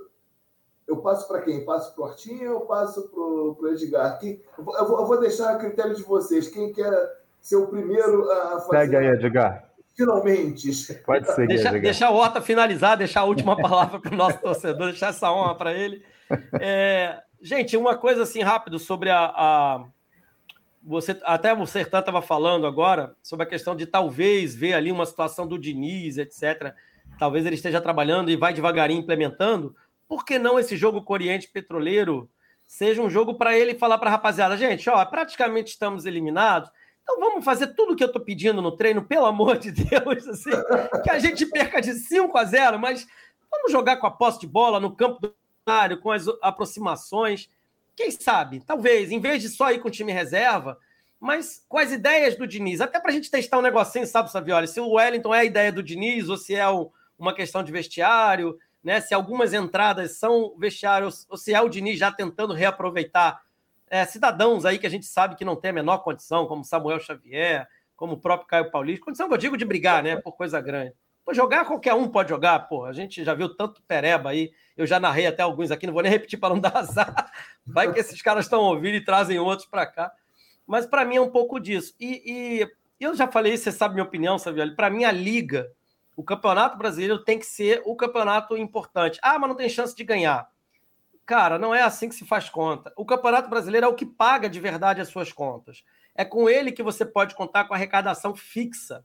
eu 0.88 0.96
passo 0.98 1.28
para 1.28 1.42
quem? 1.42 1.66
Passo 1.66 1.94
para 1.94 2.04
o 2.04 2.06
Hortinho 2.08 2.54
ou 2.54 2.62
passo 2.62 3.10
para 3.10 3.20
o 3.20 3.58
Edgar? 3.68 4.18
Quem, 4.20 4.42
eu, 4.58 4.64
vou, 4.64 4.78
eu 4.78 5.06
vou 5.06 5.20
deixar 5.20 5.52
a 5.52 5.58
critério 5.58 5.96
de 5.96 6.04
vocês. 6.04 6.48
Quem 6.48 6.72
quer 6.72 6.94
ser 7.42 7.58
o 7.58 7.68
primeiro 7.68 8.32
a 8.32 8.62
fazer... 8.62 8.80
Segue 8.80 8.96
aí, 8.96 9.08
Edgar. 9.08 9.70
Finalmente. 9.96 10.70
Pode 11.06 11.34
seguir, 11.34 11.48
deixa, 11.48 11.68
Edgar. 11.70 11.82
Deixar 11.82 12.10
o 12.12 12.16
Horta 12.16 12.42
finalizar, 12.42 12.98
deixar 12.98 13.22
a 13.22 13.26
última 13.26 13.56
palavra 13.56 14.00
para 14.00 14.14
o 14.14 14.18
nosso 14.18 14.40
torcedor, 14.40 14.90
deixar 14.90 15.10
essa 15.10 15.32
honra 15.32 15.56
para 15.56 15.74
ele. 15.74 16.04
É, 16.60 17.22
gente, 17.42 17.78
uma 17.78 17.96
coisa 17.96 18.24
assim 18.24 18.42
rápido 18.42 18.78
sobre 18.78 19.10
a, 19.10 19.26
a 19.26 19.86
você 20.84 21.20
até 21.24 21.54
o 21.54 21.66
Sertã 21.66 22.00
estava 22.00 22.22
falando 22.22 22.68
agora 22.68 23.16
sobre 23.24 23.46
a 23.46 23.50
questão 23.50 23.76
de 23.76 23.86
talvez 23.88 24.54
ver 24.54 24.74
ali 24.74 24.92
uma 24.92 25.06
situação 25.06 25.48
do 25.48 25.58
Diniz, 25.58 26.18
etc. 26.18 26.74
Talvez 27.18 27.46
ele 27.46 27.56
esteja 27.56 27.80
trabalhando 27.82 28.30
e 28.30 28.36
vai 28.36 28.54
devagarinho 28.54 29.00
implementando. 29.00 29.76
Por 30.08 30.24
que 30.26 30.38
não 30.38 30.60
esse 30.60 30.76
jogo 30.76 31.02
com 31.02 31.14
Oriente 31.14 31.48
Petroleiro 31.48 32.30
seja 32.68 33.02
um 33.02 33.10
jogo 33.10 33.36
para 33.36 33.58
ele 33.58 33.76
falar 33.76 33.98
para 33.98 34.10
a 34.10 34.14
rapaziada, 34.14 34.58
gente, 34.58 34.90
ó, 34.90 35.04
praticamente 35.06 35.72
estamos 35.72 36.06
eliminados. 36.06 36.70
Então 37.06 37.20
vamos 37.20 37.46
fazer 37.46 37.68
tudo 37.68 37.94
o 37.94 37.96
que 37.96 38.04
eu 38.04 38.08
estou 38.08 38.22
pedindo 38.22 38.64
no 38.64 38.72
treino, 38.72 39.06
pelo 39.06 39.28
amor 39.28 39.60
de 39.60 39.72
Deus, 39.72 40.28
assim, 40.28 40.50
que 41.04 41.10
a 41.12 41.20
gente 41.20 41.46
perca 41.46 41.80
de 41.80 41.94
5 41.94 42.36
a 42.36 42.44
0, 42.44 42.80
mas 42.80 43.06
vamos 43.50 43.72
jogar 43.72 43.98
com 43.98 44.08
a 44.08 44.12
posse 44.12 44.40
de 44.40 44.48
bola 44.48 44.80
no 44.80 44.96
campo 44.96 45.22
do 45.22 45.36
com 46.02 46.12
as 46.12 46.28
aproximações. 46.42 47.50
Quem 47.96 48.12
sabe? 48.12 48.60
Talvez, 48.60 49.12
em 49.12 49.20
vez 49.20 49.42
de 49.42 49.50
só 49.50 49.72
ir 49.72 49.80
com 49.80 49.88
o 49.88 49.92
time 49.92 50.12
reserva, 50.12 50.80
mas 51.20 51.64
com 51.70 51.78
as 51.78 51.92
ideias 51.92 52.36
do 52.36 52.48
Diniz, 52.48 52.82
até 52.82 53.00
para 53.00 53.12
a 53.12 53.14
gente 53.14 53.32
testar 53.32 53.58
um 53.60 53.62
negocinho, 53.62 54.06
sabe, 54.06 54.32
Savioli? 54.32 54.68
Se 54.68 54.80
o 54.80 54.94
Wellington 54.94 55.34
é 55.34 55.40
a 55.40 55.46
ideia 55.46 55.72
do 55.72 55.84
Diniz 55.84 56.28
ou 56.28 56.38
se 56.38 56.56
é 56.56 56.66
uma 57.18 57.34
questão 57.34 57.64
de 57.64 57.72
vestiário, 57.72 58.58
né? 58.84 59.00
Se 59.00 59.14
algumas 59.14 59.54
entradas 59.54 60.18
são 60.18 60.54
vestiário 60.58 61.10
ou 61.30 61.38
se 61.38 61.54
é 61.54 61.62
o 61.62 61.70
Diniz 61.70 61.98
já 61.98 62.12
tentando 62.12 62.54
reaproveitar 62.54 63.42
é, 63.90 64.06
cidadãos 64.06 64.66
aí 64.66 64.78
que 64.78 64.88
a 64.88 64.90
gente 64.90 65.06
sabe 65.06 65.36
que 65.36 65.46
não 65.46 65.56
tem 65.56 65.72
a 65.72 65.74
menor 65.74 66.00
condição, 66.00 66.48
como 66.48 66.64
Samuel 66.64 67.00
Xavier, 67.00 67.68
como 67.96 68.14
o 68.14 68.20
próprio 68.20 68.48
Caio 68.48 68.72
Paulista. 68.72 69.06
Condição 69.06 69.28
que 69.28 69.34
eu 69.34 69.38
digo 69.38 69.58
de 69.58 69.66
brigar, 69.66 70.04
né? 70.04 70.16
Por 70.16 70.34
coisa 70.34 70.60
grande. 70.60 70.94
Pô, 71.24 71.34
jogar 71.34 71.66
qualquer 71.66 71.94
um 71.94 72.08
pode 72.08 72.30
jogar, 72.30 72.60
pô. 72.68 72.86
A 72.86 72.94
gente 72.94 73.24
já 73.24 73.34
viu 73.34 73.56
tanto 73.56 73.82
pereba 73.84 74.30
aí. 74.30 74.52
Eu 74.78 74.86
já 74.86 75.00
narrei 75.00 75.26
até 75.26 75.42
alguns 75.42 75.72
aqui, 75.72 75.88
não 75.88 75.94
vou 75.94 76.04
nem 76.04 76.12
repetir 76.12 76.40
para 76.40 76.54
não 76.54 76.60
dar 76.60 76.78
azar. 76.78 77.32
Vai 77.66 77.92
que 77.92 78.00
esses 78.00 78.22
caras 78.22 78.46
estão 78.46 78.62
ouvindo 78.62 78.96
e 78.96 79.04
trazem 79.04 79.40
outros 79.40 79.68
para 79.68 79.86
cá. 79.86 80.12
Mas 80.68 80.86
para 80.86 81.06
mim 81.06 81.16
é 81.16 81.22
um 81.22 81.32
pouco 81.32 81.60
disso. 81.60 81.96
E, 82.00 82.22
e, 82.26 82.72
eu 83.00 83.16
já 83.16 83.28
falei, 83.28 83.58
você 83.58 83.72
sabe 83.72 83.96
minha 83.96 84.06
opinião, 84.06 84.38
Savioli. 84.38 84.76
Para 84.76 84.90
mim, 84.90 85.04
a 85.04 85.12
Liga, 85.12 85.72
o 86.16 86.24
Campeonato 86.24 86.78
Brasileiro 86.78 87.24
tem 87.24 87.40
que 87.40 87.46
ser 87.46 87.82
o 87.86 87.96
campeonato 87.96 88.58
importante. 88.58 89.20
Ah, 89.22 89.38
mas 89.40 89.50
não 89.50 89.56
tem 89.56 89.70
chance 89.70 89.96
de 89.96 90.04
ganhar. 90.04 90.48
Cara, 91.26 91.58
não 91.58 91.74
é 91.74 91.82
assim 91.82 92.08
que 92.08 92.16
se 92.16 92.26
faz 92.26 92.50
conta. 92.50 92.94
O 92.96 93.06
Campeonato 93.06 93.50
Brasileiro 93.50 93.88
é 93.88 93.90
o 93.90 93.96
que 93.96 94.06
paga 94.06 94.48
de 94.48 94.60
verdade 94.60 95.02
as 95.02 95.08
suas 95.08 95.34
contas. 95.34 95.84
É 96.14 96.24
com 96.24 96.48
ele 96.48 96.72
que 96.72 96.84
você 96.84 97.04
pode 97.04 97.34
contar 97.34 97.66
com 97.66 97.74
arrecadação 97.74 98.36
fixa. 98.36 99.04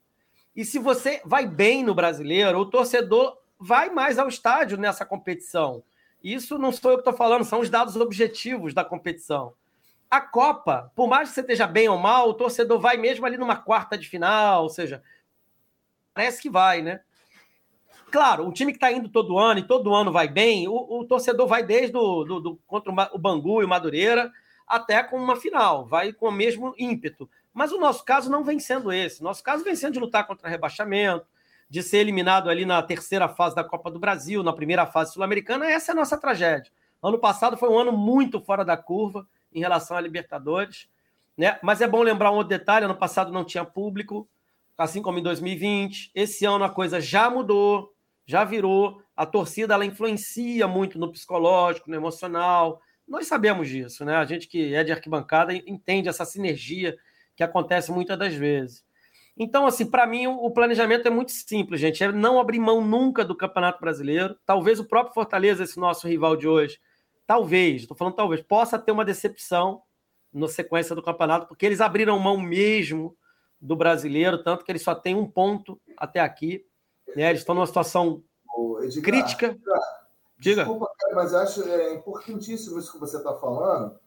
E 0.55 0.65
se 0.65 0.79
você 0.79 1.23
vai 1.25 1.47
bem 1.47 1.83
no 1.83 1.95
brasileiro, 1.95 2.59
o 2.59 2.67
torcedor 2.67 3.39
vai 3.59 3.89
mais 3.89 4.19
ao 4.19 4.29
estádio 4.29 4.77
nessa 4.77 5.07
competição. 5.07 5.83
Isso 6.23 6.59
não 6.59 6.71
sou 6.71 6.91
eu 6.91 6.97
que 6.99 7.01
estou 7.01 7.15
falando, 7.15 7.45
são 7.45 7.61
os 7.61 7.71
dados 7.71 7.97
objetivos 7.97 8.75
da 8.75 8.85
competição. 8.85 9.55
A 10.11 10.21
Copa, 10.21 10.93
por 10.95 11.09
mais 11.09 11.29
que 11.29 11.35
você 11.35 11.41
esteja 11.41 11.67
bem 11.67 11.89
ou 11.89 11.97
mal, 11.97 12.29
o 12.29 12.35
torcedor 12.35 12.79
vai 12.79 12.97
mesmo 12.97 13.25
ali 13.25 13.39
numa 13.39 13.57
quarta 13.57 13.97
de 13.97 14.09
final, 14.09 14.65
ou 14.65 14.69
seja, 14.69 15.03
parece 16.13 16.43
que 16.43 16.51
vai, 16.51 16.83
né? 16.83 17.01
Claro, 18.11 18.47
o 18.47 18.53
time 18.53 18.73
que 18.73 18.77
está 18.77 18.91
indo 18.91 19.09
todo 19.09 19.39
ano 19.39 19.61
e 19.61 19.67
todo 19.67 19.95
ano 19.95 20.11
vai 20.11 20.29
bem, 20.29 20.67
o, 20.67 20.75
o 20.75 21.05
torcedor 21.05 21.47
vai 21.47 21.63
desde 21.63 21.93
do, 21.93 22.25
do, 22.25 22.41
do, 22.41 22.61
contra 22.67 22.93
o 23.13 23.19
Bangu 23.19 23.63
e 23.63 23.65
o 23.65 23.69
Madureira 23.69 24.33
até 24.67 25.03
com 25.03 25.17
uma 25.17 25.35
final, 25.35 25.85
vai 25.85 26.13
com 26.13 26.29
o 26.29 26.33
mesmo 26.33 26.73
ímpeto. 26.79 27.29
Mas 27.53 27.73
o 27.73 27.81
nosso 27.81 28.05
caso 28.05 28.31
não 28.31 28.45
vem 28.45 28.61
sendo 28.61 28.93
esse. 28.93 29.21
Nosso 29.21 29.43
caso 29.43 29.65
vem 29.65 29.75
sendo 29.75 29.95
de 29.95 29.99
lutar 29.99 30.27
contra 30.27 30.49
rebaixamento, 30.49 31.27
de 31.69 31.83
ser 31.83 31.99
eliminado 31.99 32.49
ali 32.49 32.65
na 32.65 32.81
terceira 32.81 33.29
fase 33.29 33.57
da 33.57 33.65
Copa 33.65 33.91
do 33.91 33.99
Brasil, 33.99 34.45
na 34.45 34.53
primeira 34.53 34.87
fase 34.87 35.13
sul-americana. 35.13 35.69
Essa 35.69 35.91
é 35.91 35.93
a 35.93 35.97
nossa 35.97 36.17
tragédia. 36.17 36.71
Ano 37.03 37.19
passado 37.19 37.57
foi 37.57 37.69
um 37.69 37.79
ano 37.79 37.93
muito 37.93 38.41
fora 38.41 38.65
da 38.65 38.77
curva 38.77 39.27
em 39.53 39.59
relação 39.59 39.97
à 39.97 40.01
Libertadores. 40.01 40.89
Né? 41.37 41.59
Mas 41.63 41.81
é 41.81 41.89
bom 41.89 42.03
lembrar 42.03 42.31
um 42.31 42.37
outro 42.37 42.51
detalhe: 42.51 42.85
ano 42.85 42.95
passado 42.95 43.33
não 43.33 43.45
tinha 43.45 43.65
público, 43.65 44.29
assim 44.79 45.03
como 45.03 45.19
em 45.19 45.23
2020. 45.23 46.13
Esse 46.15 46.45
ano 46.45 46.65
a 46.65 46.71
coisa 46.71 47.01
já 47.01 47.29
mudou, 47.29 47.93
já 48.31 48.45
virou. 48.45 49.03
A 49.17 49.27
torcida 49.27 49.75
ela 49.75 49.85
influencia 49.85 50.69
muito 50.69 50.99
no 50.99 51.11
psicológico, 51.11 51.91
no 51.91 51.97
emocional. 51.97 52.81
Nós 53.07 53.27
sabemos 53.27 53.69
disso, 53.69 54.05
né? 54.05 54.15
A 54.15 54.25
gente 54.25 54.47
que 54.47 54.73
é 54.73 54.85
de 54.85 54.93
arquibancada 54.93 55.53
entende 55.53 56.09
essa 56.09 56.25
sinergia 56.25 56.97
que 57.35 57.43
acontece 57.43 57.91
muitas 57.91 58.17
das 58.17 58.33
vezes. 58.33 58.85
Então, 59.37 59.67
assim, 59.67 59.87
para 59.87 60.07
mim, 60.07 60.27
o 60.27 60.51
planejamento 60.51 61.09
é 61.09 61.11
muito 61.11 61.33
simples, 61.33 61.81
gente. 61.81 62.05
É 62.05 62.13
não 62.13 62.39
abrir 62.39 62.61
mão 62.61 62.85
nunca 62.85 63.25
do 63.25 63.35
Campeonato 63.35 63.81
Brasileiro. 63.81 64.37
Talvez 64.47 64.79
o 64.79 64.85
próprio 64.85 65.15
Fortaleza, 65.15 65.65
esse 65.65 65.79
nosso 65.79 66.07
rival 66.07 66.37
de 66.37 66.47
hoje, 66.47 66.79
talvez, 67.27 67.83
estou 67.83 67.97
falando 67.97 68.15
talvez, 68.15 68.43
possa 68.43 68.79
ter 68.79 68.93
uma 68.93 69.05
decepção 69.05 69.83
na 70.33 70.47
sequência 70.47 70.95
do 70.95 71.03
campeonato, 71.03 71.49
porque 71.49 71.67
eles 71.67 71.81
abriram 71.81 72.19
mão 72.19 72.39
mesmo 72.39 73.17
do 73.61 73.75
brasileiro, 73.75 74.43
tanto 74.43 74.65
que 74.65 74.71
eles 74.71 74.83
só 74.83 74.95
têm 74.95 75.17
um 75.17 75.27
ponto 75.29 75.81
até 75.97 76.21
aqui. 76.21 76.65
Né? 77.17 77.31
Eles 77.31 77.41
estão 77.41 77.55
numa 77.55 77.67
situação 77.67 78.23
Edgar, 78.83 79.03
crítica. 79.05 79.47
Edgar, 79.47 80.01
Diga. 80.39 80.65
Desculpa, 80.65 80.91
mas 81.15 81.35
acho 81.35 81.63
é, 81.69 81.95
importantíssimo 81.95 82.79
isso 82.79 82.93
que 82.93 82.99
você 82.99 83.19
está 83.19 83.35
falando 83.35 83.99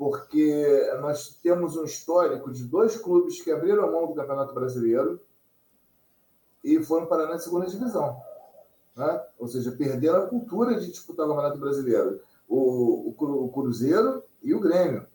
porque 0.00 0.90
nós 1.02 1.38
temos 1.42 1.76
um 1.76 1.84
histórico 1.84 2.50
de 2.50 2.64
dois 2.64 2.96
clubes 2.96 3.42
que 3.42 3.50
abriram 3.50 3.84
a 3.84 3.90
mão 3.92 4.06
do 4.06 4.14
Campeonato 4.14 4.54
Brasileiro 4.54 5.20
e 6.64 6.82
foram 6.82 7.04
parar 7.04 7.26
na 7.26 7.38
segunda 7.38 7.66
divisão. 7.66 8.18
Né? 8.96 9.22
Ou 9.38 9.46
seja, 9.46 9.70
perderam 9.72 10.22
a 10.22 10.26
cultura 10.26 10.80
de 10.80 10.86
disputar 10.86 11.26
o 11.26 11.28
Campeonato 11.28 11.58
Brasileiro. 11.58 12.18
O, 12.48 13.14
o, 13.14 13.44
o 13.44 13.52
Cruzeiro 13.52 14.24
e 14.42 14.54
o 14.54 14.60
Grêmio. 14.60 15.06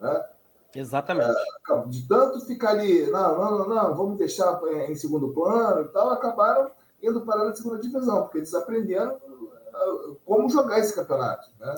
Né? 0.00 0.26
Exatamente. 0.74 1.30
É, 1.70 1.86
de 1.86 2.08
tanto 2.08 2.44
ficar 2.44 2.70
ali, 2.70 3.08
não, 3.12 3.38
não, 3.38 3.58
não, 3.58 3.68
não, 3.68 3.96
vamos 3.96 4.18
deixar 4.18 4.60
em 4.88 4.96
segundo 4.96 5.32
plano 5.32 5.82
e 5.82 5.88
tal, 5.90 6.10
acabaram 6.10 6.68
indo 7.02 7.24
parar 7.26 7.44
na 7.44 7.54
segunda 7.54 7.80
divisão, 7.80 8.22
porque 8.22 8.38
eles 8.38 8.54
aprenderam 8.54 9.16
uh, 9.16 10.14
como 10.24 10.48
jogar 10.48 10.78
esse 10.78 10.94
campeonato. 10.94 11.50
Né? 11.58 11.74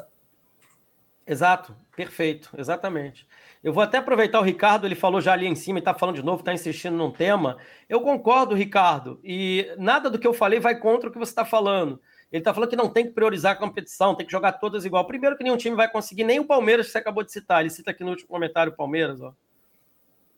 Exato, 1.27 1.75
perfeito, 1.97 2.51
exatamente. 2.57 3.27
Eu 3.62 3.72
vou 3.72 3.83
até 3.83 3.97
aproveitar 3.97 4.39
o 4.41 4.43
Ricardo, 4.43 4.87
ele 4.87 4.95
falou 4.95 5.22
já 5.22 5.33
ali 5.33 5.47
em 5.47 5.55
cima 5.55 5.79
e 5.79 5.81
está 5.81 5.95
falando 5.95 6.16
de 6.16 6.22
novo, 6.22 6.41
está 6.41 6.53
insistindo 6.53 6.97
num 6.97 7.11
tema. 7.11 7.57
Eu 7.89 8.03
concordo, 8.03 8.55
Ricardo, 8.55 9.18
e 9.25 9.75
nada 9.79 10.11
do 10.11 10.18
que 10.18 10.27
eu 10.27 10.35
falei 10.35 10.61
vai 10.61 10.79
contra 10.79 11.09
o 11.09 11.12
que 11.12 11.18
você 11.18 11.33
está 11.33 11.47
falando. 11.47 11.99
Ele 12.31 12.41
está 12.41 12.53
falando 12.53 12.68
que 12.68 12.77
não 12.77 12.91
tem 12.91 13.07
que 13.07 13.12
priorizar 13.12 13.53
a 13.53 13.57
competição, 13.57 14.15
tem 14.15 14.27
que 14.27 14.32
jogar 14.32 14.53
todas 14.55 14.85
igual. 14.85 15.07
Primeiro 15.07 15.36
que 15.36 15.44
nenhum 15.44 15.57
time 15.57 15.77
vai 15.77 15.90
conseguir, 15.90 16.24
nem 16.24 16.40
o 16.40 16.44
Palmeiras 16.44 16.86
que 16.86 16.93
você 16.93 16.99
acabou 16.99 17.23
de 17.23 17.32
citar. 17.32 17.61
Ele 17.61 17.70
cita 17.70 17.93
aqui 17.93 18.05
no 18.05 18.11
último 18.11 18.28
comentário 18.28 18.73
o 18.73 18.77
Palmeiras, 18.77 19.23
ó. 19.23 19.32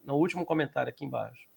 No 0.05 0.15
último 0.17 0.47
comentário 0.47 0.91
aqui 0.91 1.05
embaixo. 1.05 1.49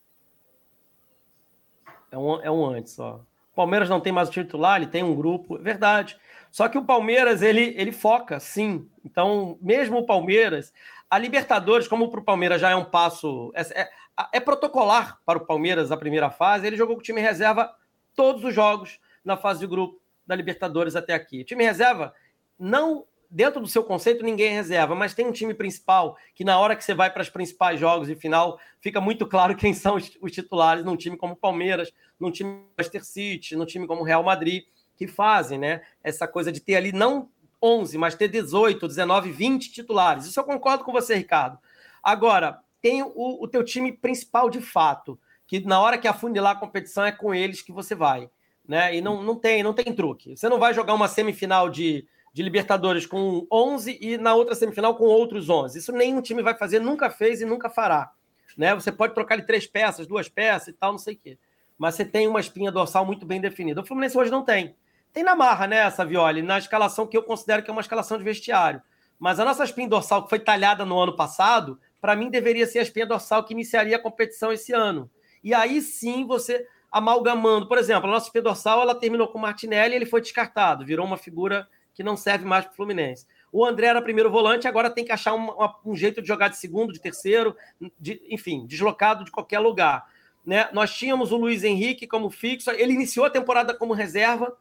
É 2.12 2.18
um, 2.18 2.42
é 2.42 2.52
um 2.52 2.66
antes, 2.66 2.98
ó. 3.00 3.22
O 3.52 3.56
Palmeiras 3.56 3.90
não 3.90 4.00
tem 4.00 4.14
mais 4.14 4.30
o 4.30 4.32
titular, 4.32 4.78
ele 4.78 4.90
tem 4.90 5.04
um 5.04 5.16
grupo. 5.16 5.58
Verdade. 5.58 6.18
Só 6.52 6.68
que 6.68 6.78
o 6.78 6.86
Palmeiras, 6.86 7.42
ele, 7.42 7.74
ele 7.78 7.92
foca, 7.92 8.40
sim. 8.40 8.90
Então, 9.06 9.58
mesmo 9.62 10.00
o 10.00 10.06
Palmeiras, 10.06 10.74
a 11.10 11.18
Libertadores, 11.18 11.88
como 11.88 12.10
para 12.10 12.20
o 12.20 12.24
Palmeiras 12.24 12.62
já 12.62 12.70
é 12.70 12.76
um 12.76 12.86
passo. 12.86 13.52
É, 13.54 13.82
é, 13.82 13.90
é, 14.34 14.40
protocolar 14.40 15.20
para 15.26 15.38
o 15.38 15.46
Palmeiras 15.46 15.92
a 15.92 15.98
primeira 15.98 16.30
fase, 16.30 16.66
ele 16.68 16.78
jogou 16.78 16.96
com 16.96 17.02
o 17.02 17.04
time 17.04 17.22
reserva 17.22 17.74
todos 18.16 18.44
os 18.44 18.54
jogos 18.54 19.00
na 19.24 19.38
fase 19.38 19.60
de 19.60 19.68
grupo 19.68 20.00
da 20.26 20.36
Libertadores 20.36 20.96
até 20.96 21.14
aqui. 21.14 21.42
O 21.42 21.46
time 21.46 21.64
reserva, 21.64 22.14
não 22.58 23.06
dentro 23.30 23.62
do 23.62 23.68
seu 23.68 23.84
conceito, 23.84 24.24
ninguém 24.24 24.54
reserva, 24.54 24.96
mas 24.96 25.14
tem 25.14 25.26
um 25.26 25.32
time 25.32 25.54
principal 25.54 26.18
que, 26.34 26.44
na 26.44 26.60
hora 26.60 26.76
que 26.76 26.84
você 26.84 26.94
vai 26.94 27.12
para 27.12 27.22
os 27.22 27.30
principais 27.30 27.80
jogos 27.80 28.08
de 28.08 28.16
final, 28.16 28.60
fica 28.82 29.00
muito 29.00 29.28
claro 29.28 29.56
quem 29.56 29.74
são 29.74 29.96
os, 29.96 30.12
os 30.22 30.32
titulares 30.32 30.84
num 30.84 30.96
time 30.96 31.16
como 31.16 31.34
o 31.34 31.38
Palmeiras, 31.38 31.92
num 32.20 32.32
time 32.32 32.50
como 32.52 32.66
Manchester 32.78 33.06
City, 33.06 33.56
num 33.56 33.66
time 33.66 33.86
como 33.86 34.02
o 34.02 34.06
Real 34.06 34.24
Madrid 34.24 34.64
que 34.96 35.08
fazem, 35.08 35.58
né? 35.58 35.82
Essa 36.04 36.28
coisa 36.28 36.52
de 36.52 36.60
ter 36.60 36.76
ali 36.76 36.92
não 36.92 37.30
11, 37.62 37.98
mas 37.98 38.16
ter 38.16 38.28
18, 38.28 38.88
19, 38.88 39.32
20 39.32 39.72
titulares. 39.72 40.26
Isso 40.26 40.40
eu 40.40 40.44
concordo 40.44 40.84
com 40.84 40.92
você, 40.92 41.16
Ricardo. 41.16 41.58
Agora, 42.04 42.60
tem 42.82 43.02
o, 43.02 43.14
o 43.16 43.48
teu 43.48 43.64
time 43.64 43.92
principal 43.92 44.50
de 44.50 44.62
fato, 44.62 45.20
que 45.48 45.60
na 45.62 45.80
hora 45.80 45.98
que 45.98 46.08
afunilar 46.08 46.56
a 46.56 46.60
competição 46.60 47.06
é 47.06 47.12
com 47.12 47.34
eles 47.34 47.62
que 47.62 47.72
você 47.72 47.96
vai, 47.96 48.30
né? 48.68 48.96
E 48.96 49.02
não, 49.02 49.24
não 49.24 49.36
tem, 49.36 49.64
não 49.64 49.74
tem 49.74 49.94
truque. 49.94 50.36
Você 50.36 50.50
não 50.50 50.60
vai 50.60 50.74
jogar 50.74 50.94
uma 50.94 51.08
semifinal 51.08 51.70
de, 51.70 52.06
de 52.34 52.44
Libertadores 52.44 53.06
com 53.06 53.48
11 53.52 53.98
e 54.02 54.18
na 54.18 54.34
outra 54.34 54.56
semifinal 54.56 54.96
com 54.96 55.06
outros 55.06 55.50
11. 55.50 55.78
Isso 55.78 55.92
nenhum 55.92 56.22
time 56.22 56.42
vai 56.42 56.56
fazer, 56.56 56.80
nunca 56.80 57.10
fez 57.10 57.42
e 57.42 57.46
nunca 57.46 57.70
fará. 57.70 58.12
Né? 58.58 58.74
Você 58.76 58.92
pode 58.92 59.14
trocar 59.14 59.38
de 59.38 59.46
três 59.46 59.66
peças, 59.66 60.08
duas 60.08 60.30
peças 60.30 60.70
e 60.70 60.74
tal, 60.74 60.92
não 60.92 61.00
sei 61.00 61.16
o 61.16 61.18
quê. 61.18 61.38
Mas 61.78 61.96
você 61.96 62.06
tem 62.06 62.28
uma 62.28 62.40
espinha 62.40 62.72
dorsal 62.72 63.06
muito 63.06 63.26
bem 63.26 63.40
definida. 63.40 63.82
O 63.82 63.86
Fluminense 63.86 64.18
hoje 64.18 64.30
não 64.30 64.44
tem. 64.44 64.76
tem 65.14 65.24
na 65.24 65.36
marra, 65.36 65.66
né, 65.66 65.90
Savioli, 65.90 66.42
na 66.42 66.58
escalação 66.58 67.08
que 67.08 67.16
eu 67.16 67.24
considero 67.24 67.64
que 67.64 67.70
é 67.70 67.72
uma 67.72 67.82
escalação 67.82 68.18
de 68.18 68.24
vestiário. 68.24 68.82
Mas 69.18 69.40
a 69.40 69.46
nossa 69.46 69.64
espinha 69.64 69.88
dorsal 69.88 70.24
que 70.24 70.30
foi 70.30 70.40
talhada 70.40 70.86
no 70.86 71.00
ano 71.00 71.16
passado, 71.16 71.80
para 72.02 72.16
mim 72.16 72.30
deveria 72.30 72.68
ser 72.68 72.80
a 72.80 72.84
espinha 72.84 73.06
dorsal 73.06 73.44
que 73.44 73.54
iniciaria 73.54 73.96
a 73.96 74.02
competição 74.02 74.52
esse 74.52 74.74
ano. 74.74 75.10
E 75.44 75.54
aí 75.54 75.82
sim 75.82 76.26
você 76.26 76.66
amalgamando, 76.92 77.68
por 77.68 77.78
exemplo, 77.78 78.10
a 78.10 78.14
nossa 78.14 78.28
espinha 78.28 78.44
dorsal 78.44 78.82
ela 78.82 78.96
terminou 78.96 79.28
com 79.28 79.38
o 79.38 79.42
Martinelli, 79.42 79.96
ele 79.96 80.06
foi 80.06 80.22
descartado, 80.22 80.86
virou 80.86 81.06
uma 81.06 81.18
figura 81.18 81.68
que 82.00 82.04
não 82.04 82.16
serve 82.16 82.46
mais 82.46 82.64
para 82.64 82.72
o 82.72 82.76
Fluminense. 82.78 83.28
O 83.52 83.66
André 83.66 83.88
era 83.88 84.02
primeiro 84.02 84.32
volante, 84.32 84.70
agora 84.70 84.90
tem 84.90 85.04
que 85.04 85.12
achar 85.12 85.34
um, 85.34 85.50
um 85.86 85.94
jeito 85.98 86.22
de 86.22 86.28
jogar 86.30 86.48
de 86.48 86.56
segundo, 86.56 86.94
de 86.94 87.00
terceiro, 87.02 87.54
de, 88.00 88.22
enfim, 88.30 88.66
deslocado 88.66 89.26
de 89.26 89.32
qualquer 89.32 89.60
lugar. 89.60 90.08
Né? 90.46 90.70
Nós 90.72 90.94
tínhamos 90.94 91.34
o 91.34 91.36
Luiz 91.36 91.62
Henrique 91.62 92.08
como 92.08 92.30
fixo, 92.30 92.72
ele 92.72 92.94
iniciou 92.94 93.26
a 93.26 93.30
temporada 93.30 93.74
como 93.74 93.92
reserva, 93.92 94.56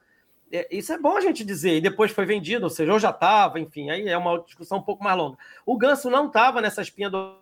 é, 0.51 0.67
isso 0.69 0.93
é 0.93 0.99
bom 0.99 1.17
a 1.17 1.21
gente 1.21 1.45
dizer, 1.45 1.77
e 1.77 1.81
depois 1.81 2.11
foi 2.11 2.27
vendido, 2.27 2.65
ou 2.65 2.71
seja, 2.71 2.91
eu 2.91 2.99
já 2.99 3.11
estava, 3.11 3.61
enfim, 3.61 3.89
aí 3.89 4.09
é 4.09 4.19
uma 4.19 4.41
discussão 4.41 4.79
um 4.79 4.83
pouco 4.83 5.05
mais 5.05 5.17
longa. 5.17 5.39
O 5.65 5.79
Ganso 5.79 6.11
não 6.11 6.27
estava 6.27 6.61
nessa 6.61 6.83
espinha 6.83 7.09
do. 7.09 7.37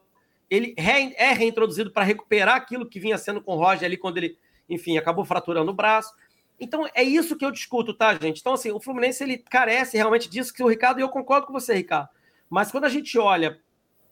Ele 0.51 0.75
é 0.77 1.33
reintroduzido 1.33 1.91
para 1.91 2.05
recuperar 2.05 2.57
aquilo 2.57 2.85
que 2.85 3.01
vinha 3.01 3.17
sendo 3.17 3.41
com 3.41 3.55
o 3.55 3.57
Roger 3.57 3.87
ali 3.87 3.97
quando 3.97 4.19
ele, 4.19 4.37
enfim, 4.69 4.99
acabou 4.99 5.25
fraturando 5.25 5.71
o 5.71 5.75
braço. 5.75 6.13
Então 6.59 6.87
é 6.95 7.03
isso 7.03 7.37
que 7.37 7.45
eu 7.45 7.51
discuto, 7.51 7.93
tá, 7.93 8.15
gente? 8.15 8.41
Então, 8.41 8.55
assim, 8.55 8.71
o 8.71 8.81
Fluminense 8.81 9.23
ele 9.23 9.39
carece 9.39 9.97
realmente 9.97 10.29
disso 10.29 10.53
que 10.55 10.63
o 10.63 10.69
Ricardo, 10.69 10.99
e 10.99 11.03
eu 11.03 11.09
concordo 11.09 11.47
com 11.47 11.53
você, 11.53 11.75
Ricardo. 11.75 12.09
Mas 12.49 12.71
quando 12.71 12.85
a 12.85 12.89
gente 12.89 13.19
olha 13.19 13.59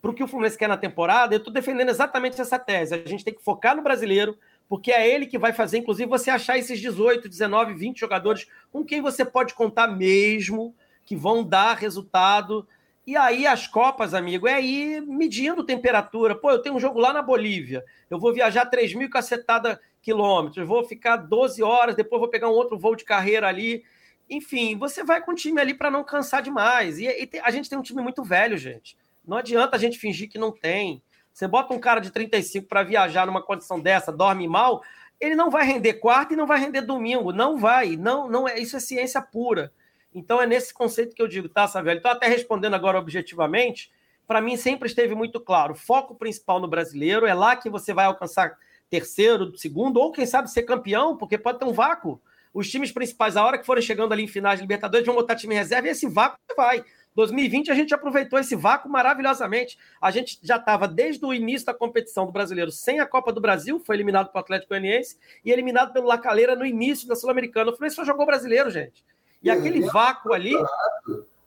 para 0.03 0.11
o 0.11 0.15
que 0.15 0.23
o 0.23 0.29
Fluminense 0.29 0.59
quer 0.59 0.69
na 0.69 0.77
temporada, 0.77 1.35
eu 1.35 1.39
estou 1.39 1.53
defendendo 1.53 1.89
exatamente 1.89 2.39
essa 2.39 2.59
tese. 2.59 2.95
A 2.95 3.09
gente 3.09 3.25
tem 3.25 3.33
que 3.33 3.43
focar 3.43 3.75
no 3.75 3.83
brasileiro, 3.83 4.37
porque 4.69 4.93
é 4.93 5.09
ele 5.09 5.27
que 5.27 5.39
vai 5.39 5.53
fazer, 5.53 5.79
inclusive, 5.79 6.09
você 6.09 6.31
achar 6.31 6.59
esses 6.59 6.79
18, 6.79 7.29
19, 7.29 7.73
20 7.73 8.01
jogadores 8.01 8.47
com 8.71 8.85
quem 8.85 9.01
você 9.01 9.25
pode 9.25 9.55
contar 9.55 9.87
mesmo, 9.87 10.75
que 11.07 11.17
vão 11.17 11.43
dar 11.43 11.75
resultado. 11.77 12.69
E 13.07 13.17
aí 13.17 13.47
as 13.47 13.67
Copas, 13.67 14.13
amigo, 14.13 14.47
é 14.47 14.61
ir 14.61 15.01
medindo 15.03 15.65
temperatura. 15.65 16.35
Pô, 16.35 16.51
eu 16.51 16.61
tenho 16.61 16.75
um 16.75 16.81
jogo 16.81 16.99
lá 16.99 17.13
na 17.13 17.23
Bolívia, 17.23 17.83
eu 18.11 18.19
vou 18.19 18.33
viajar 18.33 18.67
3 18.67 18.95
mil 18.95 19.09
cacetada 19.09 19.81
quilômetros, 20.05 20.69
vou 20.69 20.85
ficar 20.85 21.17
12 21.17 21.63
horas, 21.63 21.97
depois 21.97 22.21
vou 22.21 22.29
pegar 22.29 22.49
um 22.49 22.53
outro 22.53 22.79
voo 22.79 22.95
de 22.95 23.05
carreira 23.05 23.49
ali. 23.49 23.83
Enfim, 24.29 24.77
você 24.77 25.03
vai 25.03 25.23
com 25.23 25.33
o 25.33 25.35
time 25.35 25.61
ali 25.61 25.73
para 25.73 25.91
não 25.91 26.05
cansar 26.05 26.43
demais. 26.43 26.99
E, 26.99 27.07
e, 27.07 27.31
a 27.43 27.51
gente 27.51 27.69
tem 27.69 27.79
um 27.79 27.83
time 27.83 28.03
muito 28.03 28.23
velho, 28.23 28.57
gente. 28.57 28.97
Não 29.27 29.39
adianta 29.39 29.77
a 29.77 29.79
gente 29.79 29.99
fingir 29.99 30.29
que 30.29 30.39
não 30.39 30.53
tem. 30.53 31.03
Você 31.33 31.49
bota 31.49 31.75
um 31.75 31.79
cara 31.79 32.01
de 32.01 32.11
35 32.11 32.69
para 32.69 32.83
viajar 32.83 33.27
numa 33.27 33.43
condição 33.43 33.81
dessa, 33.81 34.13
dorme 34.13 34.47
mal, 34.47 34.83
ele 35.19 35.35
não 35.35 35.51
vai 35.51 35.65
render 35.65 35.95
quarta 35.95 36.35
e 36.35 36.37
não 36.37 36.47
vai 36.47 36.61
render 36.61 36.83
domingo. 36.83 37.33
Não 37.33 37.59
vai. 37.59 37.97
Não, 37.97 38.29
não 38.29 38.47
é. 38.47 38.59
Isso 38.59 38.77
é 38.77 38.81
ciência 38.81 39.21
pura. 39.23 39.73
Então 40.15 40.41
é 40.41 40.47
nesse 40.47 40.73
conceito 40.73 41.15
que 41.15 41.23
eu 41.23 41.27
digo, 41.27 41.49
tá, 41.49 41.67
Savelli? 41.67 41.97
Estou 41.97 42.13
até 42.13 42.29
respondendo 42.29 42.75
agora 42.75 42.99
objetivamente. 42.99 43.91
Para 44.27 44.41
mim 44.41 44.57
sempre 44.57 44.89
esteve 44.89 45.15
muito 45.15 45.41
claro. 45.41 45.75
Foco 45.75 46.15
principal 46.15 46.61
no 46.61 46.69
brasileiro 46.69 47.27
é 47.27 47.35
lá 47.35 47.57
que 47.57 47.69
você 47.69 47.93
vai 47.93 48.05
alcançar 48.05 48.57
terceiro, 48.91 49.57
segundo, 49.57 49.99
ou 49.99 50.13
quem 50.13 50.27
sabe 50.27 50.51
ser 50.51 50.63
campeão, 50.63 51.17
porque 51.17 51.39
pode 51.39 51.59
ter 51.59 51.65
um 51.65 51.73
vácuo. 51.73 52.21
Os 52.53 52.71
times 52.71 52.93
principais, 52.93 53.37
a 53.37 53.45
hora 53.45 53.59
que 53.59 53.67
forem 53.67 53.83
chegando 53.83 54.13
ali 54.13 54.23
em 54.23 54.29
finais 54.29 54.59
de 54.59 54.63
Libertadores, 54.63 55.05
vão 55.05 55.15
botar 55.15 55.35
time 55.35 55.55
reserva 55.55 55.89
e 55.89 55.91
esse 55.91 56.09
vácuo 56.09 56.39
vai. 56.57 56.85
2020 57.15 57.71
a 57.71 57.75
gente 57.75 57.95
aproveitou 57.95 58.39
esse 58.39 58.57
vácuo 58.57 58.89
maravilhosamente. 58.89 59.79
A 60.01 60.11
gente 60.11 60.39
já 60.43 60.57
estava 60.57 60.89
desde 60.89 61.25
o 61.25 61.33
início 61.33 61.67
da 61.67 61.75
competição 61.75 62.27
do 62.27 62.33
brasileiro 62.33 62.71
sem 62.71 63.01
a 63.01 63.07
Copa 63.07 63.33
do 63.33 63.41
Brasil, 63.41 63.81
foi 63.81 63.97
eliminado 63.97 64.31
pelo 64.31 64.41
Atlético 64.41 64.71
Goianiense 64.71 65.17
e 65.45 65.51
eliminado 65.51 65.93
pelo 65.93 66.07
Lacaleira 66.07 66.57
no 66.57 66.67
início 66.67 67.07
da 67.07 67.15
Sul-Americana. 67.15 67.71
O 67.71 67.75
Fluminense 67.75 67.97
só 67.97 68.05
jogou 68.05 68.27
brasileiro, 68.27 68.71
gente. 68.71 69.05
E 69.43 69.49
Perdemos 69.49 69.69
aquele 69.69 69.87
vácuo 69.91 70.33
ali. 70.33 70.55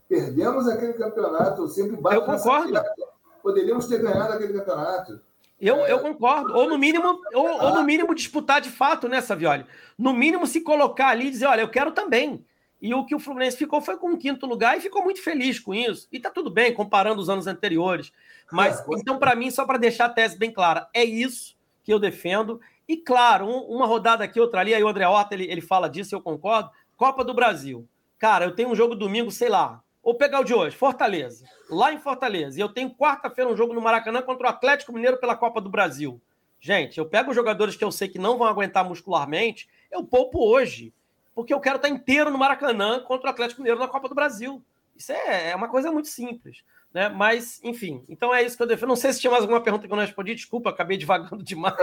Perdemos 0.08 0.68
aquele 0.68 0.94
campeonato, 0.94 1.68
sempre 1.68 1.98
bate 1.98 2.16
Eu 2.16 2.22
concordo. 2.24 2.82
Poderíamos 3.44 3.88
ter 3.88 4.02
ganhado 4.02 4.34
aquele 4.34 4.54
campeonato. 4.54 5.20
Eu, 5.60 5.78
eu 5.88 6.00
concordo. 6.00 6.56
Ou 6.56 6.70
no 6.70 6.78
mínimo, 6.78 7.20
ou, 7.34 7.64
ou, 7.64 7.76
no 7.76 7.84
mínimo 7.84 8.14
disputar 8.14 8.62
de 8.62 8.70
fato, 8.70 9.08
né, 9.08 9.22
Savioli? 9.22 9.66
No 9.98 10.14
mínimo 10.14 10.46
se 10.46 10.62
colocar 10.62 11.10
ali 11.10 11.28
e 11.28 11.32
dizer, 11.32 11.48
olha, 11.48 11.62
eu 11.62 11.70
quero 11.70 11.92
também. 11.92 12.46
E 12.80 12.94
o 12.94 13.04
que 13.06 13.16
o 13.16 13.20
Fluminense 13.20 13.58
ficou 13.58 13.82
foi 13.82 13.98
com 13.98 14.12
um 14.12 14.18
quinto 14.18 14.46
lugar 14.46 14.78
e 14.78 14.82
ficou 14.82 15.04
muito 15.04 15.22
feliz 15.22 15.60
com 15.60 15.74
isso. 15.74 16.08
E 16.12 16.20
tá 16.20 16.30
tudo 16.30 16.52
bem, 16.52 16.74
comparando 16.74 17.20
os 17.20 17.30
anos 17.30 17.48
anteriores. 17.48 18.12
Mas, 18.52 18.84
então, 18.92 19.18
para 19.18 19.36
mim, 19.36 19.50
só 19.50 19.66
para 19.66 19.80
deixar 19.80 20.06
a 20.06 20.10
tese 20.10 20.38
bem 20.38 20.52
clara, 20.52 20.88
é 20.94 21.04
isso 21.04 21.58
que 21.84 21.92
eu 21.92 22.00
defendo. 22.00 22.62
E, 22.88 22.96
claro, 22.96 23.48
um, 23.48 23.76
uma 23.76 23.88
rodada 23.88 24.24
aqui, 24.24 24.40
outra 24.40 24.62
ali, 24.62 24.76
aí 24.76 24.84
o 24.84 24.88
André 24.88 25.08
Horta, 25.08 25.34
ele, 25.34 25.46
ele 25.46 25.62
fala 25.62 25.90
disso, 25.90 26.14
eu 26.14 26.22
concordo. 26.22 26.70
Copa 26.96 27.24
do 27.24 27.34
Brasil. 27.34 27.88
Cara, 28.20 28.46
eu 28.46 28.56
tenho 28.56 28.70
um 28.70 28.76
jogo 28.76 28.96
domingo, 28.96 29.32
sei 29.32 29.50
lá, 29.50 29.82
ou 30.08 30.16
pegar 30.16 30.40
o 30.40 30.44
de 30.46 30.54
hoje, 30.54 30.74
Fortaleza, 30.74 31.44
lá 31.70 31.92
em 31.92 32.00
Fortaleza. 32.00 32.58
E 32.58 32.62
eu 32.62 32.70
tenho 32.70 32.96
quarta-feira 32.96 33.52
um 33.52 33.58
jogo 33.58 33.74
no 33.74 33.82
Maracanã 33.82 34.22
contra 34.22 34.48
o 34.48 34.50
Atlético 34.50 34.94
Mineiro 34.94 35.18
pela 35.18 35.36
Copa 35.36 35.60
do 35.60 35.70
Brasil. 35.70 36.22
Gente, 36.62 36.98
eu 36.98 37.06
pego 37.06 37.32
os 37.32 37.36
jogadores 37.36 37.76
que 37.76 37.84
eu 37.84 37.92
sei 37.92 38.08
que 38.08 38.18
não 38.18 38.38
vão 38.38 38.48
aguentar 38.48 38.88
muscularmente, 38.88 39.68
eu 39.92 40.06
poupo 40.06 40.40
hoje, 40.40 40.94
porque 41.36 41.54
eu 41.54 41.60
quero 41.60 41.76
estar 41.76 41.90
inteiro 41.90 42.32
no 42.32 42.38
Maracanã 42.38 43.02
contra 43.02 43.28
o 43.28 43.30
Atlético 43.32 43.60
Mineiro 43.60 43.82
na 43.82 43.88
Copa 43.90 44.08
do 44.08 44.16
Brasil. 44.16 44.64
Isso 44.96 45.12
é, 45.12 45.50
é 45.50 45.56
uma 45.58 45.68
coisa 45.68 45.92
muito 45.92 46.08
simples. 46.08 46.64
Né? 46.94 47.10
Mas, 47.10 47.60
enfim, 47.62 48.06
então 48.08 48.34
é 48.34 48.42
isso 48.42 48.56
que 48.56 48.64
eu 48.64 48.68
defendo. 48.68 48.88
Não 48.88 48.96
sei 48.96 49.12
se 49.12 49.20
tinha 49.20 49.30
mais 49.30 49.44
alguma 49.44 49.60
pergunta 49.60 49.88
que 49.88 49.92
eu 49.92 49.98
não 49.98 50.06
respondi, 50.06 50.34
desculpa, 50.34 50.70
acabei 50.70 50.98
devagando 50.98 51.44
demais, 51.44 51.76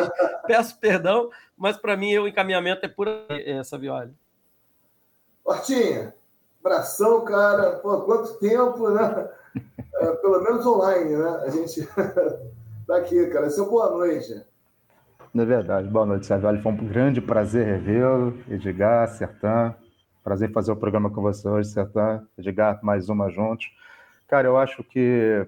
peço 0.46 0.80
perdão, 0.80 1.28
mas 1.58 1.76
para 1.76 1.94
mim 1.94 2.16
o 2.16 2.26
encaminhamento 2.26 2.86
é 2.86 2.88
pura 2.88 3.26
essa 3.28 3.76
viola. 3.76 4.10
Hortinha, 5.44 6.14
Abração, 6.64 7.22
cara. 7.26 7.72
Pô, 7.72 8.00
quanto 8.00 8.38
tempo, 8.38 8.88
né? 8.90 9.28
É, 9.96 10.10
pelo 10.16 10.42
menos 10.42 10.66
online, 10.66 11.16
né? 11.16 11.42
A 11.44 11.48
gente 11.48 11.86
tá 12.84 12.96
aqui, 12.96 13.28
cara. 13.28 13.48
Seu 13.48 13.70
boa 13.70 13.88
noite. 13.90 14.44
É 15.32 15.44
verdade. 15.44 15.88
Boa 15.88 16.04
noite, 16.04 16.26
Sérgio. 16.26 16.60
Foi 16.60 16.72
um 16.72 16.76
grande 16.88 17.20
prazer 17.20 17.64
revê-lo, 17.64 18.36
Edgar, 18.50 19.06
Sertan. 19.06 19.72
Prazer 20.24 20.50
fazer 20.50 20.72
o 20.72 20.76
programa 20.76 21.10
com 21.10 21.22
você 21.22 21.48
hoje, 21.48 21.68
Sertan. 21.68 22.26
Edgar, 22.36 22.80
mais 22.82 23.08
uma 23.08 23.30
juntos. 23.30 23.66
Cara, 24.26 24.48
eu 24.48 24.58
acho 24.58 24.82
que 24.82 25.46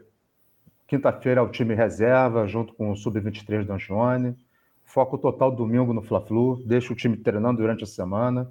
quinta-feira 0.87 1.41
é 1.41 1.43
o 1.43 1.51
time 1.51 1.75
reserva, 1.75 2.47
junto 2.47 2.73
com 2.75 2.93
o 2.93 2.97
Sub-23 2.97 3.65
do 3.65 3.73
Angione. 3.73 4.37
Foco 4.85 5.19
total 5.19 5.51
domingo 5.51 5.93
no 5.93 6.03
Fla-Flu. 6.03 6.63
Deixa 6.65 6.93
o 6.93 6.97
time 6.97 7.17
treinando 7.17 7.61
durante 7.61 7.83
a 7.83 7.87
semana 7.87 8.49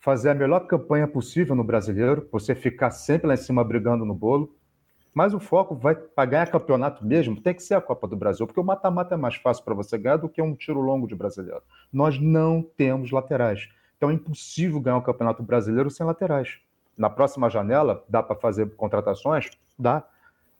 fazer 0.00 0.30
a 0.30 0.34
melhor 0.34 0.66
campanha 0.66 1.06
possível 1.06 1.54
no 1.54 1.62
brasileiro, 1.62 2.26
você 2.32 2.54
ficar 2.54 2.90
sempre 2.90 3.28
lá 3.28 3.34
em 3.34 3.36
cima 3.36 3.62
brigando 3.62 4.04
no 4.04 4.14
bolo. 4.14 4.56
Mas 5.12 5.34
o 5.34 5.40
foco 5.40 5.74
vai 5.74 5.94
pagar 5.94 6.50
campeonato 6.50 7.04
mesmo, 7.04 7.40
tem 7.40 7.52
que 7.52 7.62
ser 7.62 7.74
a 7.74 7.80
Copa 7.80 8.06
do 8.06 8.16
Brasil, 8.16 8.46
porque 8.46 8.60
o 8.60 8.64
mata-mata 8.64 9.14
é 9.14 9.18
mais 9.18 9.34
fácil 9.34 9.64
para 9.64 9.74
você 9.74 9.98
ganhar 9.98 10.16
do 10.16 10.28
que 10.28 10.40
um 10.40 10.54
tiro 10.54 10.80
longo 10.80 11.06
de 11.06 11.16
brasileiro. 11.16 11.62
Nós 11.92 12.18
não 12.18 12.62
temos 12.62 13.10
laterais. 13.10 13.68
Então 13.96 14.08
é 14.08 14.14
impossível 14.14 14.80
ganhar 14.80 14.96
o 14.96 15.02
Campeonato 15.02 15.42
Brasileiro 15.42 15.90
sem 15.90 16.06
laterais. 16.06 16.58
Na 16.96 17.10
próxima 17.10 17.50
janela, 17.50 18.04
dá 18.08 18.22
para 18.22 18.36
fazer 18.36 18.70
contratações? 18.76 19.50
Dá. 19.78 20.04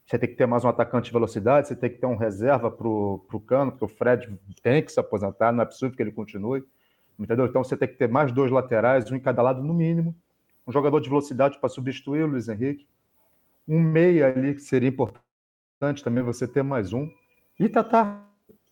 Você 0.04 0.18
tem 0.18 0.28
que 0.28 0.34
ter 0.34 0.46
mais 0.46 0.64
um 0.64 0.68
atacante 0.68 1.06
de 1.06 1.12
velocidade, 1.12 1.68
você 1.68 1.76
tem 1.76 1.88
que 1.88 1.98
ter 1.98 2.06
um 2.06 2.16
reserva 2.16 2.70
para 2.70 2.88
o 2.88 3.42
Cano, 3.46 3.70
porque 3.70 3.84
o 3.84 3.88
Fred 3.88 4.36
tem 4.62 4.82
que 4.82 4.90
se 4.90 4.98
aposentar, 4.98 5.52
não 5.52 5.62
é 5.62 5.64
possível 5.64 5.94
que 5.94 6.02
ele 6.02 6.10
continue. 6.10 6.64
Entendeu? 7.20 7.44
Então 7.44 7.62
você 7.62 7.76
tem 7.76 7.86
que 7.86 7.96
ter 7.96 8.08
mais 8.08 8.32
dois 8.32 8.50
laterais, 8.50 9.10
um 9.12 9.16
em 9.16 9.20
cada 9.20 9.42
lado 9.42 9.62
no 9.62 9.74
mínimo. 9.74 10.16
Um 10.66 10.72
jogador 10.72 11.00
de 11.00 11.08
velocidade 11.10 11.58
para 11.60 11.68
substituir 11.68 12.24
o 12.24 12.28
Luiz 12.28 12.48
Henrique. 12.48 12.86
Um 13.68 13.78
meia 13.78 14.28
ali 14.28 14.54
que 14.54 14.62
seria 14.62 14.88
importante 14.88 16.02
também 16.02 16.24
você 16.24 16.48
ter 16.48 16.62
mais 16.62 16.94
um. 16.94 17.10
E 17.58 17.68
Tatá 17.68 18.24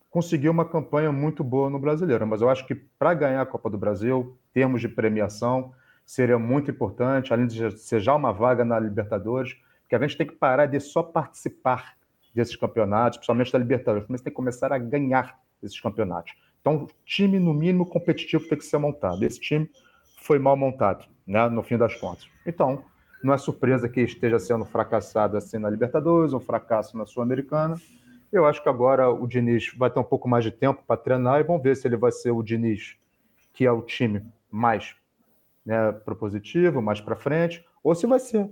conseguiu 0.09 0.51
uma 0.51 0.65
campanha 0.65 1.13
muito 1.13 1.45
boa 1.45 1.69
no 1.69 1.79
Brasileiro, 1.79 2.27
mas 2.27 2.41
eu 2.41 2.49
acho 2.49 2.67
que 2.67 2.75
para 2.75 3.13
ganhar 3.13 3.43
a 3.43 3.47
Copa 3.47 3.69
do 3.69 3.77
Brasil, 3.77 4.39
termos 4.55 4.81
de 4.81 4.89
premiação, 4.89 5.75
seria 6.07 6.39
muito 6.39 6.71
importante, 6.71 7.35
além 7.35 7.47
de 7.47 7.71
ser 7.73 8.01
já 8.01 8.15
uma 8.15 8.33
vaga 8.33 8.65
na 8.65 8.81
Libertadores, 8.81 9.55
que 9.87 9.95
a 9.95 9.99
gente 9.99 10.17
tem 10.17 10.27
que 10.27 10.35
parar 10.35 10.65
de 10.65 10.81
só 10.81 11.03
participar 11.03 11.99
desses 12.35 12.57
campeonatos, 12.57 13.19
principalmente 13.19 13.53
da 13.53 13.59
Libertadores, 13.59 14.09
mas 14.09 14.23
tem 14.23 14.33
que 14.33 14.37
começar 14.37 14.73
a 14.73 14.79
ganhar 14.79 15.39
esses 15.63 15.79
campeonatos. 15.79 16.35
Então, 16.69 16.87
time, 17.03 17.39
no 17.39 17.55
mínimo, 17.55 17.87
competitivo 17.87 18.47
tem 18.47 18.59
que 18.59 18.65
ser 18.65 18.77
montado. 18.77 19.23
Esse 19.23 19.41
time 19.41 19.71
foi 20.19 20.39
mal 20.39 20.55
montado, 20.55 21.07
né, 21.27 21.49
no 21.49 21.63
fim 21.63 21.79
das 21.79 21.95
contas. 21.95 22.29
Então, 22.45 22.85
não 23.25 23.33
é 23.33 23.39
surpresa 23.39 23.89
que 23.89 24.03
esteja 24.03 24.39
sendo 24.39 24.67
fracassado 24.67 25.39
assim 25.39 25.57
na 25.57 25.71
Libertadores, 25.71 26.35
um 26.35 26.41
fracasso 26.41 26.97
na 26.99 27.07
Sul-Americana. 27.07 27.77
Eu 28.31 28.45
acho 28.45 28.63
que 28.63 28.69
agora 28.69 29.09
o 29.09 29.27
Diniz 29.27 29.73
vai 29.79 29.91
ter 29.91 29.99
um 29.99 30.05
pouco 30.05 30.29
mais 30.29 30.45
de 30.45 30.51
tempo 30.51 30.83
para 30.87 31.01
treinar 31.01 31.41
e 31.41 31.43
vamos 31.43 31.63
ver 31.63 31.75
se 31.75 31.89
ele 31.89 31.97
vai 31.97 32.13
ser 32.13 32.33
o 32.33 32.43
Diniz, 32.43 32.99
que 33.55 33.65
é 33.65 33.73
o 33.73 33.81
time 33.81 34.23
mais 34.51 34.95
né, 35.65 35.91
propositivo, 35.93 36.83
mais 36.83 37.01
para 37.01 37.17
frente, 37.17 37.65
ou 37.83 37.95
se 37.95 38.07
vai 38.07 38.19
ser 38.19 38.47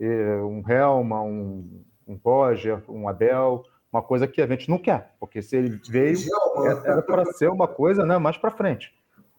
é, 0.00 0.36
um 0.36 0.62
Helma, 0.66 1.20
um, 1.20 1.84
um 2.08 2.18
Roger, 2.24 2.82
um 2.88 3.06
Abel, 3.06 3.62
uma 3.92 4.02
coisa 4.02 4.26
que 4.26 4.40
a 4.40 4.46
gente 4.46 4.70
não 4.70 4.78
quer, 4.78 5.14
porque 5.20 5.42
se 5.42 5.56
ele 5.56 5.80
veio, 5.88 6.16
era 6.84 7.02
para 7.02 7.26
ser 7.26 7.50
uma 7.50 7.68
coisa 7.68 8.06
né, 8.06 8.16
mais 8.16 8.38
para 8.38 8.50
frente. 8.50 8.94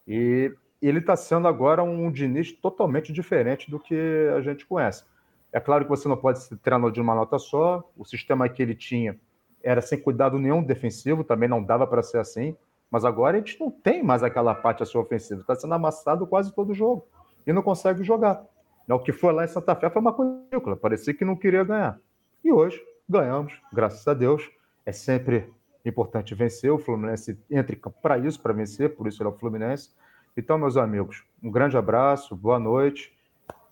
E, 0.06 0.54
ele 0.80 0.98
está 0.98 1.16
sendo 1.16 1.48
agora 1.48 1.82
um 1.82 2.12
Diniz 2.12 2.52
totalmente 2.52 3.10
diferente 3.10 3.70
do 3.70 3.80
que 3.80 4.28
a 4.36 4.42
gente 4.42 4.66
conhece. 4.66 5.02
É 5.50 5.58
claro 5.58 5.84
que 5.84 5.88
você 5.88 6.06
não 6.06 6.16
pode 6.16 6.42
ser 6.42 6.58
treinador 6.58 6.92
de 6.92 7.00
uma 7.00 7.14
nota 7.14 7.38
só, 7.38 7.82
o 7.96 8.04
sistema 8.04 8.48
que 8.48 8.62
ele 8.62 8.74
tinha 8.74 9.18
era 9.62 9.80
sem 9.80 9.98
cuidado 9.98 10.38
nenhum 10.38 10.62
defensivo, 10.62 11.24
também 11.24 11.48
não 11.48 11.62
dava 11.64 11.86
para 11.86 12.02
ser 12.02 12.18
assim, 12.18 12.54
mas 12.90 13.02
agora 13.02 13.36
a 13.36 13.40
gente 13.40 13.58
não 13.58 13.70
tem 13.70 14.02
mais 14.02 14.22
aquela 14.22 14.54
parte 14.54 14.82
a 14.82 14.86
sua 14.86 15.00
ofensiva, 15.00 15.40
está 15.40 15.54
sendo 15.54 15.72
amassado 15.72 16.26
quase 16.26 16.54
todo 16.54 16.70
o 16.70 16.74
jogo 16.74 17.06
e 17.46 17.52
não 17.52 17.62
consegue 17.62 18.04
jogar. 18.04 18.44
O 18.86 18.98
que 18.98 19.12
foi 19.12 19.32
lá 19.32 19.44
em 19.44 19.48
Santa 19.48 19.74
Fé 19.74 19.88
foi 19.88 20.02
uma 20.02 20.12
coisa, 20.12 20.76
parecia 20.78 21.14
que 21.14 21.24
não 21.24 21.34
queria 21.34 21.64
ganhar. 21.64 21.98
E 22.44 22.52
hoje 22.52 22.78
ganhamos, 23.08 23.52
graças 23.72 24.06
a 24.06 24.14
Deus. 24.14 24.50
É 24.86 24.92
sempre 24.92 25.52
importante 25.84 26.34
vencer. 26.34 26.70
O 26.70 26.78
Fluminense 26.78 27.38
entra 27.50 27.74
em 27.74 27.78
campo 27.78 27.98
para 28.00 28.18
isso, 28.18 28.40
para 28.40 28.52
vencer, 28.52 28.94
por 28.94 29.06
isso 29.06 29.22
ele 29.22 29.28
é 29.28 29.32
o 29.32 29.36
Fluminense. 29.36 29.90
Então, 30.36 30.58
meus 30.58 30.76
amigos, 30.76 31.22
um 31.42 31.50
grande 31.50 31.76
abraço, 31.76 32.34
boa 32.34 32.58
noite 32.58 33.16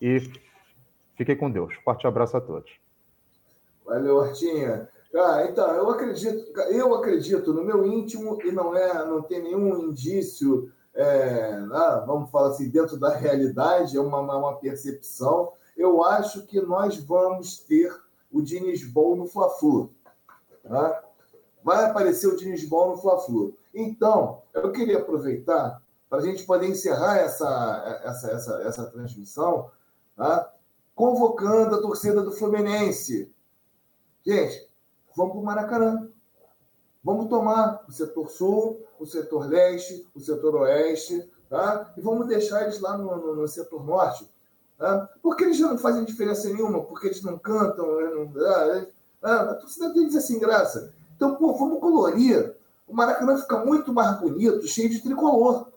e 0.01 0.21
fiquem 1.17 1.37
com 1.37 1.51
Deus. 1.51 1.75
Forte 1.85 2.07
abraço 2.07 2.37
a 2.37 2.41
todos. 2.41 2.71
Valeu, 3.85 4.17
Hortinha. 4.17 4.89
Ah, 5.15 5.45
então, 5.49 5.69
eu 5.75 5.91
acredito, 5.91 6.59
eu 6.71 6.95
acredito 6.95 7.53
no 7.53 7.63
meu 7.63 7.85
íntimo 7.85 8.39
e 8.43 8.51
não 8.51 8.75
é, 8.75 9.05
não 9.05 9.23
tem 9.23 9.43
nenhum 9.43 9.89
indício, 9.89 10.73
é, 10.95 11.53
ah, 11.71 12.03
vamos 12.07 12.31
falar 12.31 12.49
assim, 12.49 12.71
dentro 12.71 12.99
da 12.99 13.15
realidade, 13.15 13.97
é 13.97 14.01
uma, 14.01 14.21
uma 14.21 14.57
percepção. 14.57 15.53
Eu 15.77 16.03
acho 16.03 16.47
que 16.47 16.61
nós 16.61 16.97
vamos 16.97 17.59
ter 17.59 17.93
o 18.33 18.43
Diniz 18.43 18.85
Bol 18.85 19.17
no 19.17 19.27
Fla-Flu. 19.27 19.91
Tá? 20.63 21.03
vai 21.63 21.85
aparecer 21.85 22.27
o 22.27 22.37
Diniz 22.37 22.69
Ball 22.69 22.91
no 22.91 22.99
Fla-Flu. 22.99 23.57
Então, 23.75 24.43
eu 24.53 24.73
queria 24.73 24.99
aproveitar 24.99 25.81
para 26.09 26.19
a 26.19 26.23
gente 26.23 26.45
poder 26.45 26.69
encerrar 26.69 27.19
essa, 27.19 28.01
essa, 28.05 28.31
essa, 28.31 28.63
essa 28.63 28.87
transmissão, 28.91 29.71
tá? 30.17 30.53
convocando 30.95 31.77
a 31.77 31.81
torcida 31.81 32.23
do 32.23 32.33
Fluminense. 32.33 33.33
Gente, 34.25 34.69
vamos 35.17 35.33
para 35.33 35.41
o 35.41 35.45
Maracanã. 35.45 36.09
Vamos 37.03 37.29
tomar 37.29 37.85
o 37.89 37.93
setor 37.93 38.31
sul, 38.31 38.87
o 38.99 39.07
setor 39.07 39.49
leste, 39.49 40.07
o 40.15 40.21
setor 40.21 40.55
oeste, 40.55 41.29
tá? 41.49 41.93
E 41.97 42.01
vamos 42.01 42.29
deixar 42.29 42.63
eles 42.63 42.79
lá 42.79 42.97
no, 42.97 43.17
no, 43.17 43.35
no 43.35 43.49
setor 43.49 43.85
norte. 43.85 44.32
Tá? 44.83 45.09
Porque 45.23 45.45
eles 45.45 45.59
já 45.59 45.69
não 45.69 45.79
fazem 45.79 46.05
diferença 46.05 46.49
nenhuma, 46.49 46.83
porque 46.83 47.07
eles 47.07 47.23
não 47.23 47.39
cantam, 47.39 47.87
não, 47.87 48.33
ah, 48.45 48.87
ah, 49.23 49.41
a 49.43 49.55
torcida 49.55 49.91
deles 49.91 50.17
é 50.17 50.21
sem 50.21 50.41
graça. 50.41 50.93
Então, 51.15 51.37
pô, 51.37 51.55
vamos 51.55 51.79
colorir. 51.79 52.53
O 52.85 52.93
Maracanã 52.93 53.39
fica 53.39 53.65
muito 53.65 53.93
mais 53.93 54.19
bonito, 54.19 54.67
cheio 54.67 54.91
de 54.91 55.01
tricolor. 55.01 55.69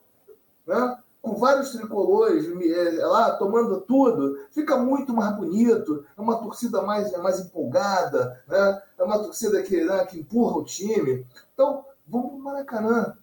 Né? 0.66 0.98
Com 1.22 1.36
vários 1.36 1.70
tricolores 1.70 2.48
é, 2.48 2.96
é, 2.96 3.06
lá 3.06 3.30
tomando 3.36 3.80
tudo, 3.82 4.40
fica 4.50 4.76
muito 4.76 5.14
mais 5.14 5.38
bonito. 5.38 6.04
É 6.18 6.20
uma 6.20 6.40
torcida 6.40 6.82
mais, 6.82 7.14
é 7.14 7.20
mais 7.20 7.40
empolgada, 7.40 8.42
né? 8.48 8.82
é 8.98 9.04
uma 9.04 9.20
torcida 9.20 9.62
que, 9.62 9.86
né, 9.86 10.04
que 10.06 10.22
empurra 10.22 10.58
o 10.58 10.66
time. 10.66 11.24
Então, 11.54 11.86
vamos 12.08 12.30
para 12.30 12.38
o 12.38 12.42
Maracanã. 12.42 13.16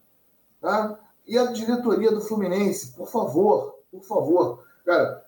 Tá? 0.60 0.96
E 1.26 1.36
a 1.36 1.46
diretoria 1.46 2.12
do 2.12 2.20
Fluminense, 2.20 2.92
por 2.92 3.08
favor, 3.08 3.80
por 3.90 4.04
favor, 4.04 4.64
cara, 4.86 5.24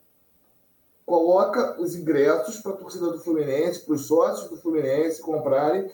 coloca 1.06 1.80
os 1.80 1.94
ingressos 1.94 2.60
para 2.60 2.72
a 2.72 2.76
torcida 2.76 3.10
do 3.10 3.20
Fluminense, 3.20 3.80
para 3.80 3.94
os 3.94 4.06
sócios 4.06 4.48
do 4.48 4.56
Fluminense 4.56 5.20
comprarem 5.20 5.90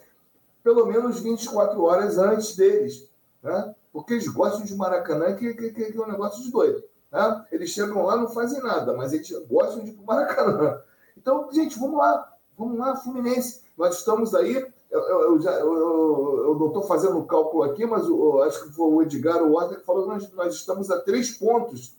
pelo 0.63 0.87
menos 0.87 1.21
24 1.21 1.83
horas 1.83 2.19
antes 2.19 2.55
deles, 2.55 3.09
né? 3.43 3.75
porque 3.93 4.15
eles 4.15 4.29
gostam 4.29 4.63
de 4.65 4.75
Maracanã, 4.75 5.35
que, 5.35 5.55
que, 5.55 5.71
que 5.71 5.99
é 5.99 6.01
um 6.01 6.11
negócio 6.11 6.43
de 6.43 6.51
doido. 6.51 6.85
Né? 7.11 7.47
Eles 7.51 7.71
chegam 7.71 8.05
lá 8.05 8.17
não 8.17 8.29
fazem 8.29 8.63
nada, 8.63 8.93
mas 8.95 9.13
eles 9.13 9.31
gostam 9.49 9.83
de 9.83 9.91
ir 9.91 9.95
para 9.95 10.15
Maracanã. 10.15 10.81
Então, 11.17 11.49
gente, 11.53 11.79
vamos 11.79 11.99
lá, 11.99 12.33
vamos 12.57 12.79
lá, 12.79 12.97
Fluminense. 12.97 13.63
Nós 13.77 13.99
estamos 13.99 14.35
aí, 14.35 14.65
eu, 14.91 15.01
eu, 15.01 15.41
já, 15.41 15.53
eu, 15.53 16.45
eu 16.47 16.57
não 16.59 16.67
estou 16.69 16.83
fazendo 16.83 17.19
o 17.19 17.27
cálculo 17.27 17.63
aqui, 17.65 17.85
mas 17.87 18.07
eu, 18.07 18.43
acho 18.43 18.65
que 18.65 18.73
foi 18.73 18.89
o 18.91 19.03
Edgar 19.03 19.43
o 19.43 19.55
Horta 19.55 19.77
que 19.77 19.85
falou 19.85 20.03
que 20.05 20.09
nós, 20.09 20.33
nós 20.33 20.55
estamos 20.55 20.91
a 20.91 21.01
três 21.01 21.31
pontos 21.31 21.97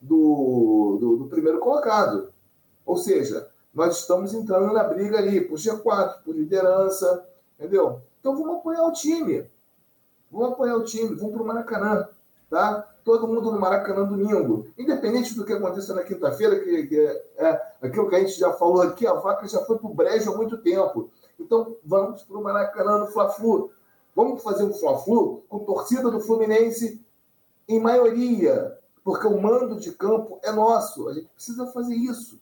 do, 0.00 0.98
do, 1.00 1.16
do 1.18 1.26
primeiro 1.26 1.58
colocado. 1.58 2.32
Ou 2.88 2.96
seja, 2.96 3.48
nós 3.72 4.00
estamos 4.00 4.34
entrando 4.34 4.72
na 4.72 4.82
briga 4.82 5.18
ali 5.18 5.40
por 5.42 5.58
G4, 5.58 6.22
por 6.24 6.34
liderança, 6.34 7.28
Entendeu? 7.58 8.00
Então 8.20 8.36
vamos 8.36 8.58
apoiar 8.58 8.86
o 8.86 8.92
time. 8.92 9.50
Vamos 10.30 10.52
apoiar 10.52 10.76
o 10.76 10.84
time, 10.84 11.16
vamos 11.16 11.32
para 11.32 11.42
o 11.42 11.46
Maracanã. 11.46 12.08
Tá? 12.48 12.88
Todo 13.04 13.26
mundo 13.26 13.50
no 13.50 13.58
Maracanã 13.58 14.04
domingo. 14.04 14.66
Independente 14.78 15.34
do 15.34 15.44
que 15.44 15.52
aconteça 15.52 15.92
na 15.92 16.04
quinta-feira, 16.04 16.60
que, 16.60 16.86
que 16.86 17.00
é, 17.00 17.24
é, 17.36 17.72
aquilo 17.82 18.08
que 18.08 18.14
a 18.14 18.20
gente 18.20 18.38
já 18.38 18.52
falou 18.52 18.82
aqui, 18.82 19.06
a 19.06 19.14
vaca 19.14 19.48
já 19.48 19.64
foi 19.64 19.76
para 19.76 19.90
o 19.90 19.94
brejo 19.94 20.32
há 20.32 20.36
muito 20.36 20.56
tempo. 20.58 21.10
Então 21.38 21.76
vamos 21.84 22.22
para 22.22 22.38
o 22.38 22.42
Maracanã 22.42 22.98
no 22.98 23.06
Fla-Flu. 23.08 23.72
Vamos 24.14 24.42
fazer 24.42 24.62
um 24.62 24.72
Fla-Flu 24.72 25.42
com 25.48 25.58
torcida 25.60 26.10
do 26.10 26.20
Fluminense 26.20 27.04
em 27.68 27.80
maioria, 27.80 28.78
porque 29.04 29.26
o 29.26 29.40
mando 29.40 29.80
de 29.80 29.92
campo 29.92 30.38
é 30.42 30.52
nosso. 30.52 31.08
A 31.08 31.12
gente 31.12 31.28
precisa 31.28 31.66
fazer 31.66 31.94
isso. 31.94 32.40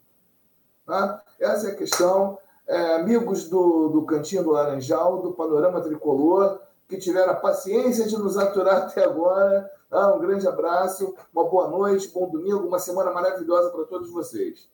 Tá? 0.86 1.20
Essa 1.40 1.68
é 1.68 1.72
a 1.72 1.76
questão 1.76 2.38
é, 2.66 2.94
amigos 2.94 3.48
do, 3.48 3.88
do 3.88 4.02
Cantinho 4.02 4.44
do 4.44 4.50
Laranjal, 4.50 5.20
do 5.20 5.32
Panorama 5.32 5.80
Tricolor, 5.80 6.60
que 6.88 6.96
tiveram 6.96 7.32
a 7.32 7.36
paciência 7.36 8.06
de 8.06 8.16
nos 8.16 8.38
aturar 8.38 8.84
até 8.84 9.04
agora. 9.04 9.68
Ah, 9.90 10.14
um 10.14 10.20
grande 10.20 10.46
abraço, 10.46 11.14
uma 11.34 11.44
boa 11.44 11.68
noite, 11.68 12.08
bom 12.08 12.28
domingo, 12.28 12.66
uma 12.66 12.78
semana 12.78 13.10
maravilhosa 13.10 13.70
para 13.70 13.84
todos 13.84 14.10
vocês. 14.10 14.64